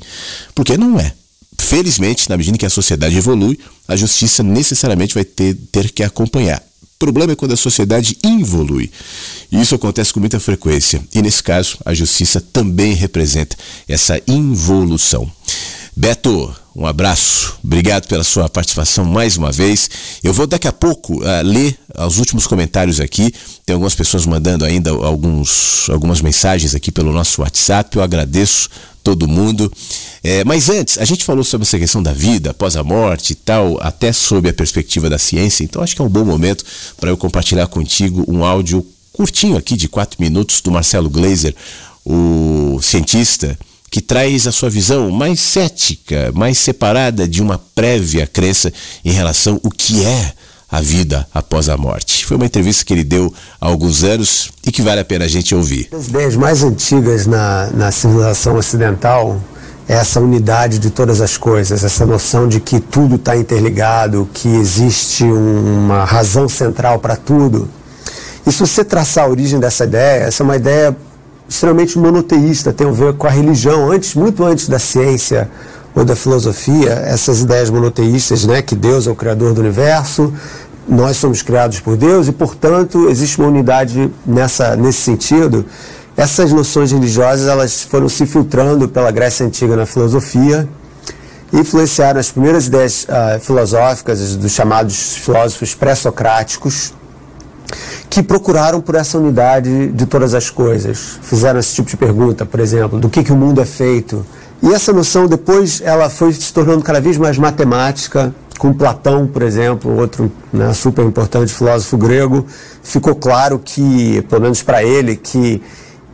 Porque 0.54 0.76
não 0.76 0.98
é. 0.98 1.12
Felizmente, 1.56 2.28
na 2.28 2.36
medida 2.36 2.58
que 2.58 2.66
a 2.66 2.70
sociedade 2.70 3.16
evolui, 3.16 3.58
a 3.86 3.94
justiça 3.94 4.42
necessariamente 4.42 5.14
vai 5.14 5.24
ter, 5.24 5.54
ter 5.70 5.90
que 5.92 6.02
acompanhar. 6.02 6.60
Problema 6.98 7.32
é 7.32 7.36
quando 7.36 7.52
a 7.52 7.56
sociedade 7.56 8.16
involui. 8.24 8.90
E 9.50 9.60
isso 9.60 9.74
acontece 9.74 10.12
com 10.12 10.20
muita 10.20 10.40
frequência. 10.40 11.02
E 11.14 11.20
nesse 11.20 11.42
caso, 11.42 11.78
a 11.84 11.92
justiça 11.92 12.40
também 12.40 12.94
representa 12.94 13.56
essa 13.88 14.20
involução. 14.26 15.30
Beto, 15.96 16.52
um 16.74 16.86
abraço. 16.86 17.56
Obrigado 17.62 18.08
pela 18.08 18.24
sua 18.24 18.48
participação 18.48 19.04
mais 19.04 19.36
uma 19.36 19.52
vez. 19.52 19.88
Eu 20.24 20.32
vou 20.32 20.46
daqui 20.46 20.66
a 20.66 20.72
pouco 20.72 21.22
uh, 21.22 21.42
ler 21.44 21.78
os 21.96 22.18
últimos 22.18 22.48
comentários 22.48 22.98
aqui. 22.98 23.32
Tem 23.64 23.74
algumas 23.74 23.94
pessoas 23.94 24.26
mandando 24.26 24.64
ainda 24.64 24.90
alguns, 24.90 25.88
algumas 25.88 26.20
mensagens 26.20 26.74
aqui 26.74 26.90
pelo 26.90 27.12
nosso 27.12 27.42
WhatsApp. 27.42 27.96
Eu 27.96 28.02
agradeço 28.02 28.68
todo 29.04 29.28
mundo. 29.28 29.70
É, 30.22 30.42
mas 30.42 30.70
antes, 30.70 30.96
a 30.98 31.04
gente 31.04 31.24
falou 31.24 31.44
sobre 31.44 31.66
essa 31.66 31.78
questão 31.78 32.02
da 32.02 32.12
vida 32.12 32.50
após 32.50 32.74
a 32.74 32.82
morte 32.82 33.32
e 33.32 33.36
tal, 33.36 33.78
até 33.80 34.10
sob 34.10 34.48
a 34.48 34.54
perspectiva 34.54 35.10
da 35.10 35.18
ciência. 35.18 35.62
Então 35.62 35.82
acho 35.82 35.94
que 35.94 36.00
é 36.00 36.04
um 36.04 36.08
bom 36.08 36.24
momento 36.24 36.64
para 36.98 37.10
eu 37.10 37.16
compartilhar 37.16 37.66
contigo 37.66 38.24
um 38.26 38.42
áudio 38.42 38.84
curtinho 39.12 39.56
aqui 39.56 39.76
de 39.76 39.86
quatro 39.86 40.20
minutos 40.20 40.60
do 40.62 40.72
Marcelo 40.72 41.10
Glazer, 41.10 41.54
o 42.04 42.80
cientista 42.82 43.56
que 43.90 44.00
traz 44.00 44.46
a 44.48 44.50
sua 44.50 44.68
visão 44.68 45.08
mais 45.10 45.38
cética, 45.38 46.32
mais 46.34 46.58
separada 46.58 47.28
de 47.28 47.40
uma 47.40 47.58
prévia 47.76 48.26
crença 48.26 48.72
em 49.04 49.12
relação 49.12 49.60
ao 49.62 49.70
que 49.70 50.04
é 50.04 50.32
a 50.74 50.80
vida 50.80 51.24
após 51.32 51.68
a 51.68 51.76
morte. 51.76 52.26
Foi 52.26 52.36
uma 52.36 52.46
entrevista 52.46 52.84
que 52.84 52.92
ele 52.92 53.04
deu 53.04 53.32
há 53.60 53.66
alguns 53.68 54.02
anos 54.02 54.50
e 54.66 54.72
que 54.72 54.82
vale 54.82 55.00
a 55.00 55.04
pena 55.04 55.24
a 55.24 55.28
gente 55.28 55.54
ouvir. 55.54 55.88
As 55.96 56.08
ideias 56.08 56.34
mais 56.34 56.64
antigas 56.64 57.28
na, 57.28 57.70
na 57.72 57.92
civilização 57.92 58.56
ocidental 58.56 59.40
é 59.88 59.94
essa 59.94 60.18
unidade 60.18 60.80
de 60.80 60.90
todas 60.90 61.20
as 61.20 61.36
coisas, 61.36 61.84
essa 61.84 62.04
noção 62.04 62.48
de 62.48 62.58
que 62.58 62.80
tudo 62.80 63.14
está 63.14 63.36
interligado, 63.36 64.28
que 64.34 64.48
existe 64.48 65.22
uma 65.22 66.04
razão 66.04 66.48
central 66.48 66.98
para 66.98 67.14
tudo. 67.14 67.68
E 68.44 68.50
se 68.50 68.58
você 68.58 68.84
traçar 68.84 69.26
a 69.26 69.28
origem 69.28 69.60
dessa 69.60 69.84
ideia, 69.84 70.24
essa 70.24 70.42
é 70.42 70.44
uma 70.44 70.56
ideia 70.56 70.96
extremamente 71.48 71.96
monoteísta, 71.96 72.72
tem 72.72 72.88
a 72.88 72.90
ver 72.90 73.12
com 73.12 73.28
a 73.28 73.30
religião, 73.30 73.92
antes, 73.92 74.16
muito 74.16 74.42
antes 74.42 74.68
da 74.68 74.80
ciência 74.80 75.48
ou 75.94 76.04
da 76.04 76.16
filosofia, 76.16 76.90
essas 77.06 77.42
ideias 77.42 77.70
monoteístas, 77.70 78.44
né, 78.44 78.60
que 78.60 78.74
Deus 78.74 79.06
é 79.06 79.10
o 79.10 79.14
criador 79.14 79.54
do 79.54 79.60
universo, 79.60 80.32
nós 80.88 81.16
somos 81.16 81.42
criados 81.42 81.80
por 81.80 81.96
Deus 81.96 82.28
e, 82.28 82.32
portanto, 82.32 83.08
existe 83.08 83.38
uma 83.38 83.48
unidade 83.48 84.10
nessa, 84.26 84.76
nesse 84.76 85.00
sentido. 85.00 85.64
Essas 86.16 86.52
noções 86.52 86.92
religiosas 86.92 87.48
elas 87.48 87.82
foram 87.82 88.08
se 88.08 88.24
filtrando 88.26 88.88
pela 88.88 89.10
Grécia 89.10 89.44
Antiga 89.44 89.74
na 89.74 89.84
filosofia, 89.84 90.68
influenciaram 91.52 92.20
as 92.20 92.30
primeiras 92.30 92.66
ideias 92.66 93.04
uh, 93.04 93.40
filosóficas 93.40 94.36
dos 94.36 94.52
chamados 94.52 95.16
filósofos 95.16 95.74
pré-socráticos, 95.74 96.92
que 98.08 98.22
procuraram 98.22 98.80
por 98.80 98.94
essa 98.94 99.18
unidade 99.18 99.88
de 99.88 100.06
todas 100.06 100.34
as 100.34 100.50
coisas. 100.50 101.18
Fizeram 101.22 101.58
esse 101.58 101.74
tipo 101.74 101.90
de 101.90 101.96
pergunta, 101.96 102.46
por 102.46 102.60
exemplo, 102.60 103.00
do 103.00 103.08
que, 103.08 103.24
que 103.24 103.32
o 103.32 103.36
mundo 103.36 103.60
é 103.60 103.64
feito. 103.64 104.24
E 104.62 104.72
essa 104.72 104.92
noção 104.92 105.26
depois 105.26 105.82
ela 105.84 106.08
foi 106.08 106.32
se 106.32 106.52
tornando 106.52 106.82
cada 106.82 107.00
vez 107.00 107.18
mais 107.18 107.36
matemática, 107.36 108.34
com 108.58 108.72
Platão, 108.72 109.26
por 109.26 109.42
exemplo, 109.42 109.96
outro 109.98 110.30
né, 110.52 110.72
super 110.72 111.04
importante 111.04 111.52
filósofo 111.52 111.96
grego, 111.96 112.46
ficou 112.82 113.14
claro 113.14 113.60
que, 113.62 114.22
pelo 114.22 114.42
menos 114.42 114.62
para 114.62 114.82
ele, 114.82 115.16
que 115.16 115.60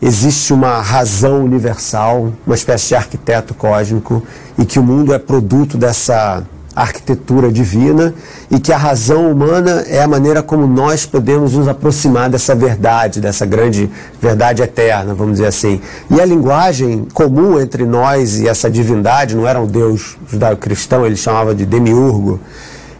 existe 0.00 0.52
uma 0.52 0.80
razão 0.80 1.44
universal, 1.44 2.32
uma 2.46 2.54
espécie 2.54 2.88
de 2.88 2.94
arquiteto 2.94 3.54
cósmico, 3.54 4.22
e 4.58 4.64
que 4.64 4.78
o 4.78 4.82
mundo 4.82 5.12
é 5.12 5.18
produto 5.18 5.76
dessa 5.76 6.42
arquitetura 6.82 7.50
divina 7.50 8.14
e 8.50 8.58
que 8.58 8.72
a 8.72 8.76
razão 8.76 9.30
humana 9.30 9.84
é 9.86 10.02
a 10.02 10.08
maneira 10.08 10.42
como 10.42 10.66
nós 10.66 11.06
podemos 11.06 11.52
nos 11.54 11.68
aproximar 11.68 12.30
dessa 12.30 12.54
verdade, 12.54 13.20
dessa 13.20 13.44
grande 13.44 13.90
verdade 14.20 14.62
eterna, 14.62 15.14
vamos 15.14 15.34
dizer 15.34 15.46
assim. 15.46 15.80
E 16.10 16.20
a 16.20 16.24
linguagem 16.24 17.06
comum 17.12 17.60
entre 17.60 17.84
nós 17.84 18.38
e 18.38 18.48
essa 18.48 18.70
divindade, 18.70 19.36
não 19.36 19.46
era 19.46 19.60
um 19.60 19.66
Deus 19.66 20.16
judaico-cristão, 20.28 21.06
ele 21.06 21.16
chamava 21.16 21.54
de 21.54 21.66
demiurgo, 21.66 22.40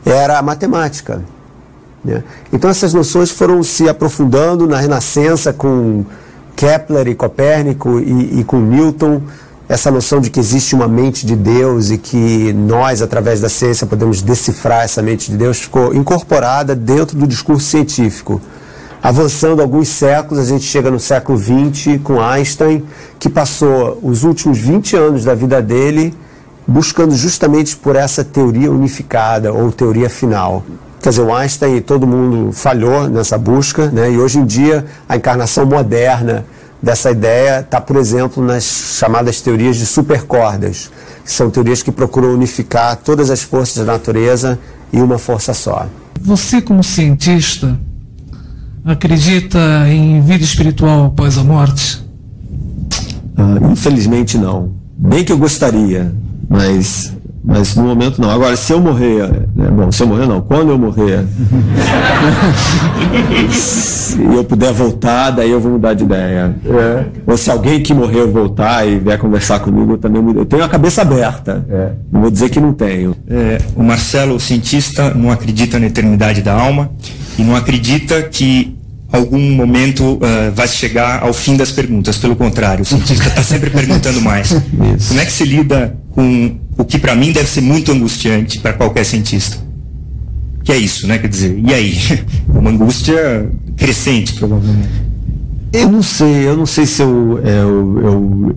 era 0.04 0.38
a 0.38 0.42
matemática. 0.42 1.22
Né? 2.04 2.22
Então 2.52 2.70
essas 2.70 2.94
noções 2.94 3.30
foram 3.30 3.62
se 3.62 3.88
aprofundando 3.88 4.66
na 4.66 4.78
Renascença 4.78 5.52
com 5.52 6.04
Kepler 6.56 7.08
e 7.08 7.14
Copérnico 7.14 7.98
e, 7.98 8.40
e 8.40 8.44
com 8.44 8.60
Newton, 8.60 9.22
essa 9.70 9.88
noção 9.88 10.20
de 10.20 10.30
que 10.30 10.40
existe 10.40 10.74
uma 10.74 10.88
mente 10.88 11.24
de 11.24 11.36
Deus 11.36 11.90
e 11.90 11.96
que 11.96 12.52
nós, 12.52 13.00
através 13.00 13.40
da 13.40 13.48
ciência, 13.48 13.86
podemos 13.86 14.20
decifrar 14.20 14.82
essa 14.82 15.00
mente 15.00 15.30
de 15.30 15.36
Deus, 15.36 15.60
ficou 15.60 15.94
incorporada 15.94 16.74
dentro 16.74 17.16
do 17.16 17.24
discurso 17.24 17.66
científico. 17.66 18.42
Avançando 19.00 19.62
alguns 19.62 19.86
séculos, 19.88 20.42
a 20.42 20.48
gente 20.48 20.64
chega 20.64 20.90
no 20.90 20.98
século 20.98 21.38
XX 21.38 22.00
com 22.02 22.20
Einstein, 22.20 22.82
que 23.16 23.28
passou 23.28 23.96
os 24.02 24.24
últimos 24.24 24.58
20 24.58 24.96
anos 24.96 25.24
da 25.24 25.36
vida 25.36 25.62
dele 25.62 26.12
buscando 26.66 27.14
justamente 27.14 27.76
por 27.76 27.94
essa 27.94 28.24
teoria 28.24 28.72
unificada 28.72 29.52
ou 29.52 29.70
teoria 29.70 30.10
final. 30.10 30.64
Quer 31.00 31.10
dizer, 31.10 31.22
o 31.22 31.32
Einstein 31.32 31.76
e 31.76 31.80
todo 31.80 32.08
mundo 32.08 32.52
falhou 32.52 33.08
nessa 33.08 33.38
busca, 33.38 33.86
né? 33.86 34.10
e 34.10 34.18
hoje 34.18 34.40
em 34.40 34.44
dia 34.44 34.84
a 35.08 35.16
encarnação 35.16 35.64
moderna 35.64 36.44
dessa 36.82 37.10
ideia 37.10 37.60
está, 37.60 37.80
por 37.80 37.96
exemplo, 37.96 38.44
nas 38.44 38.64
chamadas 38.98 39.40
teorias 39.40 39.76
de 39.76 39.86
supercordas, 39.86 40.90
que 41.24 41.30
são 41.30 41.50
teorias 41.50 41.82
que 41.82 41.92
procuram 41.92 42.32
unificar 42.32 42.96
todas 42.96 43.30
as 43.30 43.42
forças 43.42 43.84
da 43.84 43.92
natureza 43.92 44.58
em 44.92 45.00
uma 45.00 45.18
força 45.18 45.54
só. 45.54 45.86
Você, 46.20 46.60
como 46.60 46.82
cientista, 46.82 47.78
acredita 48.84 49.58
em 49.88 50.20
vida 50.20 50.44
espiritual 50.44 51.06
após 51.06 51.38
a 51.38 51.44
morte? 51.44 52.04
Uh, 53.38 53.72
infelizmente 53.72 54.36
não. 54.36 54.72
Bem 54.96 55.24
que 55.24 55.32
eu 55.32 55.38
gostaria, 55.38 56.14
mas 56.48 57.12
mas 57.42 57.74
no 57.74 57.84
momento 57.84 58.20
não. 58.20 58.30
Agora, 58.30 58.54
se 58.54 58.72
eu 58.72 58.80
morrer, 58.80 59.28
né, 59.56 59.68
bom, 59.70 59.90
se 59.90 60.02
eu 60.02 60.06
morrer 60.06 60.26
não, 60.26 60.40
quando 60.40 60.70
eu 60.70 60.78
morrer, 60.78 61.24
se 63.50 64.22
eu 64.22 64.44
puder 64.44 64.72
voltar, 64.72 65.30
daí 65.30 65.50
eu 65.50 65.60
vou 65.60 65.72
mudar 65.72 65.94
de 65.94 66.04
ideia. 66.04 66.54
É. 66.64 67.04
Ou 67.26 67.36
se 67.36 67.50
alguém 67.50 67.82
que 67.82 67.94
morreu 67.94 68.30
voltar 68.30 68.86
e 68.86 68.98
vier 68.98 69.18
conversar 69.18 69.60
comigo, 69.60 69.92
eu 69.92 69.98
também. 69.98 70.22
Eu 70.36 70.44
tenho 70.44 70.62
a 70.62 70.68
cabeça 70.68 71.00
aberta. 71.02 71.64
É. 71.68 71.92
Não 72.12 72.20
vou 72.20 72.30
dizer 72.30 72.50
que 72.50 72.60
não 72.60 72.74
tenho. 72.74 73.16
É, 73.28 73.58
o 73.74 73.82
Marcelo, 73.82 74.34
o 74.34 74.40
cientista, 74.40 75.14
não 75.14 75.30
acredita 75.30 75.78
na 75.78 75.86
eternidade 75.86 76.42
da 76.42 76.52
alma 76.52 76.90
e 77.38 77.42
não 77.42 77.56
acredita 77.56 78.22
que 78.22 78.76
algum 79.12 79.40
momento 79.52 80.14
uh, 80.14 80.52
vai 80.54 80.68
chegar 80.68 81.22
ao 81.22 81.32
fim 81.32 81.56
das 81.56 81.72
perguntas. 81.72 82.16
Pelo 82.18 82.36
contrário, 82.36 82.82
o 82.82 82.84
cientista 82.84 83.26
está 83.26 83.42
sempre 83.42 83.70
perguntando 83.70 84.20
mais. 84.20 84.50
Isso. 84.96 85.08
Como 85.08 85.20
é 85.20 85.24
que 85.24 85.32
se 85.32 85.44
lida 85.44 85.96
com 86.10 86.58
o 86.78 86.84
que 86.84 86.98
para 86.98 87.14
mim 87.14 87.32
deve 87.32 87.48
ser 87.48 87.60
muito 87.60 87.92
angustiante 87.92 88.58
para 88.58 88.72
qualquer 88.72 89.04
cientista? 89.04 89.58
Que 90.64 90.72
é 90.72 90.76
isso, 90.76 91.06
né? 91.06 91.18
Quer 91.18 91.28
dizer, 91.28 91.58
e 91.58 91.72
aí? 91.72 91.94
Uma 92.48 92.70
angústia 92.70 93.50
crescente, 93.76 94.34
provavelmente. 94.34 94.88
Eu 95.72 95.90
não 95.90 96.02
sei, 96.02 96.48
eu 96.48 96.56
não 96.56 96.66
sei 96.66 96.84
se 96.84 97.02
eu, 97.02 97.40
é, 97.44 97.60
eu, 97.60 97.98
eu 98.02 98.56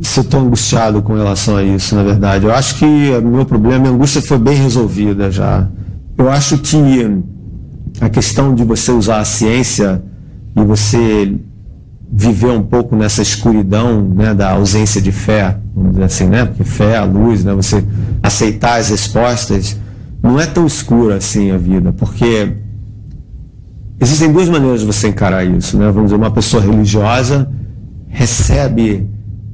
se 0.00 0.20
eu 0.20 0.22
estou 0.22 0.40
angustiado 0.40 1.02
com 1.02 1.14
relação 1.14 1.56
a 1.56 1.62
isso, 1.62 1.94
na 1.94 2.02
verdade. 2.02 2.46
Eu 2.46 2.54
acho 2.54 2.76
que 2.76 2.84
o 2.84 3.28
meu 3.28 3.44
problema, 3.44 3.86
a 3.86 3.90
angústia 3.90 4.22
foi 4.22 4.38
bem 4.38 4.56
resolvida 4.56 5.30
já. 5.30 5.68
Eu 6.16 6.30
acho 6.30 6.58
que 6.58 6.78
a 8.00 8.08
questão 8.08 8.54
de 8.54 8.64
você 8.64 8.90
usar 8.92 9.20
a 9.20 9.24
ciência 9.24 10.02
e 10.56 10.64
você 10.64 11.34
viver 12.10 12.50
um 12.50 12.62
pouco 12.62 12.96
nessa 12.96 13.20
escuridão 13.20 14.02
né, 14.02 14.34
da 14.34 14.52
ausência 14.52 15.00
de 15.00 15.12
fé, 15.12 15.58
vamos 15.74 15.92
dizer 15.92 16.04
assim, 16.04 16.26
né? 16.26 16.46
Porque 16.46 16.64
fé 16.64 16.92
é 16.92 16.96
a 16.96 17.04
luz, 17.04 17.44
né? 17.44 17.52
Você 17.54 17.84
aceitar 18.22 18.80
as 18.80 18.88
respostas, 18.88 19.76
não 20.22 20.40
é 20.40 20.46
tão 20.46 20.66
escura 20.66 21.16
assim 21.16 21.50
a 21.50 21.58
vida, 21.58 21.92
porque 21.92 22.54
existem 24.00 24.32
duas 24.32 24.48
maneiras 24.48 24.80
de 24.80 24.86
você 24.86 25.08
encarar 25.08 25.44
isso, 25.44 25.76
né? 25.76 25.86
Vamos 25.90 26.04
dizer, 26.04 26.16
uma 26.16 26.30
pessoa 26.30 26.62
religiosa 26.62 27.50
recebe 28.08 29.08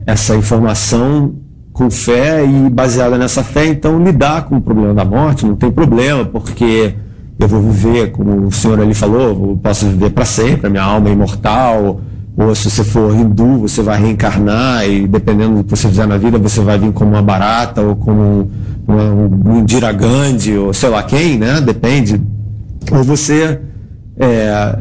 essa 0.07 0.37
informação 0.37 1.35
com 1.73 1.91
fé 1.91 2.45
e 2.47 2.71
baseada 2.71 3.19
nessa 3.19 3.43
fé, 3.43 3.67
então 3.67 4.03
lidar 4.03 4.45
com 4.45 4.57
o 4.57 4.61
problema 4.61 4.95
da 4.95 5.05
morte 5.05 5.45
não 5.45 5.57
tem 5.57 5.73
problema, 5.73 6.25
porque 6.25 6.95
eu 7.37 7.49
vou 7.49 7.61
viver, 7.61 8.13
como 8.13 8.47
o 8.47 8.53
senhor 8.53 8.81
ali 8.81 8.95
falou, 8.95 9.51
eu 9.51 9.59
posso 9.61 9.87
viver 9.87 10.11
para 10.11 10.25
sempre, 10.25 10.69
a 10.69 10.71
minha 10.71 10.85
alma 10.85 11.09
é 11.09 11.13
imortal, 11.13 12.01
ou 12.37 12.55
se 12.55 12.71
você 12.71 12.83
for 12.83 13.15
hindu, 13.15 13.59
você 13.59 13.83
vai 13.83 14.01
reencarnar 14.01 14.89
e 14.89 15.07
dependendo 15.07 15.57
do 15.57 15.65
que 15.65 15.71
você 15.71 15.89
fizer 15.89 16.07
na 16.07 16.17
vida, 16.17 16.39
você 16.39 16.61
vai 16.61 16.79
vir 16.79 16.93
como 16.93 17.13
uma 17.13 17.23
barata 17.23 17.81
ou 17.81 17.95
como 17.95 18.51
um, 18.89 19.51
um 19.51 19.59
Indira 19.61 19.93
Gandhi 19.93 20.57
ou 20.57 20.73
sei 20.73 20.89
lá 20.89 21.03
quem, 21.03 21.39
né? 21.39 21.61
Depende. 21.61 22.21
Ou 22.91 23.05
você 23.05 23.61
é, 24.19 24.79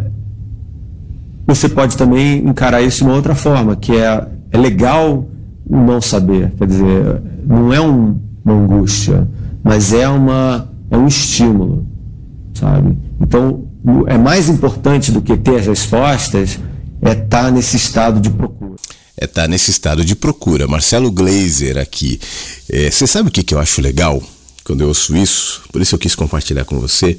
você 1.46 1.70
pode 1.70 1.96
também 1.96 2.38
encarar 2.48 2.82
isso 2.82 3.00
de 3.00 3.04
uma 3.04 3.16
outra 3.16 3.36
forma, 3.36 3.76
que 3.76 3.96
é, 3.96 4.28
é 4.52 4.58
legal 4.58 5.26
não 5.70 6.02
saber, 6.02 6.52
quer 6.58 6.68
dizer, 6.68 7.22
não 7.46 7.74
é 7.74 7.80
um, 7.80 8.18
uma 8.44 8.54
angústia, 8.54 9.28
mas 9.64 9.94
é, 9.94 10.08
uma, 10.08 10.68
é 10.90 10.98
um 10.98 11.08
estímulo 11.08 11.94
sabe? 12.54 12.98
Então, 13.20 13.66
é 14.08 14.18
mais 14.18 14.48
importante 14.48 15.12
do 15.12 15.22
que 15.22 15.36
ter 15.36 15.60
as 15.60 15.68
respostas 15.68 16.60
é 17.06 17.12
estar 17.12 17.28
tá 17.28 17.52
nesse 17.52 17.78
estado 17.78 18.20
de 18.20 18.30
procura. 18.30 18.76
É 19.18 19.26
estar 19.26 19.42
tá 19.44 19.48
nesse 19.48 19.72
estado 19.72 20.06
de 20.06 20.16
procura. 20.16 20.68
Marcelo 20.68 21.12
Glazer 21.12 21.78
aqui. 21.78 22.20
É, 22.70 22.90
você 22.90 23.06
sabe 23.06 23.30
o 23.30 23.32
que, 23.32 23.44
que 23.44 23.54
eu 23.54 23.60
acho 23.60 23.82
legal 23.82 24.22
quando 24.64 24.82
eu 24.82 24.88
ouço 24.88 25.16
isso? 25.16 25.62
Por 25.72 25.82
isso 25.82 25.96
eu 25.96 26.00
quis 26.00 26.16
compartilhar 26.16 26.66
com 26.66 26.80
você. 26.80 27.18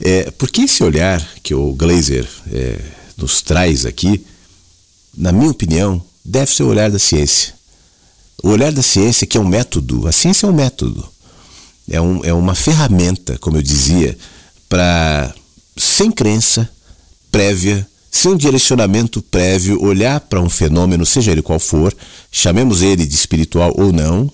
É, 0.00 0.30
porque 0.32 0.62
esse 0.62 0.82
olhar 0.82 1.24
que 1.42 1.54
o 1.54 1.72
Glazer 1.74 2.28
é, 2.50 2.78
nos 3.16 3.40
traz 3.42 3.86
aqui, 3.86 4.24
na 5.16 5.32
minha 5.32 5.50
opinião, 5.50 6.02
deve 6.24 6.52
ser 6.52 6.62
o 6.64 6.68
olhar 6.68 6.90
da 6.90 6.98
ciência. 6.98 7.54
O 8.42 8.48
olhar 8.48 8.72
da 8.72 8.82
ciência 8.82 9.26
que 9.26 9.36
é 9.38 9.40
um 9.40 9.46
método. 9.46 10.08
A 10.08 10.12
ciência 10.12 10.46
é 10.46 10.48
um 10.48 10.54
método 10.54 11.12
é, 11.90 12.00
um, 12.00 12.24
é 12.24 12.32
uma 12.32 12.54
ferramenta, 12.54 13.38
como 13.38 13.56
eu 13.56 13.62
dizia, 13.62 14.16
para, 14.68 15.34
sem 15.76 16.10
crença 16.10 16.68
prévia, 17.30 17.86
sem 18.12 18.36
direcionamento 18.36 19.22
prévio, 19.22 19.82
olhar 19.82 20.20
para 20.20 20.40
um 20.40 20.50
fenômeno, 20.50 21.06
seja 21.06 21.32
ele 21.32 21.40
qual 21.40 21.58
for, 21.58 21.96
chamemos 22.30 22.82
ele 22.82 23.06
de 23.06 23.14
espiritual 23.14 23.72
ou 23.74 23.90
não, 23.90 24.30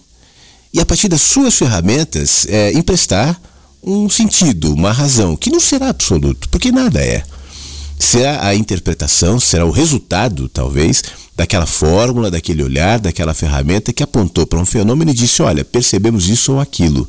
e 0.74 0.80
a 0.80 0.84
partir 0.84 1.08
das 1.08 1.22
suas 1.22 1.54
ferramentas 1.54 2.44
é, 2.50 2.72
emprestar 2.72 3.40
um 3.82 4.10
sentido, 4.10 4.74
uma 4.74 4.90
razão, 4.90 5.36
que 5.36 5.48
não 5.48 5.60
será 5.60 5.88
absoluto, 5.88 6.48
porque 6.48 6.72
nada 6.72 7.00
é. 7.00 7.22
Será 7.96 8.46
a 8.46 8.54
interpretação, 8.54 9.40
será 9.40 9.64
o 9.64 9.70
resultado, 9.70 10.48
talvez, 10.48 11.02
daquela 11.36 11.66
fórmula, 11.66 12.30
daquele 12.30 12.62
olhar, 12.62 12.98
daquela 12.98 13.32
ferramenta 13.32 13.92
que 13.92 14.02
apontou 14.02 14.46
para 14.46 14.58
um 14.58 14.66
fenômeno 14.66 15.10
e 15.10 15.14
disse: 15.14 15.42
olha, 15.42 15.64
percebemos 15.64 16.28
isso 16.28 16.52
ou 16.52 16.60
aquilo 16.60 17.08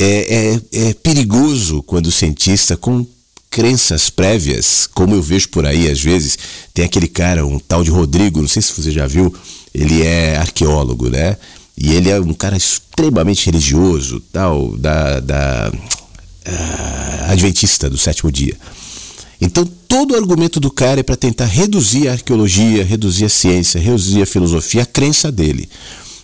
é, 0.00 0.60
é, 0.72 0.88
é 0.88 0.94
perigoso 0.94 1.82
quando 1.82 2.06
o 2.06 2.12
cientista, 2.12 2.76
com 2.76 3.06
crenças 3.50 4.08
prévias, 4.08 4.86
como 4.86 5.14
eu 5.14 5.22
vejo 5.22 5.48
por 5.48 5.66
aí 5.66 5.90
às 5.90 6.00
vezes, 6.00 6.38
tem 6.72 6.84
aquele 6.84 7.08
cara, 7.08 7.44
um 7.44 7.58
tal 7.58 7.82
de 7.82 7.90
Rodrigo, 7.90 8.40
não 8.40 8.48
sei 8.48 8.62
se 8.62 8.72
você 8.72 8.90
já 8.90 9.06
viu, 9.06 9.34
ele 9.74 10.02
é 10.02 10.36
arqueólogo, 10.36 11.10
né? 11.10 11.36
E 11.76 11.92
ele 11.94 12.10
é 12.10 12.20
um 12.20 12.34
cara 12.34 12.56
extremamente 12.56 13.46
religioso, 13.46 14.20
tal, 14.32 14.76
da, 14.76 15.18
da 15.20 15.72
uh, 15.72 17.30
adventista 17.30 17.88
do 17.90 17.98
sétimo 17.98 18.30
dia. 18.30 18.56
Então 19.40 19.64
todo 19.88 20.12
o 20.12 20.16
argumento 20.16 20.60
do 20.60 20.70
cara 20.70 21.00
é 21.00 21.02
para 21.02 21.16
tentar 21.16 21.46
reduzir 21.46 22.08
a 22.08 22.12
arqueologia, 22.12 22.84
reduzir 22.84 23.24
a 23.24 23.28
ciência, 23.28 23.80
reduzir 23.80 24.22
a 24.22 24.26
filosofia, 24.26 24.82
a 24.82 24.86
crença 24.86 25.32
dele. 25.32 25.68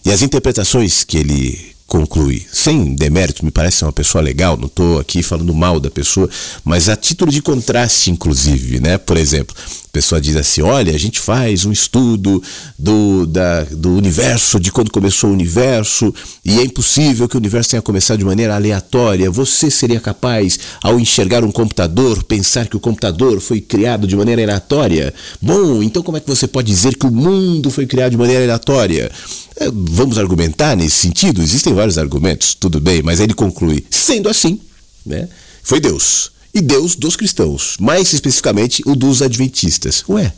E 0.05 0.13
as 0.13 0.23
interpretações 0.23 1.03
que 1.03 1.17
ele 1.17 1.76
conclui, 1.87 2.45
sem 2.53 2.95
demérito, 2.95 3.45
me 3.45 3.51
parece 3.51 3.85
uma 3.85 3.93
pessoa 3.93 4.23
legal, 4.23 4.57
não 4.57 4.67
estou 4.67 4.99
aqui 4.99 5.23
falando 5.23 5.55
mal 5.55 5.79
da 5.79 5.91
pessoa, 5.91 6.29
mas 6.65 6.89
a 6.89 6.97
título 6.97 7.31
de 7.31 7.41
contraste, 7.41 8.11
inclusive, 8.11 8.81
né? 8.81 8.99
Por 8.99 9.17
exemplo, 9.17 9.55
Pessoa 9.93 10.21
diz 10.21 10.37
assim: 10.37 10.63
olha, 10.63 10.95
a 10.95 10.99
gente 10.99 11.21
faz 11.21 11.65
um 11.65 11.73
estudo 11.73 12.43
do, 12.79 13.27
da, 13.27 13.65
do 13.65 13.95
universo, 13.97 14.61
de 14.61 14.71
quando 14.71 14.91
começou 14.91 15.31
o 15.31 15.33
universo, 15.33 16.13
e 16.45 16.59
é 16.61 16.63
impossível 16.63 17.29
que 17.29 17.37
o 17.37 17.39
universo 17.39 17.71
tenha 17.71 17.83
começado 17.83 18.19
de 18.19 18.25
maneira 18.25 18.55
aleatória. 18.55 19.31
Você 19.31 19.71
seria 19.71 20.01
capaz, 20.01 20.59
ao 20.83 21.01
enxergar 21.01 21.45
um 21.45 21.51
computador, 21.51 22.23
pensar 22.25 22.67
que 22.67 22.77
o 22.77 22.81
computador 22.81 23.41
foi 23.41 23.61
criado 23.61 24.07
de 24.07 24.17
maneira 24.17 24.43
aleatória? 24.43 25.15
Bom, 25.41 25.83
então 25.83 26.03
como 26.03 26.19
é 26.19 26.21
que 26.21 26.29
você 26.29 26.47
pode 26.47 26.71
dizer 26.71 26.97
que 26.97 27.07
o 27.07 27.11
mundo 27.11 27.71
foi 27.71 27.87
criado 27.87 28.11
de 28.11 28.19
maneira 28.19 28.45
aleatória? 28.45 29.11
É, 29.59 29.71
vamos 29.73 30.19
argumentar 30.19 30.77
nesse 30.77 30.97
sentido? 30.97 31.43
Existem 31.43 31.73
vários 31.73 31.97
argumentos, 31.97 32.55
tudo 32.55 32.81
bem, 32.81 33.03
mas 33.03 33.21
ele 33.21 33.33
conclui: 33.33 33.85
sendo 33.91 34.29
assim, 34.29 34.61
né, 35.05 35.29
foi 35.63 35.81
Deus. 35.81 36.36
E 36.57 36.61
Deus 36.63 36.97
dos 36.97 37.17
cristãos, 37.17 37.77
mais 37.79 38.15
especificamente 38.15 38.83
o 38.87 38.97
dos 38.97 39.21
adventistas. 39.21 40.03
Ué, 40.09 40.33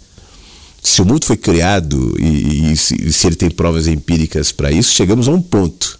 se 0.82 1.00
o 1.00 1.04
mundo 1.04 1.24
foi 1.24 1.36
criado 1.36 2.12
e, 2.18 2.72
e, 2.72 2.76
se, 2.76 2.96
e 3.00 3.12
se, 3.12 3.28
ele 3.28 3.36
tem 3.36 3.48
provas 3.48 3.86
empíricas 3.86 4.50
para 4.50 4.72
isso, 4.72 4.92
chegamos 4.92 5.28
a 5.28 5.30
um 5.30 5.40
ponto. 5.40 5.96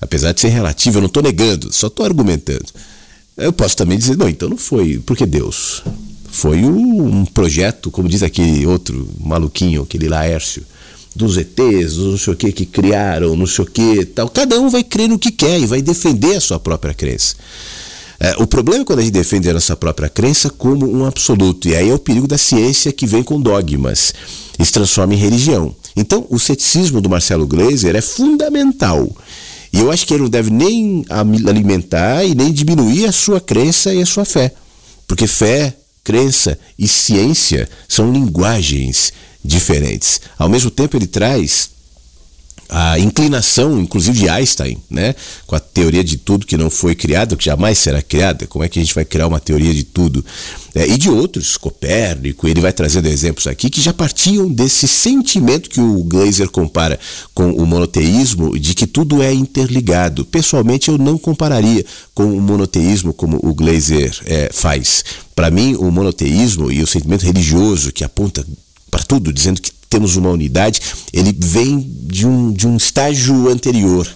Apesar 0.00 0.32
de 0.32 0.40
ser 0.40 0.48
relativo, 0.48 0.98
eu 0.98 1.02
não 1.02 1.06
estou 1.06 1.22
negando, 1.22 1.72
só 1.72 1.86
estou 1.86 2.04
argumentando. 2.04 2.66
Eu 3.36 3.52
posso 3.52 3.76
também 3.76 3.96
dizer, 3.96 4.16
não, 4.16 4.28
então 4.28 4.48
não 4.48 4.56
foi, 4.56 5.00
porque 5.06 5.24
Deus. 5.24 5.84
Foi 6.28 6.64
um 6.64 7.24
projeto, 7.24 7.88
como 7.88 8.08
diz 8.08 8.24
aquele 8.24 8.66
outro 8.66 9.08
maluquinho, 9.20 9.82
aquele 9.82 10.08
Laércio, 10.08 10.66
dos 11.14 11.36
ETs, 11.36 11.94
dos 11.94 12.10
não 12.10 12.18
sei 12.18 12.32
o 12.32 12.36
que 12.36 12.50
que 12.50 12.66
criaram, 12.66 13.36
não 13.36 13.46
sei 13.46 13.64
o 13.64 13.68
que 13.68 14.06
tal. 14.06 14.28
Cada 14.28 14.58
um 14.58 14.68
vai 14.68 14.82
crer 14.82 15.08
no 15.08 15.20
que 15.20 15.30
quer 15.30 15.60
e 15.60 15.66
vai 15.66 15.80
defender 15.80 16.34
a 16.34 16.40
sua 16.40 16.58
própria 16.58 16.92
crença. 16.92 17.36
É, 18.24 18.36
o 18.38 18.46
problema 18.46 18.82
é 18.82 18.84
quando 18.84 19.00
a 19.00 19.02
gente 19.02 19.14
defende 19.14 19.50
a 19.50 19.54
nossa 19.54 19.74
própria 19.74 20.08
crença 20.08 20.48
como 20.48 20.88
um 20.88 21.04
absoluto, 21.04 21.66
e 21.66 21.74
aí 21.74 21.90
é 21.90 21.92
o 21.92 21.98
perigo 21.98 22.28
da 22.28 22.38
ciência 22.38 22.92
que 22.92 23.04
vem 23.04 23.20
com 23.20 23.40
dogmas 23.40 24.14
e 24.56 24.64
se 24.64 24.70
transforma 24.70 25.12
em 25.12 25.16
religião. 25.16 25.74
Então, 25.96 26.24
o 26.30 26.38
ceticismo 26.38 27.00
do 27.00 27.10
Marcelo 27.10 27.48
Gleiser 27.48 27.96
é 27.96 28.00
fundamental. 28.00 29.10
E 29.72 29.80
eu 29.80 29.90
acho 29.90 30.06
que 30.06 30.14
ele 30.14 30.22
não 30.22 30.30
deve 30.30 30.50
nem 30.50 31.04
alimentar 31.48 32.24
e 32.24 32.32
nem 32.32 32.52
diminuir 32.52 33.06
a 33.06 33.12
sua 33.12 33.40
crença 33.40 33.92
e 33.92 34.00
a 34.00 34.06
sua 34.06 34.24
fé. 34.24 34.54
Porque 35.04 35.26
fé, 35.26 35.74
crença 36.04 36.56
e 36.78 36.86
ciência 36.86 37.68
são 37.88 38.12
linguagens 38.12 39.12
diferentes. 39.44 40.20
Ao 40.38 40.48
mesmo 40.48 40.70
tempo, 40.70 40.96
ele 40.96 41.08
traz 41.08 41.70
a 42.74 42.98
inclinação, 42.98 43.78
inclusive 43.78 44.18
de 44.18 44.28
Einstein, 44.30 44.78
né, 44.88 45.14
com 45.46 45.54
a 45.54 45.60
teoria 45.60 46.02
de 46.02 46.16
tudo 46.16 46.46
que 46.46 46.56
não 46.56 46.70
foi 46.70 46.94
criado, 46.94 47.36
que 47.36 47.44
jamais 47.44 47.76
será 47.76 48.00
criada. 48.00 48.46
Como 48.46 48.64
é 48.64 48.68
que 48.68 48.78
a 48.78 48.82
gente 48.82 48.94
vai 48.94 49.04
criar 49.04 49.26
uma 49.26 49.38
teoria 49.38 49.74
de 49.74 49.84
tudo? 49.84 50.24
É, 50.74 50.88
e 50.88 50.96
de 50.96 51.10
outros, 51.10 51.58
Copérnico, 51.58 52.48
ele 52.48 52.62
vai 52.62 52.72
trazendo 52.72 53.08
exemplos 53.08 53.46
aqui 53.46 53.68
que 53.68 53.82
já 53.82 53.92
partiam 53.92 54.50
desse 54.50 54.88
sentimento 54.88 55.68
que 55.68 55.82
o 55.82 56.02
Glaser 56.02 56.48
compara 56.48 56.98
com 57.34 57.52
o 57.52 57.66
monoteísmo, 57.66 58.58
de 58.58 58.72
que 58.72 58.86
tudo 58.86 59.22
é 59.22 59.34
interligado. 59.34 60.24
Pessoalmente, 60.24 60.88
eu 60.88 60.96
não 60.96 61.18
compararia 61.18 61.84
com 62.14 62.24
o 62.24 62.40
monoteísmo 62.40 63.12
como 63.12 63.38
o 63.42 63.52
Glaser 63.52 64.18
é, 64.24 64.48
faz. 64.50 65.04
Para 65.36 65.50
mim, 65.50 65.74
o 65.74 65.90
monoteísmo 65.90 66.72
e 66.72 66.82
o 66.82 66.86
sentimento 66.86 67.26
religioso 67.26 67.92
que 67.92 68.02
aponta 68.02 68.42
para 68.90 69.02
tudo, 69.02 69.30
dizendo 69.30 69.60
que 69.60 69.70
temos 69.92 70.16
uma 70.16 70.30
unidade, 70.30 70.80
ele 71.12 71.36
vem 71.38 71.86
de 72.04 72.26
um, 72.26 72.50
de 72.50 72.66
um 72.66 72.78
estágio 72.78 73.46
anterior, 73.50 74.08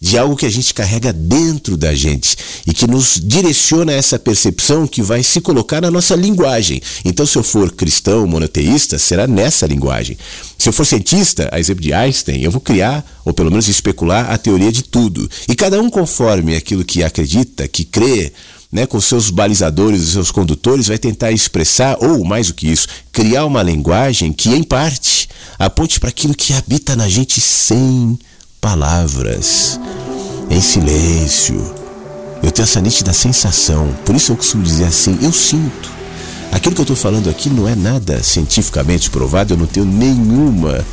de 0.00 0.18
algo 0.18 0.34
que 0.34 0.44
a 0.44 0.50
gente 0.50 0.74
carrega 0.74 1.12
dentro 1.12 1.76
da 1.76 1.94
gente 1.94 2.36
e 2.66 2.74
que 2.74 2.88
nos 2.88 3.20
direciona 3.22 3.92
a 3.92 3.94
essa 3.94 4.18
percepção 4.18 4.84
que 4.84 5.00
vai 5.00 5.22
se 5.22 5.40
colocar 5.40 5.80
na 5.80 5.92
nossa 5.92 6.16
linguagem. 6.16 6.82
Então, 7.04 7.24
se 7.24 7.38
eu 7.38 7.44
for 7.44 7.70
cristão, 7.70 8.26
monoteísta, 8.26 8.98
será 8.98 9.28
nessa 9.28 9.64
linguagem. 9.64 10.18
Se 10.58 10.68
eu 10.68 10.72
for 10.72 10.84
cientista, 10.84 11.48
a 11.52 11.60
exemplo 11.60 11.84
de 11.84 11.92
Einstein, 11.92 12.42
eu 12.42 12.50
vou 12.50 12.60
criar, 12.60 13.04
ou 13.24 13.32
pelo 13.32 13.48
menos 13.48 13.68
especular, 13.68 14.28
a 14.28 14.36
teoria 14.36 14.72
de 14.72 14.82
tudo. 14.82 15.30
E 15.48 15.54
cada 15.54 15.80
um 15.80 15.88
conforme 15.88 16.56
aquilo 16.56 16.84
que 16.84 17.04
acredita, 17.04 17.68
que 17.68 17.84
crê, 17.84 18.32
né, 18.72 18.86
com 18.86 18.98
seus 18.98 19.28
balizadores, 19.28 20.08
seus 20.08 20.30
condutores, 20.30 20.88
vai 20.88 20.96
tentar 20.96 21.30
expressar, 21.30 21.98
ou 22.00 22.24
mais 22.24 22.46
do 22.46 22.54
que 22.54 22.66
isso, 22.66 22.88
criar 23.12 23.44
uma 23.44 23.62
linguagem 23.62 24.32
que, 24.32 24.48
em 24.48 24.62
parte, 24.62 25.28
aponte 25.58 26.00
para 26.00 26.08
aquilo 26.08 26.34
que 26.34 26.54
habita 26.54 26.96
na 26.96 27.06
gente 27.06 27.38
sem 27.38 28.18
palavras, 28.58 29.78
em 30.48 30.60
silêncio. 30.60 31.74
Eu 32.42 32.50
tenho 32.50 32.64
essa 32.64 32.80
nítida 32.80 33.12
sensação, 33.12 33.94
por 34.06 34.16
isso 34.16 34.32
eu 34.32 34.36
costumo 34.36 34.64
dizer 34.64 34.84
assim: 34.84 35.18
eu 35.20 35.32
sinto. 35.32 35.92
Aquilo 36.50 36.74
que 36.74 36.80
eu 36.80 36.84
estou 36.84 36.96
falando 36.96 37.30
aqui 37.30 37.48
não 37.48 37.68
é 37.68 37.74
nada 37.74 38.22
cientificamente 38.22 39.10
provado, 39.10 39.52
eu 39.52 39.58
não 39.58 39.66
tenho 39.66 39.86
nenhuma 39.86 40.84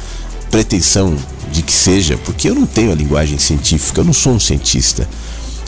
pretensão 0.51 1.17
de 1.51 1.61
que 1.61 1.71
seja, 1.71 2.17
porque 2.17 2.49
eu 2.49 2.55
não 2.55 2.65
tenho 2.65 2.91
a 2.91 2.95
linguagem 2.95 3.37
científica, 3.37 4.01
eu 4.01 4.05
não 4.05 4.13
sou 4.13 4.33
um 4.33 4.39
cientista. 4.39 5.07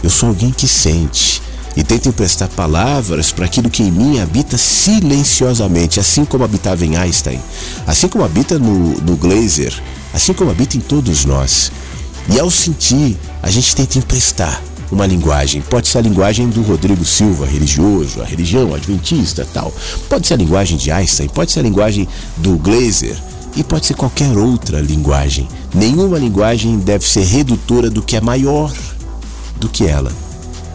Eu 0.03 0.09
sou 0.09 0.29
alguém 0.29 0.51
que 0.51 0.67
sente 0.67 1.41
e 1.75 1.83
tenta 1.83 2.09
emprestar 2.09 2.49
palavras 2.49 3.31
para 3.31 3.45
aquilo 3.45 3.69
que 3.69 3.83
em 3.83 3.91
mim 3.91 4.19
habita 4.19 4.57
silenciosamente, 4.57 5.99
assim 5.99 6.25
como 6.25 6.43
habitava 6.43 6.85
em 6.85 6.97
Einstein, 6.97 7.39
assim 7.87 8.07
como 8.07 8.23
habita 8.23 8.59
no, 8.59 8.99
no 9.01 9.15
Glazer, 9.15 9.73
assim 10.13 10.33
como 10.33 10.51
habita 10.51 10.77
em 10.77 10.81
todos 10.81 11.25
nós. 11.25 11.71
E 12.29 12.39
ao 12.39 12.51
sentir, 12.51 13.17
a 13.41 13.49
gente 13.49 13.75
tenta 13.75 13.97
emprestar 13.97 14.61
uma 14.91 15.07
linguagem. 15.07 15.61
Pode 15.61 15.87
ser 15.87 15.99
a 15.99 16.01
linguagem 16.01 16.49
do 16.49 16.61
Rodrigo 16.61 17.05
Silva, 17.05 17.45
religioso, 17.45 18.21
a 18.21 18.25
religião 18.25 18.75
adventista 18.75 19.47
tal. 19.53 19.73
Pode 20.09 20.27
ser 20.27 20.33
a 20.33 20.37
linguagem 20.37 20.77
de 20.77 20.91
Einstein, 20.91 21.29
pode 21.29 21.51
ser 21.51 21.61
a 21.61 21.63
linguagem 21.63 22.07
do 22.37 22.57
Glazer 22.57 23.17
e 23.55 23.63
pode 23.63 23.85
ser 23.85 23.95
qualquer 23.95 24.37
outra 24.37 24.79
linguagem. 24.79 25.47
Nenhuma 25.73 26.19
linguagem 26.19 26.77
deve 26.79 27.05
ser 27.05 27.23
redutora 27.23 27.89
do 27.89 28.01
que 28.01 28.17
é 28.17 28.21
maior 28.21 28.71
do 29.57 29.69
que 29.69 29.85
ela. 29.85 30.11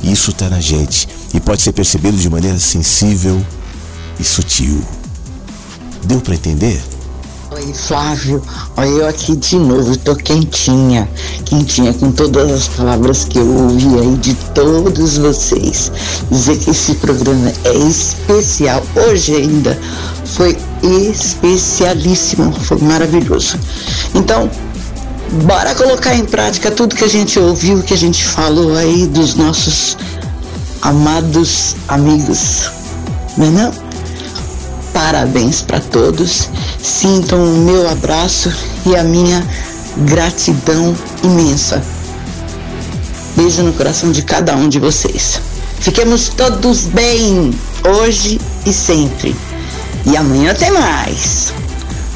Isso 0.02 0.31
está 0.31 0.48
na 0.48 0.60
gente 0.60 1.09
e 1.35 1.40
pode 1.40 1.62
ser 1.62 1.73
percebido 1.73 2.16
de 2.16 2.31
maneira 2.31 2.59
sensível 2.59 3.44
e 4.18 4.24
sutil. 4.24 4.81
Deu 6.05 6.20
para 6.20 6.35
entender? 6.35 6.81
Oi, 7.52 7.73
Flávio. 7.73 8.43
Olha 8.77 8.89
eu 8.89 9.09
aqui 9.09 9.35
de 9.35 9.56
novo, 9.56 9.97
tô 9.97 10.14
quentinha, 10.14 11.09
quentinha 11.44 11.94
com 11.94 12.12
todas 12.12 12.51
as 12.51 12.68
palavras 12.68 13.24
que 13.24 13.39
eu 13.39 13.47
ouvi 13.47 13.98
aí 13.98 14.16
de 14.16 14.35
todos 14.55 15.16
vocês. 15.16 15.90
Dizer 16.31 16.59
que 16.59 16.70
esse 16.70 16.94
programa 16.97 17.52
é 17.64 17.74
especial, 17.74 18.82
hoje 18.94 19.36
ainda 19.36 19.78
foi 20.24 20.59
especialíssimo, 20.82 22.52
foi 22.52 22.78
maravilhoso. 22.78 23.59
Então, 24.14 24.51
bora 25.32 25.74
colocar 25.74 26.15
em 26.15 26.24
prática 26.24 26.70
tudo 26.70 26.94
que 26.94 27.05
a 27.05 27.09
gente 27.09 27.39
ouviu, 27.39 27.82
que 27.82 27.94
a 27.94 27.97
gente 27.97 28.24
falou 28.24 28.77
aí 28.77 29.07
dos 29.07 29.35
nossos 29.35 29.97
amados 30.82 31.77
amigos, 31.89 32.70
não 33.36 33.47
é 33.47 33.51
não? 33.51 33.73
Parabéns 34.93 35.61
para 35.61 35.81
todos, 35.81 36.48
sintam 36.82 37.43
o 37.43 37.59
meu 37.59 37.89
abraço 37.89 38.53
e 38.86 38.97
a 38.97 39.03
minha 39.03 39.47
gratidão 39.98 40.97
imensa. 41.23 41.82
Beijo 43.36 43.62
no 43.62 43.73
coração 43.74 44.11
de 44.11 44.23
cada 44.23 44.57
um 44.57 44.69
de 44.69 44.78
vocês. 44.78 45.40
Fiquemos 45.81 46.28
todos 46.28 46.85
bem, 46.85 47.53
hoje 47.85 48.40
e 48.65 48.73
sempre. 48.73 49.36
E 50.07 50.16
amanhã 50.16 50.55
tem 50.55 50.70
mais. 50.70 51.53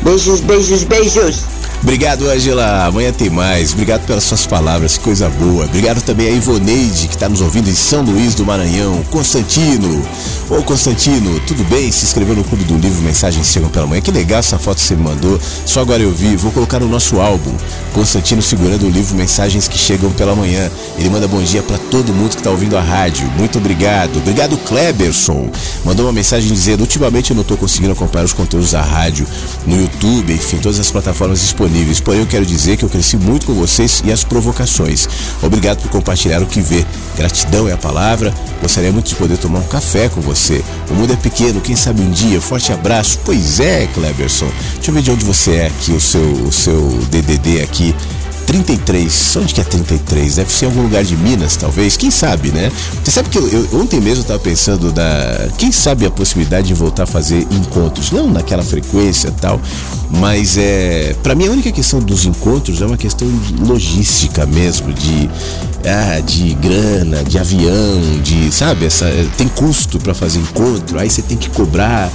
Beijos, 0.02 0.40
beijos, 0.40 0.84
beijos. 0.84 1.44
Obrigado, 1.82 2.28
Angela. 2.28 2.84
Amanhã 2.84 3.10
tem 3.10 3.30
mais. 3.30 3.72
Obrigado 3.72 4.04
pelas 4.04 4.24
suas 4.24 4.46
palavras, 4.46 4.98
que 4.98 5.04
coisa 5.04 5.30
boa. 5.30 5.64
Obrigado 5.64 6.02
também 6.02 6.28
a 6.28 6.30
Ivoneide, 6.30 7.08
que 7.08 7.14
está 7.14 7.26
nos 7.26 7.40
ouvindo 7.40 7.70
em 7.70 7.74
São 7.74 8.02
Luís 8.02 8.34
do 8.34 8.44
Maranhão. 8.44 9.02
Constantino. 9.10 10.06
Ô, 10.50 10.62
Constantino, 10.62 11.40
tudo 11.46 11.64
bem? 11.64 11.90
Se 11.90 12.04
inscreveu 12.04 12.36
no 12.36 12.44
Clube 12.44 12.64
do 12.64 12.76
Livro 12.76 13.00
Mensagens 13.02 13.46
Chegam 13.46 13.70
pela 13.70 13.86
Manhã. 13.86 14.02
Que 14.02 14.10
legal 14.10 14.40
essa 14.40 14.58
foto 14.58 14.76
que 14.76 14.82
você 14.82 14.94
me 14.94 15.04
mandou. 15.04 15.40
Só 15.64 15.80
agora 15.80 16.02
eu 16.02 16.12
vi. 16.12 16.36
Vou 16.36 16.52
colocar 16.52 16.78
no 16.78 16.86
nosso 16.86 17.18
álbum. 17.18 17.52
Constantino 17.94 18.42
segurando 18.42 18.86
o 18.86 18.90
livro 18.90 19.16
Mensagens 19.16 19.66
que 19.66 19.78
Chegam 19.78 20.10
pela 20.10 20.36
Manhã. 20.36 20.70
Ele 20.98 21.08
manda 21.08 21.26
bom 21.26 21.42
dia 21.42 21.62
para 21.62 21.78
todo 21.78 22.12
mundo 22.12 22.32
que 22.32 22.40
está 22.40 22.50
ouvindo 22.50 22.76
a 22.76 22.82
rádio. 22.82 23.26
Muito 23.38 23.56
obrigado. 23.56 24.18
Obrigado, 24.18 24.58
Kleberson. 24.58 25.50
Mandou 25.82 26.04
uma 26.04 26.12
mensagem 26.12 26.52
dizendo: 26.52 26.82
Ultimamente 26.82 27.30
eu 27.30 27.34
não 27.34 27.42
estou 27.42 27.56
conseguindo 27.56 27.92
acompanhar 27.92 28.24
os 28.24 28.34
conteúdos 28.34 28.72
da 28.72 28.82
rádio 28.82 29.26
no 29.66 29.80
YouTube, 29.80 30.34
enfim, 30.34 30.58
todas 30.58 30.78
as 30.78 30.90
plataformas 30.90 31.40
disponíveis 31.40 31.69
disponíveis. 31.70 32.00
Porém, 32.00 32.20
eu 32.20 32.26
quero 32.26 32.44
dizer 32.44 32.76
que 32.76 32.84
eu 32.84 32.88
cresci 32.88 33.16
muito 33.16 33.46
com 33.46 33.54
vocês 33.54 34.02
e 34.04 34.12
as 34.12 34.24
provocações. 34.24 35.08
Obrigado 35.42 35.80
por 35.80 35.90
compartilhar 35.90 36.42
o 36.42 36.46
que 36.46 36.60
vê. 36.60 36.84
Gratidão 37.16 37.68
é 37.68 37.72
a 37.72 37.76
palavra. 37.76 38.34
Gostaria 38.60 38.92
muito 38.92 39.08
de 39.08 39.14
poder 39.14 39.38
tomar 39.38 39.60
um 39.60 39.68
café 39.68 40.08
com 40.08 40.20
você. 40.20 40.62
O 40.90 40.94
mundo 40.94 41.12
é 41.12 41.16
pequeno, 41.16 41.60
quem 41.60 41.76
sabe 41.76 42.02
um 42.02 42.10
dia. 42.10 42.40
Forte 42.40 42.72
abraço. 42.72 43.18
Pois 43.24 43.60
é, 43.60 43.86
Cleberson. 43.94 44.50
Deixa 44.74 44.90
eu 44.90 44.94
ver 44.94 45.02
de 45.02 45.10
onde 45.10 45.24
você 45.24 45.52
é 45.52 45.66
aqui, 45.66 45.92
o 45.92 46.00
seu, 46.00 46.20
o 46.20 46.52
seu 46.52 46.80
DDD 47.10 47.62
aqui. 47.62 47.94
33. 48.50 49.36
Onde 49.36 49.54
que 49.54 49.60
é 49.60 49.64
33? 49.64 50.34
Deve 50.34 50.50
ser 50.50 50.64
em 50.64 50.68
algum 50.68 50.82
lugar 50.82 51.04
de 51.04 51.16
Minas, 51.16 51.54
talvez. 51.54 51.96
Quem 51.96 52.10
sabe, 52.10 52.50
né? 52.50 52.72
Você 53.02 53.12
sabe 53.12 53.28
que 53.28 53.38
eu, 53.38 53.68
ontem 53.74 54.00
mesmo 54.00 54.24
eu 54.24 54.26
tava 54.26 54.40
pensando 54.40 54.90
da. 54.90 55.48
Quem 55.56 55.70
sabe 55.70 56.04
a 56.04 56.10
possibilidade 56.10 56.66
de 56.66 56.74
voltar 56.74 57.04
a 57.04 57.06
fazer 57.06 57.46
encontros? 57.48 58.10
Não 58.10 58.28
naquela 58.28 58.64
frequência 58.64 59.32
tal, 59.40 59.60
mas 60.10 60.58
é. 60.58 61.14
para 61.22 61.36
mim 61.36 61.46
a 61.46 61.52
única 61.52 61.70
questão 61.70 62.00
dos 62.00 62.24
encontros 62.24 62.82
é 62.82 62.86
uma 62.86 62.96
questão 62.96 63.28
logística 63.60 64.44
mesmo, 64.46 64.92
de. 64.92 65.30
Ah, 65.86 66.20
de 66.20 66.52
grana, 66.54 67.22
de 67.22 67.38
avião, 67.38 68.00
de. 68.20 68.52
Sabe? 68.52 68.84
Essa, 68.84 69.06
tem 69.36 69.46
custo 69.46 70.00
para 70.00 70.12
fazer 70.12 70.40
encontro, 70.40 70.98
aí 70.98 71.08
você 71.08 71.22
tem 71.22 71.38
que 71.38 71.48
cobrar 71.50 72.10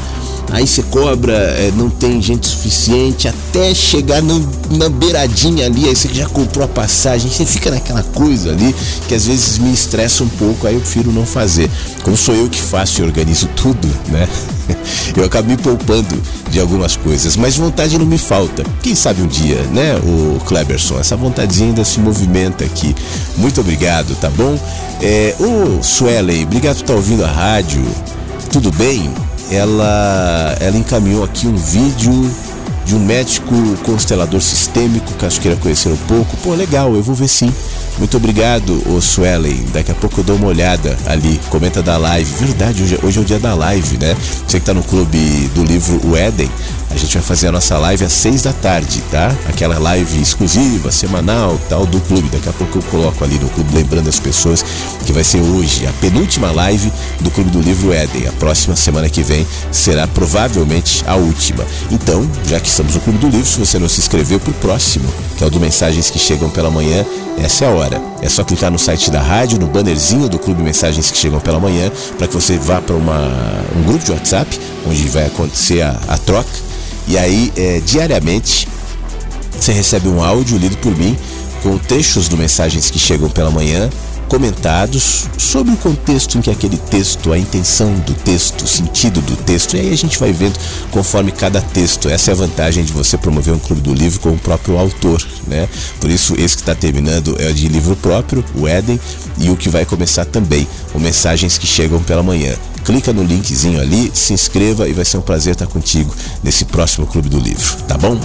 aí 0.52 0.66
você 0.66 0.84
cobra, 0.84 1.34
é, 1.34 1.72
não 1.76 1.90
tem 1.90 2.22
gente 2.22 2.48
suficiente, 2.48 3.28
até 3.28 3.74
chegar 3.74 4.22
no, 4.22 4.40
na 4.72 4.90
beiradinha 4.90 5.66
ali, 5.66 5.88
aí 5.88 5.96
você 5.96 6.10
já 6.14 6.28
comprou 6.28 6.66
a 6.66 6.68
passagem, 6.68 7.30
você 7.30 7.46
fica 7.46 7.72
naquela 7.72 8.04
coisa 8.04 8.52
ali 8.52 8.76
que 9.08 9.16
às 9.16 9.26
vezes 9.26 9.58
me 9.58 9.74
estressa 9.74 10.24
um 10.24 10.30
pouco, 10.30 10.68
aí 10.68 10.76
eu 10.76 10.82
prefiro 10.82 11.12
não 11.12 11.26
fazer. 11.26 11.70
Como 12.04 12.16
sou 12.16 12.36
eu 12.36 12.50
que 12.50 12.62
faço 12.62 13.02
e 13.02 13.04
organizo 13.04 13.48
tudo, 13.56 13.88
né? 14.10 14.28
Eu 15.16 15.24
acabo 15.24 15.48
me 15.48 15.58
poupando 15.58 16.20
de 16.50 16.60
algumas 16.60 16.96
coisas, 16.96 17.36
mas 17.36 17.56
vontade 17.56 17.98
não 17.98 18.06
me 18.06 18.18
falta. 18.18 18.64
Quem 18.82 18.96
sabe 18.96 19.22
um 19.22 19.28
dia, 19.28 19.62
né, 19.72 19.96
o 19.98 20.40
Kleberson? 20.46 21.00
Essa 21.00 21.16
vontadezinha 21.16 21.70
ainda 21.70 21.84
se 21.84 22.00
movimenta 22.00 22.66
aqui. 22.66 22.96
Muito 23.38 23.62
obrigado, 23.62 24.16
tá 24.16 24.30
bom? 24.30 24.60
É, 25.02 25.36
o 25.40 25.84
Suelen, 25.84 26.44
obrigado 26.44 26.78
por 26.78 26.82
estar 26.82 26.94
ouvindo 26.96 27.24
a 27.24 27.28
rádio. 27.28 27.84
Tudo 28.52 28.72
bem? 28.72 29.14
Ela, 29.52 30.56
ela 30.60 30.78
encaminhou 30.78 31.24
aqui 31.24 31.48
um 31.48 31.56
vídeo 31.56 32.32
de 32.86 32.96
um 32.96 33.00
médico 33.00 33.56
constelador 33.84 34.40
sistêmico, 34.40 35.12
caso 35.16 35.42
queira 35.42 35.58
conhecer 35.58 35.90
um 35.90 35.98
pouco. 35.98 36.38
Pô, 36.38 36.54
legal, 36.54 36.94
eu 36.94 37.02
vou 37.02 37.16
ver 37.16 37.28
sim. 37.28 37.52
Muito 37.98 38.18
obrigado, 38.18 38.82
o 38.88 39.02
Suelen. 39.02 39.66
Daqui 39.74 39.92
a 39.92 39.96
pouco 39.96 40.20
eu 40.20 40.24
dou 40.24 40.36
uma 40.36 40.48
olhada 40.48 40.96
ali. 41.08 41.40
Comenta 41.50 41.82
da 41.82 41.98
live. 41.98 42.30
Verdade, 42.46 42.84
hoje, 42.84 43.00
hoje 43.02 43.20
é 43.20 43.22
o 43.22 43.26
dia 43.26 43.40
da 43.40 43.56
live, 43.56 43.98
né? 43.98 44.16
Você 44.46 44.60
que 44.60 44.66
tá 44.66 44.74
no 44.74 44.84
clube 44.84 45.50
do 45.56 45.64
livro 45.64 46.00
O 46.06 46.16
Éden, 46.16 46.50
a 46.90 46.98
gente 46.98 47.14
vai 47.14 47.24
fazer 47.24 47.48
a 47.48 47.52
nossa 47.52 47.78
live 47.78 48.06
às 48.06 48.14
seis 48.14 48.42
da 48.42 48.54
tarde, 48.54 49.02
tá? 49.12 49.36
Aquela 49.50 49.78
live 49.78 50.22
exclusiva, 50.22 50.92
semanal, 50.92 51.60
tal, 51.68 51.86
do 51.86 52.00
clube. 52.02 52.30
Daqui 52.30 52.48
a 52.48 52.54
pouco 52.54 52.78
eu 52.78 52.84
coloco 52.84 53.24
ali 53.24 53.38
no 53.40 53.50
clube, 53.50 53.76
lembrando 53.76 54.08
as 54.08 54.20
pessoas 54.20 54.64
que 55.06 55.12
vai 55.12 55.24
ser 55.24 55.42
hoje 55.42 55.86
a 55.86 55.92
penúltima 55.94 56.52
live 56.52 56.92
do 57.20 57.30
Clube 57.32 57.50
do 57.50 57.60
Livro 57.60 57.92
Éden. 57.92 58.28
A 58.28 58.32
próxima 58.34 58.76
semana 58.76 59.10
que 59.10 59.22
vem 59.24 59.46
será 59.72 60.08
provavelmente 60.08 61.04
a 61.08 61.16
última. 61.16 61.66
Então, 61.92 62.30
já 62.48 62.60
que 62.60 62.68
estamos 62.68 62.96
no 62.96 63.02
Clube 63.02 63.20
do 63.20 63.30
Livro, 63.30 63.46
se 63.46 63.60
você 63.60 63.80
não 63.80 63.90
se 63.90 64.00
inscreveu 64.00 64.40
pro 64.40 64.54
próximo, 64.54 65.08
que 65.38 65.44
é 65.44 65.48
o 65.48 65.50
do 65.50 65.60
Mensagens 65.60 66.10
que 66.10 66.20
Chegam 66.20 66.50
pela 66.50 66.72
Manhã, 66.72 67.06
essa 67.38 67.66
é 67.66 67.68
a 67.68 67.72
hora. 67.72 68.02
É 68.22 68.30
só 68.30 68.44
clicar 68.44 68.72
no 68.72 68.80
site 68.80 69.12
da 69.12 69.22
rádio, 69.22 69.60
no 69.60 69.68
bannerzinho 69.68 70.30
do 70.30 70.40
Clube 70.40 70.64
Mensagens 70.64 71.12
que 71.12 71.18
Chegam 71.18 71.40
pela 71.40 71.60
Manhã, 71.60 71.92
para 72.18 72.28
que 72.28 72.34
você 72.34 72.58
vá 72.58 72.82
para 72.82 72.96
um 72.96 73.84
grupo 73.86 74.04
de 74.04 74.12
WhatsApp, 74.12 74.60
onde 74.88 75.08
vai 75.10 75.26
acontecer 75.26 75.82
a, 75.82 76.00
a 76.08 76.18
troca 76.18 76.66
e 77.08 77.18
aí, 77.18 77.52
é, 77.56 77.80
diariamente, 77.80 78.68
você 79.60 79.72
recebe 79.72 80.08
um 80.08 80.24
áudio 80.24 80.58
lido 80.58 80.78
por 80.78 80.96
mim 80.96 81.18
com 81.62 81.78
trechos 81.78 82.28
do 82.28 82.38
mensagens 82.38 82.90
que 82.90 83.00
chegam 83.00 83.30
pela 83.30 83.50
manhã, 83.50 83.90
comentados 84.28 85.28
sobre 85.38 85.74
o 85.74 85.78
contexto 85.78 86.38
em 86.38 86.42
que 86.42 86.50
aquele 86.50 86.78
texto, 86.78 87.32
a 87.32 87.38
intenção 87.38 87.94
do 88.00 88.14
texto, 88.14 88.64
o 88.64 88.68
sentido 88.68 89.22
do 89.22 89.36
texto. 89.36 89.76
E 89.76 89.80
aí 89.80 89.94
a 89.94 89.98
gente 89.98 90.20
vai 90.20 90.32
vendo 90.32 90.60
conforme 90.92 91.32
cada 91.32 91.62
texto. 91.62 92.10
Essa 92.10 92.32
é 92.32 92.34
a 92.34 92.38
vantagem 92.38 92.84
de 92.84 92.92
você 92.92 93.18
promover 93.18 93.54
um 93.54 93.60
clube 93.60 93.82
do 93.82 93.94
livro 93.94 94.20
com 94.20 94.30
o 94.30 94.38
próprio 94.38 94.78
autor, 94.78 95.26
né? 95.48 95.68
Por 96.00 96.10
isso, 96.10 96.34
esse 96.38 96.56
que 96.56 96.62
está 96.62 96.76
terminando 96.76 97.36
é 97.40 97.52
de 97.52 97.68
livro 97.68 97.96
próprio, 97.96 98.44
o 98.56 98.68
Éden, 98.68 99.00
e 99.38 99.50
o 99.50 99.56
que 99.56 99.70
vai 99.70 99.86
começar 99.86 100.26
também, 100.26 100.68
o 100.94 101.00
Mensagens 101.00 101.58
que 101.58 101.68
Chegam 101.68 102.02
pela 102.02 102.24
Manhã 102.24 102.56
clica 102.86 103.12
no 103.12 103.24
linkzinho 103.24 103.82
ali, 103.82 104.12
se 104.14 104.32
inscreva 104.32 104.88
e 104.88 104.94
vai 104.94 105.04
ser 105.04 105.18
um 105.18 105.22
prazer 105.22 105.54
estar 105.54 105.66
contigo 105.66 106.16
nesse 106.44 106.66
próximo 106.66 107.08
Clube 107.08 107.28
do 107.28 107.40
Livro, 107.40 107.78
tá 107.88 107.98
bom? 107.98 108.18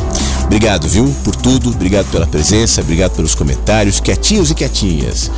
Obrigado, 0.44 0.86
viu, 0.86 1.12
por 1.24 1.34
tudo, 1.34 1.70
obrigado 1.70 2.10
pela 2.10 2.26
presença, 2.26 2.82
obrigado 2.82 3.12
pelos 3.12 3.34
comentários, 3.34 4.00
quietinhos 4.00 4.50
e 4.50 4.54
quietinhas. 4.54 5.30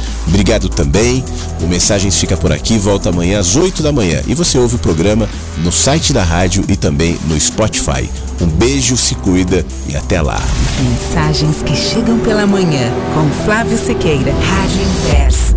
Obrigado 0.52 0.68
também. 0.68 1.24
O 1.62 1.66
Mensagens 1.66 2.18
fica 2.18 2.36
por 2.36 2.52
aqui, 2.52 2.76
volta 2.76 3.08
amanhã 3.08 3.38
às 3.38 3.56
8 3.56 3.82
da 3.82 3.90
manhã 3.90 4.20
e 4.26 4.34
você 4.34 4.58
ouve 4.58 4.74
o 4.74 4.78
programa 4.78 5.26
no 5.56 5.72
site 5.72 6.12
da 6.12 6.22
rádio 6.22 6.62
e 6.68 6.76
também 6.76 7.18
no 7.26 7.40
Spotify. 7.40 8.06
Um 8.38 8.46
beijo, 8.46 8.94
se 8.94 9.14
cuida 9.14 9.64
e 9.88 9.96
até 9.96 10.20
lá. 10.20 10.42
Mensagens 10.82 11.62
que 11.62 11.74
chegam 11.74 12.18
pela 12.18 12.46
manhã 12.46 12.92
com 13.14 13.44
Flávio 13.46 13.78
Sequeira, 13.78 14.32
Rádio 14.32 14.82
Inverso. 14.82 15.56